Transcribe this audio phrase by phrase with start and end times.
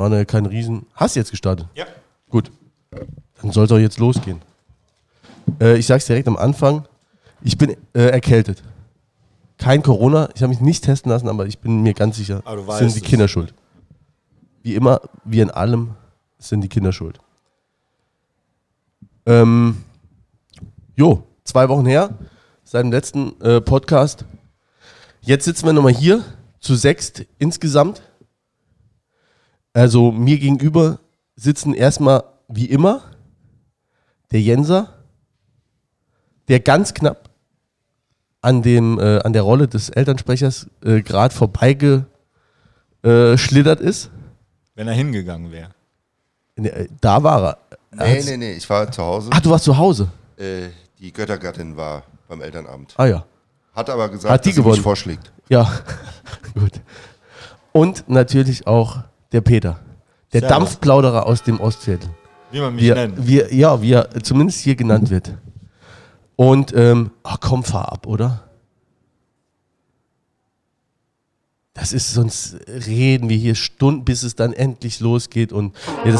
[0.00, 0.86] Waren ja kein Riesen.
[0.94, 1.66] Hast du jetzt gestartet?
[1.74, 1.84] Ja.
[2.30, 2.50] Gut.
[3.42, 4.40] Dann soll es auch jetzt losgehen.
[5.60, 6.88] Äh, ich sag's direkt am Anfang.
[7.42, 8.62] Ich bin äh, erkältet.
[9.58, 10.30] Kein Corona.
[10.34, 12.94] Ich habe mich nicht testen lassen, aber ich bin mir ganz sicher, Aber du sind
[12.94, 13.04] die es.
[13.04, 13.52] Kinder schuld.
[14.62, 15.90] Wie immer, wie in allem,
[16.38, 17.18] sind die Kinder schuld.
[19.26, 19.84] Ähm,
[20.96, 22.16] jo, zwei Wochen her,
[22.64, 24.24] seit dem letzten äh, Podcast.
[25.20, 26.24] Jetzt sitzen wir nochmal hier,
[26.58, 28.00] zu sechst insgesamt.
[29.72, 30.98] Also mir gegenüber
[31.36, 33.02] sitzen erstmal wie immer
[34.32, 34.94] der Jenser,
[36.48, 37.30] der ganz knapp
[38.42, 44.10] an, dem, äh, an der Rolle des Elternsprechers äh, gerade vorbeigeschlittert ist.
[44.74, 45.70] Wenn er hingegangen wäre.
[46.56, 47.58] Ne, äh, Da war er.
[47.98, 49.30] er Nee, nee, nee, ich war zu Hause.
[49.32, 50.08] Ah, du warst zu Hause.
[50.36, 52.94] Äh, die Göttergattin war beim Elternabend.
[52.96, 53.24] Ah ja.
[53.74, 54.74] Hat aber gesagt, Hat die dass sie gewonnen?
[54.76, 55.32] mich vorschlägt.
[55.48, 55.70] Ja,
[56.54, 56.72] gut.
[57.72, 58.98] Und natürlich auch
[59.32, 59.80] der Peter.
[60.32, 60.56] Der Servus.
[60.56, 62.10] Dampfplauderer aus dem Ostviertel.
[62.50, 63.26] Wie man mich Wie er, nennt.
[63.26, 65.36] wie er, ja, wie er zumindest hier genannt wird.
[66.36, 68.44] Und, ähm, ach komm, fahr ab, oder?
[71.74, 75.52] Das ist, sonst reden wir hier Stunden, bis es dann endlich losgeht.
[75.52, 76.10] Und ja,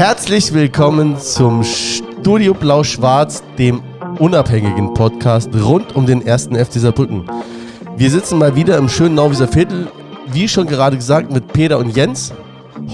[0.00, 3.82] Herzlich willkommen zum Studio Blau-Schwarz, dem
[4.18, 7.30] unabhängigen Podcast rund um den ersten FC Saarbrücken.
[7.98, 9.88] Wir sitzen mal wieder im schönen Nauwieser Viertel,
[10.32, 12.32] wie schon gerade gesagt, mit Peter und Jens.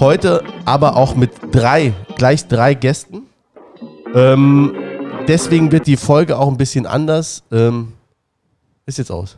[0.01, 3.21] Heute aber auch mit drei, gleich drei Gästen.
[4.13, 4.75] Ähm,
[5.29, 7.41] deswegen wird die Folge auch ein bisschen anders.
[7.53, 7.93] Ähm,
[8.85, 9.37] ist jetzt aus.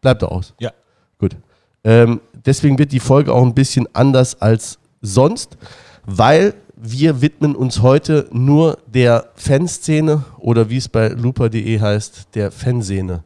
[0.00, 0.54] Bleibt doch aus.
[0.60, 0.70] Ja.
[1.18, 1.36] Gut.
[1.82, 5.58] Ähm, deswegen wird die Folge auch ein bisschen anders als sonst,
[6.06, 12.50] weil wir widmen uns heute nur der Fanszene oder wie es bei lupa.de heißt, der
[12.50, 13.22] Fanszene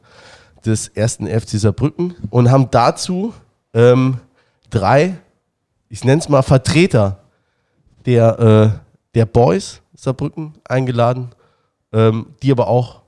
[0.64, 3.32] des ersten FC Saarbrücken und haben dazu
[3.72, 4.18] ähm,
[4.70, 5.18] drei,
[5.88, 7.20] ich nenne es mal Vertreter
[8.06, 8.78] der, äh,
[9.14, 11.30] der Boys Saarbrücken eingeladen,
[11.92, 13.02] ähm, die aber auch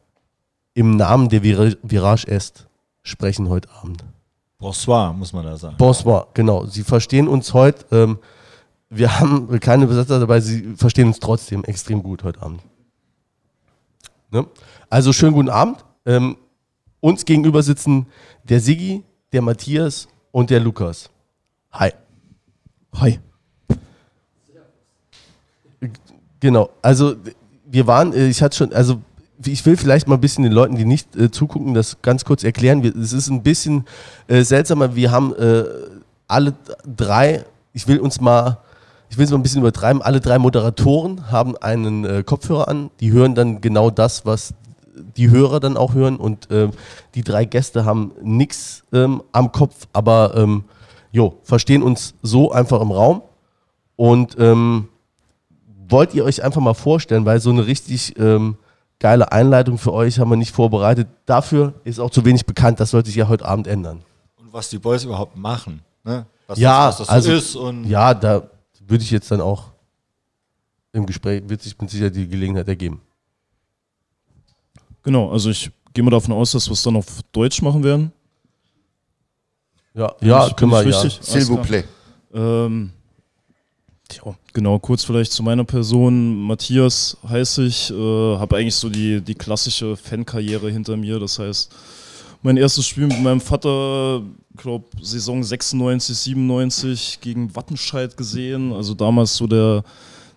[0.75, 2.67] im Namen der Vir Virage Est
[3.03, 4.05] sprechen heute Abend.
[4.59, 5.77] Bonsoir, muss man da sagen.
[5.79, 6.67] Bonsoir, genau.
[6.67, 7.85] Sie verstehen uns heute.
[7.91, 8.19] Ähm,
[8.97, 12.63] wir haben keine Besetzer dabei, sie verstehen uns trotzdem extrem gut heute Abend.
[14.31, 14.47] Ne?
[14.91, 15.85] Also schönen guten Abend.
[16.05, 16.37] Ähm,
[17.01, 18.07] uns gegenüber sitzen
[18.45, 21.11] der Siggi, der Matthias und der Lukas.
[21.73, 21.93] Hi.
[22.95, 23.21] Hi.
[26.41, 27.17] Genau, also
[27.65, 29.01] wir waren, äh, ich hatte schon, also
[29.45, 32.45] ich will vielleicht mal ein bisschen den Leuten, die nicht äh, zugucken, das ganz kurz
[32.45, 32.83] erklären.
[32.83, 33.85] Wir, es ist ein bisschen
[34.29, 35.65] äh, seltsamer, wir haben äh,
[36.27, 36.55] alle
[36.85, 38.59] drei, ich will uns mal,
[39.09, 42.91] ich will es mal ein bisschen übertreiben, alle drei Moderatoren haben einen äh, Kopfhörer an,
[43.01, 44.55] die hören dann genau das, was
[45.17, 46.71] die Hörer dann auch hören und ähm,
[47.15, 50.65] die drei Gäste haben nichts ähm, am Kopf, aber ähm,
[51.13, 53.23] jo, verstehen uns so einfach im Raum
[53.97, 54.89] und ähm,
[55.89, 58.57] wollt ihr euch einfach mal vorstellen, weil so eine richtig ähm,
[58.99, 61.09] geile Einleitung für euch haben wir nicht vorbereitet.
[61.27, 64.03] Dafür ist auch zu wenig bekannt, das sollte sich ja heute Abend ändern.
[64.41, 65.83] Und was die Boys überhaupt machen.
[66.05, 66.27] Ne?
[66.47, 67.57] Was Ja, das, was das also- so ist.
[67.57, 68.43] Und Ja, da
[68.89, 69.73] würde ich jetzt dann auch
[70.93, 73.01] im Gespräch, wird sich mit Sicherheit die Gelegenheit ergeben.
[75.03, 78.13] Genau, also ich gehe mal davon aus, dass wir es dann auf Deutsch machen werden.
[79.95, 81.01] Ja, ja ich- können wir ja.
[81.01, 81.21] richtig?
[81.23, 81.85] S'il vous Alles plaît.
[82.35, 82.91] Ähm,
[84.09, 86.43] tja, genau, kurz vielleicht zu meiner Person.
[86.43, 91.19] Matthias heiße ich, äh, habe eigentlich so die, die klassische Fankarriere hinter mir.
[91.19, 91.73] Das heißt,
[92.43, 94.23] mein erstes Spiel mit meinem Vater,
[94.57, 98.73] glaube Saison 96, 97 gegen Wattenscheid gesehen.
[98.73, 99.85] Also damals so der,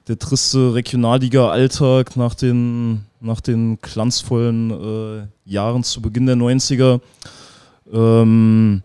[0.08, 7.00] der triste Regionalliga-Alltag nach den, nach den glanzvollen äh, Jahren zu Beginn der 90er.
[7.92, 8.84] Ähm,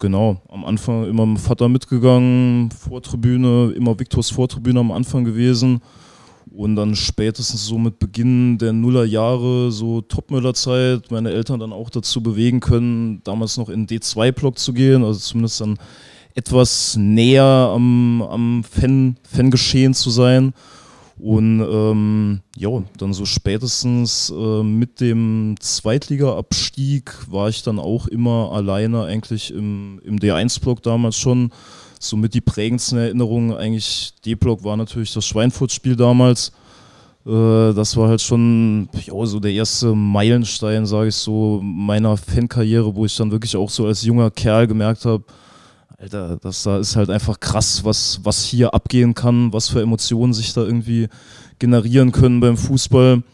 [0.00, 5.82] Genau, am Anfang immer mit Vater mitgegangen, Vortribüne, immer Viktors Vortribüne am Anfang gewesen.
[6.58, 12.20] Und dann spätestens so mit Beginn der Nullerjahre, so Topmüller-Zeit, meine Eltern dann auch dazu
[12.20, 15.78] bewegen können, damals noch in den D2-Block zu gehen, also zumindest dann
[16.34, 20.52] etwas näher am, am Fan, Fangeschehen zu sein.
[21.16, 28.50] Und ähm, ja, dann so spätestens äh, mit dem Zweitliga-Abstieg war ich dann auch immer
[28.50, 31.52] alleine eigentlich im, im D1-Block damals schon.
[31.98, 36.52] Somit die prägendsten Erinnerungen eigentlich D-Block war natürlich das Schweinfurt-Spiel damals.
[37.26, 42.94] Äh, das war halt schon ja, so der erste Meilenstein, sage ich so, meiner Fankarriere,
[42.94, 45.24] wo ich dann wirklich auch so als junger Kerl gemerkt habe,
[46.00, 50.32] Alter, das da ist halt einfach krass, was, was hier abgehen kann, was für Emotionen
[50.32, 51.08] sich da irgendwie
[51.58, 53.24] generieren können beim Fußball.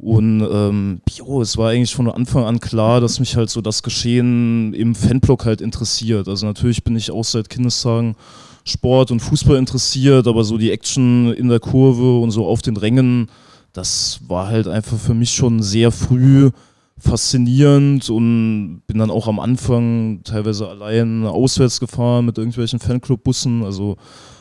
[0.00, 3.82] Und ähm, jo, es war eigentlich von Anfang an klar, dass mich halt so das
[3.82, 6.26] Geschehen im Fanblock halt interessiert.
[6.26, 8.16] Also natürlich bin ich auch seit Kindestagen
[8.64, 12.78] Sport und Fußball interessiert, aber so die Action in der Kurve und so auf den
[12.78, 13.28] Rängen,
[13.72, 16.50] das war halt einfach für mich schon sehr früh
[16.98, 23.64] faszinierend und bin dann auch am Anfang teilweise allein auswärts gefahren mit irgendwelchen Fanclub-Bussen.
[23.64, 23.96] Also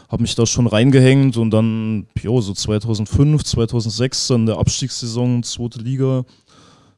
[0.10, 5.80] habe mich da schon reingehängt und dann, jo, so 2005, 2006, dann der Abstiegssaison, zweite
[5.80, 6.26] Liga,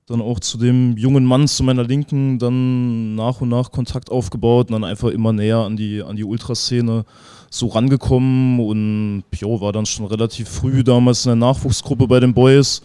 [0.07, 4.69] dann auch zu dem jungen Mann zu meiner Linken dann nach und nach Kontakt aufgebaut
[4.69, 7.05] und dann einfach immer näher an die, an die Ultraszene
[7.49, 12.33] so rangekommen und jo, war dann schon relativ früh damals in der Nachwuchsgruppe bei den
[12.33, 12.81] Boys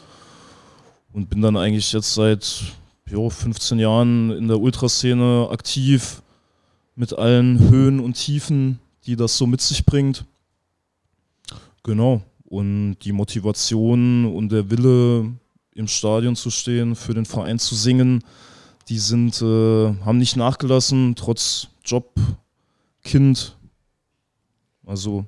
[1.12, 2.62] und bin dann eigentlich jetzt seit
[3.08, 6.20] jo, 15 Jahren in der Ultraszene aktiv
[6.96, 10.24] mit allen Höhen und Tiefen die das so mit sich bringt.
[11.82, 12.22] Genau.
[12.44, 15.32] Und die Motivation und der Wille,
[15.74, 18.24] im Stadion zu stehen, für den Verein zu singen,
[18.88, 22.14] die sind, äh, haben nicht nachgelassen, trotz Job,
[23.02, 23.56] Kind.
[24.86, 25.26] Also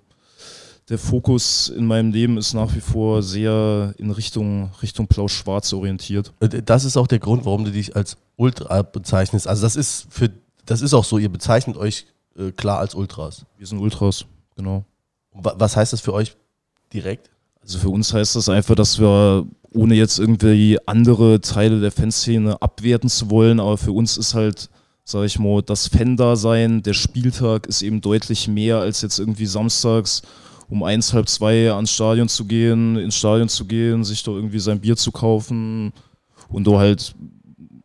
[0.89, 6.33] der Fokus in meinem Leben ist nach wie vor sehr in Richtung, Richtung Blau-Schwarz orientiert.
[6.41, 9.47] Äh, das ist auch der Grund, warum du dich als Ultra bezeichnest.
[9.47, 10.31] Also das ist für
[10.65, 12.07] das ist auch so, ihr bezeichnet euch
[12.38, 13.44] äh, klar als Ultras.
[13.56, 14.25] Wir sind Ultras,
[14.56, 14.85] genau.
[15.32, 16.37] Was heißt das für euch
[16.93, 17.31] direkt?
[17.61, 22.61] Also für uns heißt das einfach, dass wir, ohne jetzt irgendwie andere Teile der Fanszene
[22.62, 24.70] abwerten zu wollen, aber für uns ist halt,
[25.05, 30.23] sag ich mal, das Fan-Dasein, der Spieltag ist eben deutlich mehr als jetzt irgendwie samstags
[30.70, 34.58] um eins, halb zwei ans Stadion zu gehen, ins Stadion zu gehen, sich da irgendwie
[34.58, 35.93] sein Bier zu kaufen
[36.49, 37.14] und da halt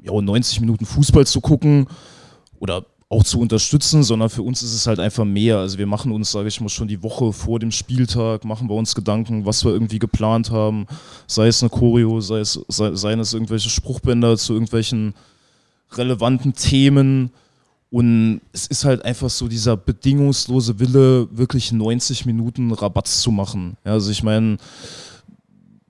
[0.01, 1.87] ja, 90 Minuten Fußball zu gucken
[2.59, 5.59] oder auch zu unterstützen, sondern für uns ist es halt einfach mehr.
[5.59, 8.75] Also wir machen uns, sage ich mal, schon die Woche vor dem Spieltag, machen wir
[8.75, 10.87] uns Gedanken, was wir irgendwie geplant haben,
[11.27, 15.13] sei es eine Choreo, sei es, sei, seien es irgendwelche Spruchbänder zu irgendwelchen
[15.91, 17.31] relevanten Themen.
[17.91, 23.77] Und es ist halt einfach so dieser bedingungslose Wille, wirklich 90 Minuten Rabatz zu machen.
[23.85, 24.57] Ja, also ich meine,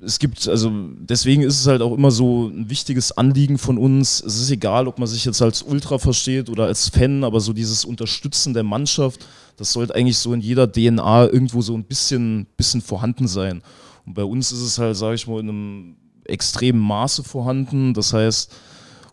[0.06, 4.22] es gibt, also deswegen ist es halt auch immer so ein wichtiges Anliegen von uns.
[4.22, 7.54] Es ist egal, ob man sich jetzt als Ultra versteht oder als Fan, aber so
[7.54, 9.26] dieses Unterstützen der Mannschaft,
[9.58, 13.62] das sollte eigentlich so in jeder DNA irgendwo so ein bisschen, bisschen vorhanden sein.
[14.06, 15.96] Und bei uns ist es halt, sage ich mal, in einem
[16.26, 17.94] extremen Maße vorhanden.
[17.94, 18.52] Das heißt,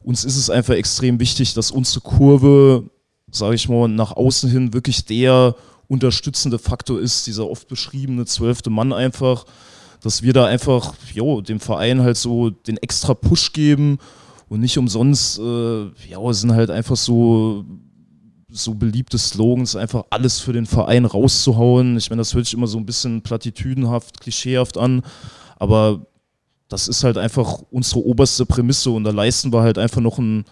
[0.02, 2.90] uns ist es einfach extrem wichtig, dass unsere Kurve,
[3.30, 5.54] sage ich mal, nach außen hin wirklich der
[5.88, 9.44] unterstützende Faktor ist, dieser oft beschriebene zwölfte Mann einfach
[10.00, 13.98] dass wir da einfach jo, dem Verein halt so den extra Push geben
[14.48, 17.64] und nicht umsonst, äh, ja, sind halt einfach so
[18.52, 21.96] so beliebte Slogans, einfach alles für den Verein rauszuhauen.
[21.96, 25.02] Ich meine, das hört sich immer so ein bisschen platitüdenhaft, klischeehaft an,
[25.56, 26.06] aber
[26.68, 30.44] das ist halt einfach unsere oberste Prämisse und da leisten wir halt einfach noch ein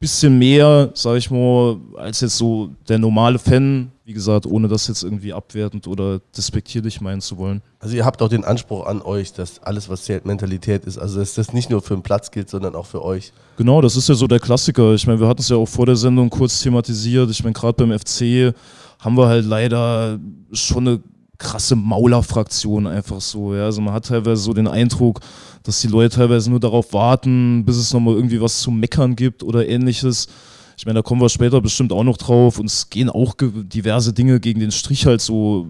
[0.00, 4.86] bisschen mehr, sag ich mal, als jetzt so der normale Fan, wie gesagt, ohne das
[4.86, 7.62] jetzt irgendwie abwertend oder despektierlich meinen zu wollen.
[7.80, 10.98] Also ihr habt auch den Anspruch an euch, dass alles, was zählt, Mentalität ist.
[10.98, 13.32] Also dass das nicht nur für den Platz gilt, sondern auch für euch.
[13.56, 14.94] Genau, das ist ja so der Klassiker.
[14.94, 17.30] Ich meine, wir hatten es ja auch vor der Sendung kurz thematisiert.
[17.30, 18.54] Ich meine, gerade beim FC
[19.00, 20.18] haben wir halt leider
[20.52, 21.00] schon eine
[21.38, 23.54] krasse Maulerfraktion einfach so.
[23.54, 23.64] Ja?
[23.64, 25.20] Also man hat teilweise so den Eindruck,
[25.62, 29.42] dass die Leute teilweise nur darauf warten, bis es nochmal irgendwie was zu meckern gibt
[29.42, 30.28] oder ähnliches.
[30.76, 32.58] Ich meine, da kommen wir später bestimmt auch noch drauf.
[32.58, 35.68] Und es gehen auch diverse Dinge gegen den Strich halt so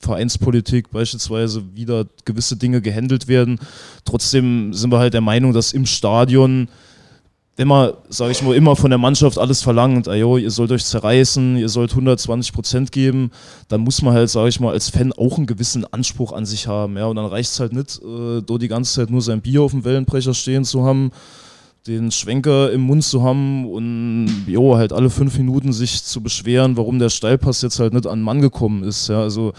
[0.00, 3.58] Vereinspolitik beispielsweise wieder gewisse Dinge gehandelt werden.
[4.04, 6.68] Trotzdem sind wir halt der Meinung, dass im Stadion,
[7.58, 10.84] wenn man, sage ich mal, immer von der Mannschaft alles verlangt, ayo, ihr sollt euch
[10.84, 13.32] zerreißen, ihr sollt 120 Prozent geben,
[13.66, 16.68] dann muss man halt, sage ich mal, als Fan auch einen gewissen Anspruch an sich
[16.68, 16.96] haben.
[16.96, 17.06] Ja?
[17.06, 19.72] Und dann reicht es halt nicht, äh, dort die ganze Zeit nur sein Bier auf
[19.72, 21.10] dem Wellenbrecher stehen zu haben
[21.86, 26.76] den Schwenker im Mund zu haben und jo, halt alle fünf Minuten sich zu beschweren,
[26.76, 29.08] warum der Steilpass jetzt halt nicht an den Mann gekommen ist.
[29.08, 29.54] Ja, also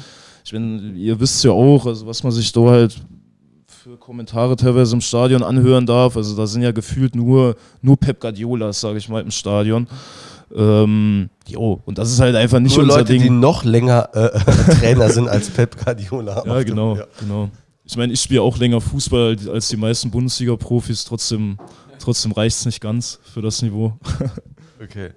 [0.46, 3.01] ich meine, ihr wisst ja auch, also was man sich da halt
[3.89, 6.15] für Kommentare teilweise im Stadion anhören darf.
[6.15, 9.88] Also da sind ja gefühlt nur, nur Pep Guardiolas, sage ich mal, im Stadion.
[10.55, 13.24] Ähm, jo, und das ist halt einfach nicht Nur unser Leute, Ding.
[13.24, 14.39] die noch länger äh,
[14.79, 16.43] Trainer sind als Pep Guardiola.
[16.46, 17.50] ja, genau, genau.
[17.84, 21.58] Ich meine, ich spiele auch länger Fußball als die meisten Bundesliga-Profis, trotzdem
[21.98, 23.93] Trotzdem reicht es nicht ganz für das Niveau.
[24.84, 25.10] okay.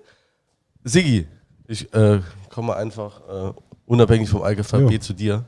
[0.83, 1.27] Sigi,
[1.69, 3.53] ich äh, komme einfach äh,
[3.87, 5.01] unabhängig vom Alphabet ja.
[5.01, 5.45] zu dir.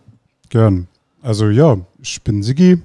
[0.48, 0.86] Gern.
[1.22, 2.80] Also ja, ich bin Sigi.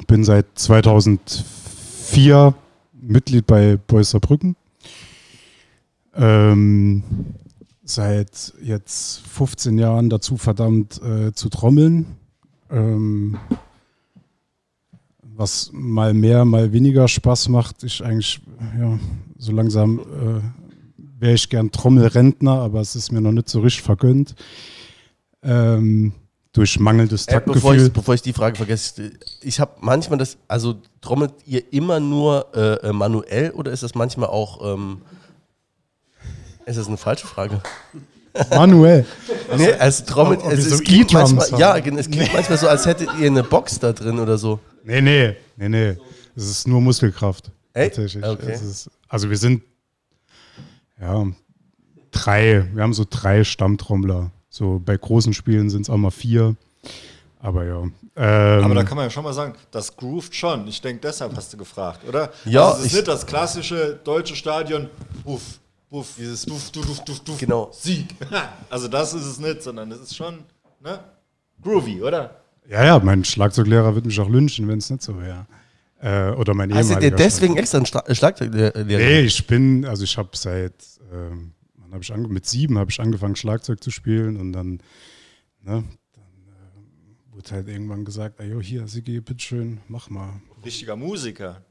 [0.07, 2.53] Bin seit 2004
[2.93, 4.55] Mitglied bei Beusser Brücken.
[6.15, 7.03] Ähm,
[7.83, 12.17] seit jetzt 15 Jahren dazu verdammt äh, zu trommeln.
[12.69, 13.37] Ähm,
[15.21, 17.83] was mal mehr, mal weniger Spaß macht.
[17.83, 18.41] Ich eigentlich,
[18.79, 18.99] ja,
[19.37, 20.41] so langsam äh,
[21.19, 24.35] wäre ich gern Trommelrentner, aber es ist mir noch nicht so richtig vergönnt.
[25.43, 26.13] Ähm,
[26.53, 27.87] durch mangelndes Äh, bevor, Taktgefühl.
[27.87, 32.47] ich, bevor ich die Frage vergesse, ich habe manchmal das, also trommelt ihr immer nur
[32.55, 35.01] äh, äh, manuell oder ist das manchmal auch, ähm,
[36.65, 37.61] ist das eine falsche Frage?
[38.49, 39.05] Manuell.
[39.57, 42.85] Nee, es trommelt, wir es, so es klingt manchmal, ja, es klingt manchmal so, als
[42.85, 44.59] hättet ihr eine Box da drin oder so.
[44.83, 45.97] Nee, nee, nee, nee.
[46.35, 47.49] Es ist nur Muskelkraft.
[47.73, 47.95] Echt?
[47.95, 48.25] Tatsächlich.
[48.25, 48.53] Okay.
[48.53, 49.63] Ist, also wir sind
[50.99, 51.25] ja
[52.11, 54.31] drei, wir haben so drei Stammtrommler.
[54.49, 56.55] So bei großen Spielen sind es auch mal vier.
[57.39, 57.83] Aber ja.
[58.15, 60.67] Ähm, Aber da kann man ja schon mal sagen, das groovt schon.
[60.67, 62.31] Ich denke, deshalb hast du gefragt, oder?
[62.45, 64.89] Ja, Also es ist ich- nicht das klassische deutsche Stadion,
[65.23, 65.59] uff,
[65.91, 67.69] uff, dieses duff, duff, duff, duff, duff, Genau.
[67.71, 68.15] Sieg.
[68.69, 70.39] Also das ist es nicht, sondern es ist schon
[70.81, 70.99] ne?
[71.61, 72.41] groovy, oder?
[72.67, 75.45] ja, ja, mein Schlagzeuglehrer wird mich auch lynchen, wenn es nicht so wäre.
[75.99, 78.83] Äh, oder mein Hast du dir deswegen extra einen Schla- Schlagzeuglehrer?
[78.83, 80.73] Nee, ich bin, also ich habe seit,
[81.11, 84.69] ähm, wann habe ich ange mit sieben habe ich angefangen Schlagzeug zu spielen und dann,
[84.73, 84.81] ne,
[85.63, 90.39] dann äh, wurde halt irgendwann gesagt, ey, jo, hier, Sigi, bitteschön, mach mal.
[90.63, 91.63] Richtiger Musiker.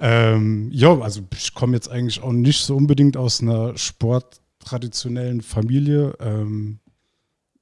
[0.00, 6.14] Ähm, ja, also ich komme jetzt eigentlich auch nicht so unbedingt aus einer sporttraditionellen Familie.
[6.20, 6.78] Ähm,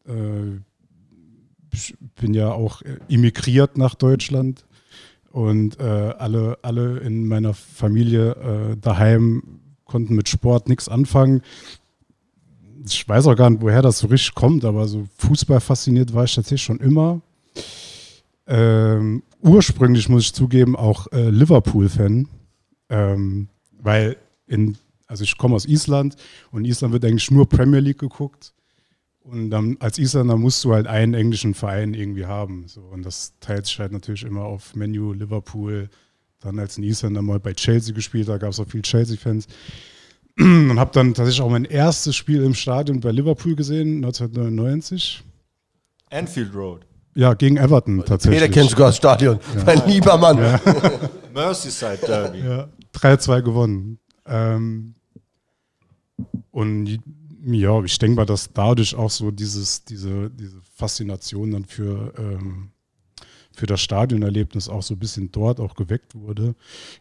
[0.06, 0.60] äh,
[2.20, 4.64] bin ja auch äh, immigriert nach Deutschland
[5.30, 5.82] und äh,
[6.18, 11.42] alle, alle in meiner Familie äh, daheim konnten mit Sport nichts anfangen.
[12.86, 16.24] Ich weiß auch gar nicht, woher das so richtig kommt, aber so Fußball fasziniert war
[16.24, 17.20] ich tatsächlich schon immer.
[18.46, 22.28] Ähm, ursprünglich muss ich zugeben auch äh, Liverpool-Fan,
[22.88, 23.48] ähm,
[23.80, 26.16] weil in, also ich komme aus Island
[26.50, 28.52] und in Island wird eigentlich nur Premier League geguckt
[29.22, 33.34] und dann als Isländer musst du halt einen englischen Verein irgendwie haben, so und das
[33.40, 35.88] teilt sich halt natürlich immer auf Menu, Liverpool,
[36.40, 39.46] dann als ein Isländer mal bei Chelsea gespielt, da gab es auch viele Chelsea-Fans
[40.38, 45.22] und habe dann tatsächlich auch mein erstes Spiel im Stadion bei Liverpool gesehen, 1999.
[46.10, 46.86] Anfield Road.
[47.14, 48.40] Ja, gegen Everton tatsächlich.
[48.40, 49.38] Jeder kennt sogar das Stadion.
[49.66, 50.38] Mein lieber Mann.
[51.34, 52.38] Merseyside Derby.
[52.38, 53.98] Ja, 3-2 gewonnen.
[54.26, 54.94] Ähm,
[56.50, 56.98] und
[57.44, 62.70] ja, ich denke mal, dass dadurch auch so dieses, diese, diese Faszination dann für, ähm,
[63.52, 66.54] für das Stadionerlebnis auch so ein bisschen dort auch geweckt wurde.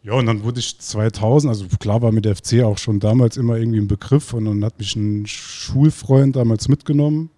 [0.03, 3.37] Ja, und dann wurde ich 2000, also klar war mit der FC auch schon damals
[3.37, 7.29] immer irgendwie ein Begriff und dann hat mich ein Schulfreund damals mitgenommen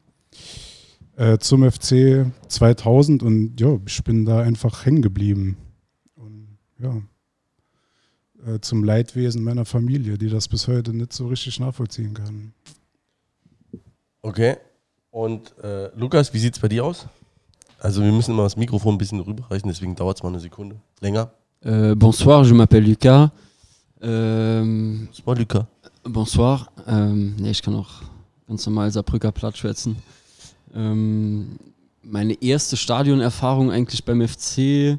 [1.15, 5.57] äh, zum FC 2000 und ja, ich bin da einfach hängen geblieben.
[6.15, 7.01] Und ja,
[8.45, 12.53] äh, zum Leidwesen meiner Familie, die das bis heute nicht so richtig nachvollziehen kann.
[14.21, 14.57] Okay.
[15.09, 17.05] Und äh, Lukas, wie sieht es bei dir aus?
[17.79, 20.79] Also wir müssen immer das Mikrofon ein bisschen rüberreichen, deswegen dauert es mal eine Sekunde
[20.99, 21.31] länger.
[21.65, 23.29] Euh, bonsoir, je m'appelle Lucas.
[24.01, 25.67] Ähm, Das war Luca.
[26.03, 26.67] bonsoir.
[26.87, 27.89] Ähm, nee, ich kann auch
[28.47, 29.97] ganz normal Saarbrücker Platt schwätzen.
[30.73, 31.57] Ähm,
[32.03, 34.97] meine erste Stadionerfahrung eigentlich beim FC,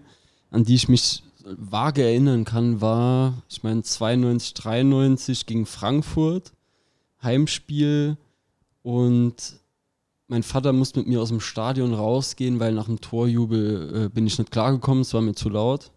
[0.50, 6.52] an die ich mich vage erinnern kann, war, ich meine, 92, 93 gegen Frankfurt,
[7.22, 8.16] Heimspiel
[8.82, 9.60] und
[10.28, 14.26] mein Vater musste mit mir aus dem Stadion rausgehen, weil nach dem Torjubel äh, bin
[14.26, 15.90] ich nicht klargekommen, es war mir zu laut.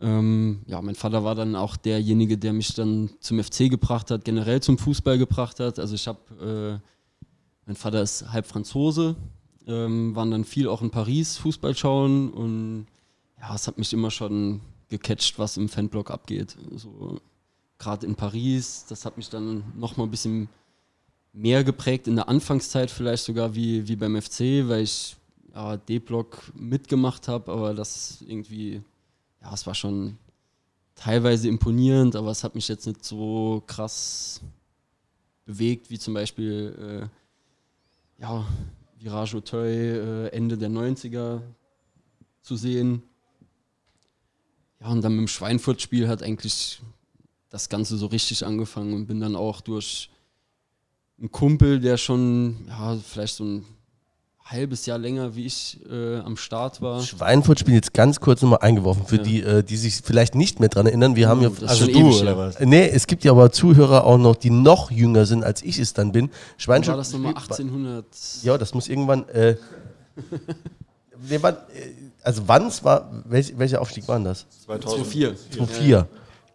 [0.00, 4.24] Ähm, ja, mein Vater war dann auch derjenige, der mich dann zum FC gebracht hat,
[4.24, 5.78] generell zum Fußball gebracht hat.
[5.78, 7.26] Also ich habe, äh,
[7.66, 9.14] mein Vater ist halb Franzose,
[9.66, 12.86] ähm, waren dann viel auch in Paris Fußball schauen und
[13.38, 16.56] ja, es hat mich immer schon gecatcht, was im Fanblock abgeht.
[16.76, 17.20] So,
[17.78, 20.48] Gerade in Paris, das hat mich dann nochmal ein bisschen
[21.32, 25.16] mehr geprägt in der Anfangszeit vielleicht sogar wie, wie beim FC, weil ich
[25.54, 28.82] ja, D-Block mitgemacht habe, aber das irgendwie,
[29.40, 30.18] ja, es war schon
[30.94, 34.40] teilweise imponierend, aber es hat mich jetzt nicht so krass
[35.44, 37.08] bewegt, wie zum Beispiel
[38.18, 38.46] äh, ja,
[38.98, 41.40] Virage Auteuil äh, Ende der 90er
[42.42, 43.02] zu sehen.
[44.80, 46.80] Ja, und dann mit dem Schweinfurt-Spiel hat eigentlich
[47.48, 50.10] das Ganze so richtig angefangen und bin dann auch durch
[51.20, 53.64] einen Kumpel, der schon ja, vielleicht so ein
[54.44, 57.00] halbes Jahr länger wie ich äh, am Start war.
[57.02, 59.06] Schweinfurt spielt jetzt ganz kurz nochmal eingeworfen.
[59.06, 59.22] Für Ja.
[59.22, 61.50] die, äh, die sich vielleicht nicht mehr dran erinnern, wir haben ja.
[61.50, 62.58] das ist Also schon du, ewig oder was?
[62.58, 65.92] Nee, es gibt ja aber Zuhörer auch noch, die noch jünger sind, als ich es
[65.92, 66.30] dann bin.
[66.30, 66.88] Wann Schweinfurt.
[66.88, 68.04] war das nochmal spielt- 1800?
[68.42, 69.28] Ja, das muss irgendwann.
[69.28, 69.56] Äh,
[71.42, 71.58] waren, äh,
[72.22, 74.46] also wann es war, welch, welcher Aufstieg war das?
[74.64, 75.06] 2000.
[75.06, 75.36] 2004.
[75.52, 76.08] 2004.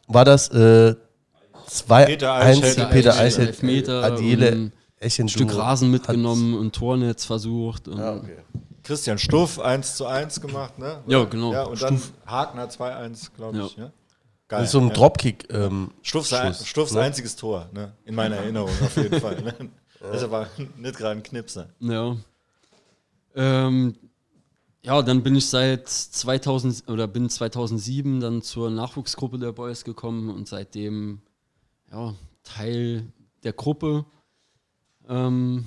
[0.07, 0.95] War das, äh,
[1.67, 7.25] 2 Peter 1 Eichheld, Peter Eichheld, Elfmeter, Adele, Echen, ein Stück Rasen mitgenommen und Tornetz
[7.25, 7.87] versucht.
[7.87, 8.37] Und Ja, okay.
[8.83, 11.01] Christian Stuff 1 zu 1 gemacht, ne?
[11.07, 11.53] Ja, genau.
[11.53, 13.77] Ja, und dann Hagner 2-1, glaube ich.
[13.77, 13.91] Ja.
[14.47, 14.59] Geil.
[14.59, 14.93] Das ist so ein.
[14.93, 15.51] Dropkick.
[15.51, 17.01] Ähm, Stuffs, Schuss, Stuffs ne?
[17.01, 17.93] einziges Tor, ne?
[18.05, 19.41] In meiner Erinnerung auf jeden Fall.
[19.41, 19.53] Ne?
[19.99, 21.69] Das ist aber nicht gerade ein Knipser.
[21.79, 22.15] Ja.
[23.35, 23.95] Ähm,
[24.83, 30.29] ja, dann bin ich seit 2000 oder bin 2007 dann zur Nachwuchsgruppe der Boys gekommen
[30.29, 31.21] und seitdem
[31.95, 33.03] ja, Teil
[33.43, 34.05] der Gruppe.
[35.07, 35.65] Ähm,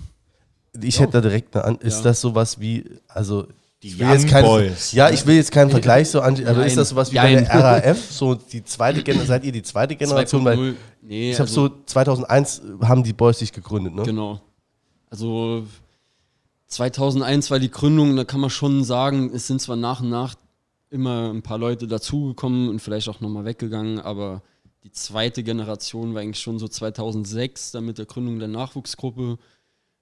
[0.81, 1.03] ich Ja.
[1.03, 1.77] hätte da direkt eine an.
[1.77, 2.03] Ist Ja.
[2.05, 3.47] das sowas wie, also
[3.83, 4.93] Die ich will jetzt keinen- Boys.
[4.93, 6.77] Ja, ich will jetzt keinen Vergleich so an, aber ist Jein.
[6.77, 7.49] das sowas wie bei der.
[7.49, 8.11] RAF?
[8.11, 10.45] So die zweite Generation, seid ihr die zweite Generation?
[10.45, 14.03] Weil 2.0, nee, ich habe also- so 2001 haben die Boys sich gegründet, ne?
[14.03, 14.41] Genau.
[15.11, 15.65] Also
[16.67, 20.35] 2001 war die Gründung, da kann man schon sagen, es sind zwar nach und nach
[20.91, 24.43] immer ein paar Leute dazugekommen und vielleicht auch nochmal weggegangen, aber
[24.89, 29.37] die zweite Generation war eigentlich schon so 2006, dann mit der Gründung der Nachwuchsgruppe.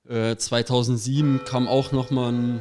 [0.08, 2.60] Äh, 2007 kam auch nochmal ein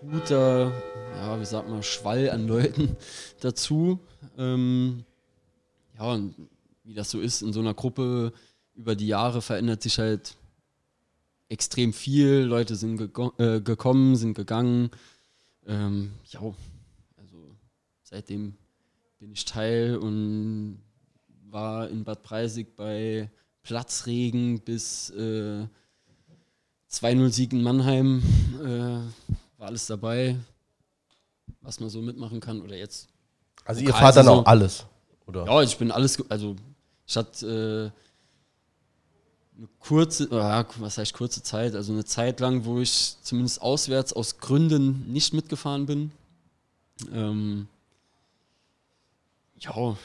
[0.00, 0.72] guter,
[1.14, 2.96] ja, wie sagt man, Schwall an Leuten
[3.40, 4.00] dazu.
[4.36, 5.04] Ähm,
[5.96, 6.34] ja, und
[6.82, 8.32] wie das so ist in so einer Gruppe,
[8.74, 10.34] über die Jahre verändert sich halt
[11.48, 12.40] extrem viel.
[12.40, 14.90] Leute sind gego- äh, gekommen, sind gegangen.
[15.68, 16.40] Ähm, ja,
[17.16, 17.54] also
[18.02, 18.54] seitdem
[19.20, 20.80] bin ich Teil und
[21.50, 23.30] war in Bad Preisig bei
[23.62, 25.66] Platzregen bis äh,
[26.90, 28.22] 2-0-Sieg in Mannheim.
[28.62, 30.36] Äh, war alles dabei,
[31.60, 32.60] was man so mitmachen kann.
[32.62, 33.08] Oder jetzt
[33.64, 34.86] Also ihr fahrt dann auch alles,
[35.26, 35.44] oder?
[35.44, 36.56] ja, ich bin alles, also
[37.06, 42.80] ich hatte äh, eine kurze, ja, was heißt kurze Zeit, also eine Zeit lang, wo
[42.80, 46.12] ich zumindest auswärts aus Gründen nicht mitgefahren bin.
[47.12, 47.68] Ähm,
[49.58, 49.96] ja,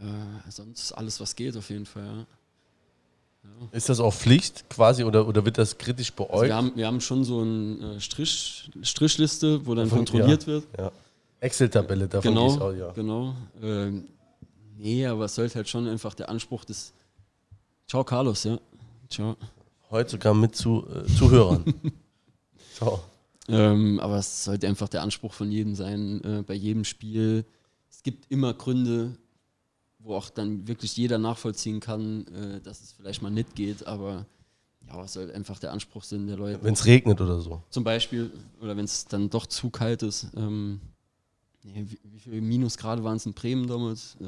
[0.00, 2.26] äh, sonst alles, was geht, auf jeden Fall.
[3.42, 3.48] Ja.
[3.72, 6.48] Ist das auch Pflicht quasi oder, oder wird das kritisch Also beäugt?
[6.48, 10.46] wir, haben, wir haben schon so eine äh, Strich, Strichliste, wo dann Davon- kontrolliert ja.
[10.48, 10.64] wird.
[10.78, 10.92] ja.
[11.40, 12.92] Excel-Tabelle, davon Genau, auch, ja.
[12.92, 13.34] genau.
[13.62, 14.04] Ähm,
[14.76, 16.92] nee, aber es sollte halt schon einfach der Anspruch des.
[17.88, 18.58] Ciao, Carlos, ja.
[19.08, 19.36] Ciao.
[19.90, 21.64] Heute sogar mit zu, äh, Zuhörern.
[22.74, 23.00] Ciao.
[23.48, 27.46] Ähm, aber es sollte einfach der Anspruch von jedem sein, äh, bei jedem Spiel.
[27.90, 29.16] Es gibt immer Gründe,
[30.02, 34.26] wo auch dann wirklich jeder nachvollziehen kann, äh, dass es vielleicht mal nicht geht, aber
[34.88, 36.58] ja, es soll einfach der Anspruch sein der Leute.
[36.62, 37.62] Wenn es regnet oder so.
[37.70, 40.28] Zum Beispiel, oder wenn es dann doch zu kalt ist.
[40.36, 40.80] Ähm,
[41.62, 44.16] nee, wie, wie viele Minusgrade waren es in Bremen damals?
[44.20, 44.26] Äh,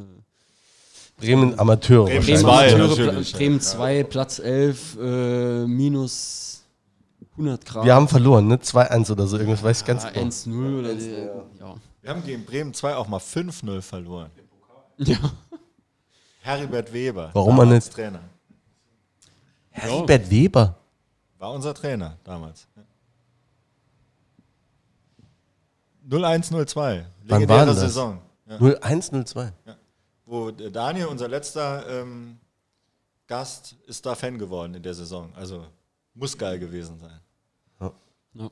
[1.16, 3.46] Bremen Amateure Bremen Bremen, Zwei, Amateure, natürlich, Pla ja.
[3.46, 6.64] Bremen 2, Platz 11, äh, minus
[7.32, 7.84] 100 Grad.
[7.84, 8.56] Wir haben verloren, ne?
[8.56, 10.26] 2-1 oder so, irgendwas weiß ich ganz genau.
[10.26, 11.10] 1-0 oder die,
[11.60, 11.74] ja.
[12.02, 14.30] Wir haben gegen Bremen 2 auch mal 5-0 verloren.
[14.98, 15.18] ja.
[16.42, 17.30] Heribert Weber.
[17.32, 17.92] Warum man nicht?
[17.92, 18.20] Trainer.
[19.70, 20.76] Herbert Weber.
[21.38, 22.66] War unser Trainer damals.
[26.10, 27.06] 0102.
[27.26, 27.74] Wann Legendäre?
[27.74, 28.20] Saison.
[28.46, 28.56] Ja.
[28.56, 29.52] 0-1-0-2.
[30.26, 32.38] Wo der Daniel, unser letzter ähm,
[33.28, 35.32] Gast, ist da Fan geworden in der Saison.
[35.36, 35.64] Also
[36.14, 37.20] muss geil gewesen sein.
[38.34, 38.50] Ja.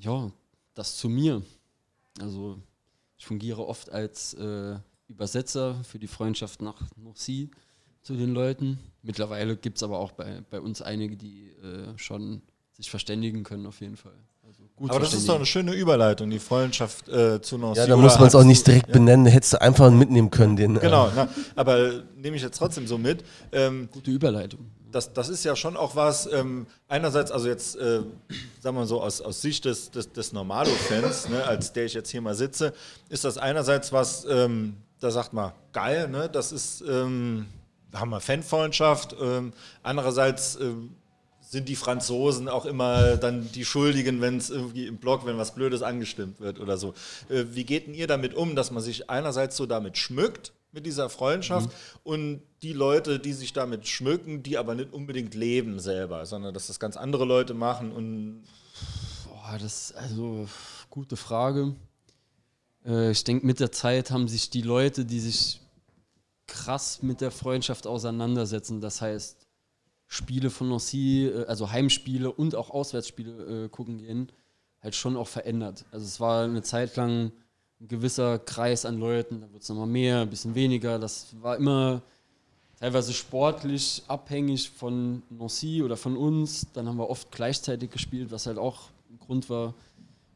[0.00, 0.30] ja,
[0.72, 1.42] das zu mir.
[2.18, 2.58] Also
[3.18, 7.50] ich fungiere oft als äh, Übersetzer für die Freundschaft nach Nancy
[8.02, 8.78] zu den Leuten.
[9.02, 13.66] Mittlerweile gibt es aber auch bei, bei uns einige, die äh, schon sich verständigen können
[13.66, 14.16] auf jeden Fall.
[14.46, 17.80] Also gut Aber das ist doch eine schöne Überleitung, die Freundschaft äh, zu Nancy.
[17.80, 19.26] Ja, da muss man es auch nicht direkt benennen.
[19.26, 20.76] Hättest du einfach mitnehmen können, den.
[20.76, 23.24] äh, Genau, na, aber nehme ich jetzt trotzdem so mit.
[23.52, 24.70] Ähm, Gute Überleitung.
[24.90, 28.06] das, das ist ja schon auch was, ähm, einerseits, also jetzt, äh, sagen
[28.62, 32.10] wir mal so, aus, aus Sicht des, des, des Normalo-Fans, ne, als der ich jetzt
[32.10, 32.74] hier mal sitze,
[33.08, 37.46] ist das einerseits was, ähm, da sagt man, geil, ne, das ist, ähm,
[37.90, 39.52] da haben wir Fanfreundschaft, ähm,
[39.82, 40.96] andererseits ähm,
[41.40, 45.54] sind die Franzosen auch immer dann die Schuldigen, wenn es irgendwie im Blog, wenn was
[45.54, 46.94] Blödes angestimmt wird oder so.
[47.28, 50.86] Äh, wie geht denn ihr damit um, dass man sich einerseits so damit schmückt, mit
[50.86, 51.70] dieser Freundschaft
[52.02, 56.66] und die Leute, die sich damit schmücken, die aber nicht unbedingt leben selber, sondern dass
[56.66, 58.42] das ganz andere Leute machen und
[59.28, 60.48] Boah, das ist also
[60.90, 61.74] gute Frage.
[62.84, 65.60] Äh, ich denke, mit der Zeit haben sich die Leute, die sich
[66.46, 69.46] krass mit der Freundschaft auseinandersetzen, das heißt
[70.06, 74.30] Spiele von Nancy, äh, also Heimspiele und auch Auswärtsspiele äh, gucken gehen,
[74.80, 75.84] halt schon auch verändert.
[75.90, 77.32] Also es war eine Zeit lang
[77.80, 80.98] ein gewisser Kreis an Leuten, da wird es nochmal mehr, ein bisschen weniger.
[80.98, 82.02] Das war immer
[82.78, 86.66] teilweise sportlich abhängig von Nancy oder von uns.
[86.74, 89.74] Dann haben wir oft gleichzeitig gespielt, was halt auch ein Grund war.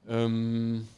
[0.09, 0.89] Ähm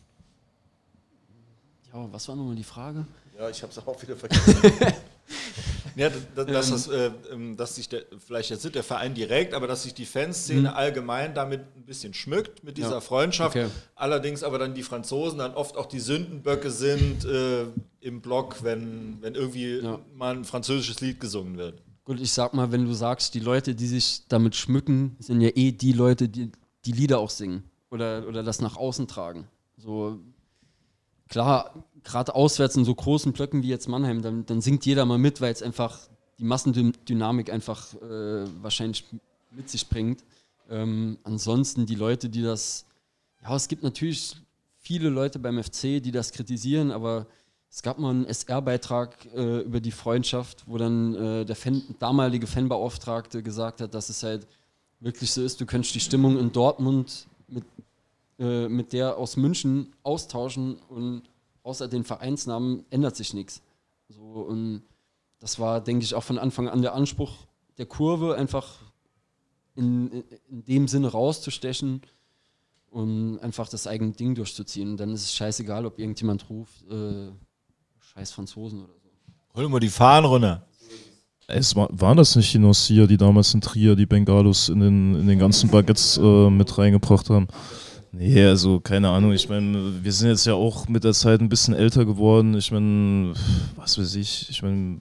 [1.92, 3.07] ja, was war nochmal die Frage?
[3.38, 4.57] Ja, ich hab's auch wieder vergessen.
[5.96, 9.55] Ja, dass, dass, das, äh, ähm, dass sich der, vielleicht jetzt nicht der Verein direkt,
[9.55, 13.00] aber dass sich die Fanszene allgemein damit ein bisschen schmückt mit dieser Ja.
[13.00, 13.57] Freundschaft.
[13.57, 13.68] Okay.
[13.96, 17.66] Allerdings aber dann die Franzosen dann oft auch die Sündenböcke sind äh,
[18.00, 19.98] im Block, wenn, wenn irgendwie Ja.
[20.14, 21.83] mal ein französisches Lied gesungen wird.
[22.05, 25.50] Gut, ich sag mal, wenn du sagst, die Leute, die sich damit schmücken, sind ja
[25.55, 26.50] eh die Leute, die
[26.85, 29.46] die Lieder auch singen oder, oder das nach außen tragen.
[29.76, 30.18] So
[31.31, 31.73] klar,
[32.05, 35.40] gerade auswärts in so großen Blöcken wie jetzt Mannheim, dann, dann singt jeder mal mit,
[35.40, 35.99] weil es einfach
[36.38, 39.05] die Massendynamik einfach äh, wahrscheinlich
[39.51, 40.23] mit sich bringt.
[40.69, 42.85] Ähm, ansonsten die Leute, die das,
[43.43, 44.37] ja, es gibt natürlich
[44.79, 47.27] viele Leute beim FC, die das kritisieren, aber
[47.71, 52.47] es gab mal einen SR-Beitrag äh, über die Freundschaft, wo dann äh, der Fan, damalige
[52.47, 54.47] Fanbeauftragte gesagt hat, dass es halt
[54.99, 57.64] wirklich so ist, du könntest die Stimmung in Dortmund mit,
[58.40, 61.22] äh, mit der aus München austauschen und
[61.62, 63.61] außer den Vereinsnamen ändert sich nichts.
[64.09, 64.83] So, und
[65.40, 67.35] das war, denke ich, auch von Anfang an der Anspruch
[67.76, 68.79] der Kurve, einfach
[69.74, 72.00] in, in, in dem Sinne rauszustechen
[72.90, 74.92] und einfach das eigene Ding durchzuziehen.
[74.92, 77.29] Und dann ist es scheißegal, ob irgendjemand ruft, äh,
[77.98, 79.11] scheiß Franzosen oder so.
[79.55, 80.66] Hol mal die Fahnen runter.
[81.46, 85.14] Es war, waren das nicht die Nossier, die damals in Trier die Bengalos in den,
[85.14, 87.48] in den ganzen Baguettes äh, mit reingebracht haben?
[88.12, 89.33] Nee, also keine Ahnung.
[89.33, 92.55] Ich meine, wir sind jetzt ja auch mit der Zeit ein bisschen älter geworden.
[92.55, 93.35] Ich meine,
[93.77, 94.51] was weiß ich.
[94.51, 95.01] Ich meine,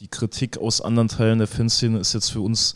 [0.00, 2.74] die Kritik aus anderen Teilen der Fanszene ist jetzt für uns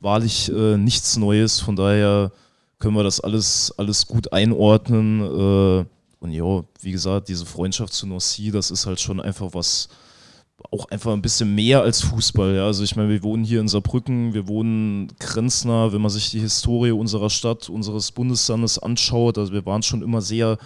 [0.00, 1.60] wahrlich äh, nichts Neues.
[1.60, 2.32] Von daher
[2.78, 5.20] können wir das alles, alles gut einordnen.
[5.20, 5.84] Äh,
[6.20, 9.88] und ja, wie gesagt, diese Freundschaft zu Nancy, das ist halt schon einfach was,
[10.70, 12.54] auch einfach ein bisschen mehr als Fußball.
[12.54, 12.66] Ja.
[12.66, 16.40] Also ich meine, wir wohnen hier in Saarbrücken, wir wohnen grenznah, wenn man sich die
[16.40, 19.38] Historie unserer Stadt, unseres Bundeslandes anschaut.
[19.38, 20.58] Also wir waren schon immer sehr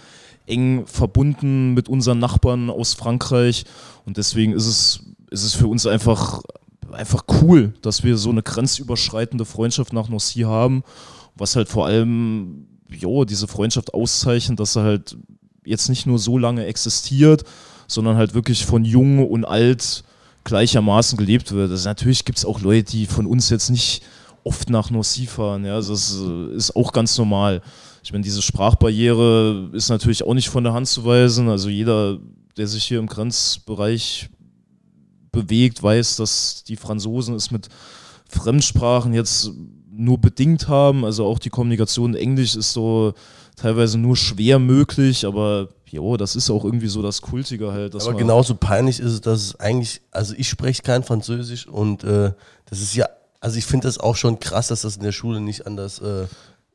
[0.45, 3.65] eng verbunden mit unseren Nachbarn aus Frankreich
[4.05, 6.41] und deswegen ist es, ist es für uns einfach,
[6.91, 10.83] einfach cool, dass wir so eine grenzüberschreitende Freundschaft nach Nancy haben,
[11.35, 15.17] was halt vor allem jo, diese Freundschaft auszeichnet, dass er halt
[15.65, 17.43] jetzt nicht nur so lange existiert,
[17.87, 20.03] sondern halt wirklich von jung und alt
[20.43, 21.71] gleichermaßen gelebt wird.
[21.71, 24.03] Also natürlich gibt es auch Leute, die von uns jetzt nicht
[24.43, 25.65] oft nach Nancy fahren.
[25.65, 27.61] Ja, also das äh, ist auch ganz normal.
[28.03, 31.49] Ich meine, diese Sprachbarriere ist natürlich auch nicht von der Hand zu weisen.
[31.49, 32.19] Also jeder,
[32.55, 34.29] der sich hier im Grenzbereich
[35.31, 37.67] bewegt, weiß, dass die Franzosen es mit
[38.29, 39.51] Fremdsprachen jetzt
[39.91, 41.03] nur bedingt haben.
[41.03, 43.13] Also auch die Kommunikation Englisch ist so
[43.57, 47.93] teilweise nur schwer möglich, aber jo, das ist auch irgendwie so das Kultige halt.
[47.95, 52.31] Aber genauso peinlich ist es, dass es eigentlich, also ich spreche kein Französisch und äh,
[52.69, 53.07] das ist ja,
[53.41, 56.25] also ich finde das auch schon krass, dass das in der Schule nicht anders äh,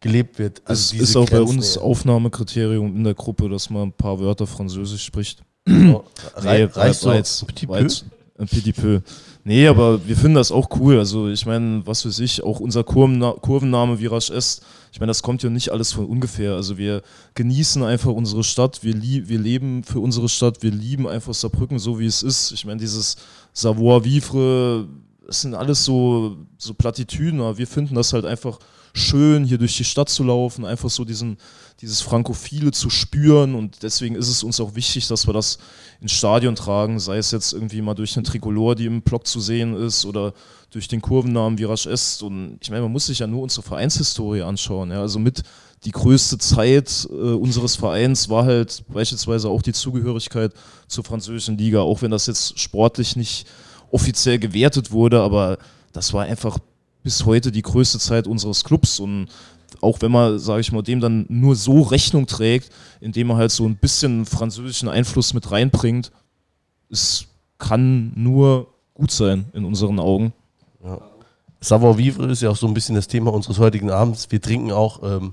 [0.00, 0.60] gelebt wird.
[0.64, 1.80] Also Es ist auch bei Grenzen, uns ja.
[1.82, 5.42] Aufnahmekriterium in der Gruppe, dass man ein paar Wörter Französisch spricht.
[5.68, 6.02] Oh,
[6.42, 7.82] Nee, reicht war jetzt- petit war peu?
[7.84, 8.04] jetzt
[8.38, 9.00] ein petit peu.
[9.44, 10.98] Nee, aber wir finden das auch cool.
[10.98, 15.22] Also ich meine, was weiß ich, auch unser Kurvenna Kurvenname Virage Est, ich meine, das
[15.22, 16.52] kommt ja nicht alles von ungefähr.
[16.52, 17.02] Also wir
[17.34, 21.78] genießen einfach unsere Stadt, wir, lie wir leben für unsere Stadt, wir lieben einfach Saarbrücken
[21.78, 22.52] so, wie es ist.
[22.52, 23.16] Ich meine, dieses
[23.54, 24.86] Savoir-vivre,
[25.26, 28.58] das sind alles so, so Plattitüden, aber wir finden das halt einfach
[28.94, 31.38] schön, hier durch die Stadt zu laufen, einfach so diesen,
[31.80, 35.58] dieses Frankophile zu spüren und deswegen ist es uns auch wichtig, dass wir das
[36.00, 39.40] ins Stadion tragen, sei es jetzt irgendwie mal durch eine Trikolor, die im Block zu
[39.40, 40.34] sehen ist oder
[40.70, 44.42] durch den Kurvennamen Virage Est und ich meine, man muss sich ja nur unsere Vereinshistorie
[44.42, 45.42] anschauen, ja, also mit
[45.84, 50.52] die größte Zeit äh, unseres Vereins war halt beispielsweise auch die Zugehörigkeit
[50.86, 53.46] zur französischen Liga, auch wenn das jetzt sportlich nicht
[53.92, 55.58] offiziell gewertet wurde, aber
[55.92, 56.58] das war einfach
[57.02, 59.28] bis heute die größte Zeit unseres Clubs und
[59.80, 63.50] auch wenn man, sage ich mal, dem dann nur so Rechnung trägt, indem man halt
[63.50, 66.12] so ein bisschen französischen Einfluss mit reinbringt,
[66.90, 67.26] es
[67.58, 70.32] kann nur gut sein in unseren Augen.
[71.60, 74.30] Savoir-vivre ist ja auch so ein bisschen das Thema unseres heutigen Abends.
[74.30, 75.32] Wir trinken auch ähm,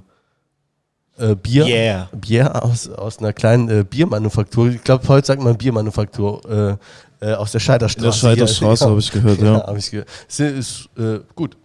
[1.18, 1.66] äh, Bier.
[1.66, 2.10] Yeah.
[2.14, 4.70] Bier aus, aus einer kleinen äh, Biermanufaktur.
[4.70, 6.50] Ich glaube, heute sagt man Biermanufaktur.
[6.50, 6.78] Äh,
[7.22, 8.30] äh, aus der Scheiderstraße.
[8.30, 9.66] In der Scheiterstraße habe ich gehört, ja.
[9.66, 10.08] habe ich gehört.
[10.28, 11.58] Ist, ist äh, gut.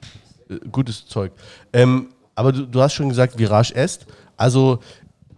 [0.48, 1.32] Äh, gutes Zeug.
[1.72, 4.06] Ähm, aber du, du hast schon gesagt, Virage Est.
[4.36, 4.80] Also,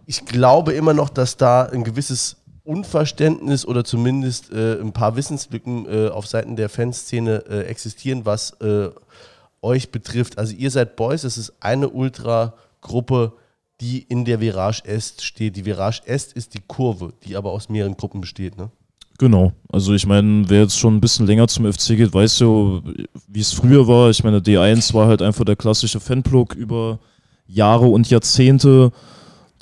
[0.05, 5.85] ich glaube immer noch, dass da ein gewisses Unverständnis oder zumindest äh, ein paar Wissenslücken
[5.85, 8.57] äh, auf Seiten der Fanszene existieren, was
[9.61, 10.37] euch betrifft.
[10.37, 13.33] Also, ihr seid Boys, das ist eine Ultra-Gruppe,
[13.81, 15.55] die in der Virage Est steht.
[15.55, 18.57] Die Virage Est ist die Kurve, die aber aus mehreren Gruppen besteht.
[18.57, 18.71] Ne?
[19.19, 19.51] Genau.
[19.71, 23.39] Also ich meine, wer jetzt schon ein bisschen länger zum FC geht, weiß ja, wie
[23.39, 24.09] es früher war.
[24.11, 26.99] Ich meine, D1 war halt einfach der klassische Fanblock über
[27.47, 28.91] Jahre und Jahrzehnte.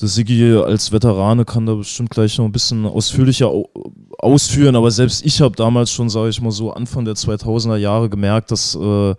[0.02, 3.70] der Sigi als Veterane kann da bestimmt gleich noch ein bisschen ausführlicher au-
[4.18, 8.10] ausführen, aber selbst ich habe damals schon, sage ich mal so, Anfang der 2000er Jahre
[8.10, 9.16] gemerkt, dass äh,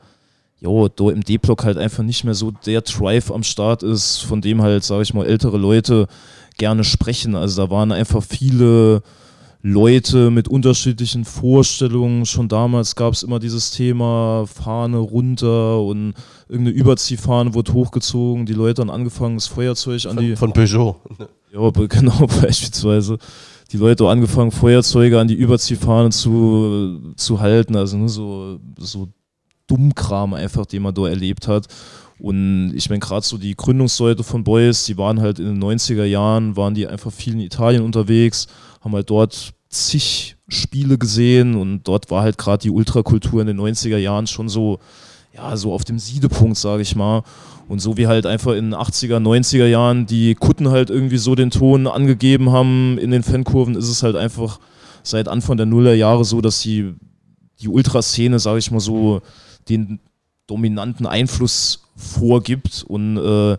[0.60, 4.42] jo, da im D-Block halt einfach nicht mehr so der Drive am Start ist, von
[4.42, 6.08] dem halt, sage ich mal, ältere Leute
[6.58, 7.34] gerne sprechen.
[7.36, 9.02] Also da waren einfach viele
[9.68, 12.24] Leute mit unterschiedlichen Vorstellungen.
[12.24, 16.14] Schon damals gab es immer dieses Thema Fahne runter und
[16.48, 18.46] irgendeine Überziehfahne wurde hochgezogen.
[18.46, 21.00] Die Leute haben angefangen, das Feuerzeug an die Von, von Peugeot.
[21.52, 23.18] ja, genau, beispielsweise.
[23.72, 27.74] Die Leute haben angefangen, Feuerzeuge an die Überziehfahne zu, zu halten.
[27.74, 29.08] Also nur so, so
[29.66, 31.66] Dummkram einfach, den man da erlebt hat.
[32.20, 36.04] Und ich meine, gerade so die Gründungsleute von Boys, die waren halt in den 90er
[36.04, 38.46] Jahren, waren die einfach viel in Italien unterwegs,
[38.80, 43.60] haben halt dort zig Spiele gesehen und dort war halt gerade die Ultrakultur in den
[43.60, 44.78] 90er Jahren schon so,
[45.34, 47.22] ja, so auf dem Siedepunkt, sage ich mal.
[47.68, 51.34] Und so wie halt einfach in den 80er, 90er Jahren die Kutten halt irgendwie so
[51.34, 54.60] den Ton angegeben haben in den Fankurven, ist es halt einfach
[55.02, 56.94] seit Anfang der Nullerjahre so, dass die,
[57.60, 59.20] die Ultraszene, sage ich mal so,
[59.68, 59.98] den
[60.46, 63.56] dominanten Einfluss vorgibt und äh,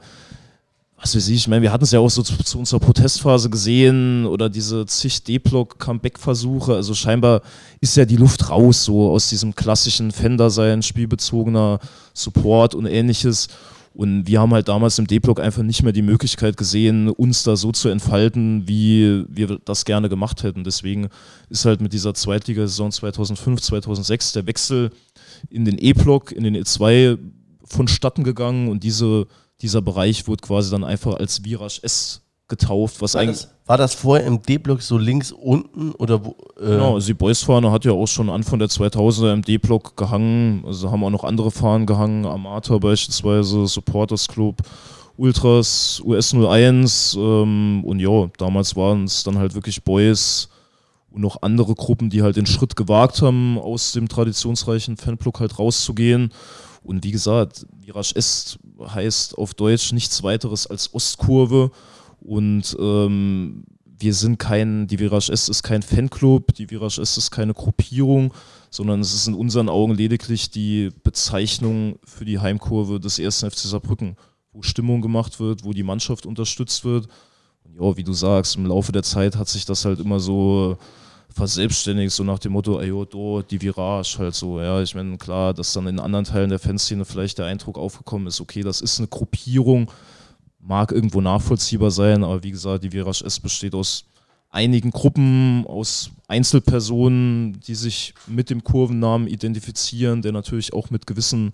[0.99, 3.51] was weiß ich, ich meine, wir hatten es ja auch so zu, zu unserer Protestphase
[3.51, 6.73] gesehen oder diese zig D-Block-Comeback-Versuche.
[6.73, 7.41] Also scheinbar
[7.81, 11.79] ist ja die Luft raus, so aus diesem klassischen Fender-Sein, spielbezogener
[12.15, 13.47] Support und ähnliches.
[13.93, 17.55] Und wir haben halt damals im D-Block einfach nicht mehr die Möglichkeit gesehen, uns da
[17.55, 20.63] so zu entfalten, wie wir das gerne gemacht hätten.
[20.63, 21.09] Deswegen
[21.49, 24.91] ist halt mit dieser Zweitligasaison 2005, 2006 der Wechsel
[25.49, 27.17] in den E-Block, in den E2
[27.63, 29.27] vonstatten gegangen und diese,
[29.61, 33.41] dieser Bereich wurde quasi dann einfach als Virage S getauft, was War eigentlich.
[33.41, 36.35] das, war das vorher im D-Block so links unten oder wo?
[36.59, 40.63] Äh, Genau, also die Boys-Fahne hat ja auch schon Anfang der 2000er im D-Block gehangen.
[40.65, 44.61] Also haben auch noch andere Fahnen gehangen, Amata beispielsweise, Supporters Club,
[45.17, 50.47] Ultras, US 01 ähm, und ja, damals waren es dann halt wirklich Boys
[51.11, 55.57] und noch andere Gruppen, die halt den Schritt gewagt haben, aus dem traditionsreichen Fanblock halt
[55.57, 56.31] rauszugehen.
[56.83, 61.71] Und wie gesagt, Virage S heißt auf Deutsch nichts weiteres als Ostkurve.
[62.19, 63.63] Und ähm,
[63.99, 68.33] wir sind kein, die Virage S ist kein Fanclub, die Virage S ist keine Gruppierung,
[68.69, 73.59] sondern es ist in unseren Augen lediglich die Bezeichnung für die Heimkurve des ersten FC
[73.59, 74.15] Saarbrücken,
[74.51, 77.07] wo Stimmung gemacht wird, wo die Mannschaft unterstützt wird.
[77.63, 80.77] Und ja, wie du sagst, im Laufe der Zeit hat sich das halt immer so
[81.37, 84.59] verselbstständigt, so nach dem Motto, ayo, do, die Virage halt so.
[84.59, 88.27] Ja, ich meine, klar, dass dann in anderen Teilen der Fanszene vielleicht der Eindruck aufgekommen
[88.27, 89.89] ist, okay, das ist eine Gruppierung,
[90.59, 94.05] mag irgendwo nachvollziehbar sein, aber wie gesagt, die Virage S besteht aus
[94.49, 101.53] einigen Gruppen, aus Einzelpersonen, die sich mit dem Kurvennamen identifizieren, der natürlich auch mit gewissen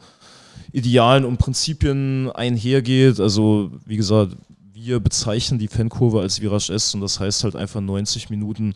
[0.72, 3.20] Idealen und Prinzipien einhergeht.
[3.20, 4.38] Also, wie gesagt,
[4.74, 8.74] wir bezeichnen die Fankurve als Virage S und das heißt halt einfach 90 Minuten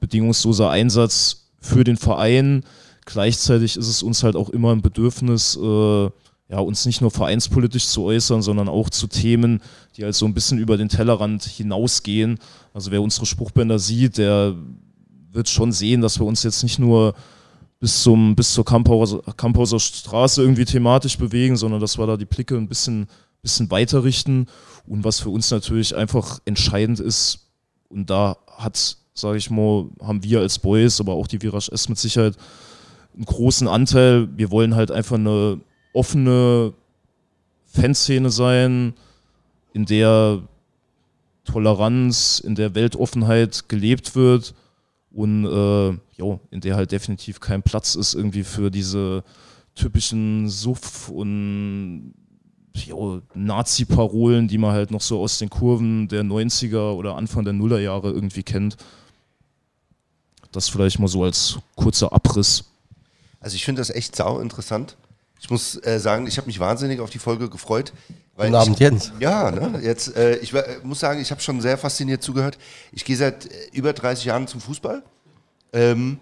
[0.00, 2.64] bedingungsloser Einsatz für den Verein.
[3.04, 6.10] Gleichzeitig ist es uns halt auch immer ein Bedürfnis, äh,
[6.48, 9.60] ja, uns nicht nur vereinspolitisch zu äußern, sondern auch zu Themen,
[9.96, 12.38] die halt so ein bisschen über den Tellerrand hinausgehen.
[12.72, 14.54] Also wer unsere Spruchbänder sieht, der
[15.32, 17.14] wird schon sehen, dass wir uns jetzt nicht nur
[17.80, 22.24] bis, zum, bis zur Kamphauser, Kamphauser Straße irgendwie thematisch bewegen, sondern dass wir da die
[22.24, 23.06] Blicke ein bisschen,
[23.42, 24.46] bisschen weiter richten.
[24.86, 27.46] Und was für uns natürlich einfach entscheidend ist,
[27.88, 31.88] und da hat, sage ich mal, haben wir als Boys, aber auch die Virage S
[31.88, 32.36] mit Sicherheit
[33.14, 34.28] einen großen Anteil.
[34.36, 35.60] Wir wollen halt einfach eine
[35.92, 36.72] offene
[37.64, 38.94] Fanszene sein,
[39.72, 40.42] in der
[41.44, 44.54] Toleranz, in der Weltoffenheit gelebt wird
[45.12, 49.22] und äh, jo, in der halt definitiv kein Platz ist irgendwie für diese
[49.74, 52.14] typischen Suff- und
[53.34, 58.10] Nazi-Parolen, die man halt noch so aus den Kurven der 90er oder Anfang der Nullerjahre
[58.10, 58.76] irgendwie kennt.
[60.56, 62.64] Das vielleicht mal so als kurzer Abriss.
[63.40, 64.96] Also ich finde das echt sau interessant.
[65.38, 67.92] Ich muss äh, sagen, ich habe mich wahnsinnig auf die Folge gefreut.
[68.36, 69.12] Weil Guten Abend, ich, Jens.
[69.20, 72.56] Ja, ne, jetzt, äh, ich äh, muss sagen, ich habe schon sehr fasziniert zugehört.
[72.90, 75.02] Ich gehe seit äh, über 30 Jahren zum Fußball,
[75.74, 76.20] ähm,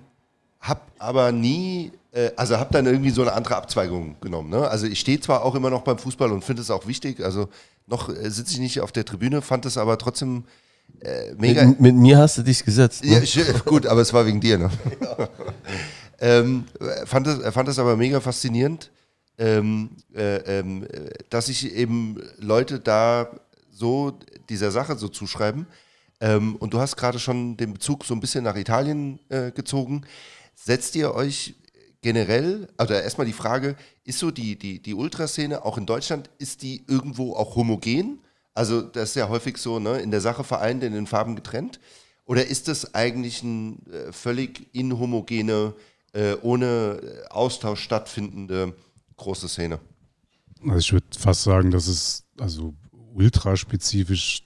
[0.59, 4.51] habe aber nie, äh, also habe dann irgendwie so eine andere Abzweigung genommen.
[4.51, 4.69] Ne?
[4.69, 7.49] Also ich stehe zwar auch immer noch beim Fußball und finde es auch wichtig, also
[7.87, 10.43] noch äh, sitze ich nicht auf der Tribüne, fand es aber trotzdem
[11.01, 11.65] äh, mega...
[11.67, 13.05] Mit, mit mir hast du dich gesetzt.
[13.05, 13.23] Ne?
[13.23, 14.71] Ja, gut, aber es war wegen dir, ne?
[16.21, 16.65] ähm,
[17.05, 18.91] fand, es, fand es aber mega faszinierend,
[19.39, 23.29] ähm, äh, äh, dass sich eben Leute da
[23.71, 24.19] so
[24.49, 25.67] dieser Sache so zuschreiben.
[26.21, 30.03] Ähm, und du hast gerade schon den Bezug so ein bisschen nach Italien äh, gezogen.
[30.55, 31.55] Setzt ihr euch
[32.01, 36.63] generell, also erstmal die Frage, ist so die, die, die Ultraszene auch in Deutschland, ist
[36.63, 38.21] die irgendwo auch homogen?
[38.55, 39.99] Also das ist ja häufig so, ne?
[39.99, 41.81] in der Sache vereint, in den Farben getrennt.
[42.25, 45.75] Oder ist das eigentlich eine äh, völlig inhomogene,
[46.13, 48.75] äh, ohne Austausch stattfindende
[49.17, 49.81] große Szene?
[50.63, 52.75] Also ich würde fast sagen, dass es also
[53.13, 54.45] ultraspezifisch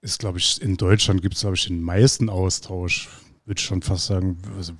[0.00, 3.08] ist, glaube ich, in Deutschland gibt es, glaube ich, den meisten Austausch,
[3.44, 4.72] würde ich schon fast sagen, also,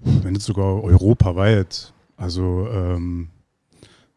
[0.00, 1.92] wenn nicht sogar europaweit.
[2.16, 3.30] Also ähm,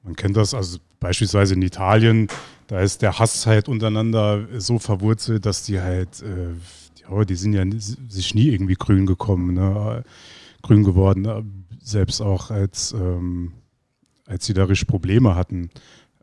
[0.04, 2.28] man kennt das, also beispielsweise in Italien,
[2.68, 6.54] da ist der Hass halt untereinander so verwurzelt, dass die halt, äh,
[7.02, 7.64] ja, die sind ja
[8.10, 10.04] sich nie irgendwie grün gekommen, ne?
[10.62, 11.44] grün geworden, äh,
[11.82, 13.54] selbst auch als, ähm,
[14.26, 15.70] als sie da richtig Probleme hatten.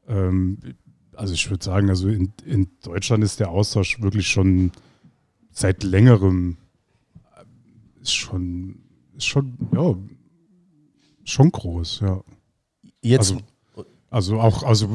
[0.08, 0.58] Ähm,
[1.14, 4.72] also ich würde sagen, also in, in Deutschland ist der Austausch wirklich schon
[5.50, 6.56] seit längerem
[7.36, 8.76] äh, schon,
[9.18, 9.94] schon, ja,
[11.24, 12.22] schon groß, ja.
[13.02, 13.32] Jetzt.
[13.32, 13.44] Also,
[14.10, 14.88] also auch, also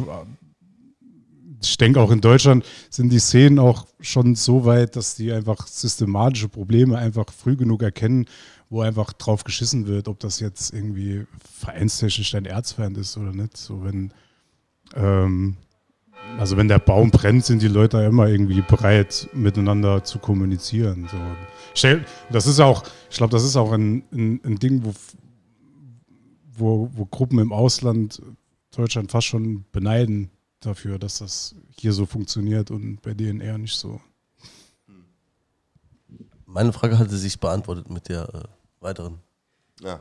[1.61, 5.67] ich denke auch in Deutschland sind die Szenen auch schon so weit, dass die einfach
[5.67, 8.25] systematische Probleme einfach früh genug erkennen,
[8.69, 11.25] wo einfach drauf geschissen wird, ob das jetzt irgendwie
[11.59, 13.57] vereinstechnisch dein Erzfeind ist oder nicht.
[13.57, 14.13] So wenn,
[14.95, 15.57] ähm,
[16.37, 21.07] also wenn der Baum brennt, sind die Leute immer irgendwie bereit, miteinander zu kommunizieren.
[21.09, 21.17] So.
[22.31, 24.93] Das ist auch, ich glaube, das ist auch ein, ein, ein Ding, wo,
[26.57, 28.21] wo, wo Gruppen im Ausland
[28.75, 33.75] Deutschland fast schon beneiden dafür, dass das hier so funktioniert und bei denen eher nicht
[33.75, 34.01] so.
[36.45, 38.43] Meine Frage hatte sich beantwortet mit der äh,
[38.79, 39.19] weiteren.
[39.81, 39.99] Ja.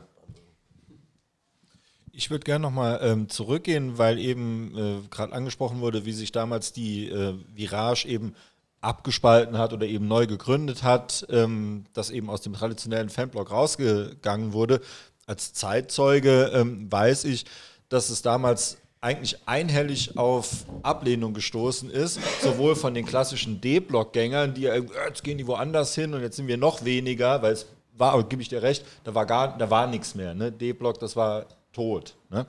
[2.11, 6.71] Ich würde gerne nochmal ähm, zurückgehen, weil eben äh, gerade angesprochen wurde, wie sich damals
[6.71, 8.35] die äh, Virage eben
[8.79, 14.53] abgespalten hat oder eben neu gegründet hat, ähm, das eben aus dem traditionellen Fanblock rausgegangen
[14.53, 14.79] wurde.
[15.25, 17.45] Als Zeitzeuge ähm, weiß ich,
[17.95, 24.63] dass es damals eigentlich einhellig auf Ablehnung gestoßen ist, sowohl von den klassischen D-Block-Gängern, die
[24.63, 28.21] ja, jetzt gehen die woanders hin und jetzt sind wir noch weniger, weil es war,
[28.23, 30.33] gebe ich dir recht, da war gar, da war nichts mehr.
[30.33, 30.51] Ne?
[30.51, 32.15] D-Block, das war tot.
[32.29, 32.45] Ne?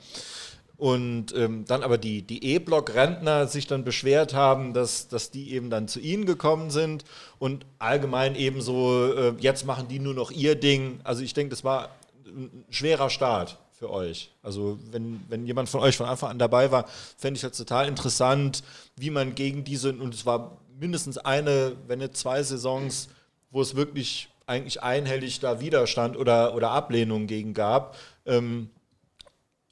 [0.77, 5.71] Und ähm, dann aber die, die E-Block-Rentner sich dann beschwert haben, dass, dass die eben
[5.71, 7.05] dann zu ihnen gekommen sind
[7.39, 11.01] und allgemein eben so, äh, jetzt machen die nur noch ihr Ding.
[11.05, 11.91] Also ich denke, das war
[12.27, 14.31] ein schwerer Start für euch.
[14.43, 16.87] Also wenn, wenn jemand von euch von Anfang an dabei war,
[17.17, 18.63] fände ich das total interessant,
[18.97, 23.09] wie man gegen diese, und es war mindestens eine, wenn nicht zwei Saisons,
[23.51, 27.97] wo es wirklich eigentlich einhellig da Widerstand oder, oder Ablehnung gegen gab.
[28.25, 28.71] Ähm,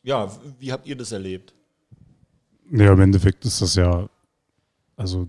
[0.02, 1.54] ja, wie habt ihr das erlebt?
[2.70, 4.08] Ja, im Endeffekt ist das ja,
[4.96, 5.28] also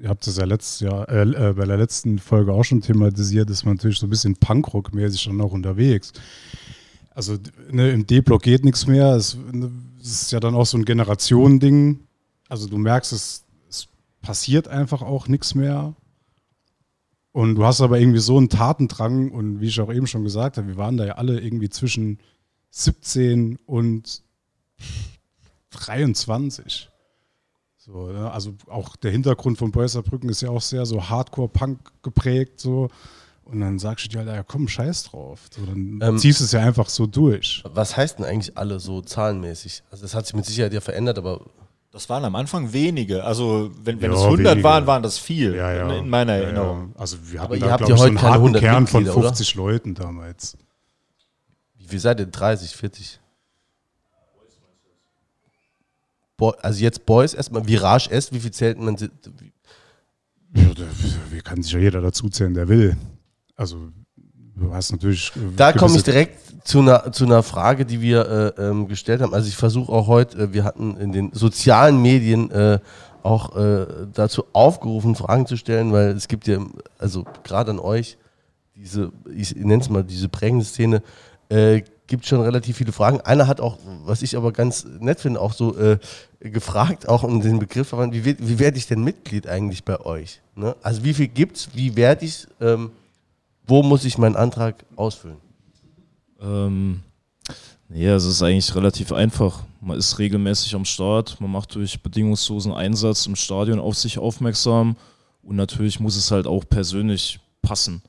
[0.00, 3.50] ihr habt das ja letztes Jahr, äh, äh, bei der letzten Folge auch schon thematisiert,
[3.50, 6.12] ist man natürlich so ein bisschen Punkrock-mäßig dann auch unterwegs.
[7.14, 7.38] Also
[7.70, 9.14] ne, im D-Block geht nichts mehr.
[9.14, 12.00] Es, ne, es, ist ja dann auch so ein Generationending.
[12.48, 13.86] Also du merkst, es, es
[14.20, 15.94] passiert einfach auch nichts mehr.
[17.32, 20.56] Und du hast aber irgendwie so einen Tatendrang und wie ich auch eben schon gesagt
[20.56, 22.18] habe, wir waren da ja alle irgendwie zwischen
[22.70, 24.22] 17 und
[25.70, 26.90] 23.
[27.76, 28.30] So, ne?
[28.30, 32.60] Also auch der Hintergrund von Beusserbrücken ist ja auch sehr so Hardcore-Punk geprägt.
[32.60, 32.88] So.
[33.44, 35.40] Und dann sagst du dir halt, ja komm, scheiß drauf.
[35.50, 37.62] So, dann ähm, ziehst du es ja einfach so durch.
[37.66, 39.82] Was heißt denn eigentlich alle so zahlenmäßig?
[39.90, 41.40] Also das hat sich mit Sicherheit ja verändert, aber...
[41.92, 43.22] Das waren am Anfang wenige.
[43.22, 44.64] Also wenn, wenn ja, es 100 wenige.
[44.64, 45.94] waren, waren das viel ja, ja.
[45.94, 46.92] in meiner Erinnerung.
[46.96, 49.64] Also wir hatten da, glaube ich, so einen harten Kern von 50 oder?
[49.64, 50.56] Leuten damals.
[51.76, 52.26] Wie viel seid ihr?
[52.26, 53.20] 30, 40?
[56.36, 58.96] Bo also jetzt Boys erstmal, Virage S, wie viel zählt man?
[58.96, 60.64] Ja,
[61.30, 62.96] wie kann sich ja jeder dazu zählen, der will.
[63.56, 63.90] Also
[64.56, 65.32] du hast natürlich.
[65.36, 69.20] Äh, da komme ich direkt zu einer, zu einer Frage, die wir äh, ähm, gestellt
[69.20, 69.34] haben.
[69.34, 72.78] Also ich versuche auch heute, äh, wir hatten in den sozialen Medien äh,
[73.22, 76.58] auch äh, dazu aufgerufen, Fragen zu stellen, weil es gibt ja,
[76.98, 78.18] also gerade an euch,
[78.74, 81.02] diese, ich nenne es mal diese prägende Szene,
[81.48, 83.20] äh, gibt schon relativ viele Fragen.
[83.22, 85.74] Einer hat auch, was ich aber ganz nett finde, auch so
[86.38, 90.42] gefragt, auch um den Begriff, wie, wie werde ich denn Mitglied eigentlich bei euch?
[90.54, 90.76] Ne?
[90.82, 92.90] Also wie viel gibt es, wie werde ich ähm,
[93.66, 95.38] wo muss ich meinen Antrag ausfüllen?
[96.40, 97.00] Ähm,
[97.88, 99.62] nee, es ist eigentlich relativ einfach.
[99.80, 104.96] Man ist regelmäßig am Start, man macht durch bedingungslosen Einsatz im Stadion auf sich aufmerksam
[105.42, 108.02] und natürlich muss es halt auch persönlich passen.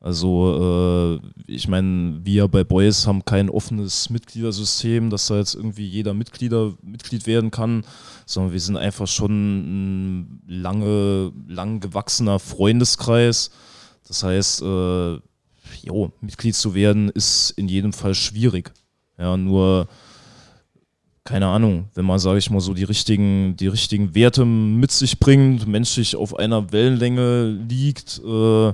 [0.00, 5.86] Also äh, ich meine, wir bei Boys haben kein offenes Mitgliedersystem, dass da jetzt irgendwie
[5.86, 7.84] jeder Mitglieder, Mitglied werden kann,
[8.26, 13.50] sondern wir sind einfach schon ein lange, lang gewachsener Freundeskreis
[14.12, 15.14] das heißt, äh,
[15.84, 18.70] jo, Mitglied zu werden ist in jedem Fall schwierig.
[19.16, 19.88] Ja, nur
[21.24, 25.18] keine Ahnung, wenn man, sage ich mal, so die richtigen, die richtigen Werte mit sich
[25.18, 28.72] bringt, menschlich auf einer Wellenlänge liegt äh,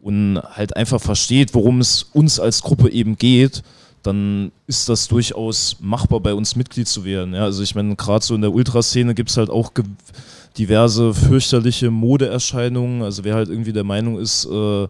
[0.00, 3.62] und halt einfach versteht, worum es uns als Gruppe eben geht,
[4.02, 7.34] dann ist das durchaus machbar, bei uns Mitglied zu werden.
[7.34, 9.74] Ja, also ich meine, gerade so in der Ultraszene gibt es halt auch
[10.58, 13.02] diverse fürchterliche Modeerscheinungen.
[13.02, 14.88] Also wer halt irgendwie der Meinung ist, äh,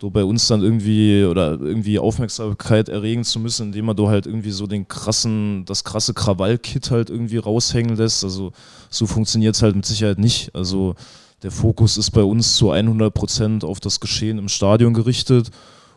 [0.00, 4.26] so bei uns dann irgendwie oder irgendwie Aufmerksamkeit erregen zu müssen, indem man da halt
[4.26, 8.22] irgendwie so den krassen, das krasse Krawall-Kit halt irgendwie raushängen lässt.
[8.22, 8.52] Also
[8.90, 10.54] so funktioniert es halt mit Sicherheit nicht.
[10.54, 10.94] Also
[11.42, 15.50] der Fokus ist bei uns zu 100 Prozent auf das Geschehen im Stadion gerichtet.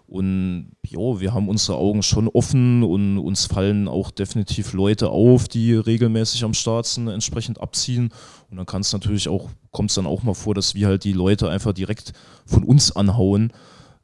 [0.08, 5.48] Und jo, wir haben unsere Augen schon offen und uns fallen auch definitiv Leute auf,
[5.48, 8.10] die regelmäßig am Start sind, entsprechend abziehen.
[8.52, 11.04] Und dann kann es natürlich auch, kommt es dann auch mal vor, dass wir halt
[11.04, 12.14] die Leute einfach direkt
[12.46, 13.52] von uns anhauen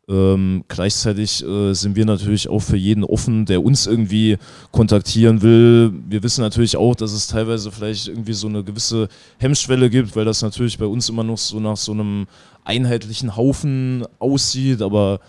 [0.10, 4.38] ähm, gleichzeitig äh, sind wir natürlich auch für jeden offen, der uns irgendwie
[4.72, 5.92] kontaktieren will.
[6.08, 10.24] Wir wissen natürlich auch, dass es teilweise vielleicht irgendwie so eine gewisse Hemmschwelle gibt, weil
[10.24, 12.28] das natürlich bei uns immer noch so nach so einem
[12.64, 14.82] einheitlichen Haufen aussieht.
[14.82, 15.20] Aber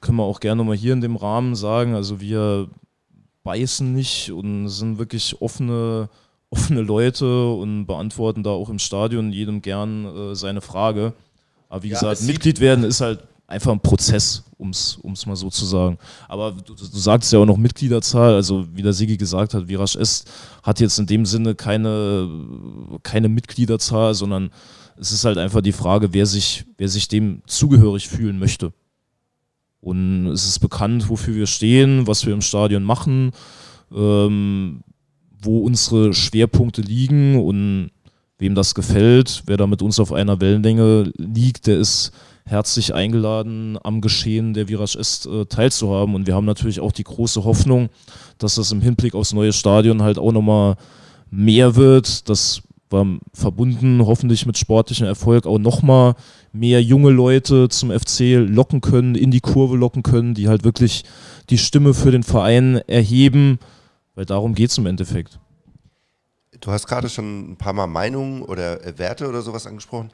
[0.00, 2.68] können wir auch gerne mal hier in dem Rahmen sagen, also wir
[3.42, 6.08] beißen nicht und sind wirklich offene,
[6.50, 11.14] offene Leute und beantworten da auch im Stadion jedem gern äh, seine Frage.
[11.68, 15.50] Aber wie ja, gesagt, Mitglied werden ist halt einfach ein Prozess, um es mal so
[15.50, 15.98] zu sagen.
[16.28, 19.98] Aber du, du sagst ja auch noch Mitgliederzahl, also wie der Sigi gesagt hat, Virage
[19.98, 20.24] S
[20.62, 22.28] hat jetzt in dem Sinne keine,
[23.02, 24.50] keine Mitgliederzahl, sondern
[24.96, 28.72] es ist halt einfach die Frage, wer sich, wer sich dem zugehörig fühlen möchte.
[29.80, 33.32] Und es ist bekannt, wofür wir stehen, was wir im Stadion machen,
[33.92, 34.82] ähm,
[35.42, 37.90] wo unsere Schwerpunkte liegen und
[38.38, 42.12] wem das gefällt, wer da mit uns auf einer Wellenlänge liegt, der ist
[42.46, 46.14] herzlich eingeladen, am Geschehen der Virage Est äh, teilzuhaben.
[46.14, 47.88] Und wir haben natürlich auch die große Hoffnung,
[48.38, 50.76] dass das im Hinblick aufs neue Stadion halt auch nochmal
[51.30, 52.28] mehr wird.
[52.28, 56.14] Das war verbunden hoffentlich mit sportlichem Erfolg auch nochmal
[56.52, 61.04] mehr junge Leute zum FC locken können, in die Kurve locken können, die halt wirklich
[61.50, 63.60] die Stimme für den Verein erheben,
[64.20, 65.40] weil darum geht es im Endeffekt.
[66.60, 70.10] Du hast gerade schon ein paar Mal Meinungen oder Werte oder sowas angesprochen.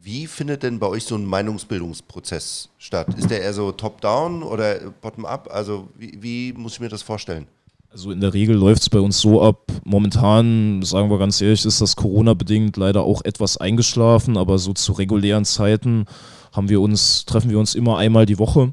[0.00, 3.08] Wie findet denn bei euch so ein Meinungsbildungsprozess statt?
[3.18, 5.50] Ist der eher so top-down oder bottom-up?
[5.52, 7.48] Also wie, wie, muss ich mir das vorstellen?
[7.90, 9.70] Also in der Regel läuft es bei uns so ab.
[9.84, 14.92] Momentan, sagen wir ganz ehrlich, ist das Corona-bedingt leider auch etwas eingeschlafen, aber so zu
[14.92, 16.06] regulären Zeiten
[16.52, 18.72] haben wir uns, treffen wir uns immer einmal die Woche.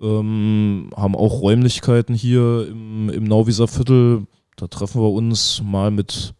[0.00, 4.26] Ähm, haben auch Räumlichkeiten hier im, im Nauwieser Viertel.
[4.56, 6.34] Da treffen wir uns mal mit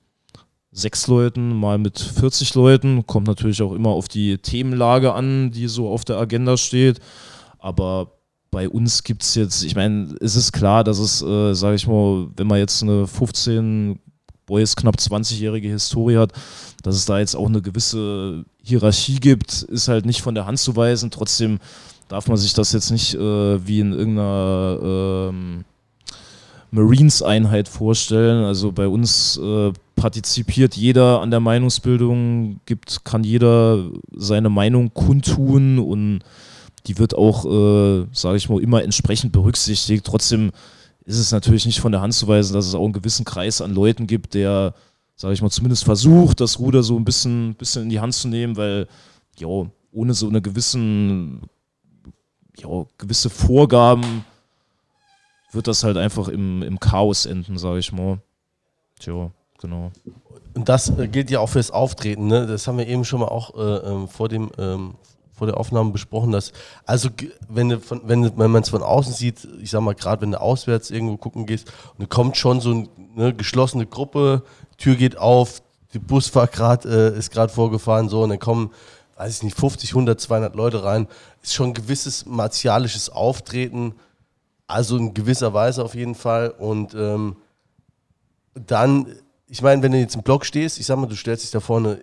[0.72, 3.06] sechs Leuten, mal mit 40 Leuten.
[3.06, 7.00] Kommt natürlich auch immer auf die Themenlage an, die so auf der Agenda steht.
[7.58, 8.12] Aber
[8.50, 11.86] bei uns gibt es jetzt, ich meine, es ist klar, dass es, äh, sage ich
[11.86, 13.98] mal, wenn man jetzt eine 15,
[14.46, 16.32] Boys knapp 20-jährige Historie hat,
[16.82, 20.58] dass es da jetzt auch eine gewisse Hierarchie gibt, ist halt nicht von der Hand
[20.58, 21.10] zu weisen.
[21.10, 21.58] Trotzdem
[22.14, 24.78] darf man sich das jetzt nicht äh, wie in irgendeiner
[25.30, 25.64] ähm,
[26.70, 28.44] Marines-Einheit vorstellen.
[28.44, 35.80] Also bei uns äh, partizipiert jeder an der Meinungsbildung, gibt, kann jeder seine Meinung kundtun
[35.80, 36.20] und
[36.86, 40.06] die wird auch, äh, sage ich mal, immer entsprechend berücksichtigt.
[40.06, 40.52] Trotzdem
[41.04, 43.60] ist es natürlich nicht von der Hand zu weisen, dass es auch einen gewissen Kreis
[43.60, 44.74] an Leuten gibt, der,
[45.16, 48.28] sage ich mal, zumindest versucht, das Ruder so ein bisschen, bisschen in die Hand zu
[48.28, 48.86] nehmen, weil,
[49.36, 49.48] ja,
[49.94, 51.42] ohne so eine gewissen,
[52.56, 54.24] ja, gewisse Vorgaben
[55.52, 58.18] wird das halt einfach im, im Chaos enden, sage ich mal.
[58.98, 59.30] Tja
[59.64, 59.90] genau.
[60.54, 62.46] Und das äh, gilt ja auch fürs Auftreten, ne?
[62.46, 64.94] Das haben wir eben schon mal auch äh, ähm, vor dem ähm,
[65.32, 66.52] vor der Aufnahme besprochen, dass
[66.86, 67.08] also
[67.48, 70.40] wenn von, wenn, wenn man es von außen sieht, ich sag mal gerade wenn du
[70.40, 74.42] auswärts irgendwo gucken gehst und kommt schon so eine ne, geschlossene Gruppe,
[74.78, 75.60] Tür geht auf,
[75.92, 78.70] die Busfahrt grad, äh, ist gerade vorgefahren so und dann kommen
[79.16, 81.08] weiß ich nicht 50, 100, 200 Leute rein,
[81.44, 83.94] ist schon ein gewisses martialisches Auftreten,
[84.66, 87.36] also in gewisser Weise auf jeden Fall und ähm,
[88.54, 89.06] dann
[89.46, 91.60] ich meine, wenn du jetzt im Block stehst, ich sag mal, du stellst dich da
[91.60, 92.00] vorne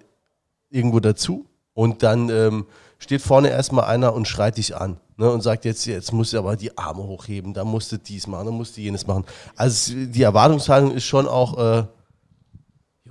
[0.69, 2.65] irgendwo dazu und dann ähm,
[2.99, 6.37] steht vorne erstmal einer und schreit dich an ne, und sagt jetzt, jetzt musst du
[6.37, 9.25] aber die Arme hochheben, da musst du dies machen, da musst du jenes machen.
[9.55, 11.57] Also die Erwartungshaltung ist schon auch.
[11.57, 11.87] Äh,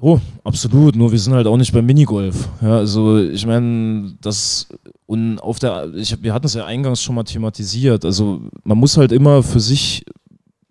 [0.03, 0.97] Jo, absolut.
[0.97, 2.49] Nur wir sind halt auch nicht beim Minigolf.
[2.63, 4.69] Ja, also ich meine, das
[5.07, 8.05] und auf der, ich, wir hatten es ja eingangs schon mal thematisiert.
[8.05, 10.05] Also man muss halt immer für sich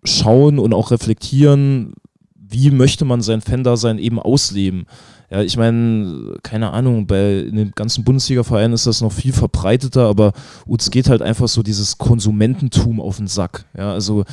[0.02, 1.92] schauen und auch reflektieren,
[2.34, 4.86] wie möchte man sein Fan-Dasein eben ausleben?
[5.30, 10.08] Ja, ich meine, keine Ahnung, bei in den ganzen Bundesliga-Vereinen ist das noch viel verbreiteter,
[10.08, 10.32] aber
[10.66, 13.66] uns geht halt einfach so dieses Konsumententum auf den Sack.
[13.76, 14.24] Ja, also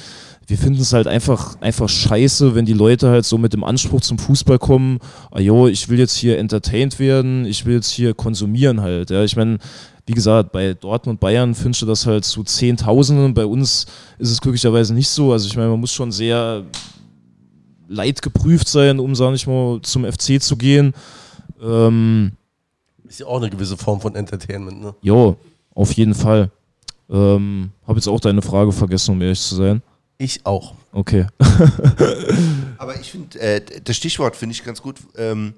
[0.47, 3.99] wir finden es halt einfach, einfach scheiße, wenn die Leute halt so mit dem Anspruch
[3.99, 4.99] zum Fußball kommen,
[5.31, 9.09] ah jo, ich will jetzt hier entertained werden, ich will jetzt hier konsumieren halt.
[9.09, 9.57] Ja, ich meine,
[10.05, 13.33] wie gesagt, bei Dortmund und Bayern findest du das halt zu Zehntausenden.
[13.33, 13.87] Bei uns
[14.19, 15.33] ist es glücklicherweise nicht so.
[15.33, 16.63] Also ich meine, man muss schon sehr
[17.89, 20.93] leidgeprüft sein, um, sag ich mal, zum FC zu gehen.
[21.61, 22.31] Ähm,
[23.05, 24.95] ist ja auch eine gewisse Form von Entertainment, ne?
[25.01, 25.35] Jo,
[25.75, 26.51] auf jeden Fall.
[27.09, 29.81] Ähm, Habe jetzt auch deine Frage vergessen, um ehrlich zu sein.
[30.17, 30.73] Ich auch.
[30.91, 31.27] Okay.
[32.77, 35.53] Aber ich finde, äh, das Stichwort finde ich ganz gut, ähm,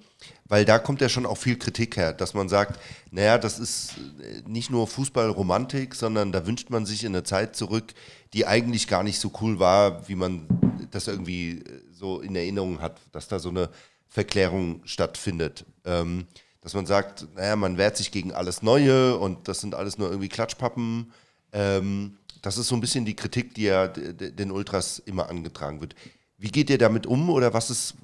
[0.49, 2.79] weil da kommt ja schon auch viel Kritik her, dass man sagt,
[3.11, 7.55] naja, das ist äh, nicht nur Fußballromantik, sondern da wünscht man sich in eine Zeit
[7.55, 7.93] zurück,
[8.33, 10.45] die eigentlich gar nicht so cool war, wie man
[10.91, 13.69] das irgendwie äh, so in Erinnerung hat, dass da so eine
[14.09, 15.65] Verklärung stattfindet.
[15.85, 16.27] Ähm,
[16.61, 20.09] dass man sagt, naja, man wehrt sich gegen alles Neue und das sind alles nur
[20.09, 21.13] irgendwie Klatschpappen.
[21.53, 25.95] Ähm, das ist so ein bisschen die Kritik, die ja den Ultras immer angetragen wird.
[26.37, 27.95] Wie geht ihr damit um oder was ist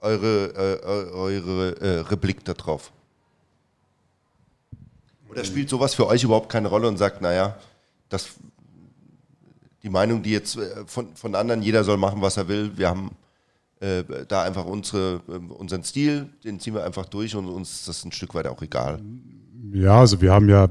[0.00, 2.92] eure, äh, eure äh, Replik darauf?
[5.28, 7.56] Oder spielt sowas für euch überhaupt keine Rolle und sagt, naja,
[8.08, 8.28] das,
[9.82, 12.88] die Meinung, die jetzt äh, von, von anderen, jeder soll machen, was er will, wir
[12.88, 13.10] haben
[13.80, 17.88] äh, da einfach unsere, äh, unseren Stil, den ziehen wir einfach durch und uns ist
[17.88, 19.00] das ein Stück weit auch egal.
[19.72, 20.68] Ja, also wir haben ja,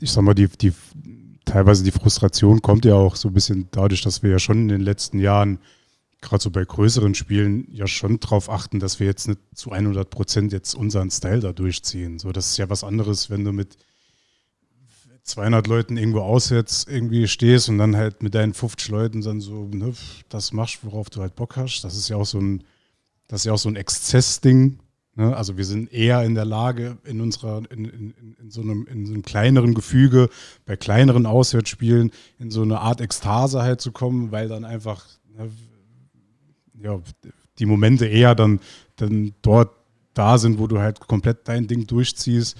[0.00, 0.72] ich sag mal, die, die
[1.50, 4.68] teilweise die Frustration kommt ja auch so ein bisschen dadurch, dass wir ja schon in
[4.68, 5.58] den letzten Jahren,
[6.20, 10.08] gerade so bei größeren Spielen, ja schon darauf achten, dass wir jetzt nicht zu 100
[10.10, 12.18] Prozent jetzt unseren Style da durchziehen.
[12.18, 13.76] So, das ist ja was anderes, wenn du mit
[15.24, 19.68] 200 Leuten irgendwo auswärts irgendwie stehst und dann halt mit deinen 50 Leuten dann so,
[19.72, 19.92] ne,
[20.28, 21.82] das machst, worauf du halt Bock hast.
[21.82, 22.64] Das ist ja auch so ein,
[23.28, 24.78] das ist ja auch so ein Exzessding.
[25.20, 25.36] Ne?
[25.36, 29.06] Also wir sind eher in der Lage, in unserer, in, in, in, so einem, in
[29.06, 30.30] so einem kleineren Gefüge,
[30.64, 35.04] bei kleineren Auswärtsspielen, in so eine Art Ekstase halt zu kommen, weil dann einfach
[35.36, 35.50] ne,
[36.82, 37.00] ja,
[37.58, 38.60] die Momente eher dann,
[38.96, 39.70] dann dort
[40.14, 42.56] da sind, wo du halt komplett dein Ding durchziehst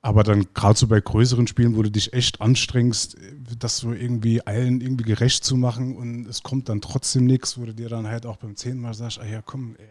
[0.00, 3.16] aber dann gerade so bei größeren Spielen, wo du dich echt anstrengst,
[3.58, 7.64] das so irgendwie allen irgendwie gerecht zu machen und es kommt dann trotzdem nichts, wo
[7.64, 9.86] du dir dann halt auch beim zehnten Mal sagst, ah ja komm, ey,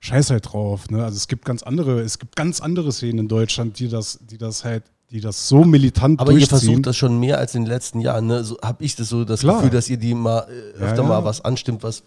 [0.00, 0.90] scheiß halt drauf.
[0.90, 1.02] Ne?
[1.04, 4.38] Also es gibt ganz andere, es gibt ganz andere Szenen in Deutschland, die das, die
[4.38, 6.44] das halt die das so militant Aber durchziehen.
[6.44, 8.26] ihr versucht das schon mehr als in den letzten Jahren.
[8.26, 8.44] Ne?
[8.44, 9.56] So habe ich das so das Klar.
[9.56, 11.08] Gefühl, dass ihr die mal äh, öfter ja, ja.
[11.08, 12.02] mal was anstimmt, was.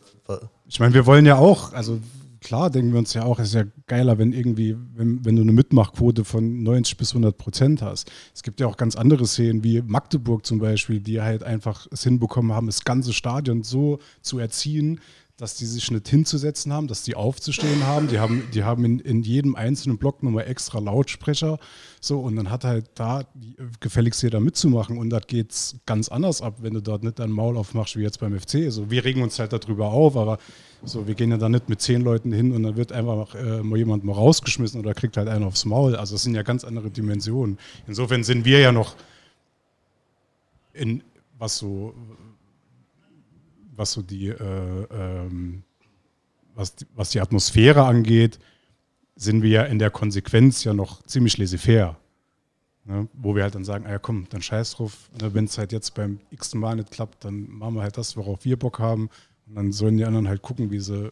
[0.67, 1.99] Ich meine, wir wollen ja auch, also
[2.41, 5.41] klar denken wir uns ja auch, es ist ja geiler, wenn irgendwie, wenn, wenn du
[5.41, 8.11] eine Mitmachquote von 90 bis 100 Prozent hast.
[8.33, 12.03] Es gibt ja auch ganz andere Szenen, wie Magdeburg zum Beispiel, die halt einfach es
[12.03, 14.99] hinbekommen haben, das ganze Stadion so zu erziehen,
[15.41, 18.07] dass die sich nicht hinzusetzen haben, dass die aufzustehen haben.
[18.07, 21.57] Die haben, die haben in, in jedem einzelnen Block nochmal extra Lautsprecher.
[21.99, 23.23] So, und dann hat halt da
[23.79, 24.99] gefälligst jeder mitzumachen.
[24.99, 28.19] Und das geht ganz anders ab, wenn du dort nicht dein Maul aufmachst, wie jetzt
[28.19, 28.71] beim FC.
[28.71, 30.37] So, wir regen uns halt darüber auf, aber
[30.83, 33.63] so, wir gehen ja da nicht mit zehn Leuten hin und dann wird einfach äh,
[33.63, 35.95] mal jemand mal rausgeschmissen oder kriegt halt einen aufs Maul.
[35.95, 37.57] Also es sind ja ganz andere Dimensionen.
[37.87, 38.95] Insofern sind wir ja noch
[40.73, 41.01] in
[41.39, 41.95] was so
[43.81, 45.63] was so die, äh, ähm,
[46.53, 48.39] was, was die Atmosphäre angeht,
[49.15, 51.97] sind wir ja in der Konsequenz ja noch ziemlich laissez-faire.
[52.85, 53.07] Ne?
[53.13, 55.33] Wo wir halt dann sagen, ah ja komm, dann scheiß drauf, ne?
[55.33, 58.45] wenn es halt jetzt beim x Mal nicht klappt, dann machen wir halt das, worauf
[58.45, 59.09] wir Bock haben.
[59.47, 61.11] Und dann sollen die anderen halt gucken, wie sie,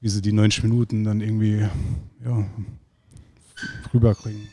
[0.00, 1.66] wie sie die 90 Minuten dann irgendwie
[2.24, 2.46] ja,
[3.92, 4.48] rüberkriegen.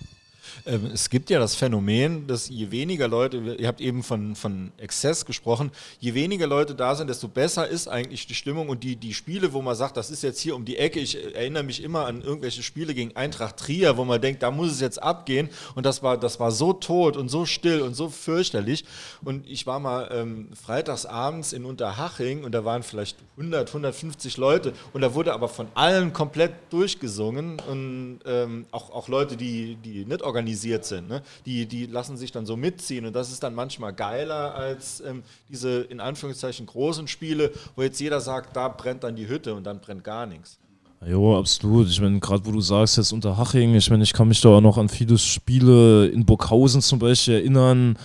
[0.67, 4.71] Ähm, es gibt ja das Phänomen, dass je weniger Leute, ihr habt eben von, von
[4.77, 8.95] Exzess gesprochen, je weniger Leute da sind, desto besser ist eigentlich die Stimmung und die,
[8.95, 10.99] die Spiele, wo man sagt, das ist jetzt hier um die Ecke.
[10.99, 14.71] Ich erinnere mich immer an irgendwelche Spiele gegen Eintracht Trier, wo man denkt, da muss
[14.71, 18.09] es jetzt abgehen und das war, das war so tot und so still und so
[18.09, 18.85] fürchterlich.
[19.23, 24.73] Und ich war mal ähm, freitagsabends in Unterhaching und da waren vielleicht 100, 150 Leute
[24.93, 30.05] und da wurde aber von allen komplett durchgesungen und ähm, auch, auch Leute, die, die
[30.05, 31.09] nicht organisiert organisiert sind.
[31.09, 31.21] Ne?
[31.45, 35.23] Die, die lassen sich dann so mitziehen und das ist dann manchmal geiler als ähm,
[35.49, 39.65] diese in Anführungszeichen großen Spiele, wo jetzt jeder sagt, da brennt dann die Hütte und
[39.65, 40.57] dann brennt gar nichts.
[41.05, 41.87] Jo, absolut.
[41.89, 44.49] Ich meine, gerade wo du sagst, jetzt unter Haching, ich meine, ich kann mich da
[44.49, 47.97] auch noch an viele Spiele in Burghausen zum Beispiel erinnern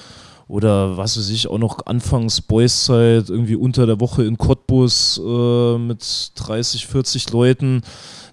[0.49, 5.79] oder was weiß ich, auch noch anfangs Boyszeit, irgendwie unter der Woche in Cottbus äh,
[5.79, 7.83] mit 30, 40 Leuten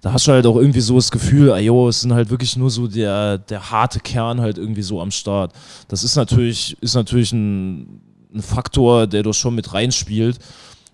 [0.08, 2.70] da hast du halt auch irgendwie so das Gefühl, ah, es sind halt wirklich nur
[2.70, 5.54] so der, der harte Kern halt irgendwie so am Start.
[5.88, 8.02] Das ist natürlich, ist natürlich ein,
[8.34, 10.40] ein Faktor, der doch schon mit reinspielt.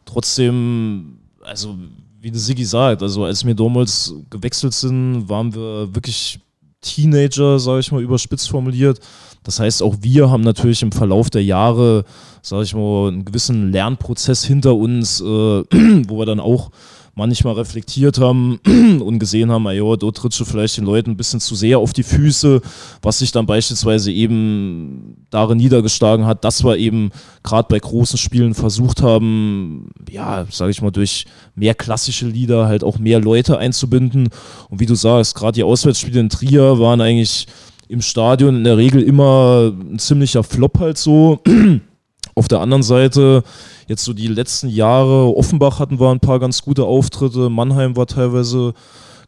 [0.05, 1.77] Trotzdem also
[2.21, 6.39] wie der Siggi sagt, also als wir damals gewechselt sind, waren wir wirklich
[6.81, 8.99] Teenager, sage ich mal, überspitzt formuliert.
[9.43, 12.05] Das heißt, auch wir haben natürlich im Verlauf der Jahre,
[12.41, 15.23] sage ich mal, einen gewissen Lernprozess hinter uns, äh,
[16.07, 16.71] wo wir dann auch
[17.15, 21.39] manchmal reflektiert haben und gesehen haben, ja, dort trittst du vielleicht den Leuten ein bisschen
[21.39, 22.61] zu sehr auf die Füße,
[23.01, 27.11] was sich dann beispielsweise eben darin niedergeschlagen hat, dass wir eben
[27.43, 32.83] gerade bei großen Spielen versucht haben, ja, sage ich mal, durch mehr klassische Lieder halt
[32.83, 34.29] auch mehr Leute einzubinden.
[34.69, 37.47] Und wie du sagst, gerade die Auswärtsspiele in Trier waren eigentlich
[37.87, 41.39] im Stadion in der Regel immer ein ziemlicher Flop halt so.
[42.35, 43.43] Auf der anderen Seite,
[43.87, 48.07] jetzt so die letzten Jahre, Offenbach hatten wir ein paar ganz gute Auftritte, Mannheim war
[48.07, 48.73] teilweise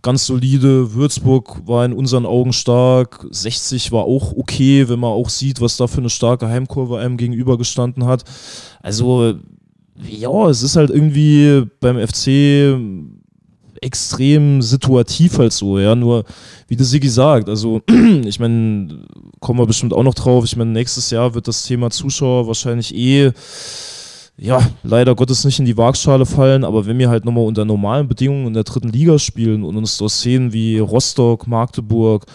[0.01, 5.29] ganz solide, Würzburg war in unseren Augen stark, 60 war auch okay, wenn man auch
[5.29, 8.23] sieht, was da für eine starke Heimkurve einem gegenübergestanden hat.
[8.83, 9.33] Also,
[10.07, 12.77] ja, es ist halt irgendwie beim FC
[13.82, 15.95] extrem situativ halt so, ja.
[15.95, 16.23] Nur,
[16.67, 17.82] wie der Sigi sagt, also
[18.26, 19.05] ich meine,
[19.39, 20.45] kommen wir bestimmt auch noch drauf.
[20.45, 23.32] Ich meine, nächstes Jahr wird das Thema Zuschauer wahrscheinlich eh,
[24.38, 28.07] ja, leider Gottes nicht in die Waagschale fallen, aber wenn wir halt nochmal unter normalen
[28.07, 32.26] Bedingungen in der dritten Liga spielen und uns so Szenen wie Rostock, Magdeburg,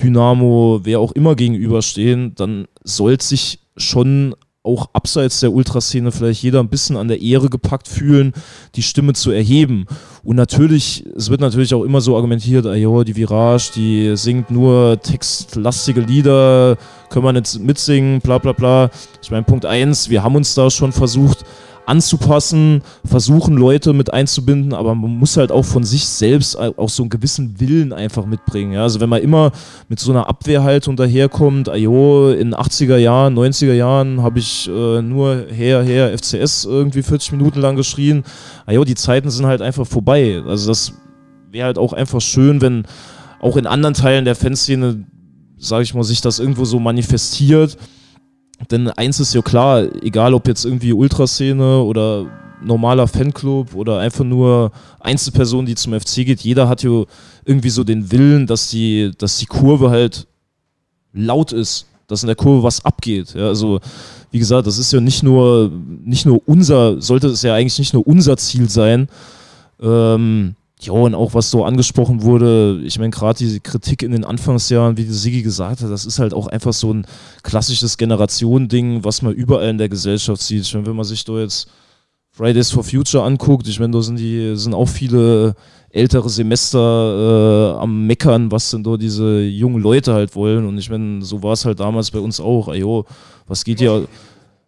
[0.00, 4.34] Dynamo, wer auch immer gegenüberstehen, dann soll sich schon
[4.64, 8.32] auch abseits der Ultraszene vielleicht jeder ein bisschen an der Ehre gepackt fühlen,
[8.74, 9.86] die Stimme zu erheben.
[10.24, 14.50] Und natürlich, es wird natürlich auch immer so argumentiert, ah, jo, die Virage, die singt
[14.50, 16.78] nur textlastige Lieder,
[17.10, 18.90] können wir nicht mitsingen, bla bla bla.
[19.22, 21.44] Ich meine, Punkt eins, wir haben uns da schon versucht,
[21.86, 27.02] anzupassen, versuchen Leute mit einzubinden, aber man muss halt auch von sich selbst auch so
[27.02, 28.72] einen gewissen Willen einfach mitbringen.
[28.72, 28.82] Ja?
[28.82, 29.52] Also wenn man immer
[29.88, 35.46] mit so einer Abwehrhaltung daherkommt, ajo, in 80er Jahren, 90er Jahren habe ich äh, nur
[35.50, 38.24] her, her, FCS irgendwie 40 Minuten lang geschrien,
[38.66, 40.42] ajo, die Zeiten sind halt einfach vorbei.
[40.46, 40.94] Also das
[41.50, 42.86] wäre halt auch einfach schön, wenn
[43.40, 45.04] auch in anderen Teilen der Fanszene,
[45.58, 47.76] sage ich mal, sich das irgendwo so manifestiert
[48.70, 52.26] denn eins ist ja klar, egal ob jetzt irgendwie Ultraszene oder
[52.62, 57.04] normaler Fanclub oder einfach nur Einzelperson, die zum FC geht, jeder hat ja
[57.44, 60.26] irgendwie so den Willen, dass die, dass die Kurve halt
[61.12, 63.34] laut ist, dass in der Kurve was abgeht.
[63.34, 63.80] Ja, also
[64.30, 65.70] wie gesagt, das ist ja nicht nur,
[66.04, 69.08] nicht nur unser, sollte es ja eigentlich nicht nur unser Ziel sein,
[69.80, 70.56] ähm,
[70.86, 74.96] ja, und auch was so angesprochen wurde, ich meine, gerade diese Kritik in den Anfangsjahren,
[74.96, 77.06] wie die Sigi gesagt hat, das ist halt auch einfach so ein
[77.42, 80.62] klassisches Generationending, was man überall in der Gesellschaft sieht.
[80.62, 81.68] Ich meine, wenn man sich da jetzt
[82.30, 85.54] Fridays for Future anguckt, ich meine, da sind die, sind auch viele
[85.90, 90.66] ältere Semester äh, am Meckern, was denn da diese jungen Leute halt wollen.
[90.66, 92.68] Und ich meine, so war es halt damals bei uns auch.
[92.68, 93.06] Ajo,
[93.46, 94.08] was geht hier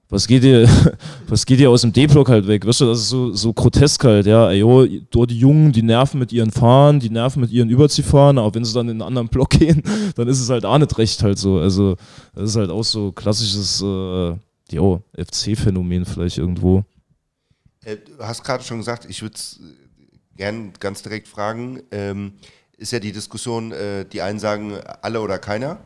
[0.08, 0.68] was geht dir,
[1.28, 2.66] was geht dir aus dem D-Block halt weg?
[2.66, 4.46] Weißt du, das ist so, so grotesk halt, ja.
[4.46, 8.54] Ayo, dort die Jungen, die nerven mit ihren Fahren, die nerven mit ihren Überziehfahren, aber
[8.54, 9.82] wenn sie dann in einen anderen Block gehen,
[10.14, 11.58] dann ist es halt auch nicht recht halt so.
[11.58, 11.96] Also,
[12.34, 14.34] das ist halt auch so klassisches, äh,
[14.70, 16.84] jo, FC-Phänomen vielleicht irgendwo.
[17.84, 19.60] Äh, du hast gerade schon gesagt, ich würde es
[20.36, 21.82] gern ganz direkt fragen.
[21.90, 22.34] Ähm,
[22.76, 25.78] ist ja die Diskussion, äh, die einen sagen, alle oder keiner.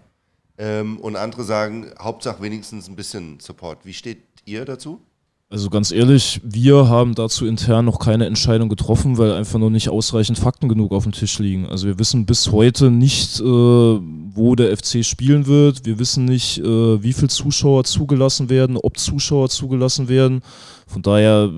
[0.61, 3.87] Ähm, und andere sagen, Hauptsache wenigstens ein bisschen Support.
[3.87, 5.01] Wie steht ihr dazu?
[5.49, 9.89] Also ganz ehrlich, wir haben dazu intern noch keine Entscheidung getroffen, weil einfach noch nicht
[9.89, 11.67] ausreichend Fakten genug auf dem Tisch liegen.
[11.67, 15.87] Also wir wissen bis heute nicht, äh, wo der FC spielen wird.
[15.87, 20.43] Wir wissen nicht, äh, wie viele Zuschauer zugelassen werden, ob Zuschauer zugelassen werden.
[20.87, 21.51] Von daher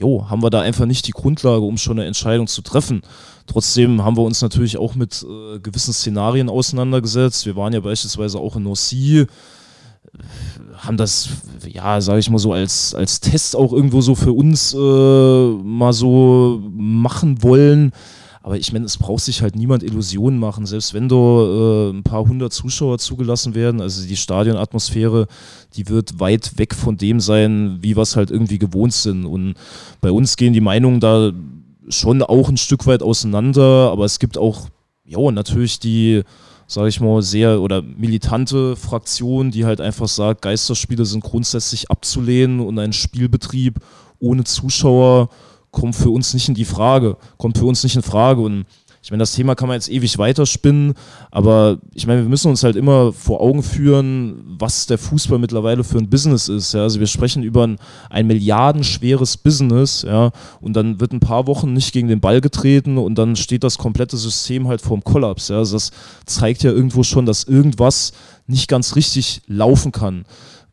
[0.00, 3.02] jo, haben wir da einfach nicht die Grundlage, um schon eine Entscheidung zu treffen.
[3.50, 7.46] Trotzdem haben wir uns natürlich auch mit äh, gewissen Szenarien auseinandergesetzt.
[7.46, 9.26] Wir waren ja beispielsweise auch in Norcy,
[10.76, 11.30] haben das,
[11.66, 15.92] ja, sage ich mal so, als, als Test auch irgendwo so für uns äh, mal
[15.92, 17.90] so machen wollen.
[18.42, 22.04] Aber ich meine, es braucht sich halt niemand Illusionen machen, selbst wenn da äh, ein
[22.04, 23.80] paar hundert Zuschauer zugelassen werden.
[23.80, 25.26] Also die Stadionatmosphäre,
[25.74, 29.24] die wird weit weg von dem sein, wie wir es halt irgendwie gewohnt sind.
[29.26, 29.54] Und
[30.00, 31.32] bei uns gehen die Meinungen da
[31.90, 34.68] schon auch ein Stück weit auseinander, aber es gibt auch,
[35.04, 36.22] ja, natürlich die,
[36.66, 42.60] sage ich mal, sehr oder militante Fraktion, die halt einfach sagt, Geisterspiele sind grundsätzlich abzulehnen
[42.60, 43.80] und ein Spielbetrieb
[44.18, 45.28] ohne Zuschauer
[45.70, 48.40] kommt für uns nicht in die Frage, kommt für uns nicht in Frage.
[48.40, 48.66] Und
[49.10, 50.94] ich meine, das Thema kann man jetzt ewig weiterspinnen,
[51.32, 55.82] aber ich meine, wir müssen uns halt immer vor Augen führen, was der Fußball mittlerweile
[55.82, 56.74] für ein Business ist.
[56.74, 56.82] Ja?
[56.82, 60.30] Also wir sprechen über ein, ein milliardenschweres Business, ja,
[60.60, 63.78] und dann wird ein paar Wochen nicht gegen den Ball getreten und dann steht das
[63.78, 65.48] komplette System halt vorm Kollaps.
[65.48, 65.56] Ja?
[65.56, 65.90] Also das
[66.24, 68.12] zeigt ja irgendwo schon, dass irgendwas
[68.46, 70.24] nicht ganz richtig laufen kann.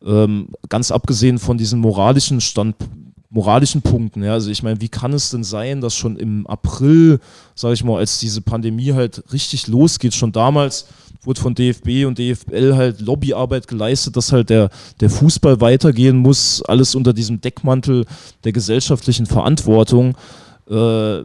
[0.06, 4.22] Ähm, ganz abgesehen von diesen moralischen Standpunkten moralischen Punkten.
[4.22, 4.32] Ja.
[4.32, 7.20] Also ich meine, wie kann es denn sein, dass schon im April,
[7.54, 10.86] sage ich mal, als diese Pandemie halt richtig losgeht, schon damals
[11.22, 14.70] wurde von DFB und DFL halt Lobbyarbeit geleistet, dass halt der,
[15.00, 18.06] der Fußball weitergehen muss, alles unter diesem Deckmantel
[18.44, 20.16] der gesellschaftlichen Verantwortung.
[20.70, 21.24] Äh,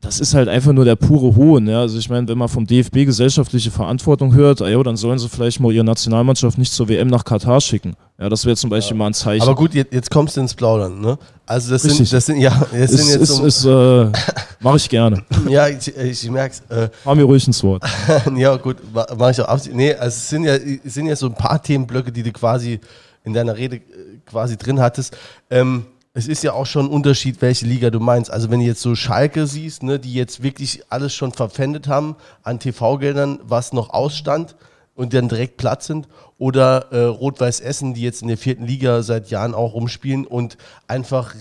[0.00, 1.66] das ist halt einfach nur der pure Hohn.
[1.66, 1.80] Ja?
[1.80, 5.28] Also ich meine, wenn man vom DFB gesellschaftliche Verantwortung hört, ah, jo, dann sollen sie
[5.28, 7.96] vielleicht mal ihre Nationalmannschaft nicht zur WM nach Katar schicken.
[8.18, 8.98] Ja, das wäre zum Beispiel ja.
[8.98, 9.42] mal ein Zeichen.
[9.42, 11.18] Aber gut, jetzt, jetzt, kommst du ins Plaudern, ne?
[11.46, 12.08] Also das Richtig.
[12.08, 14.12] sind, das sind ja, das ist, sind jetzt ist, so, ist, äh,
[14.60, 15.24] mache ich gerne.
[15.48, 16.62] ja, ich, ich merk's.
[16.68, 17.82] Äh, Fahr mir ruhig ins Wort.
[18.36, 19.76] ja, gut, mache ich auch absolut.
[19.76, 22.78] Nee, also es sind ja, es sind ja so ein paar Themenblöcke, die du quasi
[23.24, 23.80] in deiner Rede äh,
[24.24, 25.16] quasi drin hattest.
[25.50, 28.30] Ähm, es ist ja auch schon ein Unterschied, welche Liga du meinst.
[28.30, 32.14] Also wenn du jetzt so Schalke siehst, ne, die jetzt wirklich alles schon verpfändet haben
[32.44, 34.54] an TV-Geldern, was noch ausstand
[34.94, 39.02] und dann direkt Platz sind, oder äh, Rot-Weiß Essen, die jetzt in der vierten Liga
[39.02, 41.34] seit Jahren auch rumspielen und einfach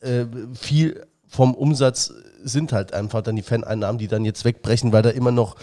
[0.00, 2.12] äh, viel vom Umsatz
[2.42, 5.56] sind halt einfach dann die Faneinnahmen, die dann jetzt wegbrechen, weil da immer noch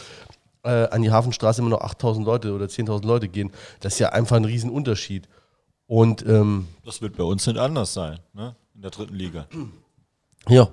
[0.63, 3.51] äh, an die Hafenstraße immer noch 8000 Leute oder 10.000 Leute gehen.
[3.79, 5.27] Das ist ja einfach ein Riesenunterschied.
[5.87, 8.55] Und ähm, das wird bei uns nicht anders sein, ne?
[8.73, 9.47] In der dritten Liga.
[10.49, 10.69] Ja, ja.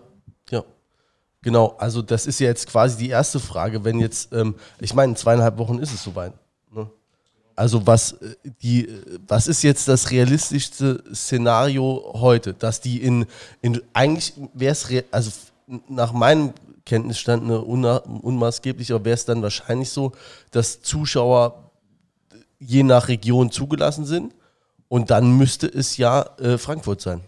[1.42, 5.12] Genau, also das ist ja jetzt quasi die erste Frage, wenn jetzt, ähm, ich meine,
[5.12, 6.32] in zweieinhalb Wochen ist es soweit.
[6.72, 6.88] Ne?
[7.56, 8.88] Also was äh, die,
[9.26, 13.26] was ist jetzt das realistischste Szenario heute, dass die in,
[13.60, 15.32] in eigentlich wäre es, also
[15.88, 16.52] nach meinem
[16.84, 20.12] Kenntnisstand eine unmaßgeblich, aber wäre es dann wahrscheinlich so,
[20.52, 21.70] dass Zuschauer
[22.60, 24.32] je nach Region zugelassen sind
[24.88, 27.22] und dann müsste es ja äh, Frankfurt sein.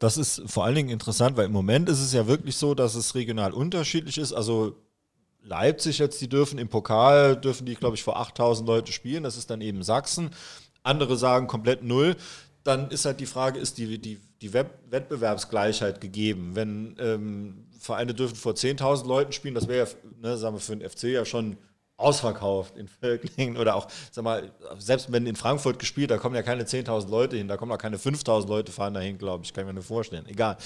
[0.00, 2.96] Das ist vor allen Dingen interessant, weil im Moment ist es ja wirklich so, dass
[2.96, 4.32] es regional unterschiedlich ist.
[4.32, 4.76] Also
[5.42, 9.22] Leipzig jetzt, die dürfen im Pokal, dürfen die, glaube ich, vor 8000 Leute spielen.
[9.22, 10.30] Das ist dann eben Sachsen.
[10.82, 12.16] Andere sagen komplett null.
[12.64, 16.50] Dann ist halt die Frage, ist die, die, die Wettbewerbsgleichheit gegeben?
[16.54, 20.76] Wenn ähm, Vereine dürfen vor 10.000 Leuten spielen, das wäre ja, ne, sagen wir, für
[20.76, 21.56] den FC ja schon
[21.98, 26.42] ausverkauft in Völklingen oder auch, sag mal, selbst wenn in Frankfurt gespielt, da kommen ja
[26.42, 29.64] keine 10.000 Leute hin, da kommen auch keine 5.000 Leute fahren dahin, glaube ich, kann
[29.64, 30.24] ich mir nur vorstellen.
[30.28, 30.56] Egal.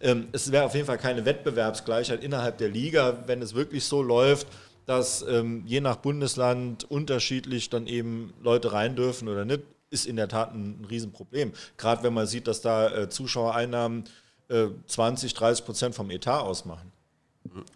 [0.00, 4.02] Ähm, es wäre auf jeden Fall keine Wettbewerbsgleichheit innerhalb der Liga, wenn es wirklich so
[4.02, 4.46] läuft,
[4.84, 10.16] dass ähm, je nach Bundesland unterschiedlich dann eben Leute rein dürfen oder nicht, ist in
[10.16, 11.52] der Tat ein, ein Riesenproblem.
[11.78, 14.04] Gerade wenn man sieht, dass da äh, Zuschauereinnahmen
[14.48, 16.92] äh, 20, 30 Prozent vom Etat ausmachen.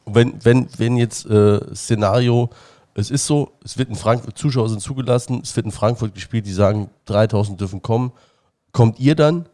[0.05, 2.51] Wenn, wenn, wenn jetzt äh, Szenario
[2.99, 6.47] es ist so, es wird in Frankfurt, Zuschauer sind zugelassen, es wird in Frankfurt gespielt,
[6.47, 8.13] die sagen, 3000 dürfen kommen.
[8.73, 9.49] Kommt ihr dann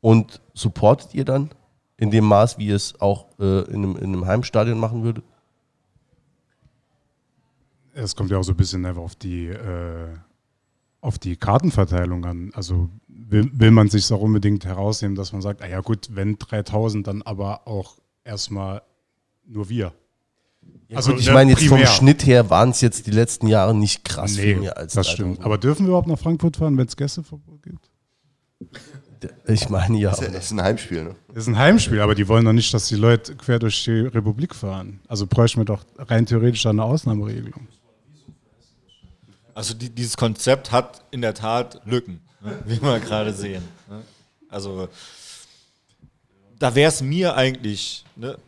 [0.00, 1.50] und supportet ihr dann
[1.96, 5.24] in dem Maß, wie ihr es auch äh, in, einem, in einem Heimstadion machen würdet?
[7.94, 10.08] Es kommt ja auch so ein bisschen einfach auf die, äh,
[11.00, 12.50] auf die Kartenverteilung an.
[12.54, 16.38] Also will, will man sich auch unbedingt herausnehmen, dass man sagt, ah ja gut, wenn
[16.38, 18.82] 3000, dann aber auch erstmal
[19.46, 19.92] nur wir.
[20.88, 21.86] Ja, also ich meine jetzt primär.
[21.86, 25.08] vom Schnitt her waren es jetzt die letzten Jahre nicht krass nee, mehr als das
[25.08, 25.40] stimmt.
[25.40, 27.90] Aber dürfen wir überhaupt nach Frankfurt fahren, wenn es Gästeverbot gibt?
[29.46, 30.10] Ich meine ja.
[30.10, 31.14] Das ist ein Heimspiel, ne?
[31.28, 34.00] Das ist ein Heimspiel, aber die wollen doch nicht, dass die Leute quer durch die
[34.00, 35.00] Republik fahren.
[35.08, 37.68] Also bräuchten wir doch rein theoretisch eine Ausnahmeregelung.
[39.54, 42.58] Also die, dieses Konzept hat in der Tat Lücken, ne?
[42.64, 43.62] wie wir gerade sehen.
[43.88, 44.02] Ne?
[44.48, 44.88] Also
[46.58, 48.38] da wäre es mir eigentlich, ne?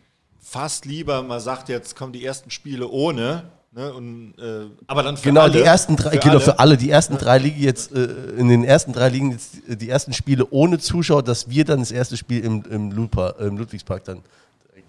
[0.53, 3.45] Fast lieber, man sagt jetzt, kommen die ersten Spiele ohne.
[3.75, 5.53] Ne, und, äh, aber dann für genau, alle.
[5.53, 6.41] die ersten drei, für genau, alle.
[6.41, 6.77] für alle.
[6.77, 8.05] Die ersten drei liegen jetzt, äh,
[8.37, 11.91] in den ersten drei liegen jetzt die ersten Spiele ohne Zuschauer, dass wir dann das
[11.91, 14.21] erste Spiel im, im, Lupa, im Ludwigspark dann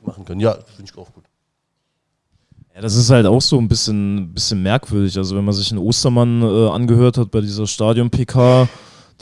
[0.05, 0.41] machen können.
[0.41, 1.23] Ja, finde ich auch gut.
[2.75, 5.17] Ja, das ist halt auch so ein bisschen, bisschen merkwürdig.
[5.17, 8.67] Also wenn man sich einen Ostermann äh, angehört hat bei dieser Stadion-PK,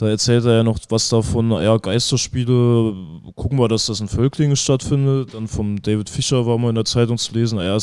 [0.02, 2.92] da erzählt er ja noch was davon, ja, Geisterspiele,
[3.36, 5.32] gucken wir, dass das in Völklingen stattfindet.
[5.32, 7.78] Dann vom David Fischer war mal in der Zeitung zu lesen, er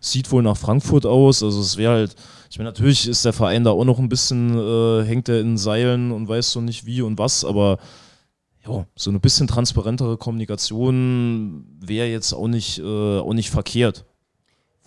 [0.00, 1.42] sieht wohl nach Frankfurt aus.
[1.42, 2.14] Also es wäre halt,
[2.50, 5.58] ich meine, natürlich ist der Verein da auch noch ein bisschen, äh, hängt er in
[5.58, 7.76] Seilen und weiß so nicht wie und was, aber
[8.66, 14.06] ja, so eine bisschen transparentere Kommunikation wäre jetzt auch nicht, äh, auch nicht verkehrt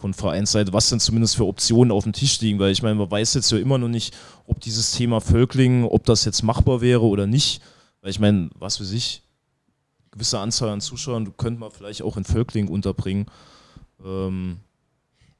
[0.01, 3.09] von Vereinsseite, was denn zumindest für Optionen auf dem Tisch liegen, weil ich meine, man
[3.11, 7.03] weiß jetzt ja immer noch nicht, ob dieses Thema Völkling, ob das jetzt machbar wäre
[7.03, 7.61] oder nicht,
[8.01, 9.21] weil ich meine, was für sich,
[10.09, 13.27] gewisse Anzahl an Zuschauern könnte man vielleicht auch in Völkling unterbringen.
[14.03, 14.57] Ähm,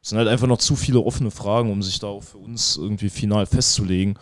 [0.01, 2.77] es sind halt einfach noch zu viele offene Fragen, um sich da auch für uns
[2.77, 4.17] irgendwie final festzulegen.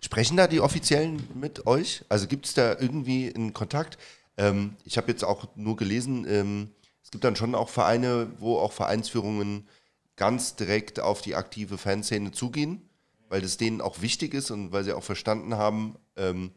[0.00, 2.04] Sprechen da die Offiziellen mit euch?
[2.08, 3.98] Also gibt es da irgendwie einen Kontakt?
[4.36, 6.70] Ähm, ich habe jetzt auch nur gelesen, ähm,
[7.04, 9.68] es gibt dann schon auch Vereine, wo auch Vereinsführungen
[10.16, 12.80] ganz direkt auf die aktive Fanszene zugehen,
[13.28, 16.50] weil das denen auch wichtig ist und weil sie auch verstanden haben, ähm,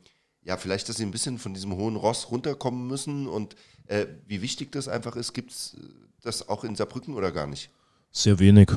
[0.43, 3.55] ja, vielleicht, dass sie ein bisschen von diesem hohen Ross runterkommen müssen und
[3.87, 5.75] äh, wie wichtig das einfach ist, gibt es
[6.21, 7.69] das auch in Saarbrücken oder gar nicht?
[8.11, 8.69] Sehr wenig,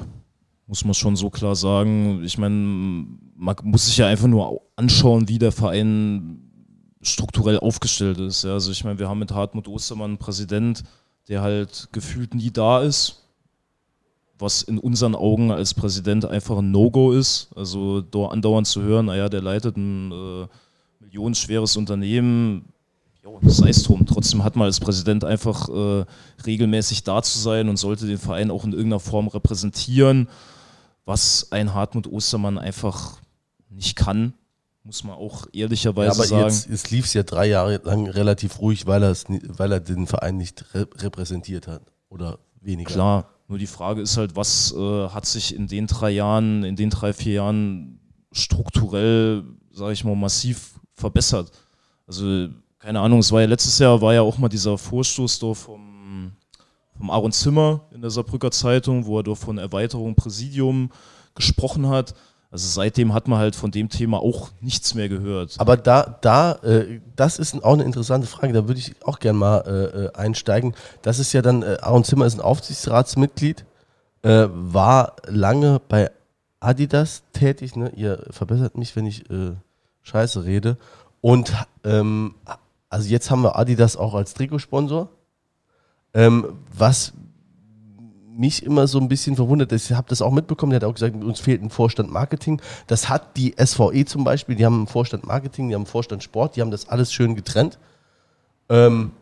[0.66, 2.24] muss man schon so klar sagen.
[2.24, 6.50] Ich meine, man muss sich ja einfach nur anschauen, wie der Verein
[7.02, 8.44] strukturell aufgestellt ist.
[8.44, 10.82] Ja, also ich meine, wir haben mit Hartmut Ostermann einen Präsident,
[11.30, 13.22] der halt gefühlt nie da ist,
[14.36, 17.50] was in unseren Augen als Präsident einfach ein No-Go ist.
[17.54, 20.46] Also da andauernd zu hören, naja, der leitet ein äh,
[20.98, 22.64] millionenschweres Unternehmen,
[23.42, 24.04] sei es drum.
[24.06, 26.04] Trotzdem hat man als Präsident einfach äh,
[26.44, 30.28] regelmäßig da zu sein und sollte den Verein auch in irgendeiner Form repräsentieren,
[31.04, 33.18] was ein Hartmut Ostermann einfach
[33.68, 34.34] nicht kann
[34.82, 36.44] muss man auch ehrlicherweise ja, aber sagen.
[36.48, 40.64] Jetzt, es lief ja drei Jahre lang relativ ruhig, weil, weil er den Verein nicht
[40.74, 41.82] repräsentiert hat.
[42.08, 42.90] Oder weniger.
[42.90, 46.76] Klar, nur die Frage ist halt, was äh, hat sich in den drei Jahren, in
[46.76, 48.00] den drei, vier Jahren
[48.32, 51.50] strukturell, sage ich mal, massiv verbessert.
[52.06, 55.54] Also, keine Ahnung, es war ja letztes Jahr, war ja auch mal dieser Vorstoß da
[55.54, 56.32] vom,
[56.96, 60.90] vom Aaron Zimmer in der Saarbrücker Zeitung, wo er doch von Erweiterung Präsidium
[61.34, 62.14] gesprochen hat.
[62.52, 65.54] Also seitdem hat man halt von dem Thema auch nichts mehr gehört.
[65.58, 69.38] Aber da, da, äh, das ist auch eine interessante Frage, da würde ich auch gerne
[69.38, 70.74] mal äh, äh, einsteigen.
[71.02, 73.64] Das ist ja dann, äh, Aaron Zimmer ist ein Aufsichtsratsmitglied,
[74.22, 76.10] äh, war lange bei
[76.58, 77.92] Adidas tätig, ne?
[77.94, 79.52] ihr verbessert mich, wenn ich äh,
[80.02, 80.76] Scheiße rede.
[81.20, 81.52] Und
[81.84, 82.34] ähm,
[82.88, 85.08] also jetzt haben wir Adidas auch als Trikotsponsor.
[86.12, 87.12] Ähm, was
[88.40, 89.70] mich immer so ein bisschen verwundert.
[89.72, 92.60] Ich habe das auch mitbekommen, der hat auch gesagt, uns fehlt ein Vorstand Marketing.
[92.86, 96.22] Das hat die SVE zum Beispiel, die haben einen Vorstand Marketing, die haben einen Vorstand
[96.22, 97.78] Sport, die haben das alles schön getrennt.
[98.70, 99.12] Ähm,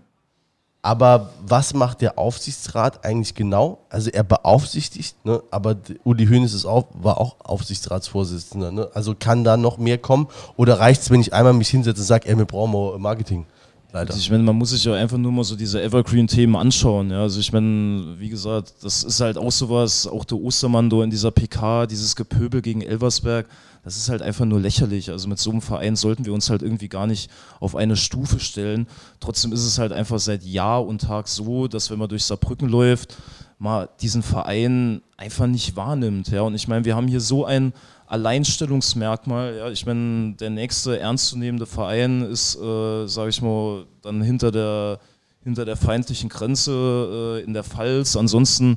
[0.81, 3.81] aber was macht der Aufsichtsrat eigentlich genau?
[3.91, 5.43] Also er beaufsichtigt, ne?
[5.51, 8.71] aber Uli Hoeneß ist auch, war auch Aufsichtsratsvorsitzender.
[8.71, 8.89] Ne?
[8.95, 10.29] Also kann da noch mehr kommen?
[10.57, 13.47] Oder reicht es, wenn ich einmal mich hinsetze und sage, ey, wir brauchen Marketing?
[13.91, 14.11] Leider.
[14.11, 17.11] Also ich meine, man muss sich ja einfach nur mal so diese Evergreen-Themen anschauen.
[17.11, 17.23] Ja?
[17.23, 21.31] Also ich meine, wie gesagt, das ist halt auch sowas, auch der Ostermann in dieser
[21.31, 23.47] PK, dieses Gepöbel gegen Elversberg,
[23.85, 25.11] das ist halt einfach nur lächerlich.
[25.11, 27.31] Also mit so einem Verein sollten wir uns halt irgendwie gar nicht
[27.61, 28.87] auf eine Stufe stellen.
[29.21, 32.69] Trotzdem ist es halt einfach seit Jahr und Tag so, dass wenn man durch Saarbrücken
[32.69, 33.17] läuft,
[33.59, 36.29] man diesen Verein einfach nicht wahrnimmt.
[36.29, 36.43] Ja?
[36.43, 37.73] Und ich meine, wir haben hier so ein
[38.09, 39.57] Alleinstellungsmerkmal.
[39.57, 44.99] Ja, ich meine, der nächste ernstzunehmende Verein ist, äh, sage ich mal, dann hinter der,
[45.45, 48.17] hinter der feindlichen Grenze äh, in der Pfalz.
[48.17, 48.77] Ansonsten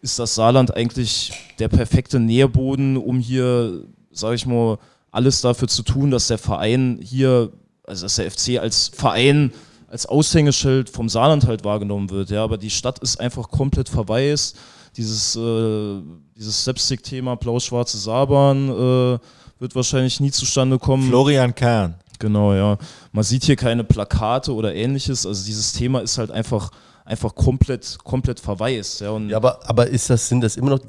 [0.00, 4.78] ist das Saarland eigentlich der perfekte Nährboden, um hier, sage ich mal,
[5.10, 7.52] alles dafür zu tun, dass der Verein hier,
[7.84, 9.52] also dass der FC als Verein
[9.88, 12.30] als Aushängeschild vom Saarland halt wahrgenommen wird.
[12.30, 14.56] Ja, aber die Stadt ist einfach komplett verwaist
[15.00, 16.02] dieses, äh,
[16.36, 19.18] dieses Slapstick-Thema blau-schwarze Saarbahn äh,
[19.58, 21.08] wird wahrscheinlich nie zustande kommen.
[21.08, 21.94] Florian Kern.
[22.18, 22.76] Genau, ja.
[23.12, 25.24] Man sieht hier keine Plakate oder ähnliches.
[25.26, 26.70] Also dieses Thema ist halt einfach
[27.04, 29.00] einfach komplett, komplett verwaist.
[29.00, 30.80] Ja, ja aber, aber ist das, sind das immer noch,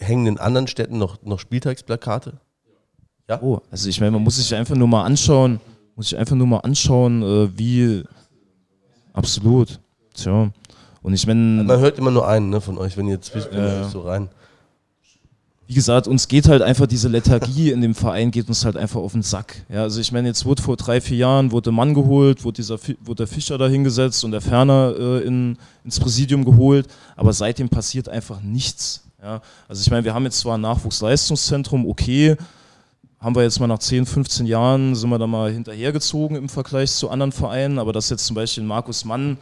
[0.00, 2.40] hängen in anderen Städten noch, noch Spieltagsplakate?
[3.28, 3.42] Ja.
[3.42, 5.60] Oh, also ich meine, man muss sich einfach nur mal anschauen,
[5.96, 8.04] muss sich einfach nur mal anschauen, äh, wie
[9.12, 9.80] absolut.
[10.14, 10.50] Tja.
[11.06, 11.62] Und ich meine.
[11.62, 14.28] Man hört immer nur einen ne, von euch, wenn ihr zwischen äh, so rein.
[15.68, 19.00] Wie gesagt, uns geht halt einfach diese Lethargie in dem Verein, geht uns halt einfach
[19.00, 19.64] auf den Sack.
[19.68, 22.80] Ja, also ich meine, jetzt wurde vor drei, vier Jahren wurde Mann geholt, wurde, dieser,
[23.04, 27.68] wurde der Fischer da hingesetzt und der Ferner äh, in, ins Präsidium geholt, aber seitdem
[27.68, 29.04] passiert einfach nichts.
[29.22, 32.36] Ja, also ich meine, wir haben jetzt zwar ein Nachwuchsleistungszentrum, okay,
[33.20, 36.90] haben wir jetzt mal nach 10, 15 Jahren, sind wir da mal hinterhergezogen im Vergleich
[36.90, 39.38] zu anderen Vereinen, aber dass jetzt zum Beispiel Markus Mann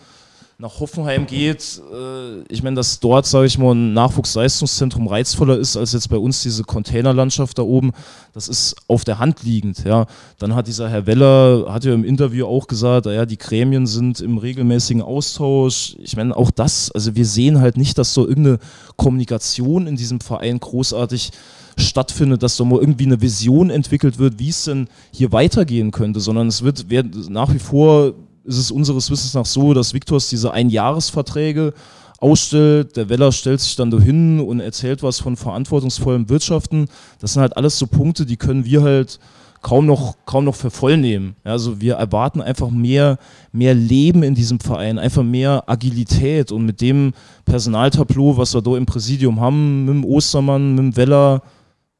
[0.59, 5.77] nach Hoffenheim geht, äh, ich meine, dass dort, sage ich mal, ein Nachwuchsleistungszentrum reizvoller ist
[5.77, 7.93] als jetzt bei uns diese Containerlandschaft da oben,
[8.33, 9.85] das ist auf der Hand liegend.
[9.85, 10.07] Ja.
[10.39, 14.21] Dann hat dieser Herr Weller, hat ja im Interview auch gesagt, ja, die Gremien sind
[14.21, 15.97] im regelmäßigen Austausch.
[15.99, 18.59] Ich meine, auch das, also wir sehen halt nicht, dass so irgendeine
[18.97, 21.33] Kommunikation in diesem Verein großartig
[21.77, 26.21] stattfindet, dass da mal irgendwie eine Vision entwickelt wird, wie es denn hier weitergehen könnte,
[26.21, 28.15] sondern es wird, wird nach wie vor
[28.45, 31.75] ist es unseres Wissens nach so, dass Victors diese Einjahresverträge
[32.19, 32.97] ausstellt.
[32.97, 36.87] Der Weller stellt sich dann dahin und erzählt was von verantwortungsvollem Wirtschaften.
[37.21, 39.19] Das sind halt alles so Punkte, die können wir halt
[39.65, 41.37] kaum noch, kaum noch für voll nehmen.
[41.43, 43.19] Also wir erwarten einfach mehr,
[43.51, 47.13] mehr Leben in diesem Verein, einfach mehr Agilität und mit dem
[47.45, 51.43] Personaltableau, was wir da im Präsidium haben, mit dem Ostermann, mit dem Weller,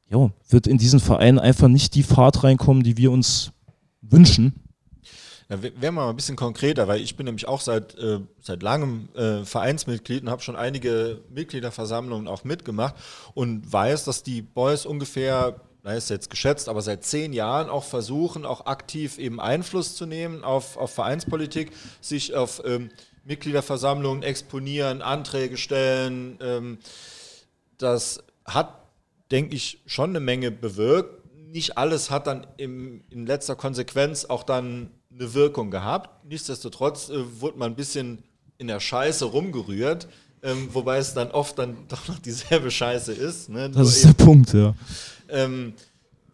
[0.09, 3.51] ja, wird in diesen Verein einfach nicht die Fahrt reinkommen, die wir uns
[4.01, 4.53] wünschen.
[5.49, 8.63] Ja, werden wir mal ein bisschen konkreter, weil ich bin nämlich auch seit, äh, seit
[8.63, 12.95] langem äh, Vereinsmitglied und habe schon einige Mitgliederversammlungen auch mitgemacht
[13.35, 17.83] und weiß, dass die Boys ungefähr da ist jetzt geschätzt, aber seit zehn Jahren auch
[17.83, 21.71] versuchen, auch aktiv eben Einfluss zu nehmen auf, auf Vereinspolitik,
[22.01, 22.89] sich auf ähm,
[23.23, 26.39] Mitgliederversammlungen exponieren, Anträge stellen.
[26.41, 26.79] Ähm,
[27.77, 28.79] das hat,
[29.29, 31.23] denke ich, schon eine Menge bewirkt.
[31.35, 36.25] Nicht alles hat dann im, in letzter Konsequenz auch dann eine Wirkung gehabt.
[36.25, 38.23] Nichtsdestotrotz äh, wurde man ein bisschen
[38.57, 40.07] in der Scheiße rumgerührt,
[40.43, 43.49] ähm, wobei es dann oft dann doch noch dieselbe Scheiße ist.
[43.49, 43.69] Ne?
[43.69, 44.73] Das ist der Punkt, ja.
[45.29, 45.73] Ähm,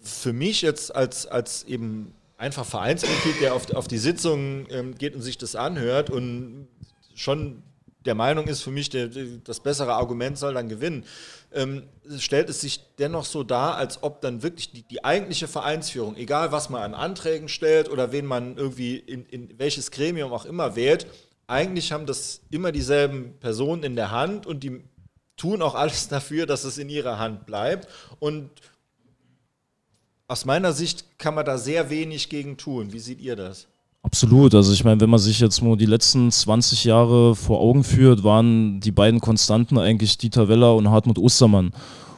[0.01, 5.15] für mich jetzt als, als eben einfach Vereinsmitglied, der auf, auf die Sitzung ähm, geht
[5.15, 6.67] und sich das anhört und
[7.13, 7.61] schon
[8.06, 9.10] der Meinung ist, für mich der,
[9.43, 11.06] das bessere Argument soll dann gewinnen,
[11.54, 11.84] ähm,
[12.18, 16.52] stellt es sich dennoch so dar, als ob dann wirklich die, die, eigentliche Vereinsführung, egal
[16.52, 20.76] was man an Anträgen stellt oder wen man irgendwie in, in welches Gremium auch immer
[20.76, 21.06] wählt,
[21.47, 24.82] eigentlich haben das immer dieselben Personen in der Hand und die
[25.38, 27.88] tun auch alles dafür, dass es in ihrer Hand bleibt.
[28.20, 28.49] Und
[30.28, 32.93] aus meiner Sicht kann man da sehr wenig gegen tun.
[32.93, 33.68] Wie seht ihr das?
[34.04, 34.56] Absolut.
[34.56, 38.24] Also ich meine, wenn man sich jetzt mal die letzten 20 Jahre vor Augen führt,
[38.24, 41.72] waren die beiden Konstanten eigentlich Dieter Weller und Hartmut Ostermann.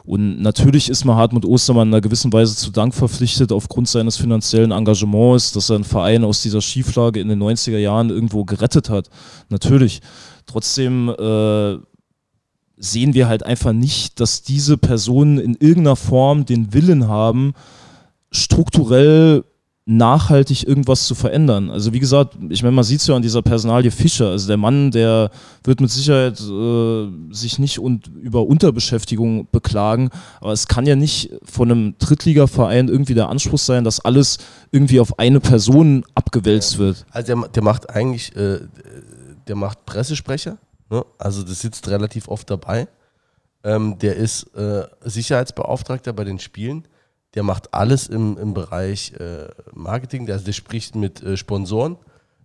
[0.06, 4.16] Und natürlich ist man Hartmut Ostermann in einer gewissen Weise zu Dank verpflichtet aufgrund seines
[4.16, 8.90] finanziellen Engagements, dass er einen Verein aus dieser Schieflage in den 90er Jahren irgendwo gerettet
[8.90, 9.08] hat.
[9.48, 10.00] Natürlich.
[10.44, 11.76] Trotzdem äh,
[12.76, 17.54] sehen wir halt einfach nicht, dass diese Personen in irgendeiner Form den Willen haben,
[18.30, 19.44] strukturell
[19.86, 21.68] nachhaltig irgendwas zu verändern.
[21.68, 24.30] Also wie gesagt, ich meine, man sieht es ja an dieser Personalie Fischer.
[24.30, 25.30] Also der Mann, der
[25.62, 30.08] wird mit Sicherheit äh, sich nicht und über Unterbeschäftigung beklagen,
[30.40, 34.38] aber es kann ja nicht von einem Drittligaverein irgendwie der Anspruch sein, dass alles
[34.70, 37.04] irgendwie auf eine Person abgewälzt wird.
[37.10, 38.60] Also der, der macht eigentlich, äh,
[39.46, 40.56] der macht Pressesprecher,
[40.88, 41.04] ne?
[41.18, 42.88] also das sitzt relativ oft dabei.
[43.62, 46.86] Ähm, der ist äh, Sicherheitsbeauftragter bei den Spielen
[47.34, 51.96] der macht alles im, im Bereich äh, Marketing, der, der spricht mit äh, Sponsoren.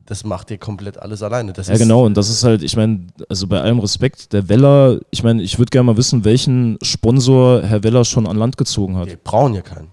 [0.06, 1.54] Das macht der komplett alles alleine.
[1.54, 5.00] Das ja, genau, und das ist halt, ich meine, also bei allem Respekt, der Weller,
[5.12, 8.98] ich meine, ich würde gerne mal wissen, welchen Sponsor Herr Weller schon an Land gezogen
[8.98, 9.12] hat.
[9.12, 9.92] Die brauchen ja keinen.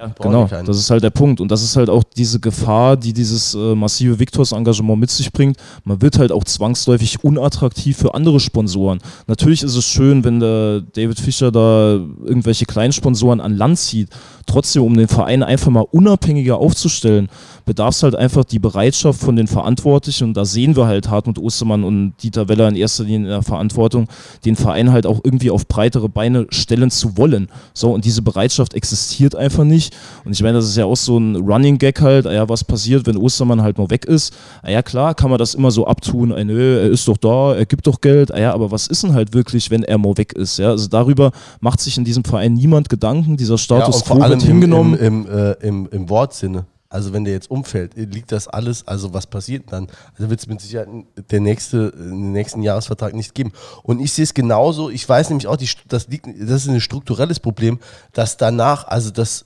[0.00, 1.42] Ja, genau, das ist halt der Punkt.
[1.42, 5.58] Und das ist halt auch diese Gefahr, die dieses äh, massive Victors-Engagement mit sich bringt.
[5.84, 9.00] Man wird halt auch zwangsläufig unattraktiv für andere Sponsoren.
[9.26, 14.08] Natürlich ist es schön, wenn der David Fischer da irgendwelche kleinen Sponsoren an Land zieht.
[14.46, 17.28] Trotzdem, um den Verein einfach mal unabhängiger aufzustellen,
[17.70, 20.24] bedarf es halt einfach die Bereitschaft von den Verantwortlichen.
[20.24, 23.42] Und da sehen wir halt Hartmut Ostermann und Dieter Weller in erster Linie in der
[23.42, 24.08] Verantwortung,
[24.44, 27.48] den Verein halt auch irgendwie auf breitere Beine stellen zu wollen.
[27.72, 29.96] So, und diese Bereitschaft existiert einfach nicht.
[30.24, 32.26] Und ich meine, das ist ja auch so ein Running Gag halt.
[32.26, 34.34] Ah ja, was passiert, wenn Ostermann halt mal weg ist?
[34.64, 36.32] Ah ja, klar, kann man das immer so abtun.
[36.32, 38.30] Ah, nö, er ist doch da, er gibt doch Geld.
[38.30, 40.58] Ja, aber was ist denn halt wirklich, wenn er mal weg ist?
[40.58, 43.36] Ja, also darüber macht sich in diesem Verein niemand Gedanken.
[43.36, 44.94] Dieser Status ja, quo wird hingenommen.
[44.98, 46.64] Im, im, äh, im, im Wortsinne.
[46.92, 49.86] Also wenn der jetzt umfällt, liegt das alles, also was passiert dann?
[50.18, 50.88] Also wird es mit Sicherheit
[51.30, 53.52] der nächste, den nächsten Jahresvertrag nicht geben.
[53.84, 56.80] Und ich sehe es genauso, ich weiß nämlich auch, die, das, liegt, das ist ein
[56.80, 57.78] strukturelles Problem,
[58.12, 59.44] dass danach, also das,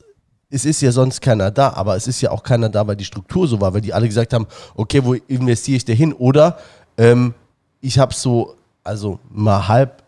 [0.49, 3.05] es ist ja sonst keiner da, aber es ist ja auch keiner da, weil die
[3.05, 6.15] Struktur so war, weil die alle gesagt haben, okay, wo investiere ich da hin?
[6.15, 6.57] Oder
[6.97, 7.35] ähm,
[7.83, 10.03] ich habe so, also mal halb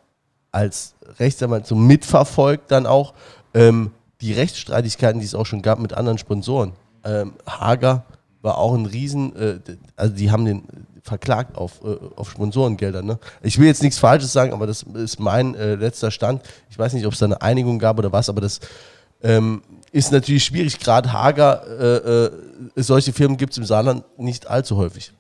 [0.53, 3.13] als Rechtsanwalt so mitverfolgt dann auch
[3.53, 3.91] ähm,
[4.23, 6.73] die Rechtsstreitigkeiten, die es auch schon gab mit anderen Sponsoren
[7.07, 8.05] ähm, Hager
[8.43, 9.59] war auch ein Riesen, äh,
[9.97, 10.65] also die haben den
[11.07, 13.03] verklagt auf, äh, auf Sponsorengelder.
[13.03, 13.19] Ne?
[13.43, 16.43] Ich will jetzt nichts Falsches sagen, aber das ist mein äh, letzter Stand.
[16.69, 18.61] Ich weiß nicht, ob es da eine Einigung gab oder was, aber das
[19.23, 20.79] ähm, ist natürlich schwierig.
[20.79, 25.13] Gerade Hager, äh, äh, solche Firmen gibt es im Saarland nicht allzu häufig.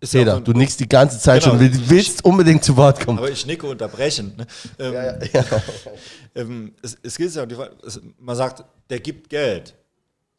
[0.00, 1.58] Ist Peter, ja du nickst die ganze Zeit genau.
[1.58, 3.18] schon, willst unbedingt zu Wort kommen.
[3.18, 4.36] Aber ich nicke unterbrechend.
[4.36, 4.46] Ne?
[4.78, 5.44] Ähm, ja, ja,
[6.34, 7.46] ähm, es, es geht ja,
[8.18, 9.74] man sagt, der gibt Geld.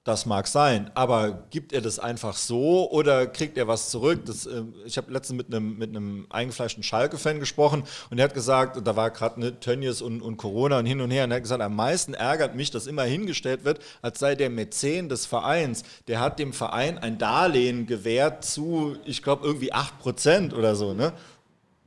[0.05, 4.25] Das mag sein, aber gibt er das einfach so oder kriegt er was zurück?
[4.25, 8.85] Das, äh, ich habe letztens mit einem mit eingefleischten Schalke-Fan gesprochen und er hat gesagt,
[8.85, 11.43] da war gerade ne, Tönnies und, und Corona und hin und her, und er hat
[11.43, 15.83] gesagt, am meisten ärgert mich, dass immer hingestellt wird, als sei der Mäzen des Vereins,
[16.09, 20.93] der hat dem Verein ein Darlehen gewährt zu, ich glaube, irgendwie 8% oder so.
[20.93, 21.13] Ne?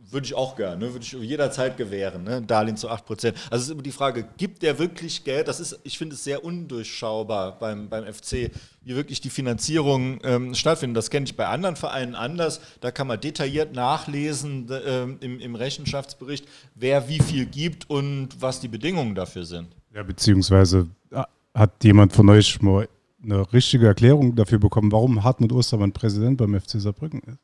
[0.08, 0.92] Würde ich auch gerne, ne?
[0.92, 2.40] würde ich jederzeit gewähren, ne?
[2.40, 3.26] Darlehen zu 8%.
[3.26, 5.48] Also es ist immer die Frage, gibt der wirklich Geld?
[5.48, 8.50] Das ist, ich finde es sehr undurchschaubar beim, beim FC,
[8.82, 10.96] wie wirklich die Finanzierung ähm, stattfindet.
[10.96, 12.60] Das kenne ich bei anderen Vereinen anders.
[12.80, 16.46] Da kann man detailliert nachlesen äh, im, im Rechenschaftsbericht,
[16.76, 19.68] wer wie viel gibt und was die Bedingungen dafür sind.
[19.92, 21.22] Ja, beziehungsweise äh,
[21.54, 22.88] hat jemand von euch mal
[23.22, 27.38] eine richtige Erklärung dafür bekommen, warum Hartmut Ostermann Präsident beim FC Saarbrücken ist?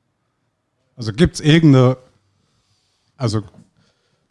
[0.95, 1.97] Also gibt es irgendeine
[3.23, 3.43] also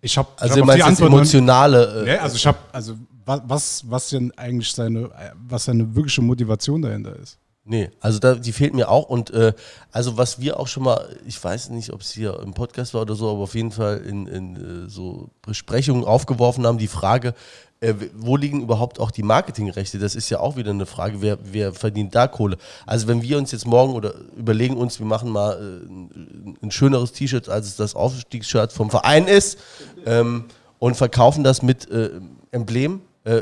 [0.01, 2.01] ich habe also hab die Antwort emotionale.
[2.01, 5.09] Äh, ne, also ich habe also was, was, was denn eigentlich seine,
[5.47, 7.37] was seine wirkliche Motivation dahinter ist.
[7.63, 9.07] Nee, also da, die fehlt mir auch.
[9.07, 9.53] Und äh,
[9.91, 13.03] also was wir auch schon mal, ich weiß nicht, ob es hier im Podcast war
[13.03, 17.33] oder so, aber auf jeden Fall in, in äh, so Besprechungen aufgeworfen haben, die Frage,
[17.81, 19.99] äh, wo liegen überhaupt auch die Marketingrechte?
[19.99, 22.57] Das ist ja auch wieder eine Frage, wer, wer verdient da Kohle?
[22.85, 27.12] Also wenn wir uns jetzt morgen oder überlegen uns, wir machen mal äh, ein, schöneres
[27.12, 29.57] T-Shirt, als es das Aufstiegsshirt vom Verein ist
[30.05, 30.45] ähm,
[30.80, 32.09] und verkaufen das mit äh,
[32.51, 33.41] Emblem, äh,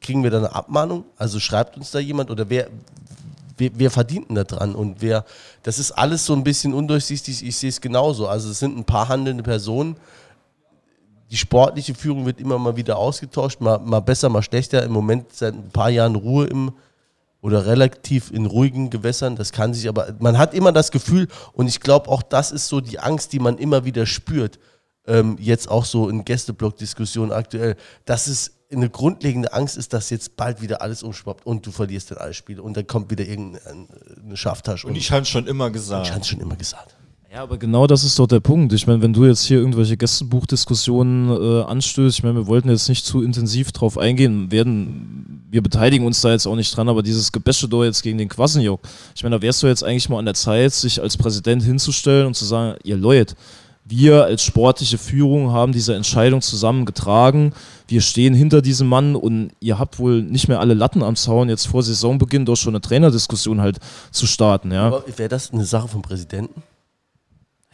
[0.00, 1.04] kriegen wir da eine Abmahnung?
[1.16, 2.68] Also schreibt uns da jemand oder wer,
[3.56, 5.24] wer, wer verdient denn da dran und wer,
[5.62, 8.28] das ist alles so ein bisschen undurchsichtig, ich sehe es genauso.
[8.28, 9.96] Also es sind ein paar handelnde Personen,
[11.30, 14.82] die sportliche Führung wird immer mal wieder ausgetauscht, mal, mal besser, mal schlechter.
[14.82, 16.72] Im Moment seit ein paar Jahren Ruhe im
[17.40, 19.36] oder relativ in ruhigen Gewässern.
[19.36, 22.68] Das kann sich aber, man hat immer das Gefühl, und ich glaube auch, das ist
[22.68, 24.58] so die Angst, die man immer wieder spürt,
[25.06, 30.36] ähm, jetzt auch so in Gästeblock-Diskussionen aktuell, dass es eine grundlegende Angst ist, dass jetzt
[30.36, 34.36] bald wieder alles umschwappt und du verlierst dann alle Spiele und dann kommt wieder irgendeine
[34.36, 34.86] Schaftasche.
[34.86, 36.06] Und ich habe es schon immer gesagt.
[36.06, 36.94] Ich habe es schon immer gesagt.
[37.32, 38.72] Ja, aber genau das ist doch der Punkt.
[38.72, 42.88] Ich meine, wenn du jetzt hier irgendwelche Gästebuchdiskussionen äh, anstößt, ich meine, wir wollten jetzt
[42.88, 47.02] nicht zu intensiv drauf eingehen, werden, wir beteiligen uns da jetzt auch nicht dran, aber
[47.02, 48.80] dieses Gebäsche da jetzt gegen den Quassenjock,
[49.14, 52.26] ich meine, da wärst du jetzt eigentlich mal an der Zeit, sich als Präsident hinzustellen
[52.26, 53.34] und zu sagen, ihr Leute,
[53.90, 57.54] wir als sportliche Führung haben diese Entscheidung zusammengetragen.
[57.86, 61.48] Wir stehen hinter diesem Mann und ihr habt wohl nicht mehr alle Latten am Zaun,
[61.48, 63.78] jetzt vor Saisonbeginn doch schon eine Trainerdiskussion halt
[64.10, 64.72] zu starten.
[64.72, 65.02] Ja.
[65.16, 66.62] Wäre das eine Sache vom Präsidenten?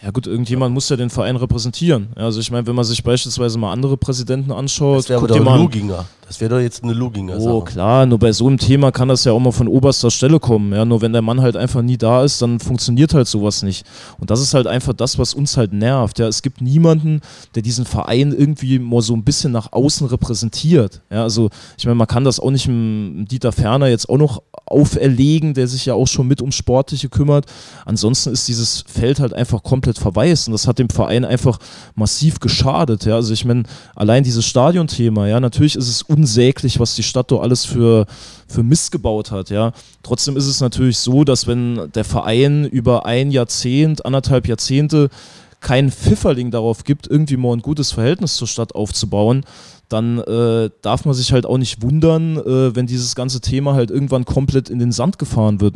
[0.03, 2.09] Ja gut, irgendjemand muss ja den Verein repräsentieren.
[2.17, 5.61] Also ich meine, wenn man sich beispielsweise mal andere Präsidenten anschaut, das wäre doch ein
[5.61, 6.05] Luginger.
[6.27, 7.39] Das wäre doch jetzt eine Luginger.
[7.39, 10.41] Oh klar, nur bei so einem Thema kann das ja auch mal von oberster Stelle
[10.41, 10.73] kommen.
[10.73, 13.87] Ja, nur wenn der Mann halt einfach nie da ist, dann funktioniert halt sowas nicht.
[14.19, 16.19] Und das ist halt einfach das, was uns halt nervt.
[16.19, 17.21] Ja, es gibt niemanden,
[17.55, 21.03] der diesen Verein irgendwie mal so ein bisschen nach außen repräsentiert.
[21.11, 24.43] Ja, also ich meine, man kann das auch nicht im Dieter Ferner jetzt auch noch
[24.67, 27.47] auferlegen, der sich ja auch schon mit um Sportliche kümmert.
[27.85, 31.59] Ansonsten ist dieses Feld halt einfach komplett verwaist und das hat dem Verein einfach
[31.95, 33.05] massiv geschadet.
[33.05, 33.65] Ja, also ich meine,
[33.95, 38.07] allein dieses Stadionthema, ja, natürlich ist es unsäglich, was die Stadt da alles für,
[38.49, 39.73] für Mist gebaut hat, ja.
[40.03, 45.11] Trotzdem ist es natürlich so, dass wenn der Verein über ein Jahrzehnt, anderthalb Jahrzehnte
[45.61, 49.45] keinen Pfifferling darauf gibt, irgendwie mal ein gutes Verhältnis zur Stadt aufzubauen,
[49.89, 53.91] dann äh, darf man sich halt auch nicht wundern, äh, wenn dieses ganze Thema halt
[53.91, 55.75] irgendwann komplett in den Sand gefahren wird.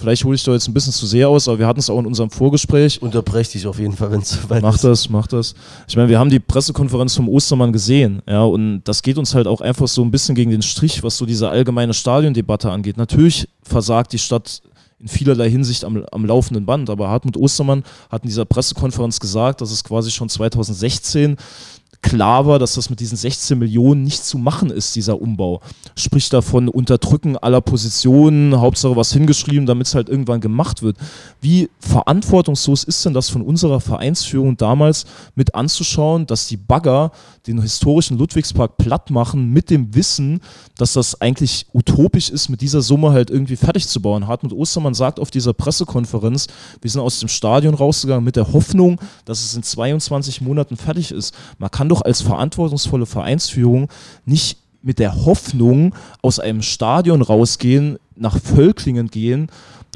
[0.00, 1.98] Vielleicht hole ich da jetzt ein bisschen zu sehr aus, aber wir hatten es auch
[1.98, 3.02] in unserem Vorgespräch.
[3.02, 4.82] Unterbreche dich auf jeden Fall, wenn es soweit mach ist.
[4.82, 5.54] Mach das, mach das.
[5.88, 9.46] Ich meine, wir haben die Pressekonferenz vom Ostermann gesehen, ja, und das geht uns halt
[9.46, 12.96] auch einfach so ein bisschen gegen den Strich, was so diese allgemeine Stadiondebatte angeht.
[12.96, 14.62] Natürlich versagt die Stadt
[15.00, 19.60] in vielerlei Hinsicht am, am laufenden Band, aber Hartmut Ostermann hat in dieser Pressekonferenz gesagt,
[19.60, 21.36] dass es quasi schon 2016
[22.02, 25.60] klar war, dass das mit diesen 16 Millionen nicht zu machen ist, dieser Umbau.
[25.96, 30.96] Spricht davon Unterdrücken aller Positionen, Hauptsache was hingeschrieben, damit es halt irgendwann gemacht wird.
[31.40, 37.12] Wie verantwortungslos ist denn das von unserer Vereinsführung damals mit anzuschauen, dass die Bagger
[37.46, 40.40] den historischen Ludwigspark platt machen mit dem Wissen,
[40.76, 44.26] dass das eigentlich utopisch ist, mit dieser Summe halt irgendwie fertig zu bauen.
[44.26, 46.46] Hartmut Ostermann sagt auf dieser Pressekonferenz,
[46.80, 51.12] wir sind aus dem Stadion rausgegangen mit der Hoffnung, dass es in 22 Monaten fertig
[51.12, 51.34] ist.
[51.58, 53.88] Man kann doch als verantwortungsvolle Vereinsführung
[54.24, 59.50] nicht mit der Hoffnung aus einem Stadion rausgehen, nach Völklingen gehen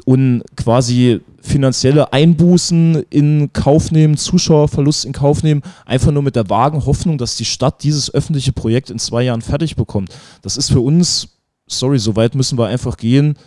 [0.05, 6.49] und quasi finanzielle Einbußen in Kauf nehmen, Zuschauerverlust in Kauf nehmen, einfach nur mit der
[6.49, 10.09] vagen Hoffnung, dass die Stadt dieses öffentliche Projekt in zwei Jahren fertig bekommt.
[10.41, 11.29] Das ist für uns,
[11.67, 13.37] sorry, so weit müssen wir einfach gehen,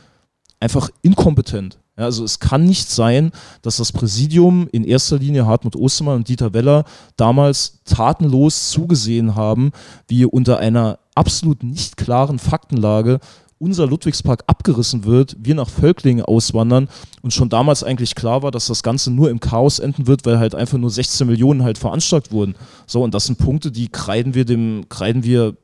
[0.61, 1.79] einfach inkompetent.
[1.99, 3.33] Ja, also es kann nicht sein,
[3.63, 6.85] dass das Präsidium in erster Linie Hartmut Ostermann und Dieter Weller
[7.17, 9.73] damals tatenlos zugesehen haben,
[10.07, 13.19] wie unter einer absolut nicht klaren Faktenlage
[13.59, 16.89] unser Ludwigspark abgerissen wird, wir nach Völklingen auswandern
[17.23, 20.39] und schon damals eigentlich klar war, dass das Ganze nur im Chaos enden wird, weil
[20.39, 22.55] halt einfach nur 16 Millionen halt veranschlagt wurden.
[22.87, 25.57] So, und das sind Punkte, die kreiden wir dem, kreiden wir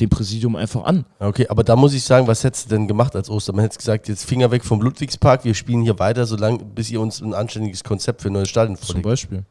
[0.00, 1.04] dem Präsidium einfach an.
[1.20, 3.52] Okay, aber da muss ich sagen, was hättest du denn gemacht als Oster?
[3.52, 7.00] Man hätte gesagt, jetzt Finger weg vom Ludwigspark, wir spielen hier weiter, solange, bis ihr
[7.00, 8.92] uns ein anständiges Konzept für ein neues Stadion vorlegt.
[8.92, 9.44] Zum Beispiel.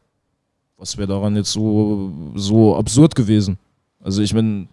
[0.77, 3.57] Was wäre daran jetzt so, so absurd gewesen?
[4.01, 4.67] Also ich meine...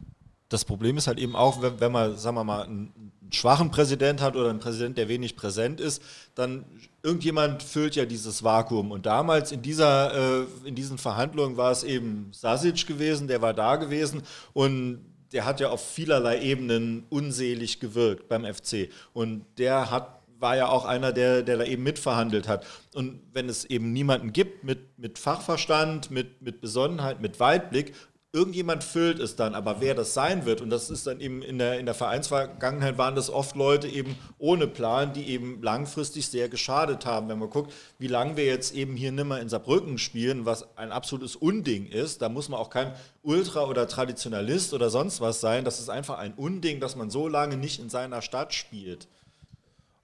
[0.48, 3.70] Das Problem ist halt eben auch, wenn, wenn man, sagen wir mal, einen, einen schwachen
[3.70, 6.02] Präsident hat oder einen Präsident, der wenig präsent ist,
[6.34, 6.64] dann
[7.04, 8.90] irgendjemand füllt ja dieses Vakuum.
[8.90, 13.54] Und damals in, dieser, äh, in diesen Verhandlungen war es eben Sasic gewesen, der war
[13.54, 14.22] da gewesen
[14.52, 18.88] und der hat ja auf vielerlei Ebenen unselig gewirkt beim FC.
[19.12, 22.66] Und der hat war ja auch einer, der, der da eben mitverhandelt hat.
[22.94, 27.94] Und wenn es eben niemanden gibt mit, mit Fachverstand, mit, mit Besonnenheit, mit Weitblick,
[28.32, 31.58] irgendjemand füllt es dann, aber wer das sein wird, und das ist dann eben in
[31.58, 36.48] der, in der Vereinsvergangenheit, waren das oft Leute eben ohne Plan, die eben langfristig sehr
[36.48, 37.28] geschadet haben.
[37.28, 40.92] Wenn man guckt, wie lange wir jetzt eben hier nimmer in Saarbrücken spielen, was ein
[40.92, 45.64] absolutes Unding ist, da muss man auch kein Ultra oder Traditionalist oder sonst was sein.
[45.64, 49.08] Das ist einfach ein Unding, dass man so lange nicht in seiner Stadt spielt.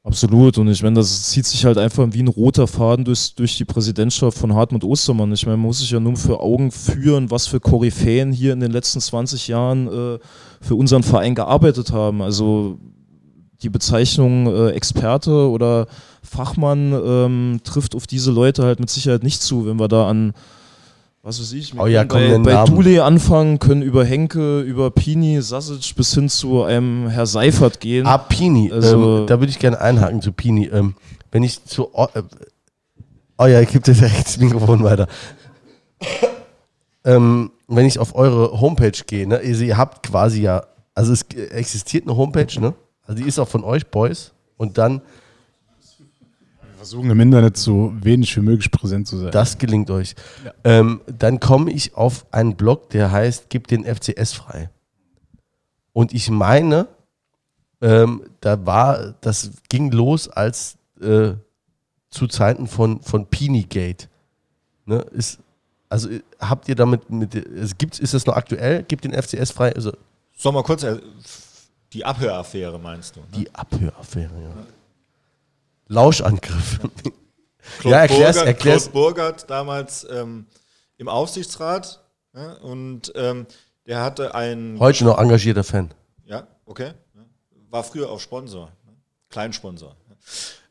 [0.07, 0.57] Absolut.
[0.57, 3.65] Und ich meine, das zieht sich halt einfach wie ein roter Faden durch, durch die
[3.65, 5.33] Präsidentschaft von Hartmut Ostermann.
[5.33, 8.61] Ich meine, man muss sich ja nur für Augen führen, was für Koryphäen hier in
[8.61, 10.19] den letzten 20 Jahren äh,
[10.61, 12.23] für unseren Verein gearbeitet haben.
[12.23, 12.78] Also
[13.62, 15.89] die Bezeichnung äh, Experte oder
[16.23, 20.35] Fachmann ähm, trifft auf diese Leute halt mit Sicherheit nicht zu, wenn wir da an
[21.27, 22.65] was weiß ich, wir Oh ja, bei, bei.
[22.65, 28.07] Dule anfangen, können über Henke, über Pini, Sasic bis hin zu einem Herr Seifert gehen.
[28.07, 28.70] Ah, Pini.
[28.73, 30.66] Also- ähm, da würde ich gerne einhaken zu Pini.
[30.66, 30.94] Ähm,
[31.32, 31.93] wenn ich zu.
[31.93, 32.23] O- Äh,
[33.39, 35.09] oh ja, ich gebe dir direkt das Mikrofon weiter.
[37.05, 40.62] ähm, wenn ich auf eure Homepage gehe, ne, also ihr habt quasi ja.
[40.94, 42.73] Also es existiert eine Homepage, ne?
[43.03, 44.32] Also die ist auch von euch, Boys.
[44.57, 45.03] Und dann,
[46.86, 49.32] versuchen im Internet so wenig wie möglich präsent zu sein.
[49.32, 50.14] das gelingt euch.
[50.62, 54.70] Ähm, dann komme ich auf einen Blog, der heißt Gib den FCS frei.
[55.92, 56.86] Und ich meine,
[57.80, 61.32] ähm, da war, das ging los als äh,
[62.10, 64.08] zu Zeiten von, von Pini-Gate.
[64.84, 65.40] Ne, ist,
[65.88, 66.08] also
[66.38, 68.84] habt ihr damit, mit, es gibt's, ist das noch aktuell?
[68.84, 69.74] Gibt den FCS frei?
[69.74, 69.92] Also
[70.36, 71.00] Sollen wir kurz, äh,
[71.92, 73.20] die Abhöraffäre meinst du?
[73.20, 73.26] Ne?
[73.38, 74.66] die Abhöraffäre, ja.
[75.88, 76.78] Lauschangriff.
[76.80, 77.10] Claude
[77.90, 78.82] Ja, erklär's- Burgert, erklär's.
[78.84, 80.46] Claude Burgert damals ähm,
[80.98, 82.02] im Aufsichtsrat
[82.34, 83.46] ja, und ähm,
[83.86, 85.92] der hatte ein, Heute noch engagierter Fan.
[86.24, 86.92] ja, okay,
[87.70, 88.92] war früher auch Sponsor, ne?
[89.28, 89.96] Kleinsponsor.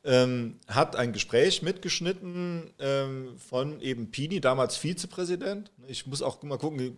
[0.03, 5.71] Ähm, hat ein Gespräch mitgeschnitten ähm, von eben Pini, damals Vizepräsident.
[5.87, 6.97] Ich muss auch mal gucken,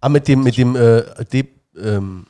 [0.00, 2.26] Ah, mit dem, mit dem, äh, dem ähm,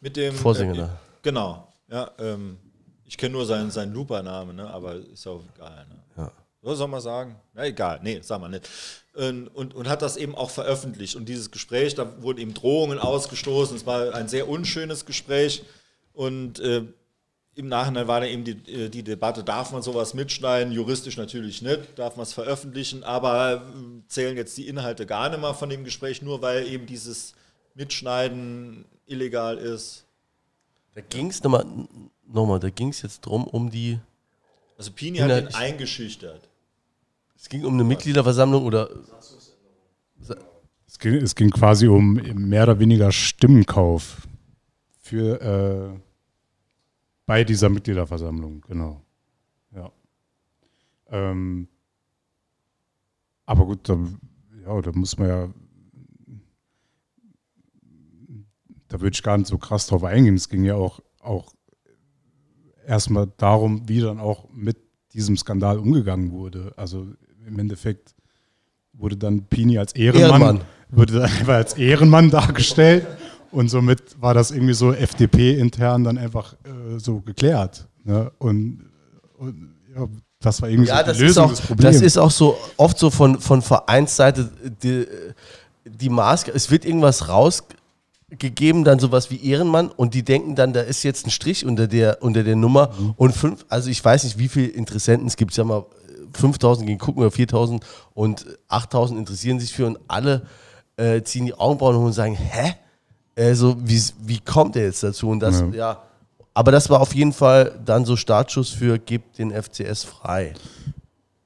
[0.00, 0.88] mit dem Vorsänger äh.
[1.22, 2.10] Genau, ja.
[2.18, 2.58] Ähm,
[3.06, 4.68] ich kenne nur seinen, seinen Lupernamen, ne?
[4.68, 5.86] aber ist auch egal.
[5.88, 5.96] Ne?
[6.16, 6.32] Ja.
[6.62, 7.36] So soll man sagen?
[7.52, 8.68] Na egal, nee, sag mal nicht.
[9.14, 11.14] Und, und, hat das eben auch veröffentlicht.
[11.14, 13.76] Und dieses Gespräch, da wurden eben Drohungen ausgestoßen.
[13.76, 15.62] Es war ein sehr unschönes Gespräch.
[16.14, 16.84] Und äh,
[17.54, 20.72] im Nachhinein war dann eben die, äh, die Debatte, darf man sowas mitschneiden?
[20.72, 25.40] Juristisch natürlich nicht, darf man es veröffentlichen, aber äh, zählen jetzt die Inhalte gar nicht
[25.40, 27.34] mal von dem Gespräch, nur weil eben dieses
[27.74, 30.06] Mitschneiden illegal ist.
[30.94, 31.66] Da ging es nochmal,
[32.26, 33.98] nochmal, da ging es jetzt drum um die,
[34.78, 36.48] Also Pini hat ihn eingeschüchtert.
[37.36, 38.88] es ging um eine Mitgliederversammlung oder,
[40.86, 44.26] Es ging, es ging quasi um mehr oder weniger Stimmenkauf
[45.00, 46.00] für äh,
[47.26, 49.02] bei dieser Mitgliederversammlung, genau.
[49.74, 49.90] Ja.
[51.08, 51.68] Ähm,
[53.46, 53.98] aber gut, da,
[54.64, 55.48] ja, da muss man ja,
[58.88, 60.36] da würde ich gar nicht so krass drauf eingehen.
[60.36, 61.53] Es ging ja auch, auch
[62.86, 64.76] erstmal darum, wie dann auch mit
[65.12, 66.72] diesem Skandal umgegangen wurde.
[66.76, 67.06] Also
[67.46, 68.14] im Endeffekt
[68.92, 70.60] wurde dann Pini als Ehrenmann, Ehrenmann.
[70.90, 73.06] wurde dann einfach als Ehrenmann dargestellt
[73.50, 77.86] und somit war das irgendwie so FDP-intern dann einfach äh, so geklärt.
[78.04, 78.30] Ne?
[78.38, 78.90] Und,
[79.38, 80.08] und ja,
[80.40, 81.96] das war irgendwie ja, so das die ist, Lösung auch, des Problems.
[81.96, 84.50] das ist auch so oft so von, von Vereinsseite
[84.82, 85.06] die,
[85.84, 87.28] die Maske, es wird irgendwas
[88.34, 91.86] rausgegeben, dann sowas wie Ehrenmann und die denken dann, da ist jetzt ein Strich unter
[91.86, 93.14] der, unter der Nummer Mhm.
[93.16, 95.84] und fünf, also ich weiß nicht, wie viele Interessenten es gibt, sag mal,
[96.32, 97.84] 5000 gehen gucken oder 4000
[98.14, 100.42] und 8000 interessieren sich für und alle
[100.96, 102.74] äh, ziehen die Augenbrauen hoch und sagen, hä?
[103.36, 105.28] Also, wie, wie kommt er jetzt dazu?
[105.28, 105.68] Und das, Ja.
[105.74, 106.02] ja.
[106.56, 110.54] Aber das war auf jeden Fall dann so Startschuss für Gebt den FCS frei.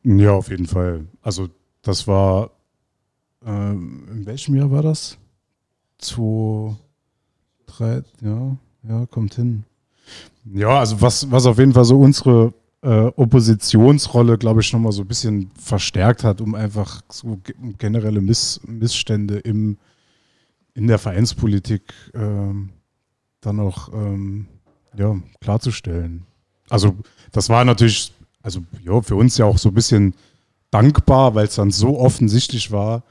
[0.05, 1.07] Ja, auf jeden Fall.
[1.23, 1.49] Also
[1.81, 2.51] das war,
[3.47, 5.17] ähm, in welchem Jahr war das?
[5.99, 6.77] 2,
[7.67, 8.57] 3, ja,
[8.89, 9.65] ja, kommt hin.
[10.45, 15.03] Ja, also was, was auf jeden Fall so unsere äh, Oppositionsrolle, glaube ich, nochmal so
[15.03, 19.77] ein bisschen verstärkt hat, um einfach so ge- generelle Miss, Missstände im,
[20.75, 21.83] in der Vereinspolitik
[22.15, 22.71] ähm,
[23.41, 24.47] dann auch ähm,
[24.97, 26.25] ja, klarzustellen.
[26.71, 26.97] Also
[27.33, 28.13] das war natürlich,
[28.43, 30.15] also ja, für uns ja auch so ein bisschen
[30.71, 33.03] dankbar, weil es dann so offensichtlich war,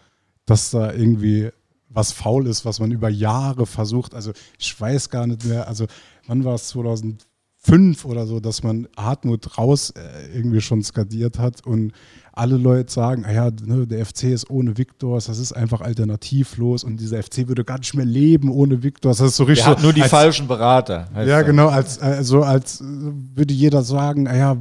[0.46, 1.50] dass da irgendwie
[1.90, 4.14] was faul ist, was man über Jahre versucht.
[4.14, 5.86] Also ich weiß gar nicht mehr, also
[6.28, 11.66] wann war es 2005 oder so, dass man Hartmut raus äh, irgendwie schon skadiert hat
[11.66, 11.92] und
[12.34, 16.84] alle Leute sagen, ah ja, ne, der FC ist ohne Viktors, das ist einfach alternativlos
[16.84, 19.18] und dieser FC würde gar nicht mehr leben ohne Viktors.
[19.18, 19.66] Das ist so richtig.
[19.66, 21.10] Er hat nur die als- falschen Berater.
[21.16, 21.46] ja, das.
[21.46, 24.56] genau, als, also als würde jeder sagen, naja,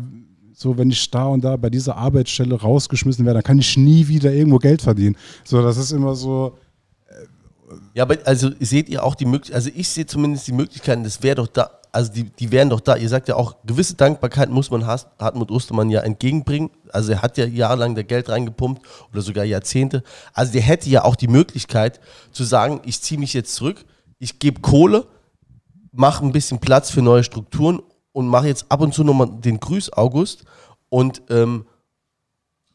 [0.55, 4.09] so wenn ich da und da bei dieser Arbeitsstelle rausgeschmissen werde, dann kann ich nie
[4.09, 5.17] wieder irgendwo Geld verdienen.
[5.45, 6.57] So, das ist immer so.
[7.95, 11.23] Ja, aber also seht ihr auch die Möglichkeit, also ich sehe zumindest die Möglichkeiten, das
[11.23, 12.97] wäre doch da, also die, die wären doch da.
[12.97, 16.71] Ihr sagt ja auch, gewisse Dankbarkeit muss man Has- Hartmut Ostermann ja entgegenbringen.
[16.93, 18.83] Also er hat ja jahrelang da Geld reingepumpt
[19.13, 20.03] oder sogar Jahrzehnte.
[20.35, 22.01] Also der hätte ja auch die Möglichkeit
[22.33, 23.85] zu sagen, ich ziehe mich jetzt zurück,
[24.19, 25.07] ich gebe Kohle,
[25.91, 27.81] mache ein bisschen Platz für neue Strukturen
[28.13, 30.45] und mache jetzt ab und zu nochmal den Grüß August
[30.91, 31.65] und, ähm,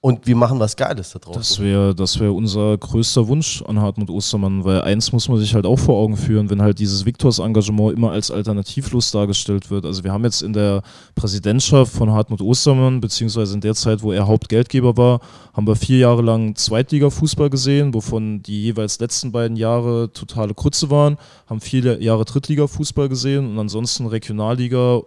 [0.03, 1.35] und wir machen was Geiles da draus.
[1.35, 5.53] Das wäre das wär unser größter Wunsch an Hartmut Ostermann, weil eins muss man sich
[5.53, 9.85] halt auch vor Augen führen, wenn halt dieses Viktors-Engagement immer als alternativlos dargestellt wird.
[9.85, 10.81] Also wir haben jetzt in der
[11.13, 15.21] Präsidentschaft von Hartmut Ostermann, beziehungsweise in der Zeit, wo er Hauptgeldgeber war,
[15.53, 20.89] haben wir vier Jahre lang Zweitliga-Fußball gesehen, wovon die jeweils letzten beiden Jahre totale Krütze
[20.89, 25.01] waren, haben vier Jahre Drittliga-Fußball gesehen und ansonsten Regionalliga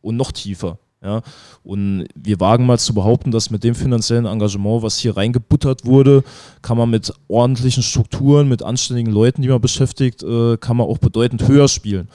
[0.00, 0.78] und noch tiefer.
[1.02, 1.22] Ja,
[1.64, 6.22] und wir wagen mal zu behaupten, dass mit dem finanziellen Engagement, was hier reingebuttert wurde,
[6.60, 10.98] kann man mit ordentlichen Strukturen, mit anständigen Leuten, die man beschäftigt, äh, kann man auch
[10.98, 12.08] bedeutend höher spielen.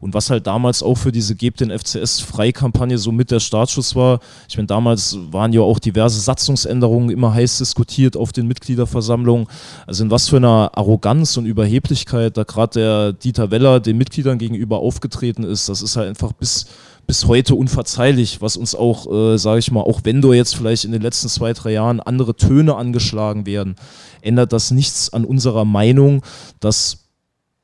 [0.00, 4.20] Und was halt damals auch für diese Gebt den FCS-Freikampagne so mit der Startschuss war,
[4.48, 9.46] ich meine, damals waren ja auch diverse Satzungsänderungen immer heiß diskutiert auf den Mitgliederversammlungen.
[9.86, 14.38] Also in was für einer Arroganz und Überheblichkeit da gerade der Dieter Weller den Mitgliedern
[14.38, 16.64] gegenüber aufgetreten ist, das ist halt einfach bis
[17.10, 20.84] bis heute unverzeihlich, was uns auch, äh, sage ich mal, auch wenn du jetzt vielleicht
[20.84, 23.74] in den letzten zwei, drei Jahren andere Töne angeschlagen werden,
[24.20, 26.22] ändert das nichts an unserer Meinung,
[26.60, 27.08] dass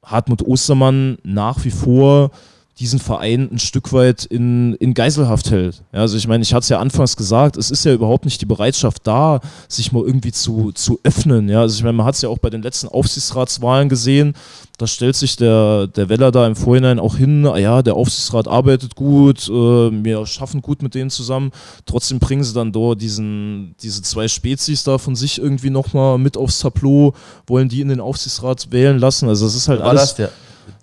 [0.02, 2.32] Hartmut Ostermann nach wie vor
[2.78, 5.82] diesen Verein ein Stück weit in, in Geiselhaft hält.
[5.93, 8.40] Ja, also ich meine, ich hatte es ja anfangs gesagt, es ist ja überhaupt nicht
[8.43, 11.48] die Bereitschaft da, sich mal irgendwie zu, zu öffnen.
[11.48, 14.35] Ja, also ich meine, man hat es ja auch bei den letzten Aufsichtsratswahlen gesehen,
[14.77, 18.47] da stellt sich der, der Weller da im Vorhinein auch hin, ah ja, der Aufsichtsrat
[18.47, 21.53] arbeitet gut, äh, wir schaffen gut mit denen zusammen.
[21.86, 26.36] Trotzdem bringen sie dann dort diesen, diese zwei Spezies da von sich irgendwie nochmal mit
[26.36, 27.15] aufs Tableau,
[27.47, 29.31] wollen die in den Aufsichtsrat wählen lassen.
[29.31, 30.03] Also das ist halt War alles.
[30.03, 30.31] das der?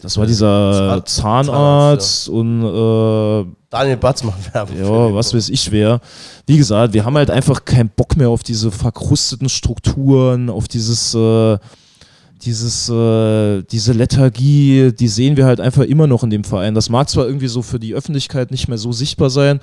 [0.01, 4.77] Das war dieser Zahn- Zahnarzt und äh, Daniel Batz macht Werbung.
[4.77, 5.99] ja, was weiß ich wer.
[6.45, 11.13] Wie gesagt, wir haben halt einfach keinen Bock mehr auf diese verkrusteten Strukturen, auf dieses,
[11.15, 11.57] äh,
[12.43, 16.75] dieses, äh, diese Lethargie, die sehen wir halt einfach immer noch in dem Verein.
[16.75, 19.59] Das mag zwar irgendwie so für die Öffentlichkeit nicht mehr so sichtbar sein,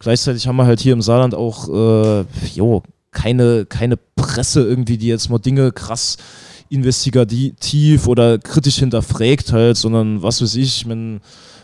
[0.00, 2.24] gleichzeitig haben wir halt hier im Saarland auch, äh,
[2.54, 2.82] jo,
[3.12, 6.16] keine, keine Presse irgendwie, die jetzt mal Dinge krass
[6.68, 11.20] investigativ oder kritisch hinterfragt halt, sondern was weiß ich, ich meine,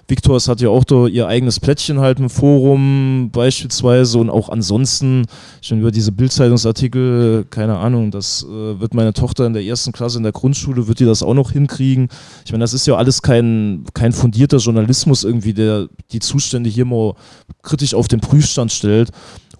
[0.08, 5.24] Victors hat ja auch da ihr eigenes Plättchen halt im Forum beispielsweise und auch ansonsten
[5.62, 10.18] schon über diese Bildzeitungsartikel, keine Ahnung, das äh, wird meine Tochter in der ersten Klasse
[10.18, 12.08] in der Grundschule, wird die das auch noch hinkriegen.
[12.44, 16.84] Ich meine, das ist ja alles kein, kein fundierter Journalismus irgendwie, der die Zustände hier
[16.84, 17.14] mal
[17.62, 19.10] kritisch auf den Prüfstand stellt.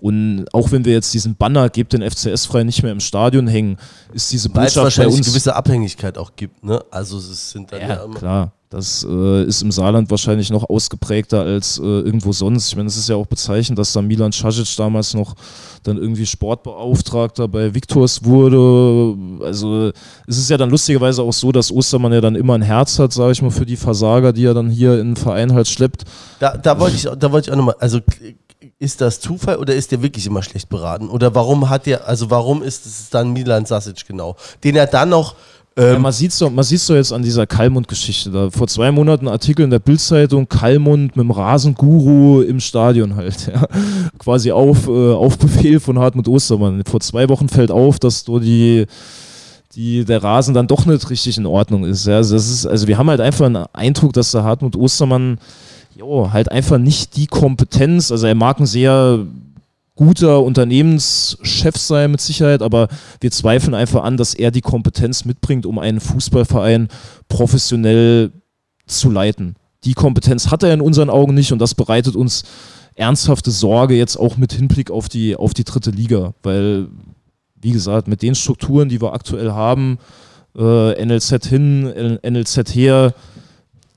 [0.03, 3.47] Und auch wenn wir jetzt diesen Banner, gebt den FCS frei, nicht mehr im Stadion
[3.47, 3.77] hängen,
[4.13, 5.27] ist diese Weil es Botschaft bei wahrscheinlich uns...
[5.29, 6.65] eine gewisse Abhängigkeit auch gibt.
[6.65, 6.83] Ne?
[6.91, 8.53] Also es sind dann ja, Ja, immer klar.
[8.73, 12.69] Das äh, ist im Saarland wahrscheinlich noch ausgeprägter als äh, irgendwo sonst.
[12.69, 15.35] Ich meine, es ist ja auch bezeichnend, dass da Milan Casic damals noch
[15.83, 19.15] dann irgendwie Sportbeauftragter bei Victors wurde.
[19.45, 19.93] Also
[20.27, 23.13] es ist ja dann lustigerweise auch so, dass Ostermann ja dann immer ein Herz hat,
[23.13, 26.05] sage ich mal, für die Versager, die er dann hier in den Verein halt schleppt.
[26.39, 28.01] Da, da wollte ich, da wollte ich auch nochmal, also
[28.83, 31.09] ist das Zufall oder ist der wirklich immer schlecht beraten?
[31.09, 34.37] Oder warum hat der, also warum ist es dann Milan Sasic genau?
[34.65, 35.37] Den er dann noch,
[35.79, 38.31] Ja, ähm, man sieht so, man sieht's doch jetzt an dieser Kalmund-Geschichte.
[38.31, 43.15] Da vor zwei Monaten ein Artikel in der Bildzeitung, Kalmund mit dem Rasenguru im Stadion
[43.17, 43.47] halt.
[43.53, 43.67] Ja.
[44.19, 46.83] Quasi auf, äh, auf Befehl von Hartmut Ostermann.
[46.85, 48.87] Vor zwei Wochen fällt auf, dass so die,
[49.77, 52.07] die, der Rasen dann doch nicht richtig in Ordnung ist.
[52.07, 52.17] Ja.
[52.17, 52.67] Also, das ist.
[52.67, 55.39] also wir haben halt einfach einen Eindruck, dass der Hartmut Ostermann
[55.97, 59.27] jo, halt einfach nicht die Kompetenz, also er mag ein sehr
[59.95, 62.89] guter Unternehmenschef sein mit Sicherheit, aber
[63.21, 66.89] wir zweifeln einfach an, dass er die Kompetenz mitbringt, um einen Fußballverein
[67.29, 68.33] professionell
[68.87, 69.57] zu leiten.
[69.85, 72.45] Die Kompetenz hat er in unseren Augen nicht und das bereitet uns
[72.95, 76.89] ernsthafte Sorge jetzt auch mit Hinblick auf die, auf die dritte Liga, weil,
[77.61, 79.99] wie gesagt, mit den Strukturen, die wir aktuell haben,
[80.57, 83.15] äh, NLZ hin, NLZ her,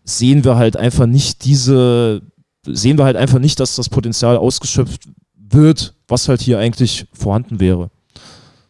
[0.06, 2.22] sehen wir halt einfach nicht diese,
[2.65, 7.60] sehen wir halt einfach nicht, dass das Potenzial ausgeschöpft wird, was halt hier eigentlich vorhanden
[7.60, 7.90] wäre.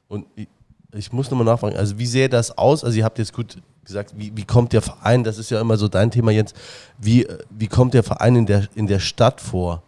[0.07, 0.48] und ich,
[0.94, 2.84] ich muss nochmal nachfragen, also wie sähe das aus?
[2.84, 5.78] Also ihr habt jetzt gut gesagt, wie, wie kommt der Verein, das ist ja immer
[5.78, 6.56] so dein Thema jetzt,
[6.98, 9.84] wie, wie kommt der Verein in der, in der Stadt vor?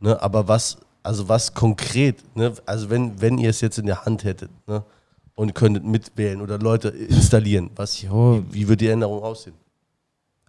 [0.00, 0.20] Ne?
[0.22, 2.52] Aber was, also was konkret, ne?
[2.64, 4.84] also wenn, wenn ihr es jetzt in der Hand hättet ne?
[5.34, 8.08] und könntet mitwählen oder Leute installieren, was, wie,
[8.50, 9.54] wie würde die Änderung aussehen?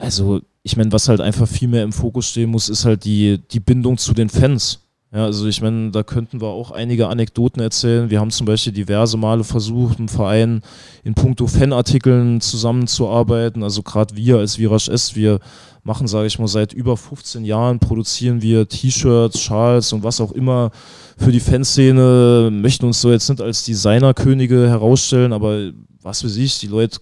[0.03, 3.39] Also, ich meine, was halt einfach viel mehr im Fokus stehen muss, ist halt die,
[3.51, 4.81] die Bindung zu den Fans.
[5.13, 8.09] Ja, also ich meine, da könnten wir auch einige Anekdoten erzählen.
[8.09, 10.61] Wir haben zum Beispiel diverse Male versucht, im Verein
[11.05, 13.63] in puncto Fanartikeln zusammenzuarbeiten.
[13.63, 15.39] Also gerade wir als Virage S, wir
[15.83, 20.33] machen, sage ich mal, seit über 15 Jahren produzieren wir T-Shirts, Schals und was auch
[20.33, 20.71] immer
[21.17, 25.71] für die Fanszene, möchten uns so jetzt nicht als Designerkönige herausstellen, aber
[26.01, 26.99] was weiß ich, die Leute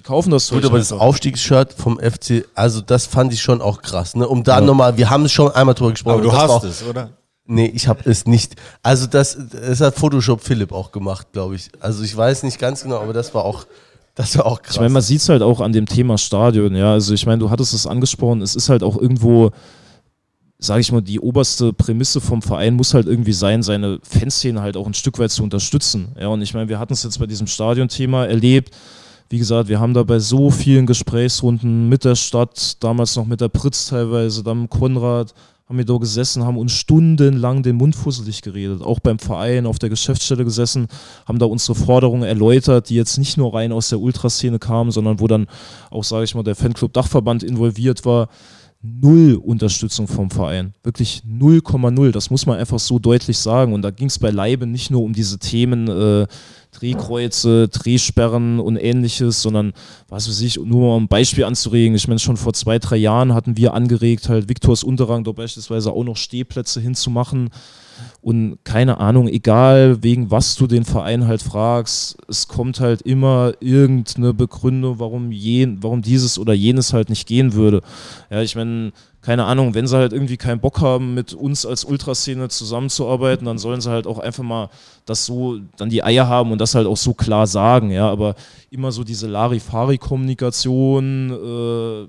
[0.00, 3.82] die kaufen das Gut, aber das Aufstiegsshirt vom FC, also das fand ich schon auch
[3.82, 4.16] krass.
[4.16, 4.26] Ne?
[4.26, 4.64] Um da ja.
[4.64, 6.14] nochmal, wir haben es schon einmal drüber gesprochen.
[6.14, 7.10] Aber du hast auch, es, oder?
[7.44, 8.54] Nee, ich habe es nicht.
[8.82, 11.68] Also das, das hat Photoshop Philipp auch gemacht, glaube ich.
[11.80, 13.66] Also ich weiß nicht ganz genau, aber das war auch,
[14.14, 14.76] das war auch krass.
[14.76, 16.92] Ich meine, man sieht es halt auch an dem Thema Stadion, ja.
[16.92, 19.50] Also ich meine, du hattest es angesprochen, es ist halt auch irgendwo,
[20.58, 24.78] sage ich mal, die oberste Prämisse vom Verein muss halt irgendwie sein, seine Fanszene halt
[24.78, 26.16] auch ein Stück weit zu unterstützen.
[26.18, 28.74] Ja, und ich meine, wir hatten es jetzt bei diesem Stadionthema erlebt.
[29.32, 33.40] Wie gesagt, wir haben da bei so vielen Gesprächsrunden mit der Stadt, damals noch mit
[33.40, 35.34] der Pritz teilweise, dann Konrad,
[35.68, 39.78] haben wir da gesessen, haben uns stundenlang den Mund fusselig geredet, auch beim Verein, auf
[39.78, 40.88] der Geschäftsstelle gesessen,
[41.26, 45.20] haben da unsere Forderungen erläutert, die jetzt nicht nur rein aus der Ultraszene kamen, sondern
[45.20, 45.46] wo dann
[45.90, 48.30] auch, sage ich mal, der Fanclub Dachverband involviert war.
[48.82, 50.72] Null Unterstützung vom Verein.
[50.82, 52.12] Wirklich 0,0.
[52.12, 53.74] Das muss man einfach so deutlich sagen.
[53.74, 56.26] Und da ging es bei Leibe nicht nur um diese Themen, äh,
[56.72, 59.72] Drehkreuze, Drehsperren und ähnliches, sondern
[60.08, 61.94] was weiß ich, nur um ein Beispiel anzuregen.
[61.94, 65.92] Ich meine, schon vor zwei, drei Jahren hatten wir angeregt, halt Viktors Unterrang da beispielsweise
[65.92, 67.50] auch noch Stehplätze hinzumachen.
[68.22, 73.52] Und keine Ahnung, egal wegen was du den Verein halt fragst, es kommt halt immer
[73.60, 77.80] irgendeine Begründung, warum, jen, warum dieses oder jenes halt nicht gehen würde.
[78.28, 78.92] Ja, ich meine,
[79.22, 83.56] keine Ahnung, wenn sie halt irgendwie keinen Bock haben, mit uns als Ultraszene zusammenzuarbeiten, dann
[83.56, 84.68] sollen sie halt auch einfach mal
[85.06, 88.34] das so, dann die Eier haben und das halt auch so klar sagen, ja, aber
[88.70, 92.06] immer so diese Larifari-Kommunikation, äh,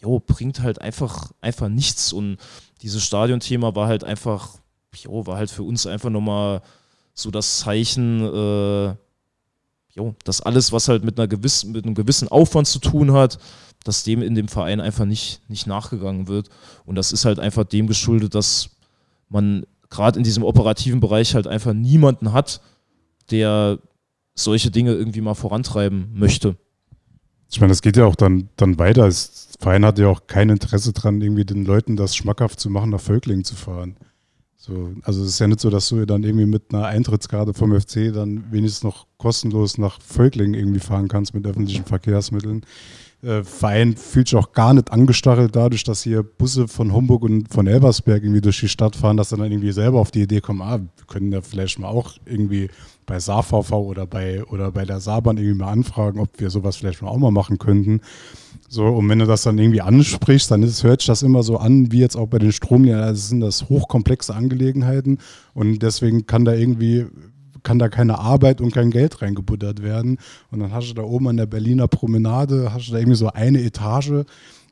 [0.00, 2.38] jo, bringt halt einfach, einfach nichts und
[2.82, 4.60] dieses Stadionthema war halt einfach,
[4.96, 6.62] jo, war halt für uns einfach nochmal
[7.14, 8.94] so das Zeichen, äh,
[9.94, 13.38] jo, dass alles, was halt mit, einer gewissen, mit einem gewissen Aufwand zu tun hat,
[13.84, 16.48] dass dem in dem Verein einfach nicht, nicht nachgegangen wird.
[16.84, 18.70] Und das ist halt einfach dem geschuldet, dass
[19.28, 22.60] man gerade in diesem operativen Bereich halt einfach niemanden hat,
[23.30, 23.78] der
[24.34, 26.56] solche Dinge irgendwie mal vorantreiben möchte.
[27.50, 29.04] Ich meine, das geht ja auch dann, dann weiter.
[29.04, 32.90] Das Verein hat ja auch kein Interesse daran, irgendwie den Leuten das schmackhaft zu machen,
[32.90, 33.96] nach Völklingen zu fahren.
[34.64, 37.78] So, also es ist ja nicht so, dass du dann irgendwie mit einer Eintrittskarte vom
[37.78, 42.64] FC dann wenigstens noch kostenlos nach Völklingen irgendwie fahren kannst mit öffentlichen Verkehrsmitteln
[43.22, 47.52] äh, Verein fühlt sich auch gar nicht angestachelt dadurch, dass hier Busse von Homburg und
[47.52, 50.62] von Elversberg irgendwie durch die Stadt fahren, dass dann irgendwie selber auf die Idee kommen,
[50.62, 52.68] ah, wir können ja vielleicht mal auch irgendwie
[53.06, 57.02] bei SaVV oder bei, oder bei der Saarbahn irgendwie mal anfragen, ob wir sowas vielleicht
[57.02, 58.00] mal auch mal machen könnten.
[58.68, 61.58] So, und wenn du das dann irgendwie ansprichst, dann ist, hört sich das immer so
[61.58, 65.18] an, wie jetzt auch bei den Stromlinien, also sind das hochkomplexe Angelegenheiten
[65.54, 67.06] und deswegen kann da irgendwie
[67.62, 70.18] kann da keine Arbeit und kein Geld reingebuttert werden.
[70.50, 73.28] Und dann hast du da oben an der Berliner Promenade, hast du da irgendwie so
[73.28, 74.24] eine Etage,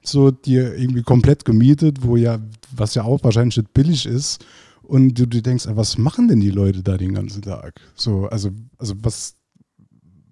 [0.03, 2.39] so dir irgendwie komplett gemietet, wo ja,
[2.75, 4.45] was ja auch wahrscheinlich nicht billig ist.
[4.83, 7.81] Und du, du denkst, was machen denn die Leute da den ganzen Tag?
[7.95, 9.37] So, also, also was,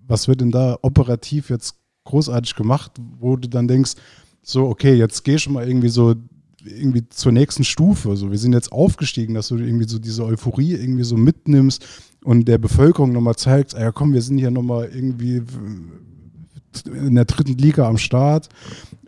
[0.07, 1.77] was wird denn da operativ jetzt
[2.09, 3.93] großartig gemacht, wo du dann denkst,
[4.43, 6.15] so, okay, jetzt geh schon mal irgendwie so
[6.65, 8.17] irgendwie zur nächsten Stufe.
[8.17, 11.87] So, wir sind jetzt aufgestiegen, dass du irgendwie so diese Euphorie irgendwie so mitnimmst
[12.25, 15.43] und der Bevölkerung nochmal zeigt, ja komm, wir sind hier nochmal irgendwie
[16.87, 18.49] in der dritten Liga am Start.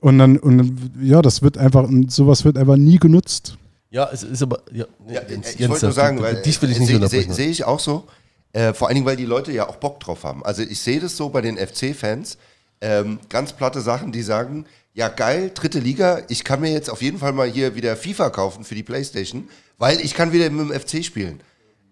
[0.01, 3.57] Und dann, und dann, ja, das wird einfach, sowas wird einfach nie genutzt.
[3.91, 6.79] Ja, es ist aber, ja, ja Jens, ich wollte nur sagen, weil dich will ich
[6.79, 8.05] nicht Sehe seh, seh ich auch so.
[8.53, 10.45] Äh, vor allen Dingen, weil die Leute ja auch Bock drauf haben.
[10.45, 12.39] Also ich sehe das so bei den FC-Fans.
[12.81, 17.02] Ähm, ganz platte Sachen, die sagen, ja geil, dritte Liga, ich kann mir jetzt auf
[17.02, 19.48] jeden Fall mal hier wieder FIFA kaufen für die Playstation,
[19.78, 21.40] weil ich kann wieder mit dem FC spielen.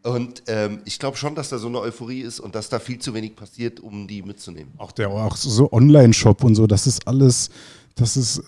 [0.03, 2.99] Und ähm, ich glaube schon, dass da so eine Euphorie ist und dass da viel
[2.99, 4.73] zu wenig passiert, um die mitzunehmen.
[4.79, 7.51] Auch der auch so Online-Shop und so, das ist alles,
[7.95, 8.43] das ist,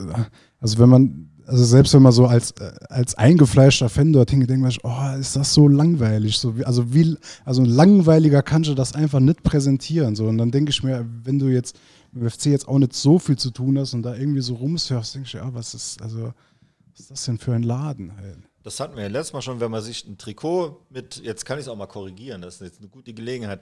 [0.61, 2.55] also wenn man, also selbst wenn man so als,
[2.89, 6.39] als eingefleischter Fan dorthin denkt oh, ist das so langweilig.
[6.39, 10.15] So also wie, also langweiliger kannst du das einfach nicht präsentieren.
[10.15, 10.27] So.
[10.27, 11.77] Und dann denke ich mir, wenn du jetzt
[12.13, 14.55] mit dem FC jetzt auch nicht so viel zu tun hast und da irgendwie so
[14.55, 16.33] rumsurfst, denkst du, ja, was ist, also,
[16.91, 18.39] was ist das denn für ein Laden halt?
[18.63, 21.59] Das hatten wir ja letztes Mal schon, wenn man sich ein Trikot mit, jetzt kann
[21.59, 23.61] ich es auch mal korrigieren, das ist jetzt eine gute Gelegenheit.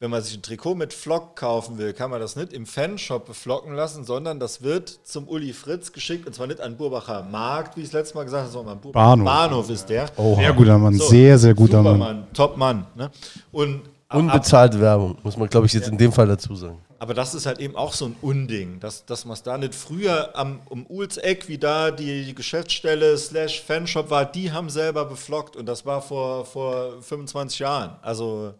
[0.00, 3.26] Wenn man sich ein Trikot mit Flock kaufen will, kann man das nicht im Fanshop
[3.26, 7.76] beflocken lassen, sondern das wird zum Uli Fritz geschickt und zwar nicht an Burbacher Markt,
[7.76, 9.26] wie ich es letztes Mal gesagt habe, sondern an Burbacher Bahnhof.
[9.26, 10.10] Bahnhof ist der.
[10.16, 11.98] Oh, sehr guter Mann, so, sehr, sehr guter Mann.
[11.98, 12.26] Mann.
[12.32, 12.86] Top Mann.
[12.96, 13.10] Ne?
[13.52, 13.82] Und
[14.12, 15.92] Unbezahlte Werbung, muss man, glaube ich, jetzt ja.
[15.92, 16.78] in dem Fall dazu sagen.
[17.00, 19.74] Aber das ist halt eben auch so ein Unding, dass, dass man es da nicht
[19.74, 25.06] früher am, um Uhls Eck, wie da die, Geschäftsstelle slash Fanshop war, die haben selber
[25.06, 27.96] beflockt und das war vor, vor 25 Jahren.
[28.02, 28.52] Also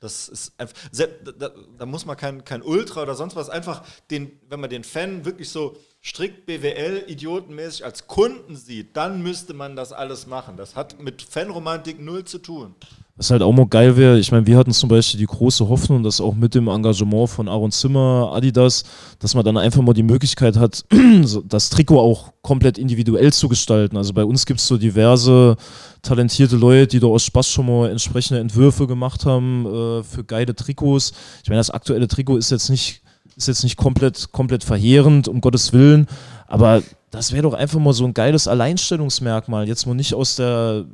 [0.00, 3.82] das ist einfach, da, da, da muss man kein, kein Ultra oder sonst was, einfach
[4.10, 9.76] den, wenn man den Fan wirklich so strikt BWL-idiotenmäßig als Kunden sieht, dann müsste man
[9.76, 10.56] das alles machen.
[10.56, 12.74] Das hat mit Fanromantik null zu tun.
[13.18, 16.02] Was halt auch mal geil wäre, ich meine, wir hatten zum Beispiel die große Hoffnung,
[16.02, 18.84] dass auch mit dem Engagement von Aaron Zimmer, Adidas,
[19.20, 20.84] dass man dann einfach mal die Möglichkeit hat,
[21.48, 23.96] das Trikot auch komplett individuell zu gestalten.
[23.96, 25.56] Also bei uns gibt es so diverse
[26.02, 30.54] talentierte Leute, die da aus Spaß schon mal entsprechende Entwürfe gemacht haben äh, für geile
[30.54, 31.14] Trikots.
[31.42, 33.00] Ich meine, das aktuelle Trikot ist jetzt nicht,
[33.34, 36.06] ist jetzt nicht komplett, komplett verheerend, um Gottes Willen,
[36.48, 39.66] aber das wäre doch einfach mal so ein geiles Alleinstellungsmerkmal.
[39.66, 40.84] Jetzt mal nicht aus der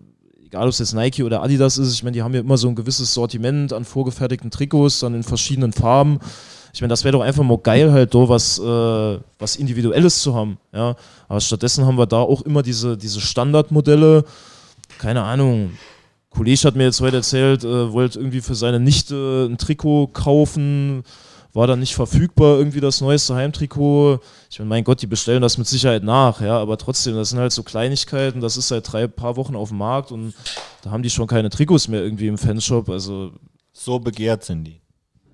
[0.53, 2.69] egal ob es jetzt Nike oder Adidas ist, ich meine, die haben ja immer so
[2.69, 6.19] ein gewisses Sortiment an vorgefertigten Trikots, dann in verschiedenen Farben.
[6.75, 10.35] Ich meine, das wäre doch einfach mal geil, halt da was, äh, was Individuelles zu
[10.35, 10.59] haben.
[10.75, 10.95] Ja?
[11.27, 14.25] Aber stattdessen haben wir da auch immer diese, diese Standardmodelle.
[14.99, 15.71] Keine Ahnung.
[15.71, 15.79] Ein
[16.37, 21.03] Kollege hat mir jetzt heute erzählt, äh, wollte irgendwie für seine Nichte ein Trikot kaufen
[21.53, 24.21] war dann nicht verfügbar, irgendwie das neueste Heimtrikot.
[24.51, 27.39] Ich meine, mein Gott, die bestellen das mit Sicherheit nach, ja, aber trotzdem, das sind
[27.39, 30.35] halt so Kleinigkeiten, das ist seit drei paar Wochen auf dem Markt und
[30.83, 33.33] da haben die schon keine Trikots mehr irgendwie im Fanshop, also.
[33.73, 34.81] So begehrt sind die.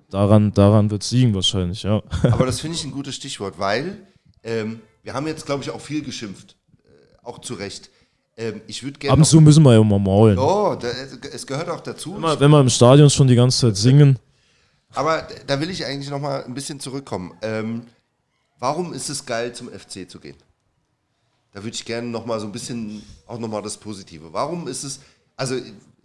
[0.09, 2.01] Daran, daran wird es liegen wahrscheinlich, ja.
[2.23, 3.97] Aber das finde ich ein gutes Stichwort, weil
[4.43, 6.55] ähm, wir haben jetzt, glaube ich, auch viel geschimpft.
[6.83, 7.89] Äh, auch zu Recht.
[8.35, 9.13] Ähm, ich würde gerne.
[9.13, 10.37] Ab und zu müssen wir ja mal maulen.
[10.37, 10.87] Oh, da,
[11.31, 12.15] es gehört auch dazu.
[12.17, 14.17] Wenn wir im Stadion schon die ganze Zeit singen.
[14.93, 17.37] Aber da will ich eigentlich noch mal ein bisschen zurückkommen.
[17.41, 17.85] Ähm,
[18.59, 20.37] warum ist es geil, zum FC zu gehen?
[21.51, 24.33] Da würde ich gerne noch mal so ein bisschen auch noch mal das Positive.
[24.33, 24.99] Warum ist es?
[25.35, 25.59] Also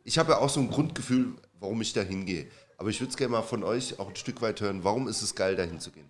[0.05, 2.47] ich habe ja auch so ein Grundgefühl, warum ich da hingehe.
[2.77, 4.85] Aber ich würde es gerne mal von euch auch ein Stück weit hören.
[4.85, 6.09] Warum ist es geil, dahin zu gehen?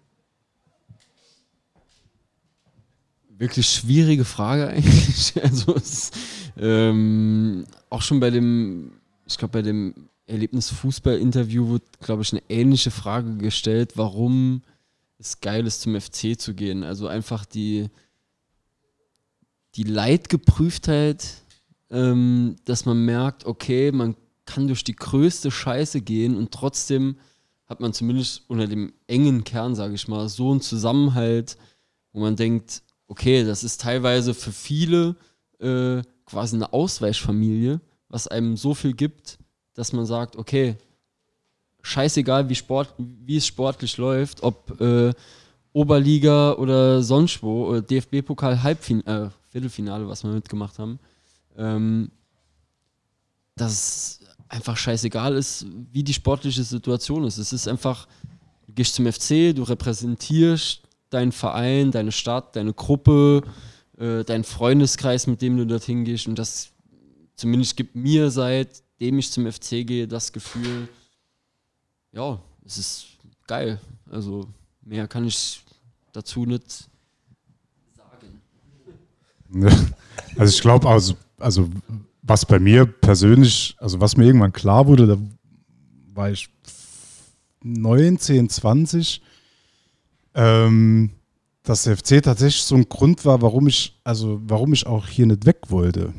[3.28, 5.34] Wirklich schwierige Frage eigentlich.
[5.42, 6.10] Also es,
[6.56, 8.92] ähm, auch schon bei dem,
[9.26, 14.62] ich glaube bei dem Erlebnis Fußball-Interview wurde, glaube ich, eine ähnliche Frage gestellt, warum
[15.18, 16.82] es geil ist, zum FC zu gehen.
[16.82, 17.88] Also einfach die,
[19.74, 21.26] die Leidgeprüftheit,
[21.90, 27.16] ähm, dass man merkt, okay, man kann durch die größte Scheiße gehen und trotzdem
[27.66, 31.56] hat man zumindest unter dem engen Kern, sage ich mal, so einen Zusammenhalt,
[32.12, 35.16] wo man denkt, okay, das ist teilweise für viele
[35.60, 39.38] äh, quasi eine Ausweichfamilie, was einem so viel gibt,
[39.74, 40.76] dass man sagt, okay,
[41.82, 45.12] scheißegal, wie, Sport, wie es sportlich läuft, ob äh,
[45.72, 50.98] Oberliga oder sonst wo, DFB-Pokal Halbfinale, äh, Viertelfinale, was wir mitgemacht haben,
[51.56, 52.10] ähm,
[53.56, 57.38] dass einfach scheißegal ist, wie die sportliche Situation ist.
[57.38, 58.06] Es ist einfach,
[58.66, 63.42] du gehst zum FC, du repräsentierst deinen Verein, deine Stadt, deine Gruppe,
[63.98, 66.70] äh, deinen Freundeskreis, mit dem du dorthin gehst und das
[67.36, 70.88] zumindest gibt mir seit seitdem ich zum FC gehe, das Gefühl,
[72.12, 73.06] ja, es ist
[73.46, 73.80] geil.
[74.10, 74.46] Also
[74.82, 75.62] mehr kann ich
[76.12, 76.88] dazu nicht
[77.96, 78.40] sagen.
[80.36, 81.70] Also ich glaube, also, also
[82.22, 85.16] was bei mir persönlich, also was mir irgendwann klar wurde, da
[86.12, 86.48] war ich
[87.62, 89.22] 19, 20,
[90.34, 91.10] ähm,
[91.62, 95.26] dass der FC tatsächlich so ein Grund war, warum ich, also warum ich auch hier
[95.26, 96.12] nicht weg wollte.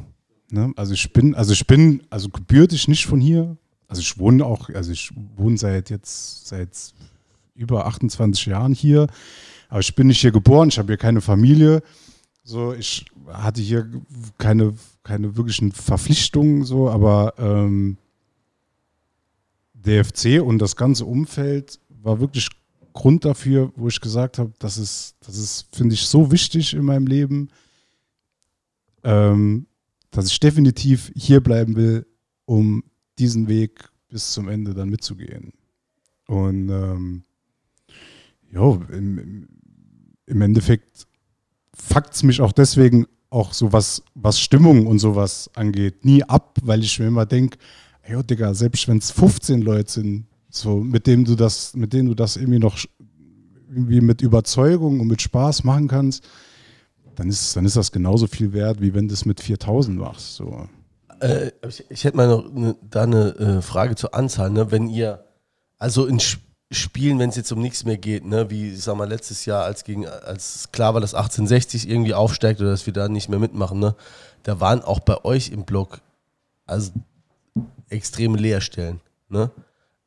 [0.49, 0.73] Ne?
[0.76, 3.57] Also ich bin, also ich bin, also gebürtig nicht von hier.
[3.88, 6.69] Also ich wohne auch, also ich wohne seit jetzt, seit
[7.55, 9.07] über 28 Jahren hier.
[9.69, 11.81] Aber ich bin nicht hier geboren, ich habe hier keine Familie.
[12.43, 13.89] So, ich hatte hier
[14.38, 17.97] keine, keine wirklichen Verpflichtungen, so, aber ähm,
[19.73, 22.49] DFC und das ganze Umfeld war wirklich
[22.93, 26.85] Grund dafür, wo ich gesagt habe, das ist, das ist, finde ich, so wichtig in
[26.85, 27.49] meinem Leben.
[29.03, 29.67] Ähm,
[30.16, 32.06] dass ich definitiv hier bleiben will,
[32.46, 32.84] um
[33.20, 35.54] diesen Weg bis zum Ende dann mitzugehen.
[36.28, 37.24] Und ähm,
[38.52, 39.48] ja, im,
[40.26, 41.08] im Endeffekt
[41.74, 46.58] fuckt es mich auch deswegen auch so was, was Stimmung und sowas angeht, nie ab,
[46.64, 47.58] weil ich mir immer denke,
[48.08, 52.08] ja, Digga, selbst wenn es 15 Leute sind, so, mit denen du das, mit denen
[52.08, 52.78] du das irgendwie noch
[53.68, 56.26] irgendwie mit Überzeugung und mit Spaß machen kannst,
[57.16, 60.36] dann ist, dann ist das genauso viel wert, wie wenn du es mit 4000 machst.
[60.36, 60.68] So.
[61.20, 64.50] Äh, ich, ich, hätte mal noch ne, da eine äh, Frage zur Anzahl.
[64.50, 64.72] Ne?
[64.72, 65.24] Wenn ihr,
[65.78, 66.20] also in
[66.72, 68.50] Spielen, wenn es jetzt um nichts mehr geht, ne?
[68.50, 72.60] wie ich sag mal letztes Jahr, als, gegen, als klar war, dass 1860 irgendwie aufsteigt
[72.60, 73.96] oder dass wir da nicht mehr mitmachen, ne?
[74.44, 76.02] da waren auch bei euch im Blog
[76.66, 76.92] also
[77.90, 79.00] extreme Leerstellen.
[79.30, 79.52] Ne?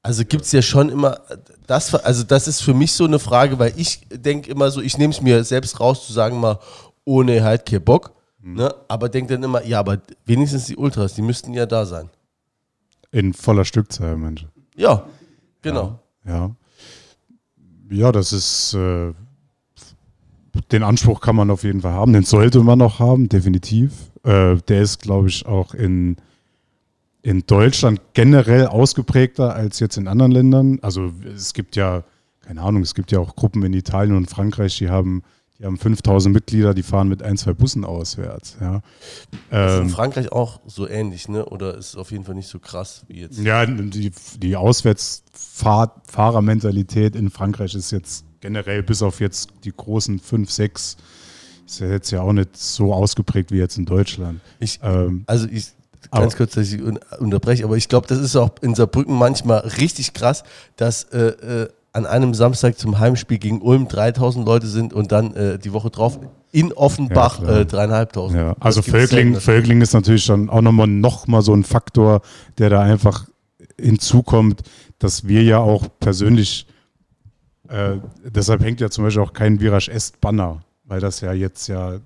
[0.02, 1.20] Also gibt es ja schon immer,
[1.66, 4.96] das, also das ist für mich so eine Frage, weil ich denke immer so, ich
[4.96, 6.58] nehme es mir selbst raus zu sagen mal,
[7.08, 8.54] ohne halt kein Bock, Mhm.
[8.54, 8.74] ne?
[8.88, 12.08] aber denke dann immer, ja, aber wenigstens die Ultras, die müssten ja da sein.
[13.10, 14.46] In voller Stückzahl, Mensch.
[14.76, 15.04] Ja,
[15.62, 15.98] genau.
[16.26, 16.50] Ja.
[17.90, 18.74] Ja, das ist.
[18.74, 19.12] Äh,
[20.72, 22.12] den Anspruch kann man auf jeden Fall haben.
[22.12, 23.92] Den sollte man auch haben, definitiv.
[24.24, 26.16] Äh, der ist, glaube ich, auch in,
[27.22, 30.78] in Deutschland generell ausgeprägter als jetzt in anderen Ländern.
[30.82, 32.02] Also es gibt ja,
[32.42, 35.22] keine Ahnung, es gibt ja auch Gruppen in Italien und Frankreich, die haben,
[35.58, 38.56] die haben 5000 Mitglieder, die fahren mit ein, zwei Bussen auswärts.
[38.60, 38.80] Ja.
[39.50, 41.44] Das ist in Ähm, Frankreich auch so ähnlich, ne?
[41.46, 43.38] Oder ist es auf jeden Fall nicht so krass wie jetzt?
[43.38, 50.48] Ja, die, die Auswärtsfahrermentalität in Frankreich ist jetzt generell bis auf jetzt die großen fünf,
[50.50, 50.96] sechs,
[51.66, 54.40] ist ja jetzt ja auch nicht so ausgeprägt wie jetzt in Deutschland.
[54.60, 55.72] Ich, Ähm, Also ich
[56.12, 59.58] ganz kurz, dass ich un unterbreche, aber ich glaube, das ist auch in Saarbrücken manchmal
[59.60, 60.44] richtig krass,
[60.76, 65.34] dass äh, äh, an einem Samstag zum Heimspiel gegen Ulm 3000 Leute sind und dann
[65.34, 66.18] äh, die Woche drauf
[66.52, 68.38] in Offenbach Ja, äh, dreieinhalbtausend.
[68.38, 69.40] ja, also Völkling, selten.
[69.40, 72.20] Völkling ist natürlich dann auch nochmal noch mal so ein Faktor,
[72.58, 73.26] der da einfach
[73.80, 74.62] hinzukommt,
[74.98, 76.66] dass wir ja auch persönlich,
[77.68, 81.68] äh, deshalb hängt ja zum Beispiel auch kein Virage Est Banner, weil das ja jetzt
[81.68, 81.98] ja,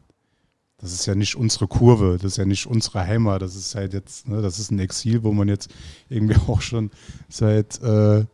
[0.78, 3.94] das ist ja nicht unsere Kurve, das ist ja nicht unsere Heimat, das ist halt
[3.94, 5.70] jetzt, ne, das ist ein Exil, wo man jetzt
[6.08, 6.90] irgendwie auch schon
[7.28, 8.24] seit, äh,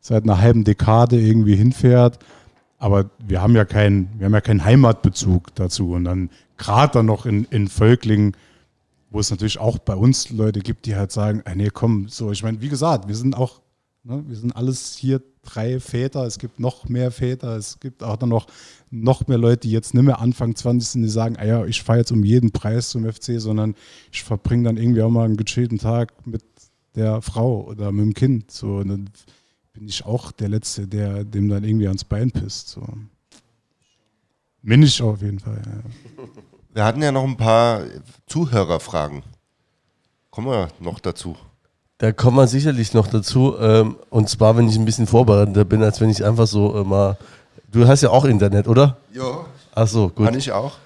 [0.00, 2.18] seit einer halben Dekade irgendwie hinfährt.
[2.78, 5.92] Aber wir haben ja keinen, wir haben ja keinen Heimatbezug dazu.
[5.92, 8.36] Und dann gerade dann noch in, in Völklingen,
[9.10, 12.30] wo es natürlich auch bei uns Leute gibt, die halt sagen, ah, nee, komm, so,
[12.30, 13.60] ich meine, wie gesagt, wir sind auch,
[14.04, 18.16] ne, wir sind alles hier drei Väter, es gibt noch mehr Väter, es gibt auch
[18.16, 18.46] dann noch,
[18.90, 21.82] noch mehr Leute, die jetzt nicht mehr Anfang 20 sind, die sagen, ah ja, ich
[21.82, 23.74] fahre jetzt um jeden Preis zum FC, sondern
[24.12, 26.42] ich verbringe dann irgendwie auch mal einen gechillten Tag mit
[26.94, 28.50] der Frau oder mit dem Kind.
[28.50, 29.10] So, und dann
[29.78, 32.70] bin ich auch der Letzte, der dem dann irgendwie ans Bein pisst.
[32.70, 32.82] So.
[34.62, 35.62] Bin ich auf jeden Fall.
[35.64, 36.24] Ja.
[36.74, 37.82] Wir hatten ja noch ein paar
[38.26, 39.22] Zuhörerfragen.
[40.30, 41.36] Kommen wir noch dazu.
[41.98, 43.56] Da kommen wir sicherlich noch dazu.
[43.58, 46.84] Ähm, und zwar, wenn ich ein bisschen vorbereitender bin, als wenn ich einfach so äh,
[46.84, 47.16] mal.
[47.70, 48.96] Du hast ja auch Internet, oder?
[49.12, 49.46] Ja.
[49.74, 50.26] Ach so, gut.
[50.26, 50.78] Kann ich auch.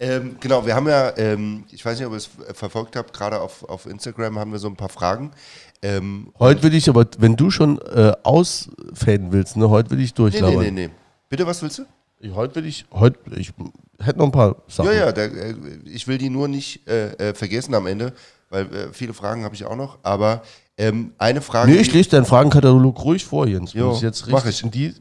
[0.00, 3.40] Ähm, genau, wir haben ja, ähm, ich weiß nicht, ob ihr es verfolgt habt, gerade
[3.40, 5.32] auf, auf Instagram haben wir so ein paar Fragen.
[5.82, 10.14] Ähm, Heute will ich aber, wenn du schon äh, ausfaden willst, ne, heute will ich
[10.16, 10.64] nee, nee, durchlabern.
[10.64, 10.90] nee, nee.
[11.28, 11.82] Bitte, was willst du?
[12.20, 13.52] Ich- Heute will ich, heute, ich
[14.00, 14.86] hätte noch ein paar Sachen.
[14.86, 18.12] Ja, ja, der, äh, ich will die nur nicht äh, äh, vergessen am Ende,
[18.50, 19.98] weil äh, viele Fragen habe ich auch noch.
[20.02, 20.42] Aber
[20.76, 21.70] ähm, eine Frage.
[21.70, 23.72] Nee, ich lese deinen Fragenkatalog ruhig vor, Jens.
[23.74, 24.60] Wenn Jo, ich jetzt mach ich.
[24.70, 24.94] die,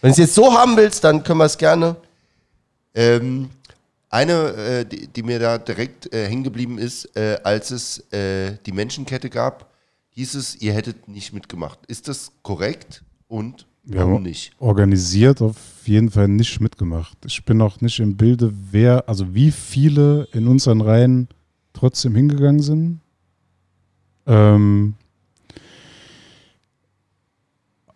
[0.00, 1.94] wenn du es jetzt so haben willst, dann können wir es gerne.
[2.94, 3.50] Ähm,
[4.10, 8.56] eine, äh, die, die mir da direkt äh, hängen geblieben ist, äh, als es äh,
[8.66, 9.67] die Menschenkette gab,
[10.18, 11.78] hieß es, ihr hättet nicht mitgemacht.
[11.86, 14.50] Ist das korrekt und Wir warum haben nicht?
[14.58, 17.16] organisiert auf jeden Fall nicht mitgemacht.
[17.24, 21.28] Ich bin auch nicht im Bilde, wer, also wie viele in unseren Reihen
[21.72, 23.00] trotzdem hingegangen sind.
[24.26, 24.94] Ähm,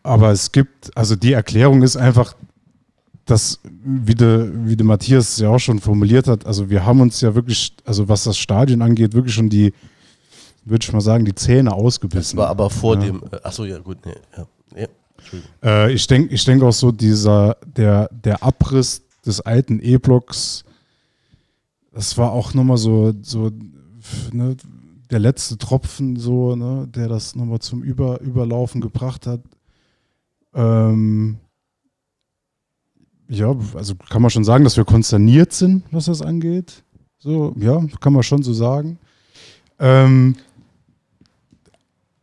[0.05, 2.37] aber es gibt, also die Erklärung ist einfach,
[3.25, 7.21] dass, wie der, wie der Matthias ja auch schon formuliert hat, also wir haben uns
[7.21, 9.73] ja wirklich, also was das Stadion angeht, wirklich schon die,
[10.65, 12.37] würde ich mal sagen, die Zähne ausgebissen.
[12.37, 13.01] Das war aber vor Ja.
[13.03, 13.23] dem.
[13.31, 13.99] Äh, achso, ja, gut.
[14.05, 14.47] Nee, ja.
[15.17, 15.51] Entschuldigung.
[15.63, 20.65] Äh, ich denke ich denk auch so, dieser, der, der Abriss des alten E-Blocks,
[21.93, 23.51] das war auch nochmal so, so
[24.33, 24.57] ne,
[25.11, 29.41] der letzte Tropfen, so, ne, der das nochmal zum Über, Überlaufen gebracht hat.
[30.55, 31.37] Ähm,
[33.29, 36.83] ja, also kann man schon sagen, dass wir konsterniert sind, was das angeht.
[37.19, 38.99] So, ja, kann man schon so sagen.
[39.79, 40.37] Ähm,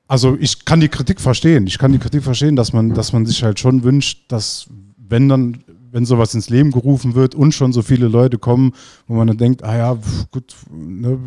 [0.10, 1.68] also ich kann die Kritik verstehen.
[1.68, 4.68] Ich kann die Kritik verstehen, dass man, dass man sich halt schon wünscht, dass
[4.98, 8.74] wenn dann, wenn sowas ins Leben gerufen wird und schon so viele Leute kommen,
[9.06, 11.20] wo man dann denkt, ah ja, pf, gut, ne,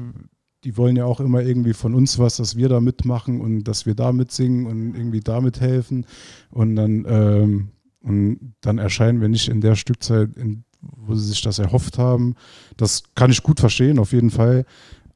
[0.65, 3.87] die wollen ja auch immer irgendwie von uns was, dass wir da mitmachen und dass
[3.87, 6.05] wir da mitsingen und irgendwie da mithelfen.
[6.51, 7.69] Und dann, ähm,
[8.01, 12.35] und dann erscheinen wir nicht in der Stückzeit, in, wo sie sich das erhofft haben.
[12.77, 14.65] Das kann ich gut verstehen, auf jeden Fall.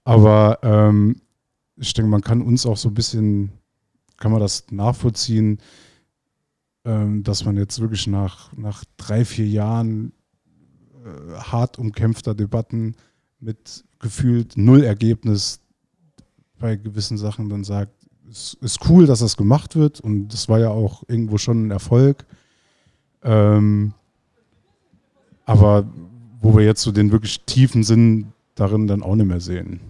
[0.05, 1.17] Aber ähm,
[1.77, 3.53] ich denke, man kann uns auch so ein bisschen,
[4.17, 5.59] kann man das nachvollziehen,
[6.85, 10.13] ähm, dass man jetzt wirklich nach, nach drei, vier Jahren
[11.05, 12.95] äh, hart umkämpfter Debatten
[13.41, 15.61] mit gefühlt null Ergebnis
[16.59, 17.93] bei gewissen Sachen dann sagt,
[18.31, 21.71] es ist cool, dass das gemacht wird und das war ja auch irgendwo schon ein
[21.71, 22.25] Erfolg.
[23.23, 23.93] Ähm,
[25.45, 25.87] aber
[26.41, 29.81] wo wir jetzt so den wirklich tiefen Sinn darin dann auch nicht mehr sehen.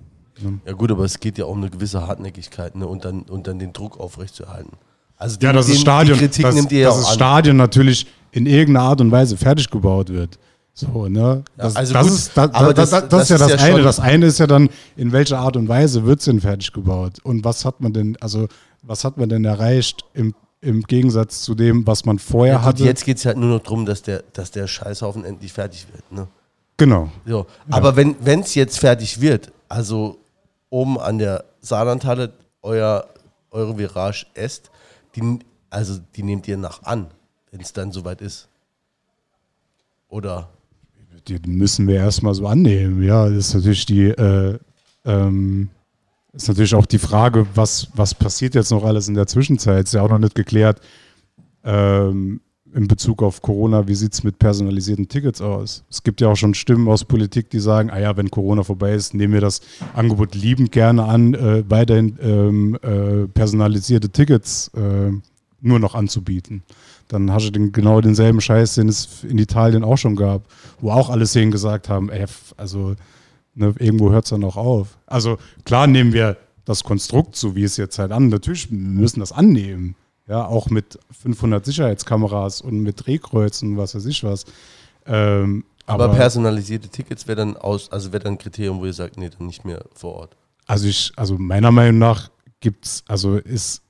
[0.41, 0.59] Ne?
[0.67, 3.59] Ja, gut, aber es geht ja um eine gewisse Hartnäckigkeit ne, und, dann, und dann
[3.59, 4.73] den Druck aufrechtzuerhalten.
[5.17, 7.07] Also Ja, den- dass das den- Stadion, Die Kritik dass, nimmt ihr ja auch das
[7.09, 7.15] an.
[7.15, 10.39] Stadion natürlich in irgendeiner Art und Weise fertig gebaut wird.
[10.75, 11.43] So, ne?
[11.57, 13.61] Das, also das, gut, ist, da, aber da, das, das- das, ist ja das das,
[13.63, 13.83] ist ja eine.
[13.83, 17.15] Das eine ist ja dann, in welcher Art und Weise wird es denn fertig gebaut?
[17.23, 18.47] Und was hat man denn, also
[18.83, 22.67] was hat man denn erreicht im, im Gegensatz zu dem, was man vorher Ja, gut,
[22.67, 22.85] hatte?
[22.85, 26.13] jetzt geht es halt nur noch darum, dass der, dass der Scheißhaufen endlich fertig wird.
[26.13, 26.29] Ne?
[26.77, 27.09] Genau.
[27.27, 27.47] So.
[27.71, 30.19] Aber wenn es jetzt fertig wird, also
[30.77, 33.09] oben an der Saarlandhalle, euer,
[33.51, 34.71] eure Virage Est,
[35.15, 35.39] die,
[35.71, 37.07] also die nehmt ihr nach an,
[37.51, 38.49] wenn es dann soweit ist.
[40.09, 40.51] Oder?
[41.27, 43.03] Die müssen wir erstmal so annehmen.
[43.03, 44.59] Ja, das ist natürlich die, äh,
[45.07, 45.71] ähm,
[46.35, 49.85] ist natürlich auch die Frage, was, was passiert jetzt noch alles in der Zwischenzeit?
[49.85, 50.81] Ist ja auch noch nicht geklärt.
[51.65, 52.43] Ähm,
[52.75, 55.85] in Bezug auf Corona, wie sieht es mit personalisierten Tickets aus?
[55.91, 58.93] Es gibt ja auch schon Stimmen aus Politik, die sagen, ah ja, wenn Corona vorbei
[58.95, 59.61] ist, nehmen wir das
[59.95, 65.13] Angebot liebend gerne an, äh, weiterhin ähm, äh, personalisierte Tickets äh,
[65.61, 66.63] nur noch anzubieten.
[67.09, 70.43] Dann hast du den, genau denselben Scheiß, den es in Italien auch schon gab,
[70.81, 72.27] wo auch alle Szenen gesagt haben, ey,
[72.57, 72.95] also
[73.55, 74.99] ne, irgendwo hört es dann auch auf.
[75.07, 78.29] Also klar nehmen wir das Konstrukt, so wie es jetzt halt an.
[78.29, 79.95] Natürlich wir müssen das annehmen.
[80.29, 84.45] Ja, auch mit 500 Sicherheitskameras und mit Drehkreuzen was weiß ich was.
[85.07, 88.93] Ähm, Aber, aber personalisierte Tickets wäre dann aus, also wäre dann ein Kriterium, wo ihr
[88.93, 90.37] sagt, nee, dann nicht mehr vor Ort.
[90.67, 92.29] Also ich, also meiner Meinung nach
[92.59, 93.83] gibt's, also ist,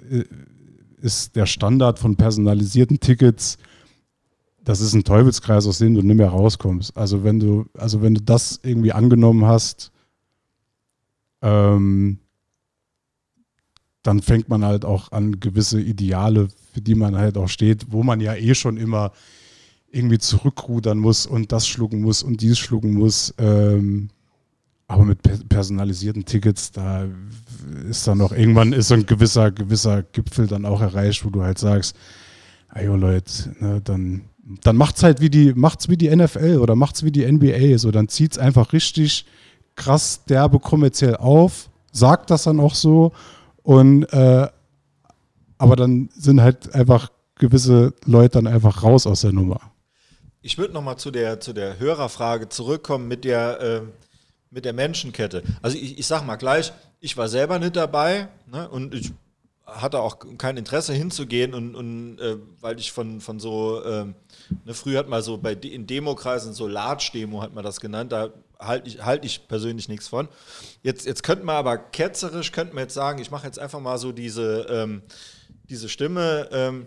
[1.01, 3.57] ist der Standard von personalisierten Tickets,
[4.63, 6.97] das ist ein Teufelskreis, aus dem du nicht mehr rauskommst.
[6.97, 9.93] Also wenn du, also wenn du das irgendwie angenommen hast,
[11.41, 12.19] ähm,
[14.07, 18.03] dann fängt man halt auch an, gewisse Ideale, für die man halt auch steht, wo
[18.03, 19.13] man ja eh schon immer
[19.91, 23.35] irgendwie zurückrudern muss und das schlucken muss und dies schlucken muss.
[23.39, 24.11] Ähm,
[24.89, 27.07] aber mit per- personalisierten Tickets, da
[27.91, 31.43] ist dann noch irgendwann ist so ein gewisser, gewisser Gipfel dann auch erreicht, wo du
[31.43, 31.97] halt sagst,
[32.69, 34.23] ayo Leute, ne, dann,
[34.63, 37.91] dann macht's halt wie die, macht's wie die NFL oder macht's wie die NBA, so
[37.91, 39.27] dann zieht's einfach richtig
[39.75, 43.13] krass derbe kommerziell auf, sagt das dann auch so
[43.67, 44.49] und äh,
[45.59, 49.61] aber dann sind halt einfach gewisse Leute dann einfach raus aus der Nummer.
[50.41, 53.93] Ich würde nochmal zu der, zu der Hörerfrage zurückkommen mit der, ähm,
[54.51, 55.43] mit der Menschenkette.
[55.63, 59.13] Also ich, ich sag mal gleich, ich war selber nicht dabei ne, und ich
[59.67, 64.15] hatte auch kein Interesse hinzugehen und, und äh, weil ich von, von so, ähm,
[64.65, 68.31] ne, früher hat man so bei in Demokreisen so Large-Demo hat man das genannt, da
[68.59, 70.29] halte ich, halt ich persönlich nichts von.
[70.83, 73.99] Jetzt, jetzt könnte man aber ketzerisch, könnte man jetzt sagen, ich mache jetzt einfach mal
[73.99, 75.03] so diese, ähm,
[75.69, 76.87] diese Stimme, ähm,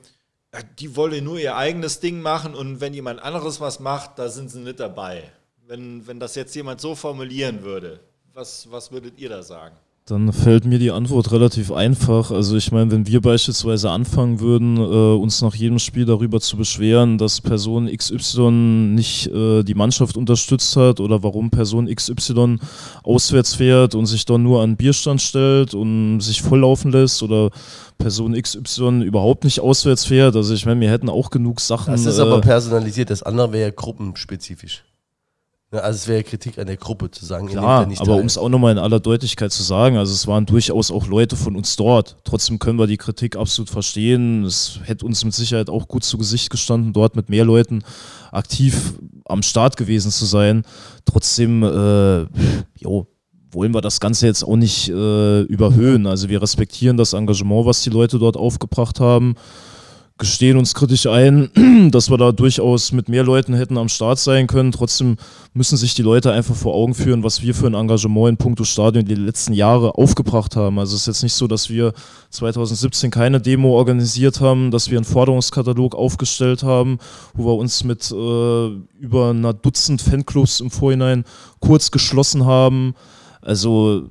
[0.80, 4.50] die wolle nur ihr eigenes Ding machen und wenn jemand anderes was macht, da sind
[4.50, 5.32] sie nicht dabei.
[5.68, 8.00] Wenn, wenn das jetzt jemand so formulieren würde,
[8.34, 9.76] was, was würdet ihr da sagen?
[10.10, 12.32] Dann fällt mir die Antwort relativ einfach.
[12.32, 16.58] Also ich meine, wenn wir beispielsweise anfangen würden, äh, uns nach jedem Spiel darüber zu
[16.58, 18.50] beschweren, dass Person XY
[18.96, 22.58] nicht äh, die Mannschaft unterstützt hat oder warum Person XY
[23.04, 27.52] auswärts fährt und sich dann nur an Bierstand stellt und sich volllaufen lässt oder
[28.00, 30.36] Person XY überhaupt nicht auswärts fährt.
[30.36, 31.92] Also ich meine, wir hätten auch genug Sachen.
[31.92, 34.84] Das ist äh, aber personalisiert, das andere wäre ja gruppenspezifisch.
[35.72, 38.50] Ja, also es wäre Kritik an der Gruppe zu sagen, Klar, aber um es auch
[38.50, 42.18] nochmal in aller Deutlichkeit zu sagen, also es waren durchaus auch Leute von uns dort.
[42.24, 44.44] Trotzdem können wir die Kritik absolut verstehen.
[44.46, 47.84] Es hätte uns mit Sicherheit auch gut zu Gesicht gestanden, dort mit mehr Leuten
[48.32, 50.64] aktiv am Start gewesen zu sein.
[51.06, 52.22] Trotzdem, äh,
[52.76, 53.06] jo,
[53.52, 56.08] wollen wir das Ganze jetzt auch nicht äh, überhöhen.
[56.08, 59.36] Also wir respektieren das Engagement, was die Leute dort aufgebracht haben
[60.20, 61.50] gestehen uns kritisch ein,
[61.92, 64.72] dass wir da durchaus mit mehr Leuten hätten am Start sein können.
[64.72, 65.18] Trotzdem
[65.54, 68.66] müssen sich die Leute einfach vor Augen führen, was wir für ein Engagement in puncto
[68.66, 70.78] Stadion die letzten Jahre aufgebracht haben.
[70.78, 71.94] Also es ist jetzt nicht so, dass wir
[72.30, 77.00] 2017 keine Demo organisiert haben, dass wir einen Forderungskatalog aufgestellt haben,
[77.34, 78.68] wo wir uns mit äh,
[79.00, 81.24] über einer Dutzend Fanclubs im Vorhinein
[81.60, 82.94] kurz geschlossen haben.
[83.42, 84.10] Also,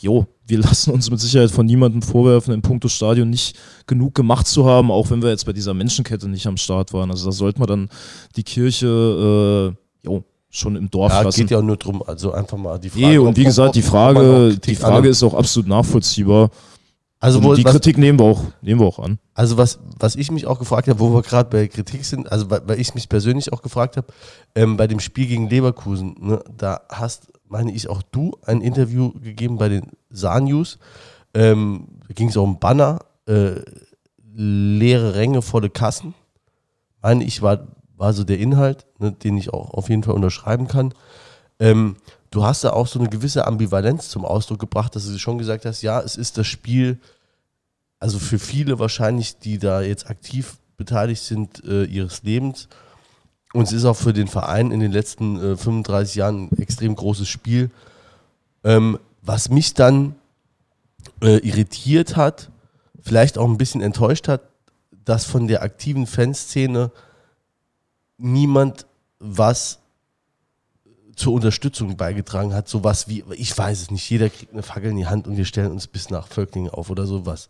[0.00, 3.56] jo, wir lassen uns mit Sicherheit von niemandem vorwerfen, in puncto Stadion nicht
[3.86, 7.10] genug gemacht zu haben, auch wenn wir jetzt bei dieser Menschenkette nicht am Start waren.
[7.10, 7.88] Also da sollte man dann
[8.36, 11.40] die Kirche, äh, jo, schon im Dorf ja, lassen.
[11.40, 13.06] geht ja auch nur drum, also einfach mal die Frage.
[13.06, 16.50] Nee, und wie gesagt, die Frage, die Frage ist auch absolut nachvollziehbar.
[17.18, 19.18] also, wo, die was, Kritik nehmen wir auch, nehmen wir auch an.
[19.34, 22.50] also was, was ich mich auch gefragt habe, wo wir gerade bei Kritik sind, also
[22.50, 24.06] weil, weil ich mich persönlich auch gefragt habe,
[24.54, 29.12] ähm, bei dem Spiel gegen Leverkusen, ne, da hast, meine ich, auch du ein Interview
[29.12, 30.78] gegeben bei den Saar-News.
[31.34, 33.60] Ähm, da ging es auch um Banner, äh,
[34.34, 36.14] leere Ränge, volle Kassen.
[37.02, 37.66] Meine ich, war,
[37.96, 40.94] war so der Inhalt, ne, den ich auch auf jeden Fall unterschreiben kann.
[41.58, 41.96] Ähm,
[42.30, 45.64] du hast da auch so eine gewisse Ambivalenz zum Ausdruck gebracht, dass du schon gesagt
[45.64, 46.98] hast, ja, es ist das Spiel,
[48.00, 52.68] also für viele wahrscheinlich, die da jetzt aktiv beteiligt sind äh, ihres Lebens.
[53.54, 56.96] Und es ist auch für den Verein in den letzten äh, 35 Jahren ein extrem
[56.96, 57.70] großes Spiel.
[58.64, 60.16] Ähm, was mich dann
[61.22, 62.50] äh, irritiert hat,
[63.00, 64.42] vielleicht auch ein bisschen enttäuscht hat,
[65.04, 66.90] dass von der aktiven Fanszene
[68.18, 68.86] niemand
[69.20, 69.78] was
[71.14, 72.68] zur Unterstützung beigetragen hat.
[72.68, 75.44] Sowas wie, ich weiß es nicht, jeder kriegt eine Fackel in die Hand und wir
[75.44, 77.48] stellen uns bis nach Völklingen auf oder sowas.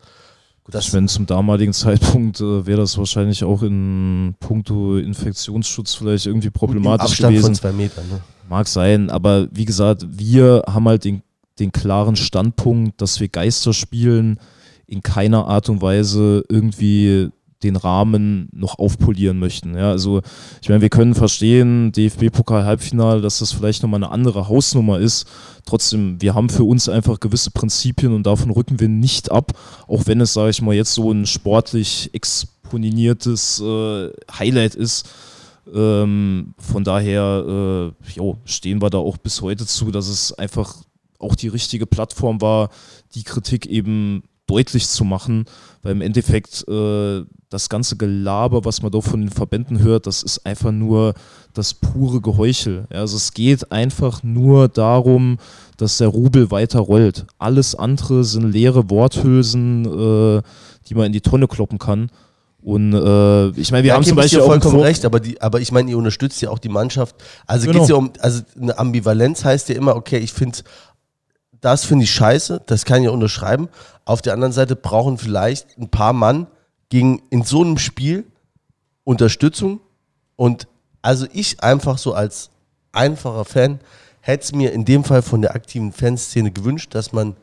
[0.70, 6.26] Das ich meine, zum damaligen Zeitpunkt äh, wäre das wahrscheinlich auch in puncto Infektionsschutz vielleicht
[6.26, 7.46] irgendwie problematisch Abstand gewesen.
[7.46, 8.08] von zwei Metern.
[8.08, 8.20] Ne?
[8.48, 11.22] Mag sein, aber wie gesagt, wir haben halt den,
[11.58, 14.38] den klaren Standpunkt, dass wir Geister spielen,
[14.86, 17.30] in keiner Art und Weise irgendwie
[17.64, 19.74] den Rahmen noch aufpolieren möchten.
[19.76, 20.22] Ja, also
[20.62, 25.26] ich meine, wir können verstehen, DFB-Pokal-Halbfinale, dass das vielleicht nochmal eine andere Hausnummer ist.
[25.64, 29.52] Trotzdem, wir haben für uns einfach gewisse Prinzipien und davon rücken wir nicht ab,
[29.88, 35.08] auch wenn es, sage ich mal, jetzt so ein sportlich exponiertes äh, Highlight ist.
[35.74, 40.76] Ähm, von daher äh, jo, stehen wir da auch bis heute zu, dass es einfach
[41.18, 42.68] auch die richtige Plattform war,
[43.14, 45.46] die Kritik eben deutlich zu machen,
[45.84, 50.24] weil im Endeffekt äh, das ganze Gelaber, was man da von den Verbänden hört, das
[50.24, 51.14] ist einfach nur
[51.52, 52.86] das pure Geheuchel.
[52.92, 55.38] Ja, also es geht einfach nur darum,
[55.76, 57.26] dass der Rubel weiter rollt.
[57.38, 60.42] Alles andere sind leere Worthülsen, äh,
[60.88, 62.10] die man in die Tonne kloppen kann.
[62.62, 65.60] Und äh, ich meine, wir Ja, haben zum Beispiel auch vollkommen recht, aber, die, aber
[65.60, 67.14] ich meine, ihr unterstützt ja auch die Mannschaft.
[67.46, 67.80] Also Genau.
[67.80, 70.58] geht's ja um, also eine Ambivalenz heißt ja immer, okay, ich finde,
[71.64, 73.70] das finde ich scheiße, das kann ich ja unterschreiben.
[74.04, 76.46] Auf der anderen Seite brauchen vielleicht ein paar Mann
[76.90, 78.24] gegen in so einem Spiel
[79.02, 79.80] Unterstützung.
[80.36, 80.68] Und
[81.00, 82.50] also ich einfach so als
[82.92, 83.80] einfacher Fan
[84.20, 87.34] hätte es mir in dem Fall von der aktiven Fanszene gewünscht, dass man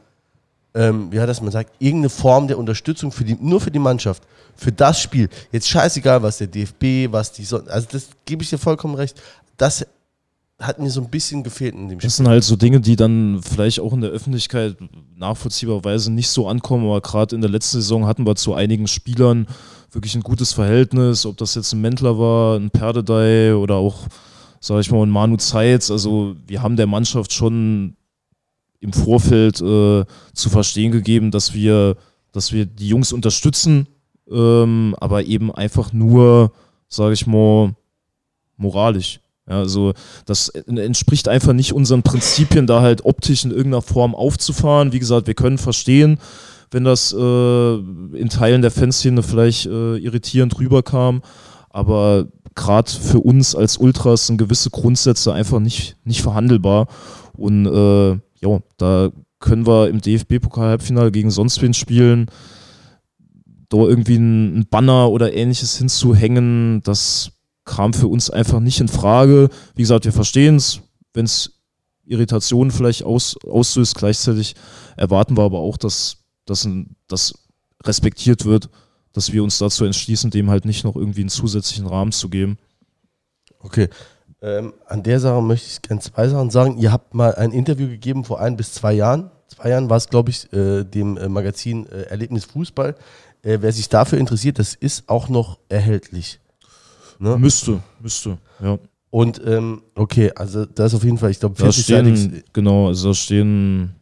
[0.73, 4.23] ähm, ja, dass man sagt, irgendeine Form der Unterstützung für die, nur für die Mannschaft,
[4.56, 5.30] für das Spiel.
[5.52, 9.22] Jetzt scheißegal, was der DFB, was die so, also das gebe ich dir vollkommen recht.
[9.57, 9.85] Das
[10.61, 12.07] hat mir so ein bisschen gefehlt in dem Spiel.
[12.07, 14.77] Das sind halt so Dinge, die dann vielleicht auch in der Öffentlichkeit
[15.15, 19.47] nachvollziehbarweise nicht so ankommen, aber gerade in der letzten Saison hatten wir zu einigen Spielern
[19.91, 24.07] wirklich ein gutes Verhältnis, ob das jetzt ein Mentler war, ein Perdedei oder auch,
[24.59, 25.91] sage ich mal, ein Manu Zeitz.
[25.91, 27.95] Also wir haben der Mannschaft schon
[28.79, 31.97] im Vorfeld äh, zu verstehen gegeben, dass wir,
[32.31, 33.88] dass wir die Jungs unterstützen,
[34.29, 36.51] ähm, aber eben einfach nur,
[36.88, 37.75] sage ich mal,
[38.57, 39.20] moralisch.
[39.49, 39.93] Ja, also
[40.26, 44.93] das entspricht einfach nicht unseren Prinzipien, da halt optisch in irgendeiner Form aufzufahren.
[44.93, 46.19] Wie gesagt, wir können verstehen,
[46.69, 51.22] wenn das äh, in Teilen der Fanszene vielleicht äh, irritierend rüberkam,
[51.69, 56.88] aber gerade für uns als Ultras sind gewisse Grundsätze einfach nicht, nicht verhandelbar.
[57.34, 58.11] Und äh,
[58.41, 59.09] ja, da
[59.39, 62.27] können wir im DFB-Pokal-Halbfinale gegen sonst wen spielen.
[63.69, 67.31] Da irgendwie ein, Banner oder ähnliches hinzuhängen, das
[67.72, 69.49] kam für uns einfach nicht in Frage.
[69.76, 70.81] Wie gesagt, wir verstehen es,
[71.14, 71.53] wenn es
[72.06, 73.95] Irritationen vielleicht aus, auslöst.
[73.95, 74.56] Gleichzeitig
[74.98, 77.34] erwarten wir aber auch, dass das
[77.84, 78.69] respektiert wird,
[79.14, 82.57] dass wir uns dazu entschließen, dem halt nicht noch irgendwie einen zusätzlichen Rahmen zu geben.
[83.60, 83.88] Okay.
[84.41, 86.77] Ähm, an der Sache möchte ich gerne zwei Sachen sagen.
[86.77, 89.31] Ihr habt mal ein Interview gegeben vor ein bis zwei Jahren.
[89.48, 92.95] Zwei Jahren war es, glaube ich, äh, dem äh, Magazin äh, Erlebnis Fußball.
[93.43, 96.40] Äh, wer sich dafür interessiert, das ist auch noch erhältlich.
[97.22, 97.38] Ne?
[97.38, 98.80] Müsste, müsste, ja.
[99.11, 102.88] Und ähm, okay, also da ist auf jeden Fall, ich glaube, Da 40 stehen, genau,
[102.88, 103.93] also da stehen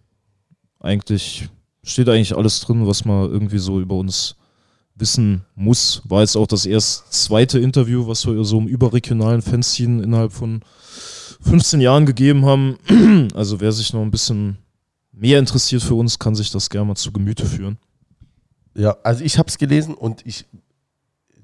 [0.79, 1.49] eigentlich,
[1.83, 4.37] steht eigentlich alles drin, was man irgendwie so über uns
[4.95, 6.01] wissen muss.
[6.05, 10.61] War jetzt auch das erst zweite Interview, was wir so im überregionalen Fanzine innerhalb von
[11.41, 12.77] 15 Jahren gegeben haben.
[13.35, 14.59] Also wer sich noch ein bisschen
[15.11, 17.77] mehr interessiert für uns, kann sich das gerne mal zu Gemüte führen.
[18.75, 20.45] Ja, also ich habe es gelesen und ich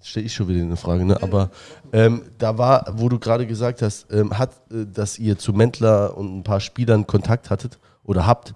[0.06, 1.22] stelle ich schon wieder eine Frage, ne?
[1.22, 1.50] Aber
[1.92, 6.18] ähm, da war, wo du gerade gesagt hast, ähm, hat, äh, dass ihr zu Mentler
[6.18, 8.54] und ein paar Spielern Kontakt hattet oder habt.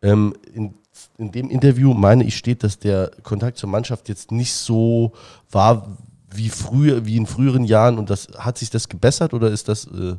[0.00, 0.74] Ähm, in,
[1.18, 5.12] in dem Interview meine ich steht, dass der Kontakt zur Mannschaft jetzt nicht so
[5.50, 5.96] war
[6.34, 9.86] wie früher, wie in früheren Jahren und das hat sich das gebessert oder ist das
[9.86, 10.16] äh,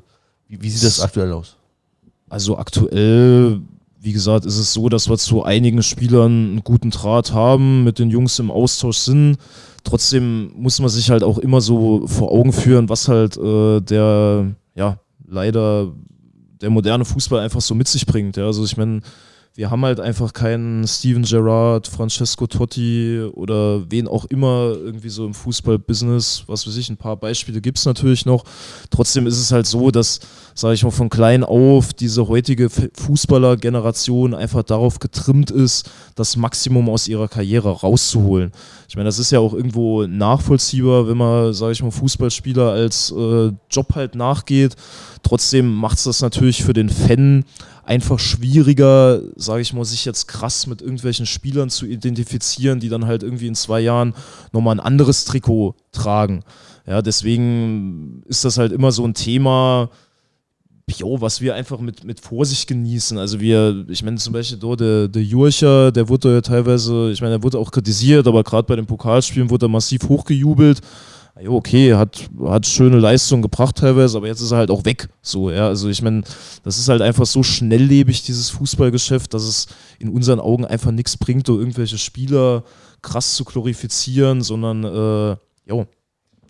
[0.48, 1.58] wie, wie sieht das aktuell aus?
[2.30, 3.62] Also aktuell,
[4.00, 8.00] wie gesagt, ist es so, dass wir zu einigen Spielern einen guten Draht haben, mit
[8.00, 9.38] den Jungs im Austausch sind.
[9.84, 14.56] Trotzdem muss man sich halt auch immer so vor Augen führen, was halt äh, der,
[14.76, 14.98] ja,
[15.28, 15.92] leider
[16.62, 18.38] der moderne Fußball einfach so mit sich bringt.
[18.38, 18.46] Ja.
[18.46, 19.02] Also ich meine,
[19.56, 25.28] wir haben halt einfach keinen Steven Gerrard, Francesco Totti oder wen auch immer irgendwie so
[25.28, 28.46] im Fußballbusiness, was weiß ich, ein paar Beispiele gibt es natürlich noch.
[28.90, 30.22] Trotzdem ist es halt so, dass,
[30.56, 36.90] sage ich mal, von klein auf diese heutige Fußballergeneration einfach darauf getrimmt ist, das Maximum
[36.90, 38.52] aus ihrer Karriere rauszuholen.
[38.90, 43.12] Ich meine, das ist ja auch irgendwo nachvollziehbar, wenn man, sage ich mal, Fußballspieler als
[43.12, 44.76] äh, Job halt nachgeht.
[45.22, 47.46] Trotzdem macht es das natürlich für den Fan
[47.84, 53.06] einfach schwieriger, sage ich mal, sich jetzt krass mit irgendwelchen Spielern zu identifizieren, die dann
[53.06, 54.14] halt irgendwie in zwei Jahren
[54.52, 56.44] nochmal ein anderes Trikot tragen.
[56.88, 59.90] Ja, deswegen ist das halt immer so ein Thema,
[60.90, 63.18] jo, was wir einfach mit, mit Vorsicht genießen.
[63.18, 67.22] Also wir, ich meine zum Beispiel dort der, der Jurcher, der wurde ja teilweise, ich
[67.22, 70.82] meine, der wurde auch kritisiert, aber gerade bei den Pokalspielen wurde er massiv hochgejubelt
[71.48, 75.10] okay, hat, hat schöne Leistung gebracht teilweise, aber jetzt ist er halt auch weg.
[75.22, 75.68] So, ja.
[75.68, 76.24] Also ich meine,
[76.64, 79.68] das ist halt einfach so schnelllebig, dieses Fußballgeschäft, dass es
[80.00, 82.64] in unseren Augen einfach nichts bringt, um irgendwelche Spieler
[83.02, 85.88] krass zu glorifizieren, sondern äh, jo,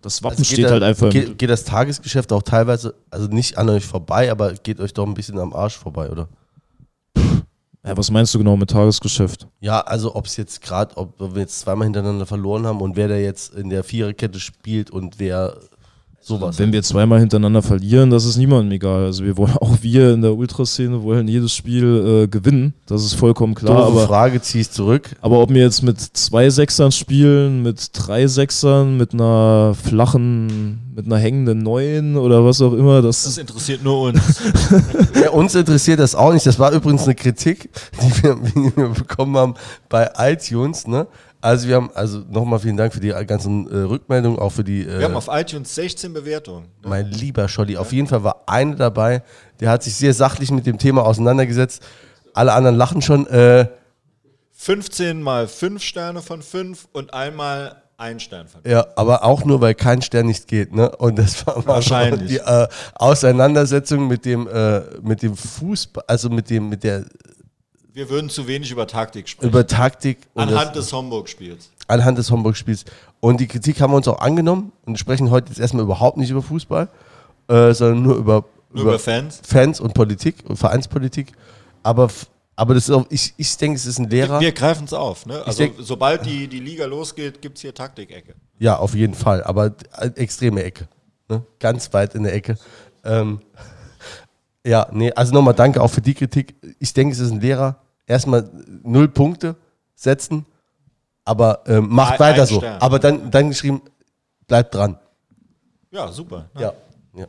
[0.01, 1.09] das Wappen also steht da, halt einfach.
[1.09, 5.07] Geht, geht das Tagesgeschäft auch teilweise, also nicht an euch vorbei, aber geht euch doch
[5.07, 6.27] ein bisschen am Arsch vorbei, oder?
[7.85, 9.47] Ja, was meinst du genau mit Tagesgeschäft?
[9.59, 13.09] Ja, also ob es jetzt gerade, ob wir jetzt zweimal hintereinander verloren haben und wer
[13.09, 15.57] da jetzt in der Viererkette spielt und wer
[16.23, 16.57] sowas.
[16.57, 19.05] Wenn wir zweimal hintereinander verlieren, das ist niemandem egal.
[19.05, 22.73] Also wir wollen auch wir in der Ultraszene wollen jedes Spiel äh, gewinnen.
[22.85, 23.75] Das ist vollkommen klar.
[23.75, 25.15] Doofe aber Frage ziehst zurück.
[25.21, 31.05] Aber ob wir jetzt mit zwei Sechsern spielen, mit drei Sechsern, mit einer flachen, mit
[31.05, 34.41] einer hängenden Neuen oder was auch immer, das, das interessiert nur uns.
[35.21, 36.45] ja, uns interessiert das auch nicht.
[36.45, 37.69] Das war übrigens eine Kritik,
[38.01, 39.55] die wir, die wir bekommen haben
[39.89, 40.87] bei iTunes.
[40.87, 41.07] Ne?
[41.41, 44.83] Also wir haben, also nochmal vielen Dank für die ganzen äh, Rückmeldungen, auch für die.
[44.83, 46.67] Äh, wir haben auf iTunes 16 Bewertungen.
[46.81, 46.89] Ne?
[46.89, 49.23] Mein lieber Scholli, auf jeden Fall war eine dabei,
[49.59, 51.83] der hat sich sehr sachlich mit dem Thema auseinandergesetzt.
[52.33, 53.27] Alle anderen lachen schon.
[53.27, 53.67] Äh,
[54.53, 58.65] 15 mal 5 Sterne von 5 und einmal ein Stern 5.
[58.65, 60.95] Ja, aber auch nur, weil kein Stern nicht geht, ne?
[60.97, 66.49] Und das war wahrscheinlich die äh, Auseinandersetzung mit dem, äh, mit dem Fußball, also mit
[66.49, 67.05] dem, mit der
[67.93, 69.49] wir würden zu wenig über Taktik sprechen.
[69.49, 70.17] Über Taktik.
[70.33, 71.69] Anhand des Homburg-Spiels.
[71.87, 72.85] Anhand des Homburg-Spiels.
[73.19, 76.31] Und die Kritik haben wir uns auch angenommen und sprechen heute jetzt erstmal überhaupt nicht
[76.31, 76.89] über Fußball,
[77.49, 79.41] äh, sondern nur über, nur über, über Fans.
[79.45, 81.33] Fans und Politik und Vereinspolitik.
[81.83, 82.09] Aber,
[82.55, 84.39] aber das ist auch, ich, ich denke, es ist ein Lehrer.
[84.39, 85.25] Wir, greifen es auf.
[85.25, 85.41] Ne?
[85.45, 88.35] Also denk, sobald die, die Liga losgeht, gibt es hier Taktikecke.
[88.59, 89.43] Ja, auf jeden Fall.
[89.43, 89.73] Aber
[90.15, 90.87] extreme Ecke.
[91.29, 91.43] Ne?
[91.59, 92.57] Ganz weit in der Ecke.
[93.03, 93.39] Ähm,
[94.65, 96.55] ja, nee, also nochmal danke auch für die Kritik.
[96.79, 98.49] Ich denke, es ist ein Lehrer erstmal
[98.83, 99.55] null Punkte
[99.95, 100.45] setzen,
[101.25, 102.57] aber ähm, macht ein, weiter so.
[102.59, 102.81] Stern.
[102.81, 103.81] Aber dann, dann geschrieben,
[104.47, 104.99] bleibt dran.
[105.91, 106.49] Ja, super.
[106.53, 106.61] Ne?
[106.61, 106.73] Ja.
[107.15, 107.27] ja.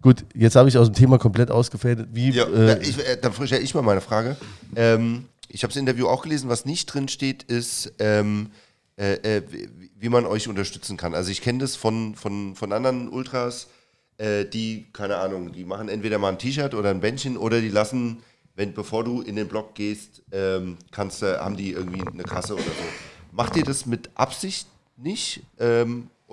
[0.00, 2.08] Gut, jetzt habe ich aus dem Thema komplett ausgefädelt.
[2.12, 4.36] Wie, ja, äh, ich, äh, dann stelle ich mal meine Frage.
[4.76, 8.50] Ähm, ich habe das Interview auch gelesen, was nicht drin steht, ist, ähm,
[8.96, 9.42] äh, äh,
[9.98, 11.14] wie man euch unterstützen kann.
[11.14, 13.68] Also ich kenne das von, von, von anderen Ultras,
[14.18, 17.68] äh, die, keine Ahnung, die machen entweder mal ein T-Shirt oder ein Bändchen oder die
[17.68, 18.22] lassen
[18.54, 22.62] wenn bevor du in den Blog gehst, ähm, kannst, haben die irgendwie eine Kasse oder
[22.62, 22.84] so.
[23.32, 24.66] Macht ihr das mit Absicht
[24.96, 25.42] nicht?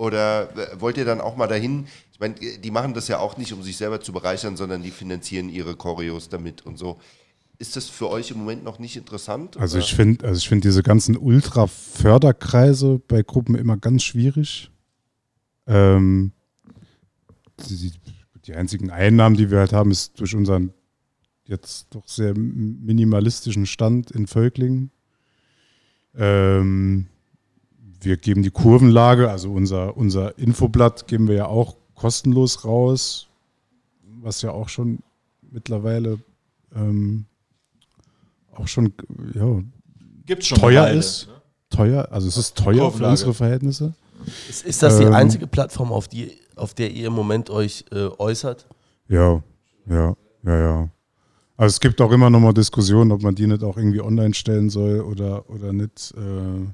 [0.00, 1.86] Oder äh, wollt ihr dann auch mal dahin?
[2.10, 4.92] Ich meine, die machen das ja auch nicht, um sich selber zu bereichern, sondern die
[4.92, 6.98] finanzieren ihre Choreos damit und so.
[7.58, 9.58] Ist das für euch im Moment noch nicht interessant?
[9.58, 9.84] Also oder?
[9.84, 14.70] ich finde also find diese ganzen Ultra-Förderkreise bei Gruppen immer ganz schwierig.
[15.66, 16.32] Ähm,
[17.68, 17.92] die,
[18.46, 20.72] die einzigen Einnahmen, die wir halt haben, ist durch unseren
[21.44, 24.92] jetzt doch sehr minimalistischen Stand in Völklingen.
[26.14, 27.08] Ähm,
[28.00, 33.28] wir geben die Kurvenlage, also unser, unser Infoblatt geben wir ja auch kostenlos raus,
[34.22, 35.00] was ja auch schon
[35.50, 36.18] mittlerweile
[36.74, 37.26] ähm,
[38.54, 38.92] auch schon
[39.34, 39.62] ja,
[40.26, 41.28] Gibt's schon teuer Weile, ist.
[41.28, 41.34] Ne?
[41.70, 43.94] Teuer, also es ist teuer für unsere Verhältnisse.
[44.48, 47.84] Ist, ist das die ähm, einzige Plattform, auf, die, auf der ihr im Moment euch
[47.90, 48.66] äh, äußert?
[49.08, 49.42] Ja,
[49.88, 50.14] ja,
[50.44, 50.88] ja, ja.
[51.56, 54.34] Also es gibt auch immer noch mal Diskussionen, ob man die nicht auch irgendwie online
[54.34, 56.14] stellen soll oder, oder nicht.
[56.16, 56.66] Äh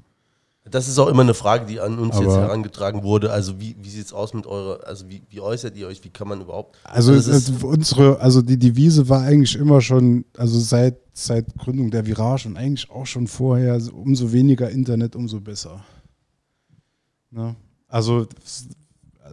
[0.71, 3.31] das ist auch immer eine Frage, die an uns jetzt herangetragen wurde.
[3.31, 6.09] Also wie, wie sieht es aus mit eurer, also wie, wie äußert ihr euch, wie
[6.09, 6.77] kann man überhaupt.
[6.83, 12.05] Also, also unsere, also die Devise war eigentlich immer schon, also seit, seit Gründung der
[12.05, 15.83] Virage und eigentlich auch schon vorher, umso weniger Internet, umso besser.
[17.31, 17.55] Na?
[17.87, 18.27] Also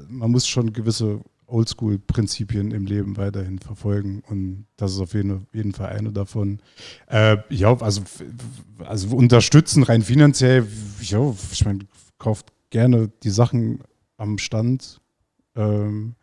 [0.09, 1.21] man muss schon gewisse
[1.55, 6.59] Oldschool-Prinzipien im Leben weiterhin verfolgen und das ist auf jeden, jeden Fall eine davon.
[7.07, 8.03] Äh, ja, also,
[8.85, 10.67] also unterstützen rein finanziell,
[11.01, 11.81] ja, ich meine,
[12.19, 13.81] kauft gerne die Sachen
[14.17, 15.01] am Stand.
[15.57, 16.15] Ähm,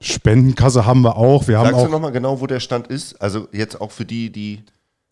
[0.00, 1.46] Spendenkasse haben wir auch.
[1.46, 3.20] Wir Sagst haben auch du nochmal genau, wo der Stand ist?
[3.20, 4.64] Also jetzt auch für die, die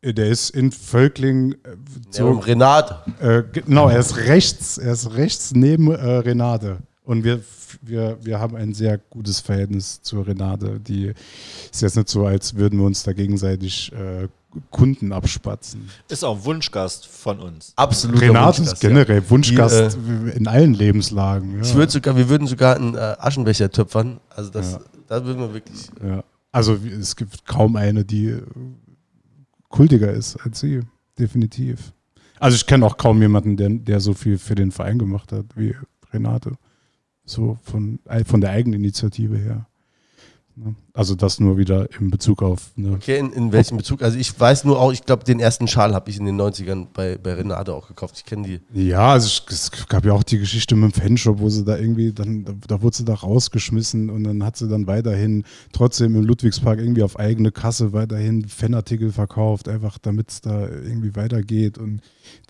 [0.03, 1.77] Der ist in Völkling äh,
[2.11, 2.97] So, so, Renate.
[3.21, 6.79] äh, genau, er ist rechts, er ist rechts neben äh, Renate.
[7.09, 7.41] Und wir,
[7.81, 10.79] wir, wir haben ein sehr gutes Verhältnis zu Renate.
[10.79, 11.15] Die
[11.73, 14.29] ist jetzt nicht so, als würden wir uns da gegenseitig äh,
[14.71, 15.89] Kunden abspatzen.
[16.11, 17.73] Ist auch Wunschgast von uns.
[17.77, 18.21] Absolut.
[18.21, 21.55] Renate ist generell Wunschgast Die, in allen Lebenslagen.
[21.55, 21.63] Ja.
[21.63, 24.21] Ich würde sogar, wir würden sogar einen äh, Aschenbecher töpfern.
[24.29, 24.81] Also das, Ja.
[25.07, 25.87] da würden wir wirklich.
[26.07, 26.23] Ja.
[26.53, 28.43] Also es gibt kaum eine, die äh,
[29.71, 30.83] kultiger ist als sie,
[31.19, 31.95] definitiv.
[32.39, 35.47] Also ich kenne auch kaum jemanden, der, der so viel für den Verein gemacht hat
[35.57, 35.75] wie
[36.13, 36.53] Renate.
[37.29, 39.67] So von, äh, von der Eigeninitiative her.
[40.57, 40.75] Ne?
[40.93, 44.03] Also das nur wieder in Bezug auf ne, Okay, in, in welchem Bezug?
[44.03, 46.89] Also ich weiß nur auch, ich glaube, den ersten Schal habe ich in den 90ern
[46.93, 48.17] bei, bei Renate auch gekauft.
[48.17, 48.89] Ich kenne die.
[48.89, 51.77] Ja, also ich, es gab ja auch die Geschichte mit dem Fanshop, wo sie da
[51.77, 56.17] irgendwie, dann, da, da wurde sie da rausgeschmissen und dann hat sie dann weiterhin trotzdem
[56.17, 61.79] im Ludwigspark irgendwie auf eigene Kasse weiterhin Fanartikel verkauft, einfach damit es da irgendwie weitergeht.
[61.79, 62.01] Und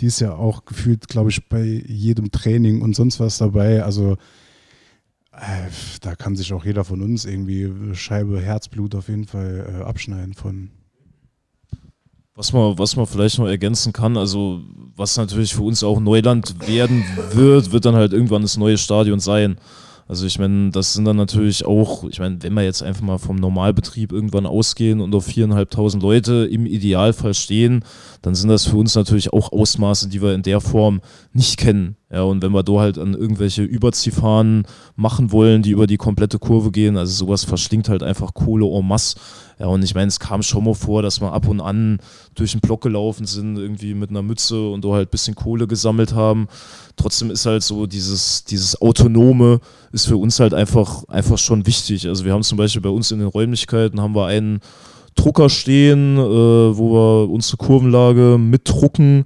[0.00, 3.82] die ist ja auch gefühlt, glaube ich, bei jedem Training und sonst was dabei.
[3.82, 4.16] Also
[6.00, 10.34] da kann sich auch jeder von uns irgendwie Scheibe Herzblut auf jeden Fall äh, abschneiden
[10.34, 10.70] von.
[12.34, 14.62] Was man, was man vielleicht noch ergänzen kann, also
[14.94, 19.18] was natürlich für uns auch Neuland werden wird, wird dann halt irgendwann das neue Stadion
[19.18, 19.58] sein.
[20.08, 23.18] Also ich meine, das sind dann natürlich auch, ich meine, wenn wir jetzt einfach mal
[23.18, 27.84] vom Normalbetrieb irgendwann ausgehen und auf viereinhalbtausend Leute im Idealfall stehen,
[28.22, 31.02] dann sind das für uns natürlich auch Ausmaße, die wir in der Form
[31.34, 31.96] nicht kennen.
[32.10, 34.66] Ja, und wenn wir da halt an irgendwelche Überziehfahnen
[34.96, 38.88] machen wollen, die über die komplette Kurve gehen, also sowas verschlingt halt einfach Kohle en
[38.88, 39.18] masse.
[39.58, 41.98] Ja, und ich meine, es kam schon mal vor, dass wir ab und an
[42.34, 45.66] durch den Block gelaufen sind, irgendwie mit einer Mütze und da halt ein bisschen Kohle
[45.66, 46.46] gesammelt haben.
[46.96, 49.60] Trotzdem ist halt so dieses, dieses Autonome
[49.90, 52.06] ist für uns halt einfach, einfach schon wichtig.
[52.06, 54.60] Also wir haben zum Beispiel bei uns in den Räumlichkeiten haben wir einen
[55.16, 59.24] Drucker stehen, äh, wo wir unsere Kurvenlage mitdrucken.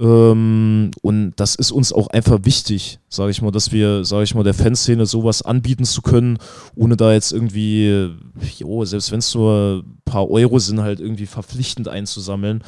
[0.00, 4.34] Ähm, und das ist uns auch einfach wichtig, sage ich mal, dass wir, sage ich
[4.34, 6.38] mal, der Fanszene sowas anbieten zu können,
[6.76, 8.10] ohne da jetzt irgendwie,
[8.58, 12.62] jo, selbst wenn es nur ein paar Euro sind, halt irgendwie verpflichtend einzusammeln.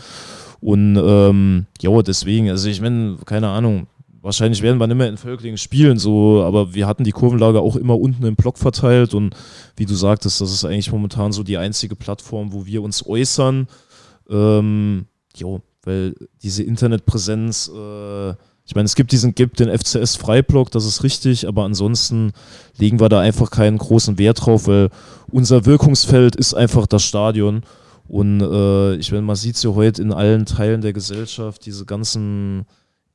[0.60, 3.86] Und ähm, jo, deswegen, also ich meine, keine Ahnung,
[4.22, 7.76] wahrscheinlich werden wir nicht mehr in Völklingen spielen, so, aber wir hatten die Kurvenlage auch
[7.76, 9.36] immer unten im Block verteilt und
[9.76, 13.68] wie du sagtest, das ist eigentlich momentan so die einzige Plattform, wo wir uns äußern.
[14.28, 18.30] Ähm, jo, weil diese Internetpräsenz, äh,
[18.64, 22.32] ich meine, es gibt diesen, gibt den FCS Freiblock, das ist richtig, aber ansonsten
[22.76, 24.90] legen wir da einfach keinen großen Wert drauf, weil
[25.30, 27.62] unser Wirkungsfeld ist einfach das Stadion.
[28.06, 31.86] Und äh, ich meine, man sieht es ja heute in allen Teilen der Gesellschaft, diese
[31.86, 32.66] ganzen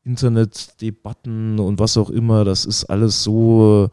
[0.03, 3.89] Internetdebatten und was auch immer, das ist alles so,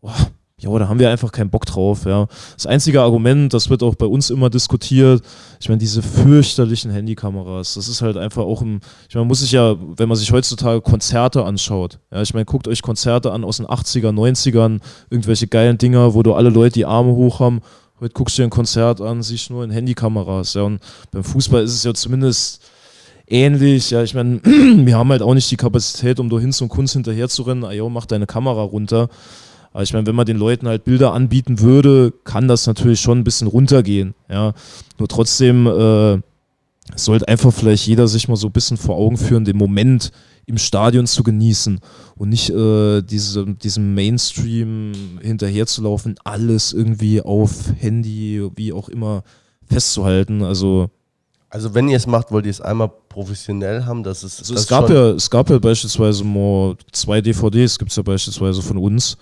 [0.00, 0.14] boah,
[0.60, 2.28] ja, da haben wir einfach keinen Bock drauf, ja.
[2.54, 5.22] Das einzige Argument, das wird auch bei uns immer diskutiert,
[5.60, 9.40] ich meine, diese fürchterlichen Handykameras, das ist halt einfach auch im, ich meine, man muss
[9.40, 13.42] sich ja, wenn man sich heutzutage Konzerte anschaut, ja, ich meine, guckt euch Konzerte an
[13.44, 17.60] aus den 80er, 90ern, irgendwelche geilen Dinger, wo du alle Leute die Arme hoch haben,
[17.98, 20.78] heute guckst du dir ein Konzert an, siehst nur in Handykameras, ja, und
[21.10, 22.62] beim Fußball ist es ja zumindest
[23.26, 23.90] ähnlich.
[23.90, 26.94] Ja, ich meine, wir haben halt auch nicht die Kapazität, um da hin zum Kunst
[26.94, 27.64] hinterher zu rennen.
[27.64, 29.08] Ah, jo, mach deine Kamera runter.
[29.74, 33.18] Aber ich meine, wenn man den Leuten halt Bilder anbieten würde, kann das natürlich schon
[33.18, 34.14] ein bisschen runtergehen.
[34.30, 34.54] Ja,
[34.98, 36.20] nur trotzdem äh,
[36.94, 40.12] sollte einfach vielleicht jeder sich mal so ein bisschen vor Augen führen, den Moment
[40.46, 41.80] im Stadion zu genießen
[42.14, 49.24] und nicht äh, diese, diesem Mainstream hinterherzulaufen, alles irgendwie auf Handy, wie auch immer,
[49.68, 50.44] festzuhalten.
[50.44, 50.88] Also
[51.48, 54.38] Also wenn ihr es macht, wollt ihr es einmal professionell haben, dass es.
[54.38, 58.04] Also das es, gab ja, es gab ja beispielsweise mal zwei DVDs, gibt es ja
[58.04, 59.16] beispielsweise von uns.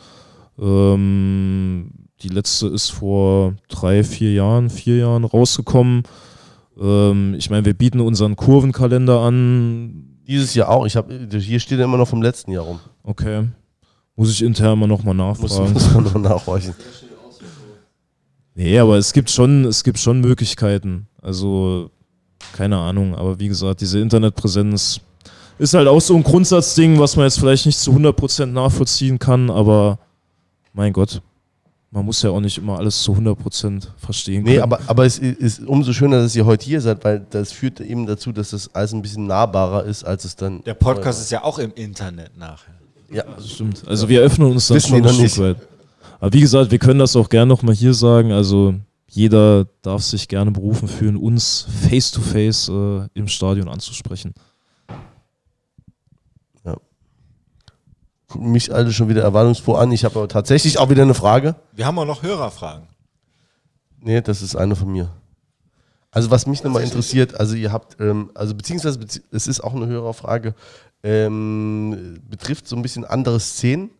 [0.58, 1.90] Ähm,
[2.22, 6.04] die letzte ist vor drei, vier Jahren, vier Jahren rausgekommen.
[6.80, 10.18] Ähm, ich meine, wir bieten unseren Kurvenkalender an.
[10.26, 10.86] Dieses Jahr auch.
[10.86, 12.78] Ich hab, hier steht er immer noch vom letzten Jahr rum.
[13.02, 13.48] Okay.
[14.14, 15.72] Muss ich intern mal nochmal Muss, nachfragen.
[15.72, 16.74] muss man noch nachhorchen.
[18.54, 21.08] Nee, aber es gibt schon, es gibt schon Möglichkeiten.
[21.22, 21.90] Also,
[22.52, 25.00] keine Ahnung, aber wie gesagt, diese Internetpräsenz
[25.58, 29.48] ist halt auch so ein Grundsatzding, was man jetzt vielleicht nicht zu 100% nachvollziehen kann,
[29.50, 29.98] aber
[30.72, 31.20] mein Gott,
[31.90, 34.62] man muss ja auch nicht immer alles zu 100% verstehen Nee, können.
[34.62, 38.06] aber, aber es ist umso schöner, dass ihr heute hier seid, weil das führt eben
[38.06, 40.62] dazu, dass das alles ein bisschen nahbarer ist, als es dann.
[40.64, 42.72] Der Podcast ist ja auch im Internet nachher.
[43.10, 43.82] Ja, Das stimmt.
[43.86, 45.56] Also wir öffnen uns dann Wissen schon ein Stück weit.
[46.18, 48.32] Aber wie gesagt, wir können das auch gerne nochmal hier sagen.
[48.32, 48.74] Also
[49.08, 54.32] jeder darf sich gerne berufen fühlen, uns face-to-face äh, im Stadion anzusprechen.
[58.32, 59.92] Gucken mich alle schon wieder erwartungsfroh an.
[59.92, 61.54] Ich habe aber tatsächlich auch wieder eine Frage.
[61.72, 62.88] Wir haben auch noch Hörerfragen.
[64.00, 65.10] Nee, das ist eine von mir.
[66.10, 69.74] Also was mich nochmal interessiert, also ihr habt, ähm, also beziehungsweise bezie es ist auch
[69.74, 70.54] eine höhere Frage,
[71.02, 73.90] ähm, betrifft so ein bisschen andere Szenen.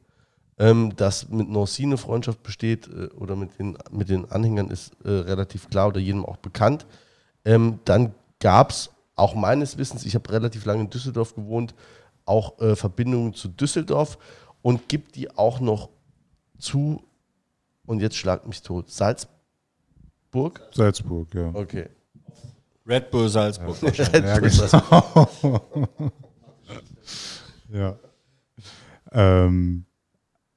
[0.59, 4.93] Ähm, dass mit Nancy eine Freundschaft besteht äh, oder mit den, mit den Anhängern ist
[5.03, 6.87] äh, relativ klar oder jedem auch bekannt.
[7.47, 11.75] Ähm, dann gab es auch meines Wissens, ich habe relativ lange in Düsseldorf gewohnt,
[12.25, 14.19] auch äh, Verbindungen zu Düsseldorf
[14.63, 15.91] und gibt die auch noch
[16.59, 17.03] zu,
[17.87, 20.61] und jetzt schlagt mich tot, Salzburg?
[20.73, 21.51] Salzburg, ja.
[21.55, 21.89] Okay.
[22.87, 23.77] Red Bull Salzburg.
[23.97, 25.61] Ja, genau.
[27.73, 27.99] ja.
[29.13, 29.85] Ähm,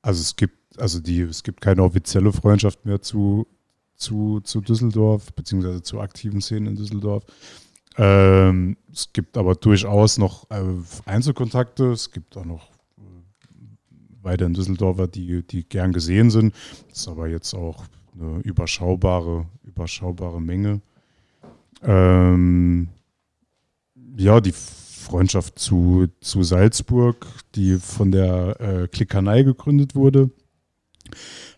[0.02, 3.48] also es gibt, also die, es gibt keine offizielle Freundschaft mehr zu,
[3.96, 7.26] zu, zu Düsseldorf, beziehungsweise zu aktiven Szenen in Düsseldorf.
[7.98, 10.64] Ähm, es gibt aber durchaus noch äh,
[11.06, 13.02] Einzelkontakte, es gibt auch noch äh,
[14.22, 16.54] weiterhin Düsseldorfer, die, die gern gesehen sind.
[16.90, 17.86] Das ist aber jetzt auch
[18.20, 20.82] eine überschaubare, überschaubare Menge.
[21.84, 22.90] Ähm,
[24.18, 30.32] ja, die Freundschaft zu, zu Salzburg, die von der äh, Klickanei gegründet wurde,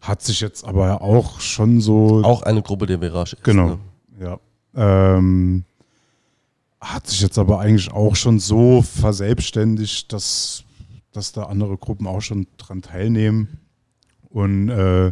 [0.02, 2.24] hat sich jetzt aber auch schon so.
[2.24, 3.44] Auch eine Gruppe der Virage ist.
[3.44, 3.68] Genau.
[3.68, 3.80] Ne?
[4.20, 4.40] Ja.
[4.76, 5.64] Ähm,
[6.80, 10.64] hat sich jetzt aber eigentlich auch schon so verselbstständigt, dass,
[11.12, 13.60] dass da andere Gruppen auch schon dran teilnehmen.
[14.30, 15.12] Und äh,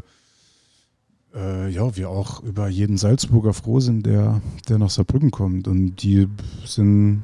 [1.35, 5.67] äh, ja, wir auch über jeden Salzburger froh sind, der, der nach Saarbrücken kommt.
[5.67, 6.27] Und die
[6.65, 7.23] sind,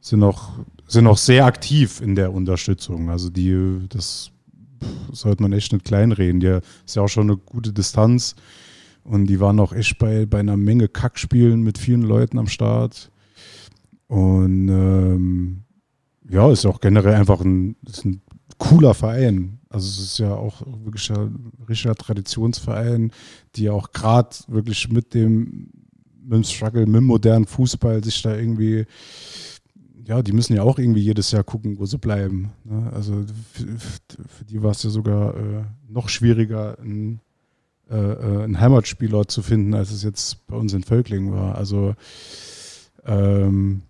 [0.00, 0.52] sind, auch,
[0.86, 3.10] sind auch sehr aktiv in der Unterstützung.
[3.10, 4.30] Also die, das
[5.12, 6.40] sollte man echt nicht kleinreden.
[6.40, 8.36] Die ist ja auch schon eine gute Distanz.
[9.02, 13.10] Und die waren auch echt bei, bei einer Menge Kackspielen mit vielen Leuten am Start.
[14.06, 15.64] Und ähm,
[16.28, 18.22] ja, ist auch generell einfach ein, ein
[18.58, 19.58] cooler Verein.
[19.68, 23.12] Also es ist ja auch wirklich ein richtiger Traditionsverein,
[23.56, 25.70] die auch gerade wirklich mit dem,
[26.22, 28.86] mit dem Struggle, mit dem modernen Fußball sich da irgendwie,
[30.04, 32.52] ja, die müssen ja auch irgendwie jedes Jahr gucken, wo sie bleiben.
[32.64, 32.90] Ne?
[32.94, 33.66] Also für,
[34.28, 37.20] für, die war es ja sogar äh, noch schwieriger, ein,
[37.90, 41.56] äh, äh einen Heimatspielort zu finden, als es jetzt bei uns in Völklingen war.
[41.56, 41.94] Also
[43.04, 43.82] ähm,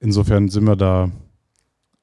[0.00, 1.10] insofern sind wir da,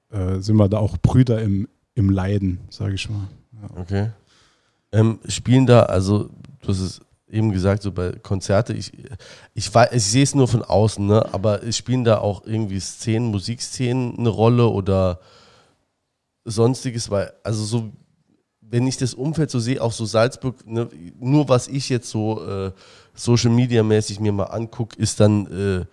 [0.10, 3.28] äh, sind wir da auch Brüder im, im Leiden, sage ich mal.
[3.53, 3.82] Ja.
[3.82, 4.11] Okay.
[4.91, 6.30] Ähm, spielen da, also
[6.61, 8.94] du hast es eben gesagt, so bei Konzerte, ich,
[9.53, 11.34] ich, ich sehe es nur von außen, ne?
[11.34, 15.19] aber spielen da auch irgendwie Szenen, Musikszenen eine Rolle oder
[16.45, 17.91] sonstiges, weil, also so,
[18.61, 20.88] wenn ich das Umfeld so sehe, auch so Salzburg, ne,
[21.19, 22.72] nur was ich jetzt so äh,
[23.14, 25.86] Social Media mäßig mir mal angucke, ist dann äh,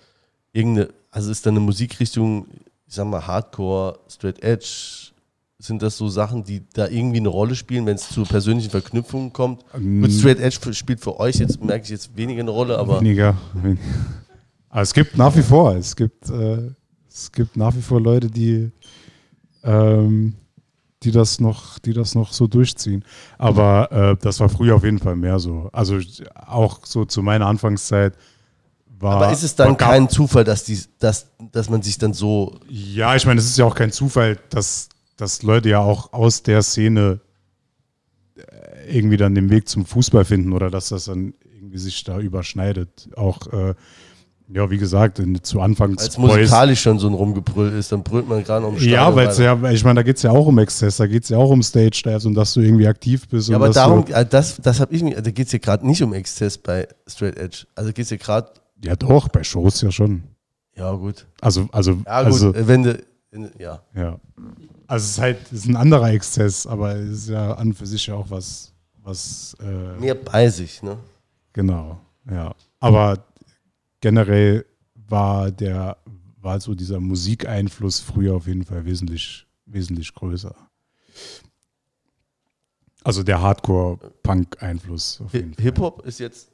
[0.52, 2.48] irgendeine, also ist dann eine Musikrichtung,
[2.86, 5.12] ich sag mal Hardcore, Straight Edge,
[5.58, 9.32] sind das so Sachen, die da irgendwie eine Rolle spielen, wenn es zu persönlichen Verknüpfungen
[9.32, 9.64] kommt?
[9.74, 13.00] Ähm, Mit Straight Edge spielt für euch jetzt, merke ich jetzt weniger eine Rolle, aber.
[13.00, 13.36] Weniger.
[14.70, 16.70] Aber es gibt nach wie vor, es gibt, äh,
[17.08, 18.72] es gibt nach wie vor Leute, die,
[19.62, 20.34] ähm,
[21.04, 23.04] die, das noch, die das noch so durchziehen.
[23.38, 25.70] Aber äh, das war früher auf jeden Fall mehr so.
[25.72, 26.00] Also
[26.34, 28.14] auch so zu meiner Anfangszeit.
[29.04, 32.58] War, Aber ist es dann kein Zufall, dass, die, dass, dass man sich dann so.
[32.68, 36.42] Ja, ich meine, es ist ja auch kein Zufall, dass dass Leute ja auch aus
[36.42, 37.20] der Szene
[38.36, 42.18] äh, irgendwie dann den Weg zum Fußball finden oder dass das dann irgendwie sich da
[42.18, 43.08] überschneidet.
[43.16, 43.74] Auch, äh,
[44.52, 46.02] ja, wie gesagt, in, zu Anfangs.
[46.02, 48.92] Als musikalisch schon so ein Rumgebrüll ist, dann brüllt man gerade um Stadion.
[48.92, 51.30] Ja, weil ja, ich meine, da geht es ja auch um Exzess, da geht es
[51.30, 53.48] ja auch um Stage Dives und dass du irgendwie aktiv bist.
[53.48, 56.02] Ja, aber darum, äh, das, das habe ich mir, da geht es ja gerade nicht
[56.02, 57.66] um Exzess bei Straight Edge.
[57.74, 58.50] Also geht es ja gerade.
[58.82, 60.24] Ja, doch, bei Shows ja schon.
[60.76, 61.26] Ja, gut.
[61.40, 63.04] Also, also, ja, gut, also, wenn du,
[63.58, 63.82] ja.
[63.94, 64.20] Ja.
[64.86, 67.86] Also es ist halt es ist ein anderer Exzess, aber es ist ja an für
[67.86, 68.72] sich ja auch was,
[69.02, 70.98] was äh, mehr bei sich, ne?
[71.52, 72.54] Genau, ja.
[72.80, 73.24] Aber
[74.00, 75.96] generell war der,
[76.40, 80.54] war so dieser Musikeinfluss früher auf jeden Fall wesentlich, wesentlich größer.
[83.02, 85.22] Also der Hardcore-Punk-Einfluss.
[85.30, 86.50] Hip-Hop ist jetzt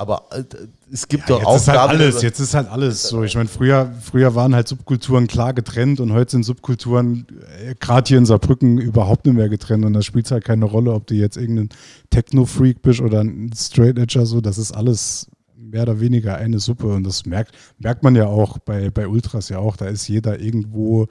[0.00, 0.44] aber äh,
[0.90, 1.56] es gibt ja, doch auch.
[1.56, 3.22] Ist halt alles, jetzt ist halt alles so.
[3.22, 7.26] Ich meine, früher, früher waren halt Subkulturen klar getrennt und heute sind Subkulturen,
[7.60, 9.84] äh, gerade hier in Saarbrücken, überhaupt nicht mehr getrennt.
[9.84, 11.68] Und da spielt es halt keine Rolle, ob du jetzt irgendein
[12.08, 14.40] Techno-Freak bist oder ein Straight Edger, so.
[14.40, 16.86] Das ist alles mehr oder weniger eine Suppe.
[16.86, 19.76] Und das merkt, merkt man ja auch bei, bei Ultras ja auch.
[19.76, 21.08] Da ist jeder irgendwo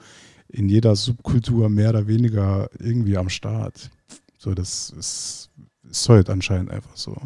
[0.48, 3.88] in jeder Subkultur mehr oder weniger irgendwie am Start.
[4.36, 5.48] So, das ist,
[5.88, 7.16] ist heute anscheinend einfach so.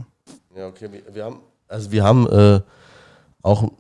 [0.55, 0.89] Ja, okay.
[0.93, 2.61] Wir, wir haben also wir haben äh,
[3.43, 3.71] auch,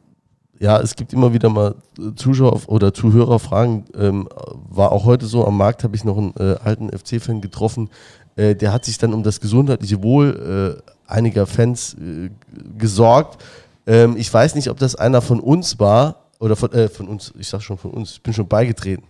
[0.59, 1.75] ja, es gibt immer wieder mal
[2.17, 3.85] Zuschauer oder Zuhörerfragen.
[3.97, 4.29] Ähm,
[4.69, 7.91] war auch heute so, am Markt habe ich noch einen äh, alten FC-Fan getroffen,
[8.37, 12.31] äh, der hat sich dann um das gesundheitliche Wohl äh, einiger Fans äh,
[12.77, 13.43] gesorgt.
[13.87, 17.33] Ähm, ich weiß nicht, ob das einer von uns war, oder von, äh, von uns,
[17.39, 19.07] ich sag schon von uns, ich bin schon beigetreten,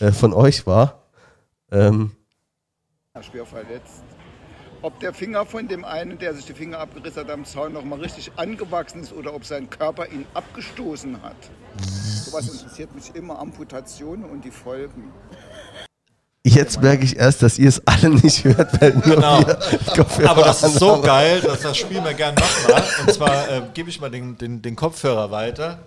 [0.00, 1.02] äh, von euch war.
[1.70, 2.12] Ähm,
[3.20, 4.03] schwer verletzt.
[4.84, 7.84] Ob der Finger von dem einen, der sich die Finger abgerissen hat am Zaun, noch
[7.84, 11.36] mal richtig angewachsen ist oder ob sein Körper ihn abgestoßen hat.
[12.26, 15.10] Sowas interessiert mich immer, Amputationen und die Folgen.
[16.46, 19.38] Jetzt merke ich erst, dass ihr es alle nicht hört, weil nur Genau.
[19.46, 19.54] wir
[19.96, 22.84] Kopfhörer Aber das ist so geil, dass das spielen wir gerne nochmal.
[23.06, 25.78] Und zwar äh, gebe ich mal den, den, den Kopfhörer weiter.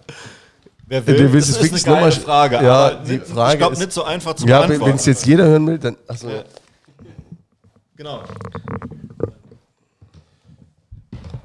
[0.88, 2.56] Wer will, Du willst das es ist wirklich eine geile nochmal- Frage.
[2.66, 4.96] Ja, aber die Frage ich glaube ist- nicht so einfach zu Ja, wenn beantworten.
[4.96, 5.98] es jetzt jeder hören will, dann.
[6.08, 6.30] Achso.
[7.98, 8.24] Genau.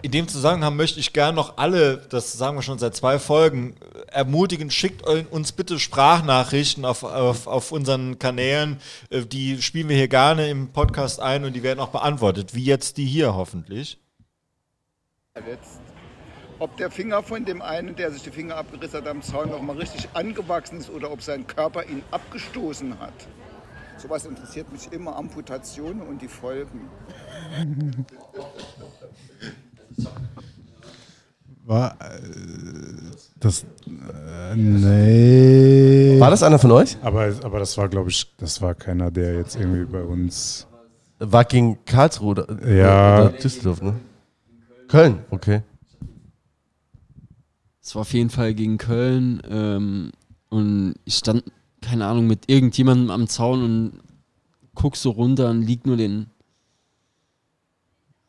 [0.03, 3.77] In dem Zusammenhang möchte ich gerne noch alle, das sagen wir schon seit zwei Folgen,
[4.09, 8.79] ermutigen, schickt uns bitte Sprachnachrichten auf, auf, auf unseren Kanälen.
[9.11, 12.65] Äh, Die spielen wir hier gerne im Podcast ein und die werden auch beantwortet, wie
[12.65, 13.99] jetzt die hier hoffentlich.
[15.33, 15.81] verletzt.
[16.59, 19.63] Ob der Finger von dem einen, der sich die Finger abgerissen hat am Zaun, noch
[19.63, 23.15] mal richtig angewachsen ist oder ob sein Körper ihn abgestoßen hat.
[24.03, 26.89] Sowas interessiert mich immer, Amputationen und die Folgen.
[31.65, 32.19] War äh,
[33.39, 33.63] das.
[33.87, 36.19] Äh, nee.
[36.19, 36.97] War das einer von euch?
[37.03, 40.67] Aber, aber das war, glaube ich, das war keiner, der jetzt irgendwie bei uns.
[41.21, 43.21] War gegen Karlsruhe oder, Ja.
[43.27, 43.95] oder Düsseldorf, ne?
[44.89, 45.63] Köln, okay.
[47.81, 50.11] Es war auf jeden Fall gegen Köln ähm,
[50.49, 51.45] und ich stand,
[51.93, 54.01] keine Ahnung, mit irgendjemandem am Zaun und
[54.75, 56.31] guck so runter und lieg nur den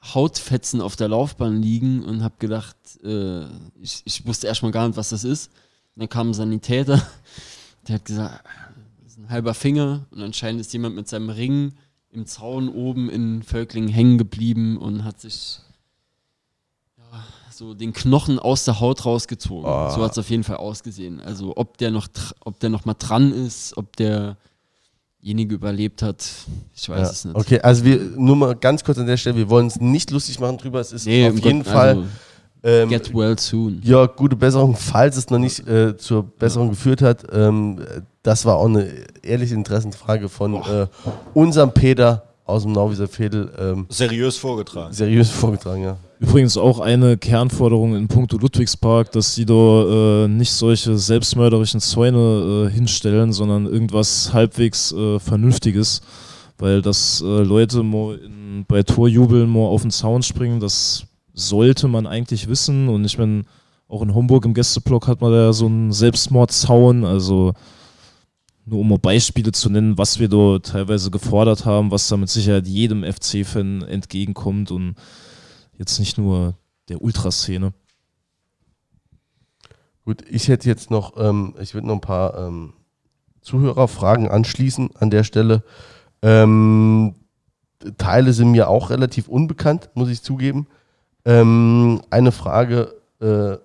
[0.03, 2.75] Hautfetzen auf der Laufbahn liegen und hab gedacht,
[3.05, 3.45] äh,
[3.79, 5.47] ich, ich wusste erstmal gar nicht, was das ist.
[5.95, 7.01] Und dann kam ein Sanitäter,
[7.87, 8.43] der hat gesagt,
[9.01, 11.71] das ist ein halber Finger und anscheinend ist jemand mit seinem Ring
[12.11, 15.61] im Zaun oben in Völklingen hängen geblieben und hat sich
[17.57, 19.63] so den Knochen aus der Haut rausgezogen.
[19.63, 21.19] So hat es auf jeden Fall ausgesehen.
[21.21, 22.07] Also ob der noch,
[22.43, 26.23] ob der noch mal dran ist, ob derjenige überlebt hat,
[26.75, 27.11] ich weiß Ja.
[27.11, 27.35] es nicht.
[27.35, 30.39] Okay, also wir nur mal ganz kurz an der Stelle, wir wollen es nicht lustig
[30.39, 30.79] machen drüber.
[30.79, 32.03] Es ist Nee, auf jeden Gott, Fall also,
[32.63, 33.81] ähm, get well soon.
[33.83, 37.25] ja gute Besserung, falls es noch nicht äh, zur Besserung geführt hat.
[37.31, 37.79] Ähm,
[38.21, 38.89] das war auch eine
[39.21, 40.87] ehrliche Interessenfrage von äh,
[41.33, 43.51] unserem Peter aus dem Nauwieser Fädel.
[43.57, 44.93] Ähm, Seriös vorgetragen.
[44.93, 45.97] seriös vorgetragen, ja.
[46.23, 52.69] Übrigens auch eine Kernforderung in puncto Ludwigspark, dass sie da äh, nicht solche selbstmörderischen Zäune
[52.69, 56.01] äh, hinstellen, sondern irgendwas halbwegs äh, Vernünftiges.
[56.57, 61.89] Weil dass äh, Leute mal in, bei Torjubeln mal auf den Zaun springen, das sollte
[61.89, 62.87] man eigentlich wissen.
[62.87, 63.43] Und ich meine,
[63.89, 67.03] auch in Homburg im Gästeblock hat man da so einen Selbstmordzaun.
[67.03, 67.51] Also
[68.65, 72.29] nur um mal Beispiele zu nennen, was wir da teilweise gefordert haben, was da mit
[72.29, 74.95] Sicherheit jedem FC-Fan entgegenkommt und
[75.77, 76.55] jetzt nicht nur
[76.89, 77.73] der Ultraszene.
[80.05, 82.73] Gut, ich hätte jetzt noch, ähm, ich würde noch ein paar ähm,
[83.41, 85.63] Zuhörerfragen anschließen an der Stelle.
[86.21, 87.15] Ähm,
[87.97, 90.67] Teile sind mir auch relativ unbekannt, muss ich zugeben.
[91.25, 93.57] Ähm, eine Frage äh,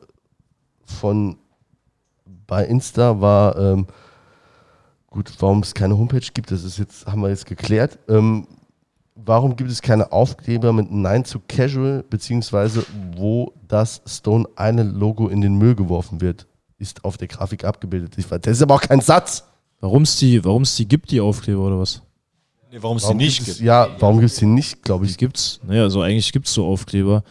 [0.85, 1.39] von
[2.47, 3.87] bei Insta war, ähm,
[5.09, 7.99] gut, warum es keine Homepage gibt, das ist jetzt, haben wir jetzt geklärt.
[8.09, 8.47] Ähm,
[9.25, 12.85] warum gibt es keine Aufkleber mit Nein zu Casual, beziehungsweise
[13.17, 16.47] wo das Stone Island Logo in den Müll geworfen wird,
[16.79, 18.17] ist auf der Grafik abgebildet.
[18.17, 19.45] Ich das ist aber auch kein Satz.
[19.81, 22.03] Warum es die, warum's die gibt, die Aufkleber oder was?
[22.71, 23.67] Nee, warum es die nicht gibt es, gibt.
[23.67, 25.19] Ja, warum gibt es die nicht, glaube Die ich.
[25.19, 25.61] gibt's.
[25.67, 27.23] Naja, also eigentlich gibt's so Aufkleber.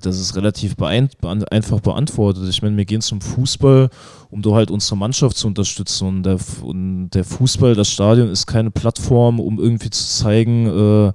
[0.00, 2.48] Das ist relativ einfach beantwortet.
[2.48, 3.90] Ich meine, wir gehen zum Fußball,
[4.30, 6.08] um da halt unsere Mannschaft zu unterstützen.
[6.08, 11.12] Und der, und der Fußball, das Stadion ist keine Plattform, um irgendwie zu zeigen, äh,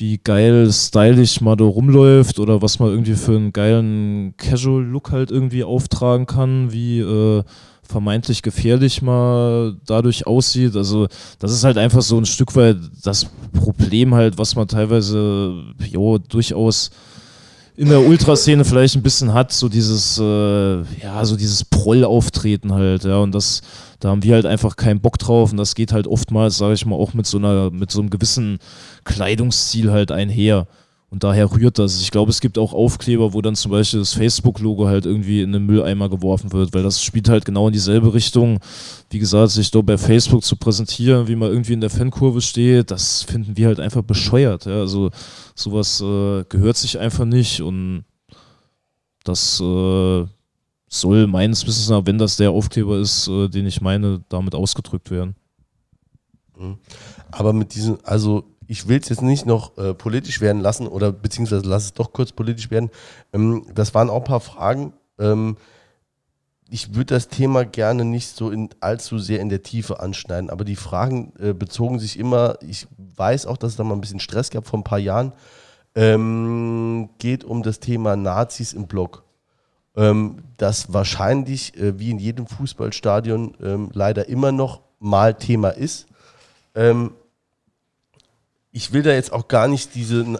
[0.00, 5.30] wie geil stylisch man da rumläuft oder was man irgendwie für einen geilen Casual-Look halt
[5.30, 7.42] irgendwie auftragen kann, wie äh,
[7.82, 10.74] vermeintlich gefährlich man dadurch aussieht.
[10.76, 11.06] Also
[11.38, 16.18] das ist halt einfach so ein Stück weit das Problem halt, was man teilweise jo,
[16.18, 16.90] durchaus
[17.80, 23.04] in der Ultraszene vielleicht ein bisschen hat, so dieses, äh, ja, so dieses Proll-Auftreten halt,
[23.04, 23.62] ja, und das,
[24.00, 26.84] da haben wir halt einfach keinen Bock drauf und das geht halt oftmals, sage ich
[26.84, 28.58] mal, auch mit so einer, mit so einem gewissen
[29.04, 30.66] Kleidungsstil halt einher.
[31.12, 32.00] Und daher rührt das.
[32.00, 35.50] Ich glaube, es gibt auch Aufkleber, wo dann zum Beispiel das Facebook-Logo halt irgendwie in
[35.50, 38.60] den Mülleimer geworfen wird, weil das spielt halt genau in dieselbe Richtung.
[39.10, 42.92] Wie gesagt, sich dort bei Facebook zu präsentieren, wie man irgendwie in der Fankurve steht,
[42.92, 44.66] das finden wir halt einfach bescheuert.
[44.66, 44.78] Ja?
[44.78, 45.10] Also
[45.60, 48.04] sowas äh, gehört sich einfach nicht und
[49.24, 50.26] das äh,
[50.88, 55.10] soll meines Wissens nach, wenn das der Aufkleber ist, äh, den ich meine, damit ausgedrückt
[55.10, 55.36] werden.
[57.30, 61.12] Aber mit diesen, also ich will es jetzt nicht noch äh, politisch werden lassen oder
[61.12, 62.90] beziehungsweise lass es doch kurz politisch werden.
[63.32, 65.56] Ähm, das waren auch ein paar Fragen Ähm,
[66.70, 70.64] ich würde das Thema gerne nicht so in, allzu sehr in der Tiefe anschneiden, aber
[70.64, 72.86] die Fragen äh, bezogen sich immer, ich
[73.16, 75.32] weiß auch, dass es da mal ein bisschen Stress gab vor ein paar Jahren,
[75.96, 79.24] ähm, geht um das Thema Nazis im Block.
[79.96, 86.06] Ähm, das wahrscheinlich, äh, wie in jedem Fußballstadion, ähm, leider immer noch mal Thema ist.
[86.76, 87.14] Ähm,
[88.70, 90.38] ich will da jetzt auch gar nicht diese äh,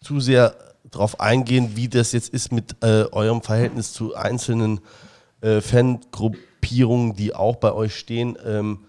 [0.00, 0.54] zu sehr
[0.88, 4.80] drauf eingehen, wie das jetzt ist mit äh, eurem Verhältnis zu einzelnen äh,
[5.42, 8.36] Fangruppierungen, die auch bei euch stehen.
[8.46, 8.84] Ähm,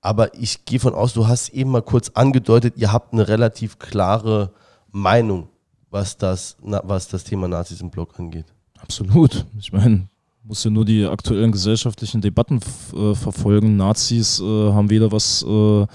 [0.00, 3.78] aber ich gehe von aus, du hast eben mal kurz angedeutet, ihr habt eine relativ
[3.78, 4.52] klare
[4.90, 5.48] Meinung,
[5.90, 8.46] was das, na, was das Thema Nazis im Blog angeht.
[8.78, 9.44] Absolut.
[9.58, 10.08] Ich meine,
[10.44, 12.60] muss ja nur die aktuellen gesellschaftlichen Debatten
[12.94, 13.76] äh, verfolgen.
[13.76, 15.86] Nazis äh, haben weder was äh,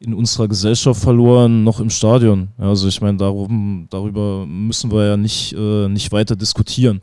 [0.00, 2.48] in unserer Gesellschaft verloren noch im Stadion.
[2.58, 7.00] Also ich meine, darum, darüber müssen wir ja nicht, äh, nicht weiter diskutieren.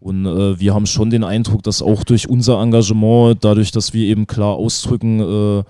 [0.00, 4.06] Und äh, wir haben schon den Eindruck, dass auch durch unser Engagement, dadurch, dass wir
[4.06, 5.64] eben klar ausdrücken, äh,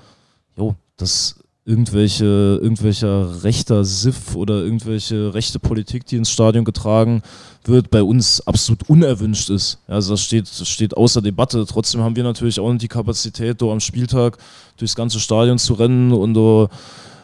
[0.57, 2.24] jo, dass irgendwelche,
[2.62, 7.23] irgendwelcher rechter SIF oder irgendwelche rechte Politik, die ins Stadion getragen
[7.65, 9.78] wird, bei uns absolut unerwünscht ist.
[9.86, 11.65] Also das steht, das steht außer Debatte.
[11.66, 14.39] Trotzdem haben wir natürlich auch nicht die Kapazität, da am Spieltag
[14.78, 16.69] durchs ganze Stadion zu rennen und da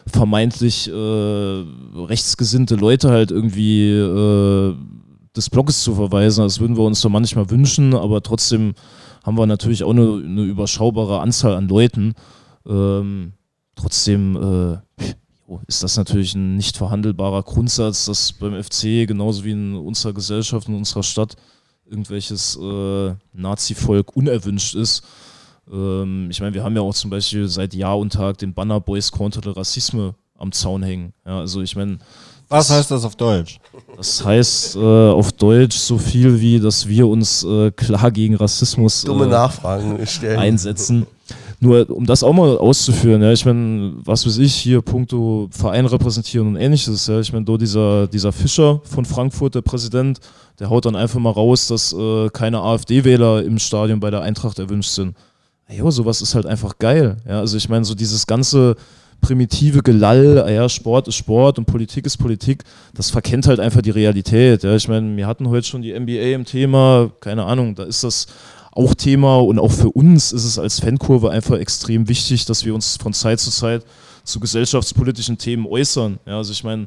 [0.07, 1.65] vermeintlich äh,
[1.97, 4.74] rechtsgesinnte Leute halt irgendwie äh,
[5.37, 6.43] des Blogs zu verweisen.
[6.43, 8.75] Das würden wir uns doch manchmal wünschen, aber trotzdem
[9.25, 12.15] haben wir natürlich auch eine, eine überschaubare Anzahl an Leuten.
[12.67, 13.33] Ähm,
[13.75, 15.07] trotzdem äh,
[15.67, 20.69] ist das natürlich ein nicht verhandelbarer Grundsatz, dass beim FC genauso wie in unserer Gesellschaft,
[20.69, 21.37] in unserer Stadt
[21.85, 25.05] irgendwelches äh, Nazi-Volk unerwünscht ist.
[25.71, 28.81] Ähm, ich meine, wir haben ja auch zum Beispiel seit Jahr und Tag den Banner
[28.81, 31.13] Boys contre le Rassisme am Zaun hängen.
[31.25, 31.99] Ja, also ich meine,
[32.48, 33.59] was heißt das auf Deutsch?
[33.97, 39.02] Das heißt äh, auf Deutsch so viel wie, dass wir uns äh, klar gegen Rassismus
[39.02, 40.39] Dumme äh, Nachfragen stellen.
[40.39, 41.06] einsetzen.
[41.59, 45.86] Nur um das auch mal auszuführen, ja, ich meine, was weiß ich, hier puncto Verein
[45.86, 50.20] repräsentieren und ähnliches, ja, ich meine, dieser, dieser Fischer von Frankfurt, der Präsident,
[50.59, 54.59] der haut dann einfach mal raus, dass äh, keine AfD-Wähler im Stadion bei der Eintracht
[54.59, 55.16] erwünscht sind.
[55.68, 57.16] Ja, sowas ist halt einfach geil.
[57.27, 58.77] Ja, also ich meine, so dieses ganze
[59.20, 62.64] primitive Gelall, ja, Sport ist Sport und Politik ist Politik,
[62.94, 64.62] das verkennt halt einfach die Realität.
[64.62, 64.74] Ja.
[64.76, 68.26] Ich meine, wir hatten heute schon die NBA im Thema, keine Ahnung, da ist das
[68.72, 72.74] auch Thema und auch für uns ist es als Fankurve einfach extrem wichtig, dass wir
[72.74, 73.84] uns von Zeit zu Zeit
[74.22, 76.18] zu gesellschaftspolitischen Themen äußern.
[76.26, 76.86] Ja, also ich meine,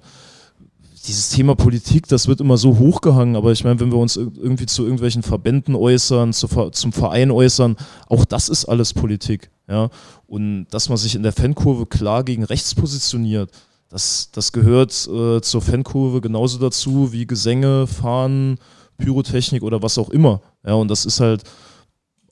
[1.01, 4.65] dieses Thema Politik, das wird immer so hochgehangen, aber ich meine, wenn wir uns irgendwie
[4.65, 7.75] zu irgendwelchen Verbänden äußern, zu, zum Verein äußern,
[8.07, 9.49] auch das ist alles Politik.
[9.67, 9.89] Ja?
[10.27, 13.51] Und dass man sich in der Fankurve klar gegen rechts positioniert,
[13.89, 18.59] das, das gehört äh, zur Fankurve genauso dazu wie Gesänge, Fahnen,
[18.97, 20.41] Pyrotechnik oder was auch immer.
[20.65, 21.43] Ja, und das ist halt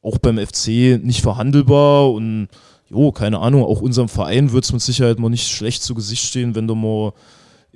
[0.03, 2.49] auch beim FC nicht verhandelbar und
[2.89, 6.23] jo, keine Ahnung, auch unserem Verein wird es mit Sicherheit mal nicht schlecht zu Gesicht
[6.23, 7.13] stehen, wenn du mal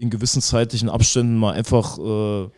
[0.02, 2.50] in gewissen zeitlichen Abständen mal einfach äh,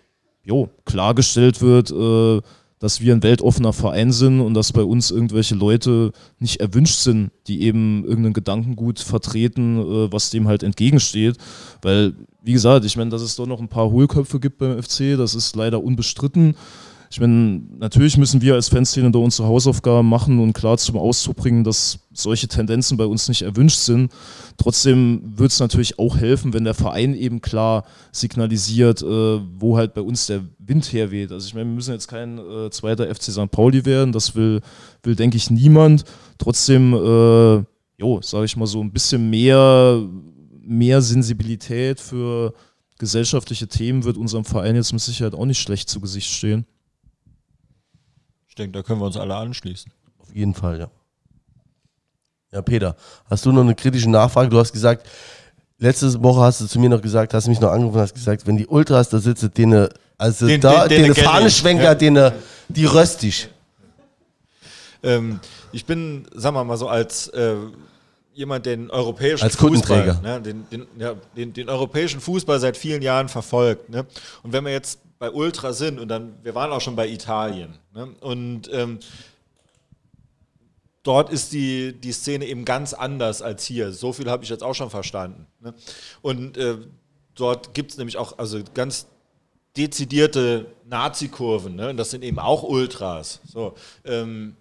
[0.43, 2.41] jo, klargestellt wird, äh,
[2.79, 7.31] dass wir ein weltoffener Verein sind und dass bei uns irgendwelche Leute nicht erwünscht sind,
[7.47, 11.37] die eben irgendein Gedankengut vertreten, äh, was dem halt entgegensteht.
[11.81, 15.17] Weil, wie gesagt, ich meine, dass es doch noch ein paar Hohlköpfe gibt beim FC,
[15.17, 16.55] das ist leider unbestritten.
[17.13, 21.35] Ich meine, natürlich müssen wir als Fanszene da unsere Hausaufgaben machen und klar zum Ausdruck
[21.35, 24.11] bringen, dass solche Tendenzen bei uns nicht erwünscht sind.
[24.57, 29.93] Trotzdem wird es natürlich auch helfen, wenn der Verein eben klar signalisiert, äh, wo halt
[29.93, 31.31] bei uns der Wind herweht.
[31.31, 33.51] Also ich meine, wir müssen jetzt kein äh, zweiter FC St.
[33.51, 34.61] Pauli werden, das will,
[35.03, 36.05] will denke ich, niemand.
[36.39, 37.57] Trotzdem, äh,
[37.99, 40.01] jo, sage ich mal so, ein bisschen mehr,
[40.63, 42.55] mehr Sensibilität für
[42.97, 46.65] gesellschaftliche Themen wird unserem Verein jetzt mit Sicherheit auch nicht schlecht zu Gesicht stehen.
[48.53, 49.91] Ich denke, da können wir uns alle anschließen.
[50.19, 50.87] Auf jeden Fall, ja.
[52.51, 52.95] Ja, Peter,
[53.27, 54.47] hast du noch eine kritische Nachfrage?
[54.47, 55.09] Du hast gesagt,
[55.79, 58.55] letzte Woche hast du zu mir noch gesagt, hast mich noch angerufen, hast gesagt, wenn
[58.55, 59.89] die Ultras da sitzen, denen,
[60.19, 61.95] also den, da, den, den, den Fahneschwenker, ja.
[61.95, 62.31] den,
[62.67, 63.49] die röstig.
[65.01, 65.39] Ähm,
[65.71, 67.55] ich bin, sagen wir mal so, als äh,
[68.35, 73.01] jemand, den europäischen als Fußball, ne, den, den, ja, den, den, europäischen Fußball seit vielen
[73.01, 73.89] Jahren verfolgt.
[73.89, 74.05] Ne?
[74.43, 77.77] Und wenn wir jetzt bei Ultra sind und dann, wir waren auch schon bei Italien.
[77.93, 78.13] Ne?
[78.19, 78.99] Und ähm,
[81.03, 83.91] dort ist die, die Szene eben ganz anders als hier.
[83.91, 85.47] So viel habe ich jetzt auch schon verstanden.
[85.59, 85.73] Ne?
[86.21, 86.77] Und äh,
[87.35, 89.07] dort gibt es nämlich auch also ganz
[89.75, 91.75] dezidierte Nazi-Kurven.
[91.75, 91.89] Ne?
[91.89, 93.41] Und das sind eben auch Ultras.
[93.45, 93.75] So,
[94.05, 94.55] ähm,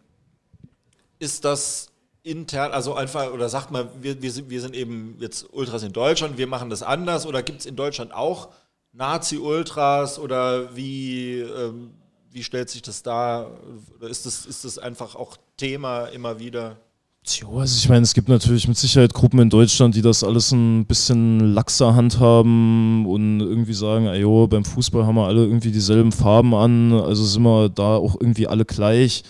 [1.19, 1.93] ist das
[2.23, 5.93] intern, also einfach, oder sagt man, wir, wir, sind, wir sind eben jetzt Ultras in
[5.93, 8.51] Deutschland, wir machen das anders, oder gibt es in Deutschland auch
[8.93, 11.91] Nazi-Ultras oder wie, ähm,
[12.31, 13.03] wie stellt sich das?
[13.07, 16.77] Oder ist das, ist das einfach auch Thema immer wieder?
[17.25, 20.51] Tja, also ich meine, es gibt natürlich mit Sicherheit Gruppen in Deutschland, die das alles
[20.51, 26.11] ein bisschen laxer handhaben und irgendwie sagen, ey, beim Fußball haben wir alle irgendwie dieselben
[26.11, 29.23] Farben an, also sind wir da auch irgendwie alle gleich.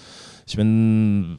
[0.47, 1.37] Ich meine,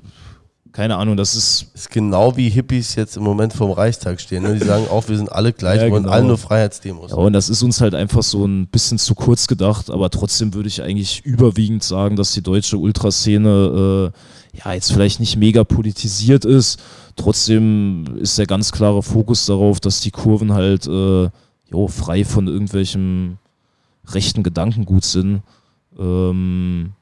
[0.73, 1.67] keine Ahnung, das ist.
[1.75, 4.41] Ist genau wie Hippies jetzt im Moment vom Reichstag stehen.
[4.41, 4.55] Ne?
[4.55, 6.15] Die sagen auch, wir sind alle gleich, Ja, wir wollen genau.
[6.15, 7.11] alle nur Freiheitsdemos.
[7.11, 10.55] Ja, und das ist uns halt einfach so ein bisschen zu kurz gedacht, aber trotzdem
[10.55, 15.63] würde ich eigentlich überwiegend sagen, dass die deutsche Ultraszene äh, ja jetzt vielleicht nicht mega
[15.63, 16.81] politisiert ist.
[17.15, 21.29] Trotzdem ist der ganz klare Fokus darauf, dass die Kurven halt äh,
[21.69, 23.37] jo, frei von irgendwelchem
[24.07, 25.43] rechten Gedankengut sind.
[25.99, 26.93] Ähm,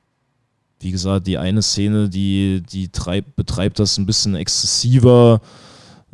[0.82, 5.42] wie gesagt, die eine Szene, die, die treibt, betreibt das ein bisschen exzessiver,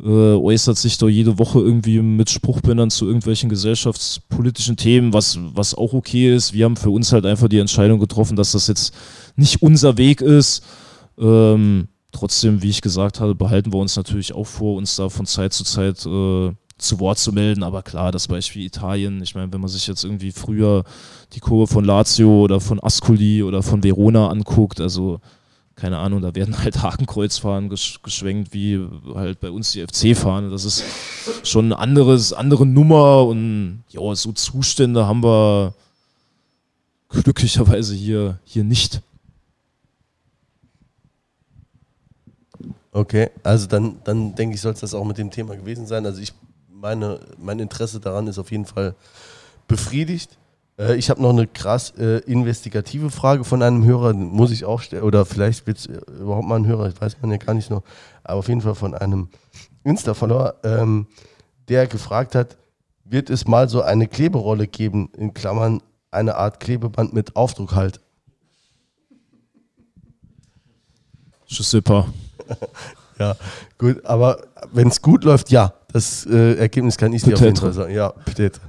[0.00, 5.74] äh, äußert sich doch jede Woche irgendwie mit Spruchbändern zu irgendwelchen gesellschaftspolitischen Themen, was, was
[5.74, 6.52] auch okay ist.
[6.52, 8.94] Wir haben für uns halt einfach die Entscheidung getroffen, dass das jetzt
[9.36, 10.62] nicht unser Weg ist.
[11.18, 15.26] Ähm, trotzdem, wie ich gesagt habe, behalten wir uns natürlich auch vor, uns da von
[15.26, 17.62] Zeit zu Zeit äh, zu Wort zu melden.
[17.62, 20.84] Aber klar, das Beispiel Italien, ich meine, wenn man sich jetzt irgendwie früher
[21.32, 25.20] die Kurve von Lazio oder von Ascoli oder von Verona anguckt, also
[25.76, 28.84] keine Ahnung, da werden halt Hakenkreuzfahnen gesch geschwenkt, wie
[29.14, 30.50] halt bei uns die FC-Fahne.
[30.50, 30.84] Das ist
[31.44, 35.74] schon eine anderes, andere Nummer und ja, so Zustände haben wir
[37.08, 39.00] glücklicherweise hier, hier nicht.
[42.92, 46.04] Okay, also dann, dann denke ich, soll es das auch mit dem Thema gewesen sein.
[46.04, 46.32] Also ich
[46.80, 48.94] meine, mein Interesse daran ist auf jeden Fall
[49.66, 50.38] befriedigt.
[50.78, 54.80] Äh, ich habe noch eine krass äh, investigative Frage von einem Hörer, muss ich auch
[54.80, 57.70] stellen, oder vielleicht wird es überhaupt mal ein Hörer, ich weiß man ja gar nicht
[57.70, 57.82] noch,
[58.22, 59.28] aber auf jeden Fall von einem
[59.84, 61.06] Insta-Follower, ähm,
[61.68, 62.56] der gefragt hat,
[63.04, 68.00] wird es mal so eine Kleberolle geben, in Klammern eine Art Klebeband mit Aufdruck halt.
[71.46, 72.06] Tschüss, Sipper.
[73.18, 73.36] Ja,
[73.78, 74.42] gut, aber
[74.72, 75.72] wenn es gut läuft, ja.
[75.92, 77.56] Das äh, Ergebnis kann ich dir auf jeden.
[77.56, 77.92] Fall sagen.
[77.94, 78.60] Ja, peut-être.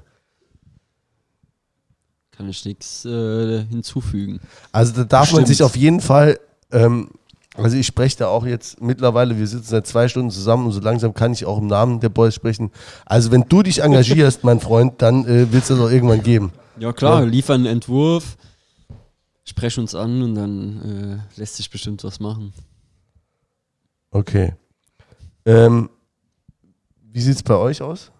[2.32, 4.40] Kann ich nichts äh, hinzufügen.
[4.72, 5.48] Also da darf man Stimmt.
[5.50, 6.40] sich auf jeden Fall,
[6.72, 7.10] ähm,
[7.56, 10.80] also ich spreche da auch jetzt mittlerweile, wir sitzen seit zwei Stunden zusammen und so
[10.80, 12.72] langsam kann ich auch im Namen der Boys sprechen.
[13.06, 16.54] Also wenn du dich engagierst, mein Freund, dann äh, wird es das auch irgendwann geben.
[16.80, 17.26] Ja klar, Ja.
[17.26, 18.38] liefern einen Entwurf,
[19.44, 22.54] sprech uns an und dann äh, lässt sich bestimmt was machen.
[24.12, 24.54] Okay.
[25.46, 25.90] Ähm,
[27.02, 28.12] wie sieht es bei euch aus?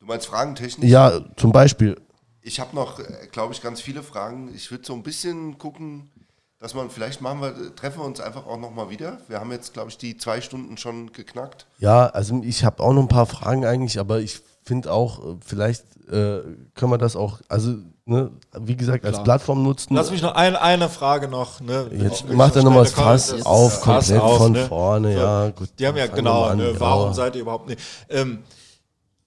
[0.00, 0.90] Du meinst fragentechnisch?
[0.90, 2.00] Ja, zum Beispiel.
[2.42, 3.00] Ich habe noch,
[3.32, 4.54] glaube ich, ganz viele Fragen.
[4.54, 6.10] Ich würde so ein bisschen gucken,
[6.58, 9.18] dass man, vielleicht machen wir, treffen wir uns einfach auch nochmal wieder.
[9.28, 11.66] Wir haben jetzt, glaube ich, die zwei Stunden schon geknackt.
[11.78, 15.36] Ja, also ich habe auch noch ein paar Fragen eigentlich, aber ich finde auch, äh,
[15.44, 16.42] vielleicht äh,
[16.74, 17.76] können wir das auch, also
[18.06, 19.24] ne, wie gesagt, als Klar.
[19.24, 19.94] Plattform nutzen.
[19.94, 21.60] Lass mich noch ein, eine Frage noch.
[21.60, 24.66] Ne, Jetzt macht er noch nochmal das Fass auf, Fass komplett auf, von ne?
[24.66, 25.18] vorne, So.
[25.20, 25.68] ja, gut.
[25.78, 27.12] Die haben ja genau, an, ne, warum genau.
[27.14, 27.80] seid ihr überhaupt nicht?
[28.08, 28.42] Ähm,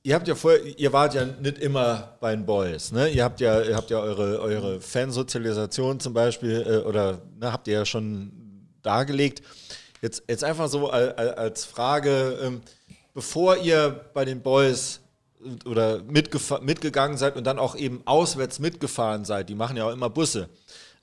[0.04, 3.10] ihr habt ja vorher, ihr wart ja nicht immer bei den Boys, ne?
[3.10, 7.68] Ihr habt ja, ihr habt ja eure, eure Fansozialisation zum Beispiel, äh, oder ne, habt
[7.68, 8.32] ihr ja schon
[8.84, 9.42] dargelegt.
[10.02, 12.62] Jetzt, jetzt einfach so al- al- als Frage, ähm,
[13.16, 15.00] bevor ihr bei den Boys
[15.66, 20.10] oder mitgegangen seid und dann auch eben auswärts mitgefahren seid, die machen ja auch immer
[20.10, 20.50] Busse.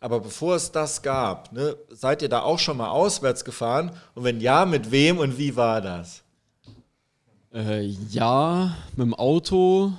[0.01, 3.91] Aber bevor es das gab, ne, seid ihr da auch schon mal auswärts gefahren?
[4.15, 6.23] Und wenn ja, mit wem und wie war das?
[7.55, 9.93] Äh, ja, mit dem Auto.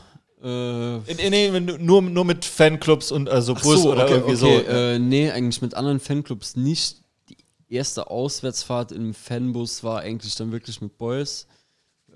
[0.44, 4.14] Äh, In, in, in, nur, nur mit Fanclubs und also ach Bus so, oder okay,
[4.14, 4.72] irgendwie okay, so.
[4.72, 6.98] Äh, nee, eigentlich mit anderen Fanclubs nicht.
[7.30, 7.38] Die
[7.74, 11.48] erste Auswärtsfahrt im Fanbus war eigentlich dann wirklich mit Boys.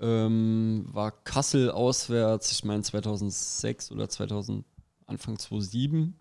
[0.00, 4.64] Ähm, war Kassel auswärts, ich meine 2006 oder 2000,
[5.06, 6.14] Anfang 2007.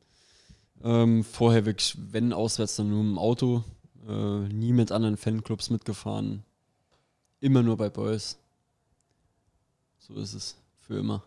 [0.83, 3.63] Ähm, vorher wirklich, wenn auswärts, dann nur im Auto.
[4.07, 6.43] Äh, nie mit anderen Fanclubs mitgefahren.
[7.39, 8.37] Immer nur bei Boys.
[9.99, 10.55] So ist es.
[10.77, 11.23] Für immer.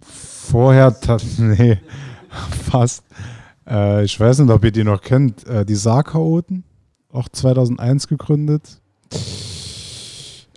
[0.00, 0.96] Vorher,
[1.38, 1.78] nee,
[2.70, 3.04] fast.
[3.66, 5.46] Äh, ich weiß nicht, ob ihr die noch kennt.
[5.46, 6.64] Äh, die Saarchaoten,
[7.14, 8.80] auch 2001 gegründet.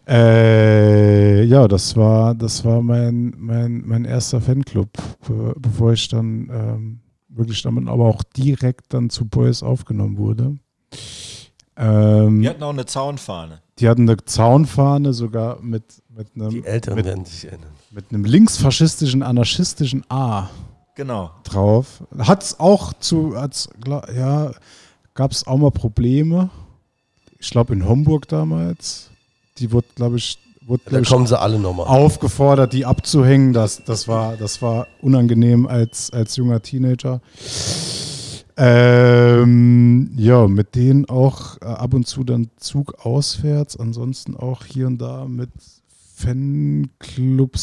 [0.07, 4.89] Äh, ja, das war, das war mein, mein, mein erster Fanclub,
[5.27, 10.57] be bevor ich dann ähm, wirklich damit aber auch direkt dann zu Boys aufgenommen wurde.
[11.75, 13.61] Ähm, Wir hatten auch eine Zaunfahne.
[13.79, 17.69] Die hatten eine Zaunfahne sogar mit, mit einem Die Älteren mit, werden sich erinnern.
[17.91, 20.49] mit einem linksfaschistischen, anarchistischen A
[20.95, 21.29] Genau.
[21.43, 22.01] drauf.
[22.17, 23.69] Hat es auch zu, hat's,
[24.15, 24.51] ja,
[25.17, 26.49] gab es auch mal Probleme.
[27.39, 29.09] Ich glaube in Homburg damals.
[29.57, 31.87] Die wurde, glaube ich, wurde Da glaub ich, kommen sie alle nochmal.
[31.87, 33.51] aufgefordert, die abzuhängen.
[33.51, 37.19] Das, das, war, das war unangenehm als, als junger Teenager.
[38.57, 44.87] Ähm, ja, mit denen auch äh, ab und zu dann Zug auswärts, ansonsten auch hier
[44.87, 45.49] und da mit
[46.15, 47.53] Fanclubs,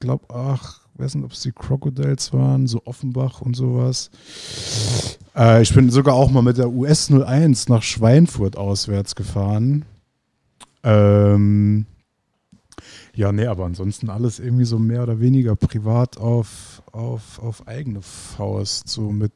[0.00, 4.10] glaub, ach, weiß nicht, ob es die Crocodiles waren, so Offenbach und sowas.
[5.36, 9.84] Äh, ich bin sogar auch mal mit der US 01 nach Schweinfurt auswärts gefahren.
[10.82, 11.86] Ähm,
[13.14, 18.00] ja, nee, aber ansonsten alles irgendwie so mehr oder weniger privat auf, auf, auf eigene
[18.02, 19.32] Faust, so mit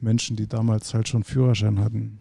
[0.00, 2.18] Menschen, die damals halt schon Führerschein hatten.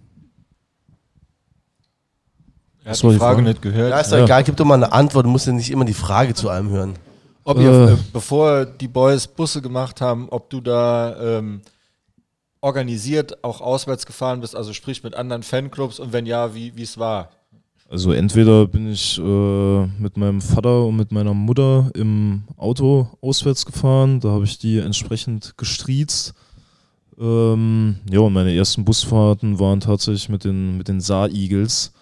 [2.84, 3.42] Er hat war die Frage Frage.
[3.50, 3.90] nicht gehört.
[3.90, 4.26] Ja, ist doch Ja.
[4.26, 5.26] egal, gib doch mal eine Antwort.
[5.26, 6.94] Du musst ja nicht immer die Frage zu allem hören.
[7.46, 7.94] Ob ihr, Äh.
[7.94, 11.62] äh, bevor die Boys Busse gemacht haben, ob du da ähm,
[12.60, 16.98] organisiert auch auswärts gefahren bist, also sprich mit anderen Fanclubs und wenn ja, wie es
[16.98, 17.30] war?
[17.88, 23.64] Also entweder bin ich äh, mit meinem Vater und mit meiner Mutter im Auto auswärts
[23.64, 26.34] gefahren, da habe ich die entsprechend gestriezt.
[27.20, 31.94] Ähm, ja, und meine ersten Busfahrten waren tatsächlich mit den, mit den Saar-Eagles.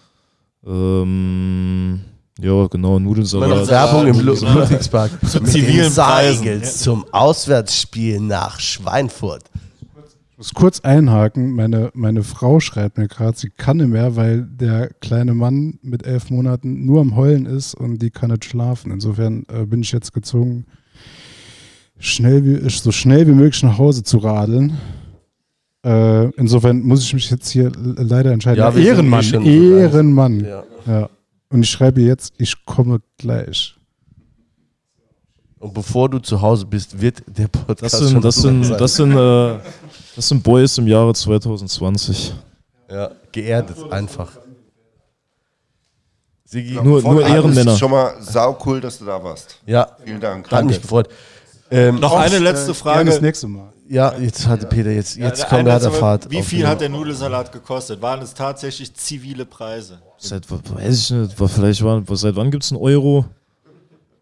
[0.66, 2.00] Ähm,
[2.40, 3.68] ja, genau, Nudelsalat.
[3.68, 4.34] Werbung im Lu-.
[4.34, 5.10] Ludwigspark.
[5.28, 6.64] Zu zivilen Preisen.
[6.64, 9.44] zum Auswärtsspiel nach Schweinfurt.
[10.32, 14.42] Ich muss kurz einhaken, meine, meine Frau schreibt mir gerade, sie kann nicht mehr, weil
[14.42, 18.90] der kleine Mann mit elf Monaten nur am Heulen ist und die kann nicht schlafen.
[18.90, 20.66] Insofern äh, bin ich jetzt gezwungen,
[22.00, 24.76] schnell wie, so schnell wie möglich nach Hause zu radeln.
[25.84, 28.58] Äh, insofern muss ich mich jetzt hier leider entscheiden.
[28.58, 30.40] Ja, eh Ehrenmann, Ehrenmann.
[30.40, 30.64] Ja.
[30.86, 31.10] Ja.
[31.54, 33.76] Und ich schreibe jetzt, ich komme gleich.
[35.60, 38.70] Und bevor du zu Hause bist, wird der Podcast Das schon sind, das online sind,
[38.70, 38.78] sein.
[38.78, 39.58] das sind, äh,
[40.16, 42.34] das sind Boys im Jahre 2020.
[42.90, 44.32] ja, geerdet einfach.
[46.44, 47.76] Sigi, Nur- nur Ehrenmänner.
[47.76, 49.60] Schon mal sau cool, dass du da warst.
[49.64, 50.50] ja, Vielen Dank.
[50.50, 51.08] hat mich gefreut.
[51.70, 53.10] Ähm, Noch eine letzte Gerne Frage.
[53.10, 53.72] das nächste Mal.
[53.88, 56.30] ja, jetzt hatte Peter, jetzt, jetzt Ja, kommt er letzte- Fahrt.
[56.30, 58.00] Wie viel hat der Nudelsalat gekostet?
[58.02, 59.98] Waren es tatsächlich zivile Preise?
[60.18, 63.24] Seit, weiß ich nicht, vielleicht war, seit wann gibt es einen Euro?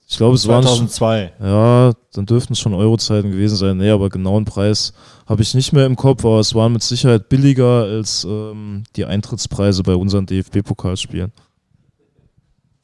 [0.09, 1.33] Ich glaube, es waren schon, 2002.
[1.41, 3.79] Ja, dann dürften es schon Eurozeiten gewesen sein.
[3.79, 4.93] Nee, aber genauen Preis
[5.27, 9.07] habe ich nicht mehr im Kopf, aber es waren mit Sicherheit billiger als ähm, die
[9.07, 11.33] Eintrittspreise bei unseren DFB-Pokalspielen.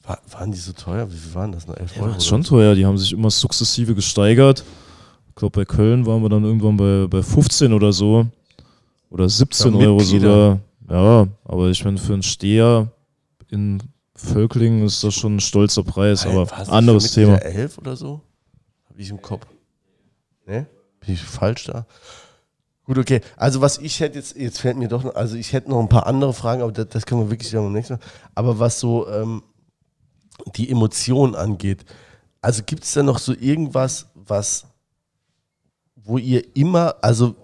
[0.09, 1.07] War, waren die so teuer?
[1.11, 1.67] Wie viel waren das?
[1.67, 2.19] Noch 11 Ja, Euro?
[2.19, 2.55] schon so?
[2.55, 4.63] teuer, die haben sich immer sukzessive gesteigert.
[5.27, 8.25] Ich glaube, bei Köln waren wir dann irgendwann bei, bei 15 oder so.
[9.11, 10.59] Oder 17 Ja, Euro sogar.
[10.89, 12.87] Ja, aber ich meine, für einen Steher
[13.49, 13.83] in
[14.15, 17.35] Völklingen ist das schon ein stolzer Preis, Nein, aber anderes Thema.
[17.35, 18.21] 11 oder so?
[18.89, 19.45] Habe ich im Kopf.
[20.47, 20.65] Ne?
[21.05, 21.85] Bin ich falsch da?
[22.85, 23.21] Gut, okay.
[23.37, 25.87] Also was ich hätte jetzt, jetzt fällt mir doch noch, also ich hätte noch ein
[25.87, 27.99] paar andere Fragen, aber das, das können wir wirklich dann beim nächsten Mal.
[28.33, 29.43] Aber was so ähm,
[30.51, 31.85] die Emotionen angeht,
[32.41, 34.65] also gibt es da noch so irgendwas, was,
[35.95, 37.35] wo ihr immer, also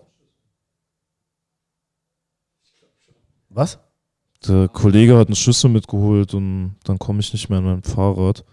[3.50, 3.80] was?
[4.48, 8.43] Der Kollege hat einen Schlüssel mitgeholt und dann komme ich nicht mehr an mein Fahrrad.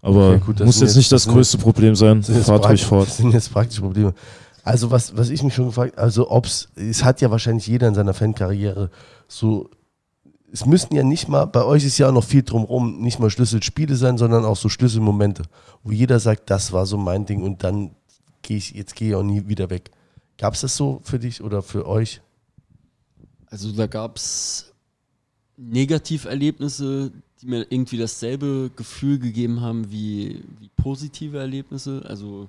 [0.00, 2.22] Aber Okay, gut, das muss jetzt nicht das größte Problem sein.
[2.22, 3.08] Fahrt ruhig fort.
[3.08, 4.14] Das sind jetzt praktische Probleme.
[4.62, 7.94] Also was, was ich mich schon gefragt, also ob's, es hat ja wahrscheinlich jeder in
[7.94, 8.90] seiner Fankarriere
[9.28, 9.70] so,
[10.56, 13.28] es müssten ja nicht mal, bei euch ist ja auch noch viel drumherum, nicht mal
[13.28, 15.42] Schlüsselspiele sein, sondern auch so Schlüsselmomente,
[15.82, 17.94] wo jeder sagt, das war so mein Ding und dann
[18.40, 19.90] gehe ich, jetzt gehe ich auch nie wieder weg.
[20.38, 22.22] Gab es das so für dich oder für euch?
[23.48, 24.72] Also da gab es
[25.58, 27.12] Negativerlebnisse,
[27.42, 32.02] die mir irgendwie dasselbe Gefühl gegeben haben wie, wie positive Erlebnisse.
[32.06, 32.48] Also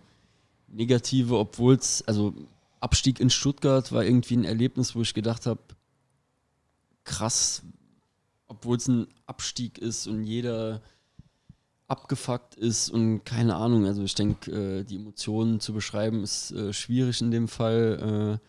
[0.69, 2.33] negative, obwohl es, also
[2.79, 5.59] Abstieg in Stuttgart war irgendwie ein Erlebnis, wo ich gedacht habe,
[7.03, 7.63] krass,
[8.47, 10.81] obwohl es ein Abstieg ist und jeder
[11.87, 13.85] abgefuckt ist und keine Ahnung.
[13.85, 18.39] Also ich denke, äh, die Emotionen zu beschreiben ist äh, schwierig in dem Fall.
[18.41, 18.47] Äh,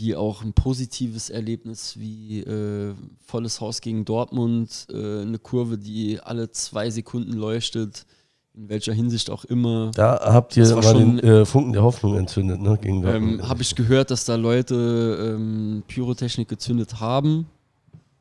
[0.00, 2.94] wie auch ein positives Erlebnis, wie äh,
[3.26, 8.06] volles Haus gegen Dortmund, äh, eine Kurve, die alle zwei Sekunden leuchtet,
[8.54, 9.90] in welcher Hinsicht auch immer.
[9.96, 12.78] Da habt ihr mal schon- den äh, Funken der Hoffnung entzündet, ne?
[12.80, 13.40] Gegen Dortmund.
[13.40, 17.46] Ähm, Habe ich gehört, dass da Leute ähm, Pyrotechnik gezündet haben,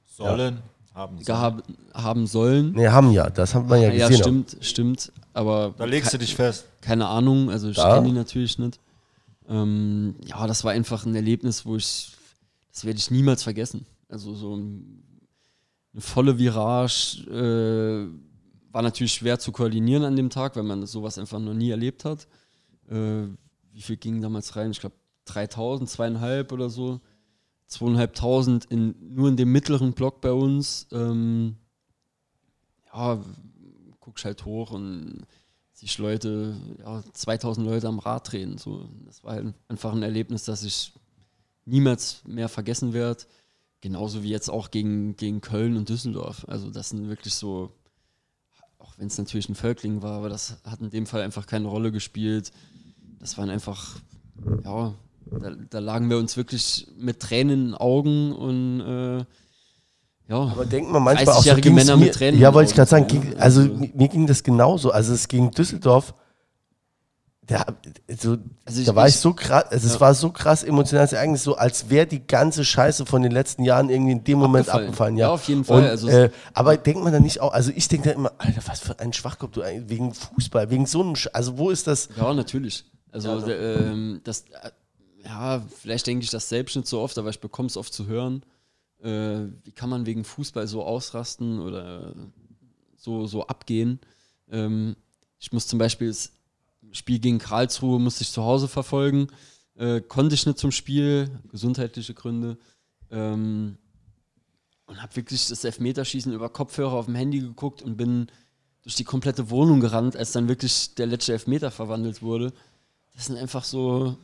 [0.06, 0.58] Sollen,
[0.98, 1.64] haben sollen.
[1.94, 2.72] haben sollen.
[2.72, 4.24] nee, haben ja, das hat man ja ja, gesehen.
[4.24, 5.12] stimmt, stimmt.
[5.34, 6.66] Aber Da legst du dich fest.
[6.82, 8.80] keine Ahnung, also ich kenne die natürlich nicht.
[9.48, 12.12] Ähm, ja, das war einfach ein Erlebnis, wo ich,
[12.74, 13.86] das werde ich niemals vergessen.
[14.10, 15.04] Also so ein,
[15.94, 21.18] eine volle Virage äh, war natürlich schwer zu koordinieren an dem Tag, weil man sowas
[21.18, 22.28] einfach noch nie erlebt hat.
[22.90, 23.28] Äh,
[23.72, 24.72] wie viel ging damals rein?
[24.72, 24.96] Ich glaube
[25.26, 27.00] 3000, zweieinhalb oder so.
[27.68, 30.88] Zweieinhalbtausend in, nur in dem mittleren Block bei uns.
[30.92, 31.58] Ähm,
[32.94, 33.22] ja,
[34.00, 35.26] guckst halt hoch und
[35.74, 38.58] siehst Leute, ja, 2000 Leute am Rad drehen.
[38.58, 38.90] So.
[39.06, 40.94] Das war halt einfach ein Erlebnis, das ich
[41.66, 43.24] niemals mehr vergessen werde.
[43.82, 46.46] Genauso wie jetzt auch gegen, gegen Köln und Düsseldorf.
[46.48, 47.72] Also das sind wirklich so,
[48.80, 51.68] auch wenn es natürlich ein Völkling war, aber das hat in dem Fall einfach keine
[51.68, 52.52] Rolle gespielt.
[53.20, 54.00] Das waren einfach,
[54.64, 54.96] ja,
[55.32, 59.18] da, da lagen wir uns wirklich mit Tränen in den Augen und äh,
[60.30, 60.40] ja.
[60.40, 62.76] Aber denkt man manchmal auch so 30-jährige ging's Männer mir, mit Tränen Ja, wollte ich
[62.76, 63.38] gerade sagen, ging, ja.
[63.40, 64.92] also Also- mi- mir ging das genauso.
[64.92, 66.14] Also es gegen Düsseldorf,
[67.50, 67.66] da,
[68.20, 70.00] so, Also ich- da war ich ich- so krass, also es ja.
[70.02, 73.90] war so krass emotionales Ereignis, so als wäre die ganze Scheiße von den letzten Jahren
[73.90, 74.88] irgendwie in dem Moment Abgefallen.
[74.88, 75.18] abgefallen.
[75.18, 75.84] Ja, Ja, auf jeden Fall.
[75.84, 78.60] Und, Also- äh, aber denkt man dann nicht auch, also ich denke dann immer, Alter,
[78.66, 81.88] was für ein Schwachkopf du eigentlich, wegen Fußball, wegen so einem, Sch also wo ist
[81.88, 82.10] das?
[82.18, 82.84] Ja, natürlich.
[83.14, 84.70] Also der, ähm, das, äh,
[85.28, 88.08] ja, vielleicht denke ich das selbst nicht so oft, aber ich bekomme es oft zu
[88.08, 88.44] hören.
[89.02, 92.16] Äh, wie kann man wegen Fußball so ausrasten oder
[92.96, 94.00] so, so abgehen?
[94.50, 94.96] Ähm,
[95.38, 96.32] ich muss zum Beispiel das
[96.94, 99.28] Spiel gegen Karlsruhe musste ich zu Hause verfolgen,
[99.76, 102.58] äh, konnte ich nicht zum Spiel, gesundheitliche Gründe.
[103.12, 103.78] Ähm,
[104.86, 108.28] und habe wirklich das Elfmeterschießen über Kopfhörer auf dem Handy geguckt und bin
[108.84, 112.54] durch die komplette Wohnung gerannt, als dann wirklich der letzte Elfmeter verwandelt wurde.
[113.14, 114.18] Das sind einfach so.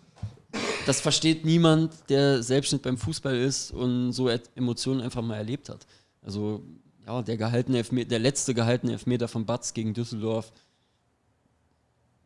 [0.86, 5.70] Das versteht niemand, der selbst nicht beim Fußball ist und so Emotionen einfach mal erlebt
[5.70, 5.86] hat.
[6.22, 6.64] Also,
[7.06, 10.52] ja, der, gehaltene Elfmeter, der letzte gehaltene Elfmeter von Batz gegen Düsseldorf.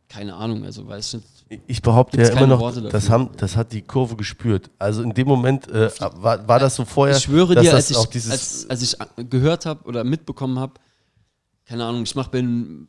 [0.10, 1.14] Keine Ahnung, also weiß ich
[1.50, 1.64] nicht.
[1.68, 4.70] Ich behaupte ja immer noch, das, haben, das hat die Kurve gespürt.
[4.80, 8.06] Also in dem Moment äh, war, war das so vorher, ich schwöre dir, als auch
[8.06, 10.74] ich, dieses als, als ich gehört habe oder mitbekommen habe,
[11.66, 12.88] keine Ahnung, ich mache in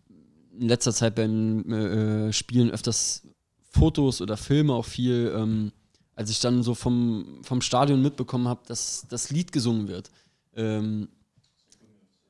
[0.58, 3.22] letzter Zeit beim äh, Spielen öfters
[3.70, 5.72] Fotos oder Filme auch viel, ähm,
[6.14, 10.10] als ich dann so vom, vom Stadion mitbekommen habe, dass das Lied gesungen wird.
[10.56, 11.08] Ähm,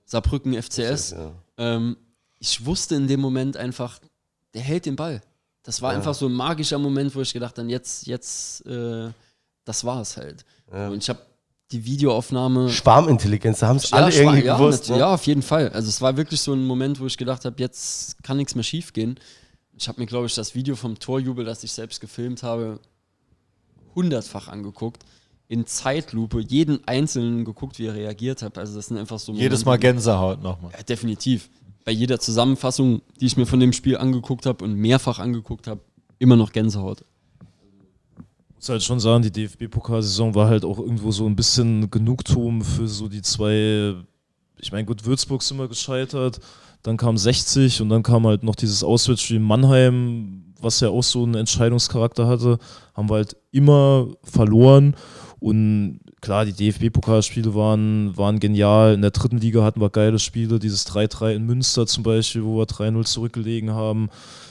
[0.05, 1.11] Saarbrücken FCS.
[1.11, 1.33] ja.
[1.59, 1.97] Ähm,
[2.41, 3.99] ich wusste in dem Moment einfach,
[4.55, 5.21] der hält den Ball.
[5.65, 9.11] Das war einfach so ein magischer Moment, wo ich gedacht habe, jetzt, jetzt, äh,
[9.65, 10.45] das war es halt.
[10.71, 11.21] Und ich habe
[11.73, 12.71] die Videoaufnahme.
[12.71, 14.89] Schwarmintelligenz, da haben es alle schwa- irgendwie ja, gewusst.
[14.89, 14.99] Ne?
[14.99, 15.69] ja, auf jeden Fall.
[15.71, 18.65] Also es war wirklich so ein Moment, wo ich gedacht habe, jetzt kann nichts mehr
[18.65, 19.19] schief gehen.
[19.79, 22.81] Ich habe mir, glaube ich, das Video vom Torjubel, das ich selbst gefilmt habe,
[23.95, 25.05] hundertfach angeguckt.
[25.47, 28.59] In Zeitlupe, jeden Einzelnen geguckt, wie er reagiert hat.
[28.59, 30.73] Also das sind einfach so Jedes Momente, Mal Gänsehaut nochmal.
[30.77, 31.49] ja, definitiv.
[31.85, 35.81] Bei jeder Zusammenfassung, die ich mir von dem Spiel angeguckt habe und mehrfach angeguckt habe,
[36.19, 37.05] immer noch Gänsehaut.
[38.57, 42.89] muss halt schon sagen, die DFB-Pokalsaison war halt auch irgendwo so ein bisschen Genugtuung für
[42.89, 43.95] so die zwei.
[44.59, 46.41] Ich meine, gut, Würzburg sind wir gescheitert,
[46.83, 51.03] dann kam 60 und dann kam halt noch dieses Auswärtsspiel in Mannheim, was ja auch
[51.03, 52.59] so einen Entscheidungscharakter hatte,
[52.95, 54.95] haben wir halt immer verloren
[55.41, 58.95] und klar, die DFB-Pokalspiele waren, waren genial.
[58.95, 62.59] In der dritten Liga hatten wir geile Spiele, dieses 3-3 in Münster zum Beispiel, wo
[62.59, 64.11] wir 3-0 zurückgelegen haben.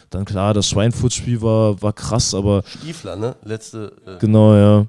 [0.10, 3.36] Dann klar, das Schweinfurt-Spiel war, war krass, aber Stiefler, ne?
[3.44, 3.92] Letzte.
[4.06, 4.86] Äh, Genau, ja.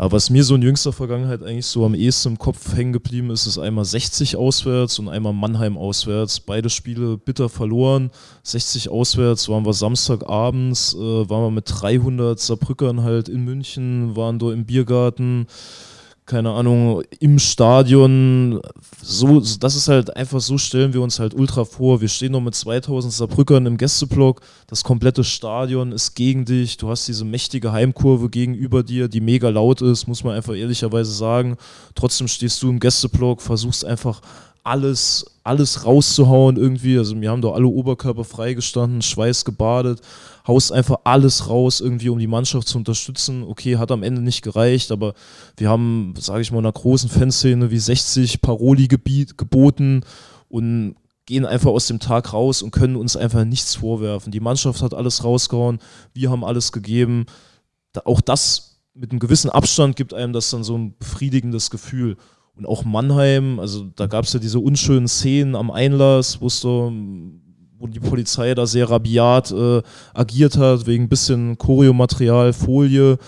[0.00, 3.28] Aber was mir so in jüngster Vergangenheit eigentlich so am ehesten im Kopf hängen geblieben
[3.28, 6.40] ist, ist einmal 60 auswärts und einmal Mannheim auswärts.
[6.40, 8.10] Beide Spiele bitter verloren.
[8.42, 10.98] 60 auswärts waren wir Samstagabends, äh,
[11.28, 15.46] waren wir mit 300 Saarbrückern halt in München, waren dort im Biergarten,
[16.30, 18.60] keine Ahnung, im Stadion.
[19.02, 22.00] So, das ist halt einfach so, stellen wir uns halt ultra vor.
[22.00, 24.40] Wir stehen noch mit 2000 Saarbrückern im Gästeblock.
[24.68, 26.76] Das komplette Stadion ist gegen dich.
[26.76, 31.10] Du hast diese mächtige Heimkurve gegenüber dir, die mega laut ist, muss man einfach ehrlicherweise
[31.10, 31.56] sagen.
[31.96, 34.20] Trotzdem stehst du im Gästeblock, versuchst einfach
[34.62, 36.96] alles, alles rauszuhauen irgendwie.
[36.96, 40.00] Also wir haben doch alle Oberkörper freigestanden, Schweiß gebadet,
[40.50, 43.44] haust einfach alles raus irgendwie, um die Mannschaft zu unterstützen.
[43.44, 45.14] Okay, hat am Ende nicht gereicht, aber
[45.56, 50.02] wir haben, sage ich mal, einer großen Fanszene wie 60 Paroli geboten
[50.48, 50.96] und
[51.26, 54.32] gehen einfach aus dem Tag raus und können uns einfach nichts vorwerfen.
[54.32, 55.78] Die Mannschaft hat alles rausgehauen,
[56.12, 57.26] wir haben alles gegeben.
[58.04, 62.16] Auch das mit einem gewissen Abstand gibt einem das dann so ein befriedigendes Gefühl.
[62.56, 66.60] Und auch Mannheim, also da gab es ja diese unschönen Szenen am Einlass, wo es
[66.60, 66.92] so,
[67.80, 73.18] wo die Polizei da sehr rabiat äh, agiert hat, wegen ein bisschen Choreomaterial, Folie.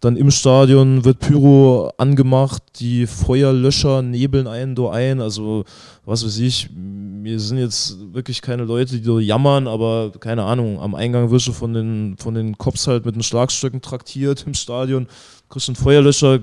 [0.00, 5.22] Dann im Stadion wird Pyro angemacht, die Feuerlöscher nebeln einen da ein.
[5.22, 5.64] Also,
[6.04, 10.78] was weiß ich, wir sind jetzt wirklich keine Leute, die so jammern, aber keine Ahnung,
[10.78, 14.52] am Eingang wirst du von den, von den Cops halt mit den Schlagstöcken traktiert im
[14.52, 15.06] Stadion,
[15.48, 16.40] kriegst einen Feuerlöscher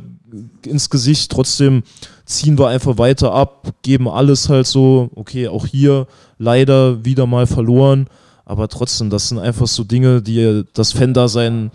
[0.66, 1.84] ins Gesicht, trotzdem
[2.26, 6.08] ziehen wir einfach weiter ab, geben alles halt so, okay, auch hier
[6.38, 8.08] leider wieder mal verloren,
[8.46, 11.72] aber trotzdem, das sind einfach so Dinge, die das Fan-Dasein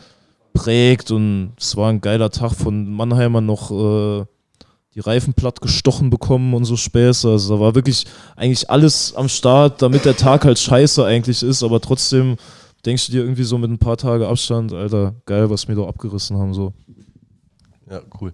[0.54, 4.24] prägt und es war ein geiler Tag von Mannheimer noch äh,
[4.94, 7.28] die Reifen platt gestochen bekommen und so Späße.
[7.28, 11.62] Also da war wirklich eigentlich alles am Start, damit der Tag halt scheiße eigentlich ist,
[11.62, 12.36] aber trotzdem
[12.86, 15.86] denkst du dir irgendwie so mit ein paar Tage Abstand, Alter, geil, was wir da
[15.86, 16.54] abgerissen haben.
[16.54, 16.72] So.
[17.90, 18.32] Ja, cool.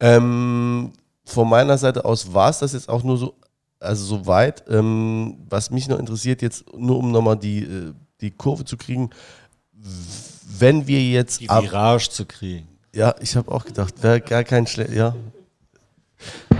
[0.00, 0.92] Ähm,
[1.24, 3.34] von meiner Seite aus war es das jetzt auch nur so,
[3.80, 4.64] also soweit.
[4.68, 9.10] Ähm, was mich noch interessiert, jetzt nur um nochmal die, äh, die Kurve zu kriegen,
[10.58, 12.68] wenn wir jetzt Die Virage zu kriegen.
[12.94, 15.14] Ja, ich habe auch gedacht, wäre gar kein schlecht, ja.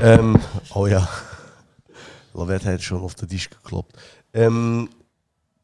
[0.01, 0.39] Ähm,
[0.75, 1.09] oh ja.
[2.35, 3.97] Da wird halt schon auf den Tisch gekloppt.
[4.33, 4.89] Ähm,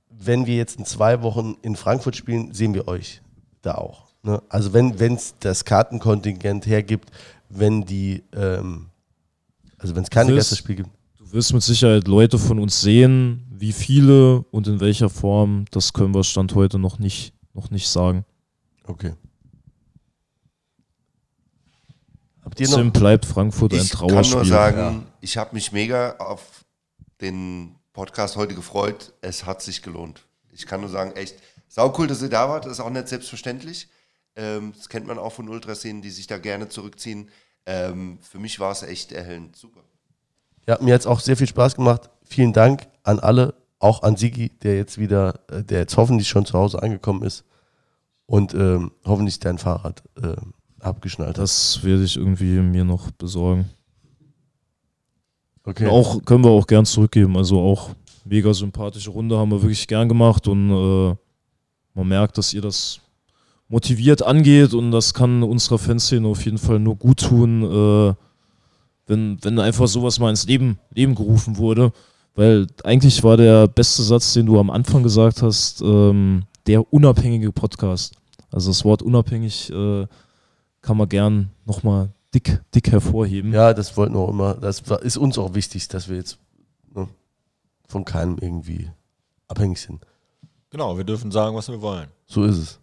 [0.09, 3.23] wenn wir jetzt in zwei Wochen in Frankfurt spielen, sehen wir euch
[3.63, 4.04] da auch.
[4.25, 4.43] Ne?
[4.49, 7.11] Also wenn es das Kartenkontingent hergibt,
[7.51, 8.87] wenn die, ähm,
[9.79, 10.91] also wenn es keine Gästespiele gibt.
[11.19, 15.93] Du wirst mit Sicherheit Leute von uns sehen, wie viele und in welcher Form, das
[15.93, 18.25] können wir Stand heute noch nicht, noch nicht sagen.
[18.85, 19.15] Okay.
[22.43, 22.75] Habt ihr noch?
[22.75, 24.37] Trotzdem bleibt Frankfurt ein Ich kann Trauerspiel.
[24.37, 26.65] nur sagen, ich habe mich mega auf
[27.21, 29.13] den Podcast heute gefreut.
[29.21, 30.23] Es hat sich gelohnt.
[30.51, 31.37] Ich kann nur sagen, echt,
[31.69, 32.65] saucool, dass ihr da wart.
[32.65, 33.89] Das ist auch nicht selbstverständlich.
[34.37, 37.29] Ähm, das kennt man auch von Ultraszenen, die sich da gerne zurückziehen.
[37.67, 39.57] Ähm, für mich war es echt erhellend.
[39.57, 39.81] Super.
[40.67, 42.11] Ja, mir hat es auch sehr viel Spaß gemacht.
[42.23, 46.47] Vielen Dank an alle, auch an Sigi, der jetzt wieder, äh, der jetzt hoffentlich schon
[46.47, 47.45] zu Hause angekommen ist
[48.27, 50.37] und ähm, hoffentlich dein Fahrrad äh,
[50.81, 51.43] abgeschnallt hat.
[51.43, 53.71] Das werde ich irgendwie mir noch besorgen.
[55.65, 55.87] Okay.
[55.87, 57.37] Auch können wir auch gern zurückgeben.
[57.37, 57.91] Also auch
[58.25, 61.17] mega sympathische Runde haben wir wirklich gern gemacht und äh,
[61.95, 63.01] man merkt, dass ihr das
[63.69, 68.15] motiviert angeht und das kann unserer Fanszene auf jeden Fall nur gut tun, äh,
[69.07, 71.93] wenn, wenn einfach sowas mal ins Leben, Leben gerufen wurde.
[72.35, 77.53] Weil eigentlich war der beste Satz, den du am Anfang gesagt hast, ähm, der unabhängige
[77.53, 78.15] Podcast.
[78.51, 80.07] Also das Wort unabhängig äh,
[80.81, 83.53] kann man gern nochmal dick, dick hervorheben.
[83.53, 84.55] Ja, das wollten wir auch immer.
[84.55, 86.39] Das ist uns auch wichtig, dass wir jetzt
[86.95, 87.09] ne,
[87.87, 88.91] von keinem irgendwie
[89.47, 90.05] abhängig sind.
[90.71, 92.09] Genau, wir dürfen sagen, was wir wollen.
[92.27, 92.81] So ist es.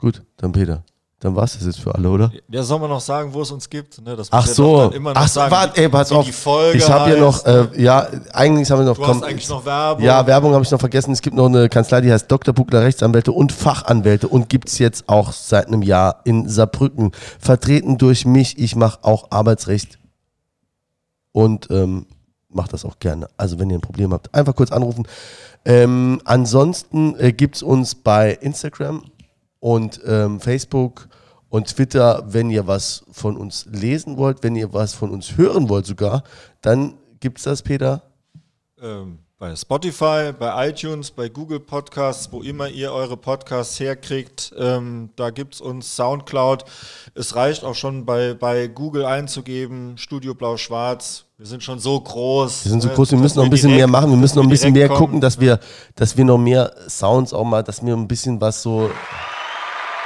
[0.00, 0.82] Gut, dann Peter.
[1.20, 2.32] Dann war es das jetzt für alle, oder?
[2.48, 4.00] Ja, soll man noch sagen, wo es uns gibt?
[4.02, 4.90] Ne, das Ach so.
[5.12, 6.24] Ach so, sagen, warte, ey, pass auf.
[6.24, 7.76] Die Folge Ich habe hier noch, heißt.
[7.76, 8.96] äh, ja, eigentlich haben wir noch.
[8.96, 10.02] du hast eigentlich noch Werbung.
[10.02, 11.12] Ja, Werbung habe ich noch vergessen.
[11.12, 12.54] Es gibt noch eine Kanzlei, die heißt Dr.
[12.54, 17.12] Buckler Rechtsanwälte und Fachanwälte und gibt es jetzt auch seit einem Jahr in Saarbrücken.
[17.38, 18.58] Vertreten durch mich.
[18.58, 19.98] Ich mache auch Arbeitsrecht
[21.32, 22.06] und ähm,
[22.48, 23.28] mache das auch gerne.
[23.36, 25.06] Also wenn ihr ein Problem habt, einfach kurz anrufen.
[25.66, 29.02] Ähm, ansonsten äh, gibt es uns bei Instagram
[29.60, 31.08] und ähm, Facebook
[31.48, 35.68] und Twitter, wenn ihr was von uns lesen wollt, wenn ihr was von uns hören
[35.68, 36.22] wollt sogar,
[36.62, 38.02] dann gibt es das, Peter.
[38.82, 44.52] ähm, bei Spotify, bei iTunes, bei Google Podcasts, wo immer ihr eure Podcasts herkriegt.
[44.58, 46.62] Ähm, da gibt es uns Soundcloud.
[47.14, 51.24] Es reicht auch schon bei, bei Google einzugeben, Studio Blau-Schwarz.
[51.38, 52.66] Wir sind schon so groß.
[52.66, 54.36] Wir sind so ne, groß, wir müssen noch ein bisschen direkt- mehr machen, wir müssen
[54.36, 55.20] noch ein bisschen mehr direkt gucken, kommen.
[55.22, 55.58] dass wir,
[55.94, 58.90] dass wir noch mehr Sounds auch mal, dass wir ein bisschen was so.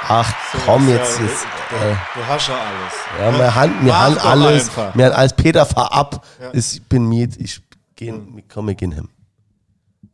[0.07, 2.93] Ach So, komm, jetzt ja, Äh, du hast ja alles.
[3.19, 6.25] ja, mir Hand, mir Hand alles, mir hat alles Peter fahr ab.
[6.41, 6.51] Ja.
[6.53, 7.61] Ich bin mit, ich
[7.95, 9.09] gehen, komm, wir gehen hin.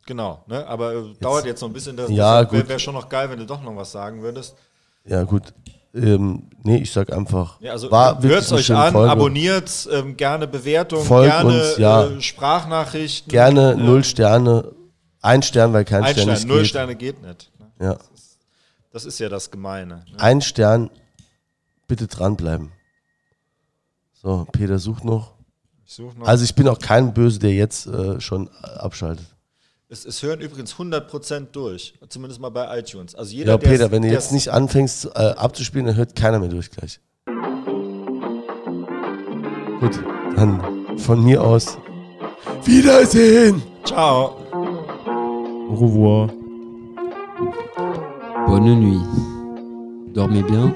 [0.06, 0.66] Genau, ne?
[0.66, 1.96] aber äh, dauert jetzt noch ein bisschen.
[1.96, 4.54] Das, Ja, Wäre wär schon noch geil, wenn du doch noch was sagen würdest.
[5.04, 5.52] Ja, gut.
[5.94, 7.60] Ähm, nee, ich sag einfach.
[7.60, 9.10] Ja, also hört euch an, Folge.
[9.10, 12.04] abonniert, ähm, gerne Bewertung, Folgt gerne uns, ja.
[12.04, 13.30] äh, Sprachnachrichten.
[13.30, 14.72] Gerne null Sterne.
[15.20, 16.66] Ein Stern, weil kein Ein Stern, Stern, null geht.
[16.68, 17.50] Sterne geht nicht.
[17.78, 17.86] ne?
[17.86, 17.96] Ja.
[18.92, 20.04] Das ist ja das Gemeine.
[20.10, 20.18] Ne?
[20.20, 20.90] Ein Stern,
[21.88, 22.72] bitte dranbleiben.
[24.12, 25.32] So, Peter sucht noch.
[25.86, 26.26] Ich such noch.
[26.26, 29.24] Also ich bin auch kein Böse, der jetzt äh, schon abschaltet.
[29.88, 33.14] es, es hören übrigens 100% durch, zumindest mal bei iTunes.
[33.14, 36.38] Also jeder, Ja, der's- Peter, wenn du jetzt nicht anfängst äh, abzuspielen, dann hört keiner
[36.38, 37.00] mehr durch gleich.
[39.80, 40.00] Gut,
[40.36, 41.76] dann von mir aus.
[42.64, 43.62] Wiedersehen!
[43.84, 44.36] Ciao.
[44.52, 46.30] Au revoir.
[48.46, 49.00] Bonne nuit.
[50.14, 50.74] Dormez bien.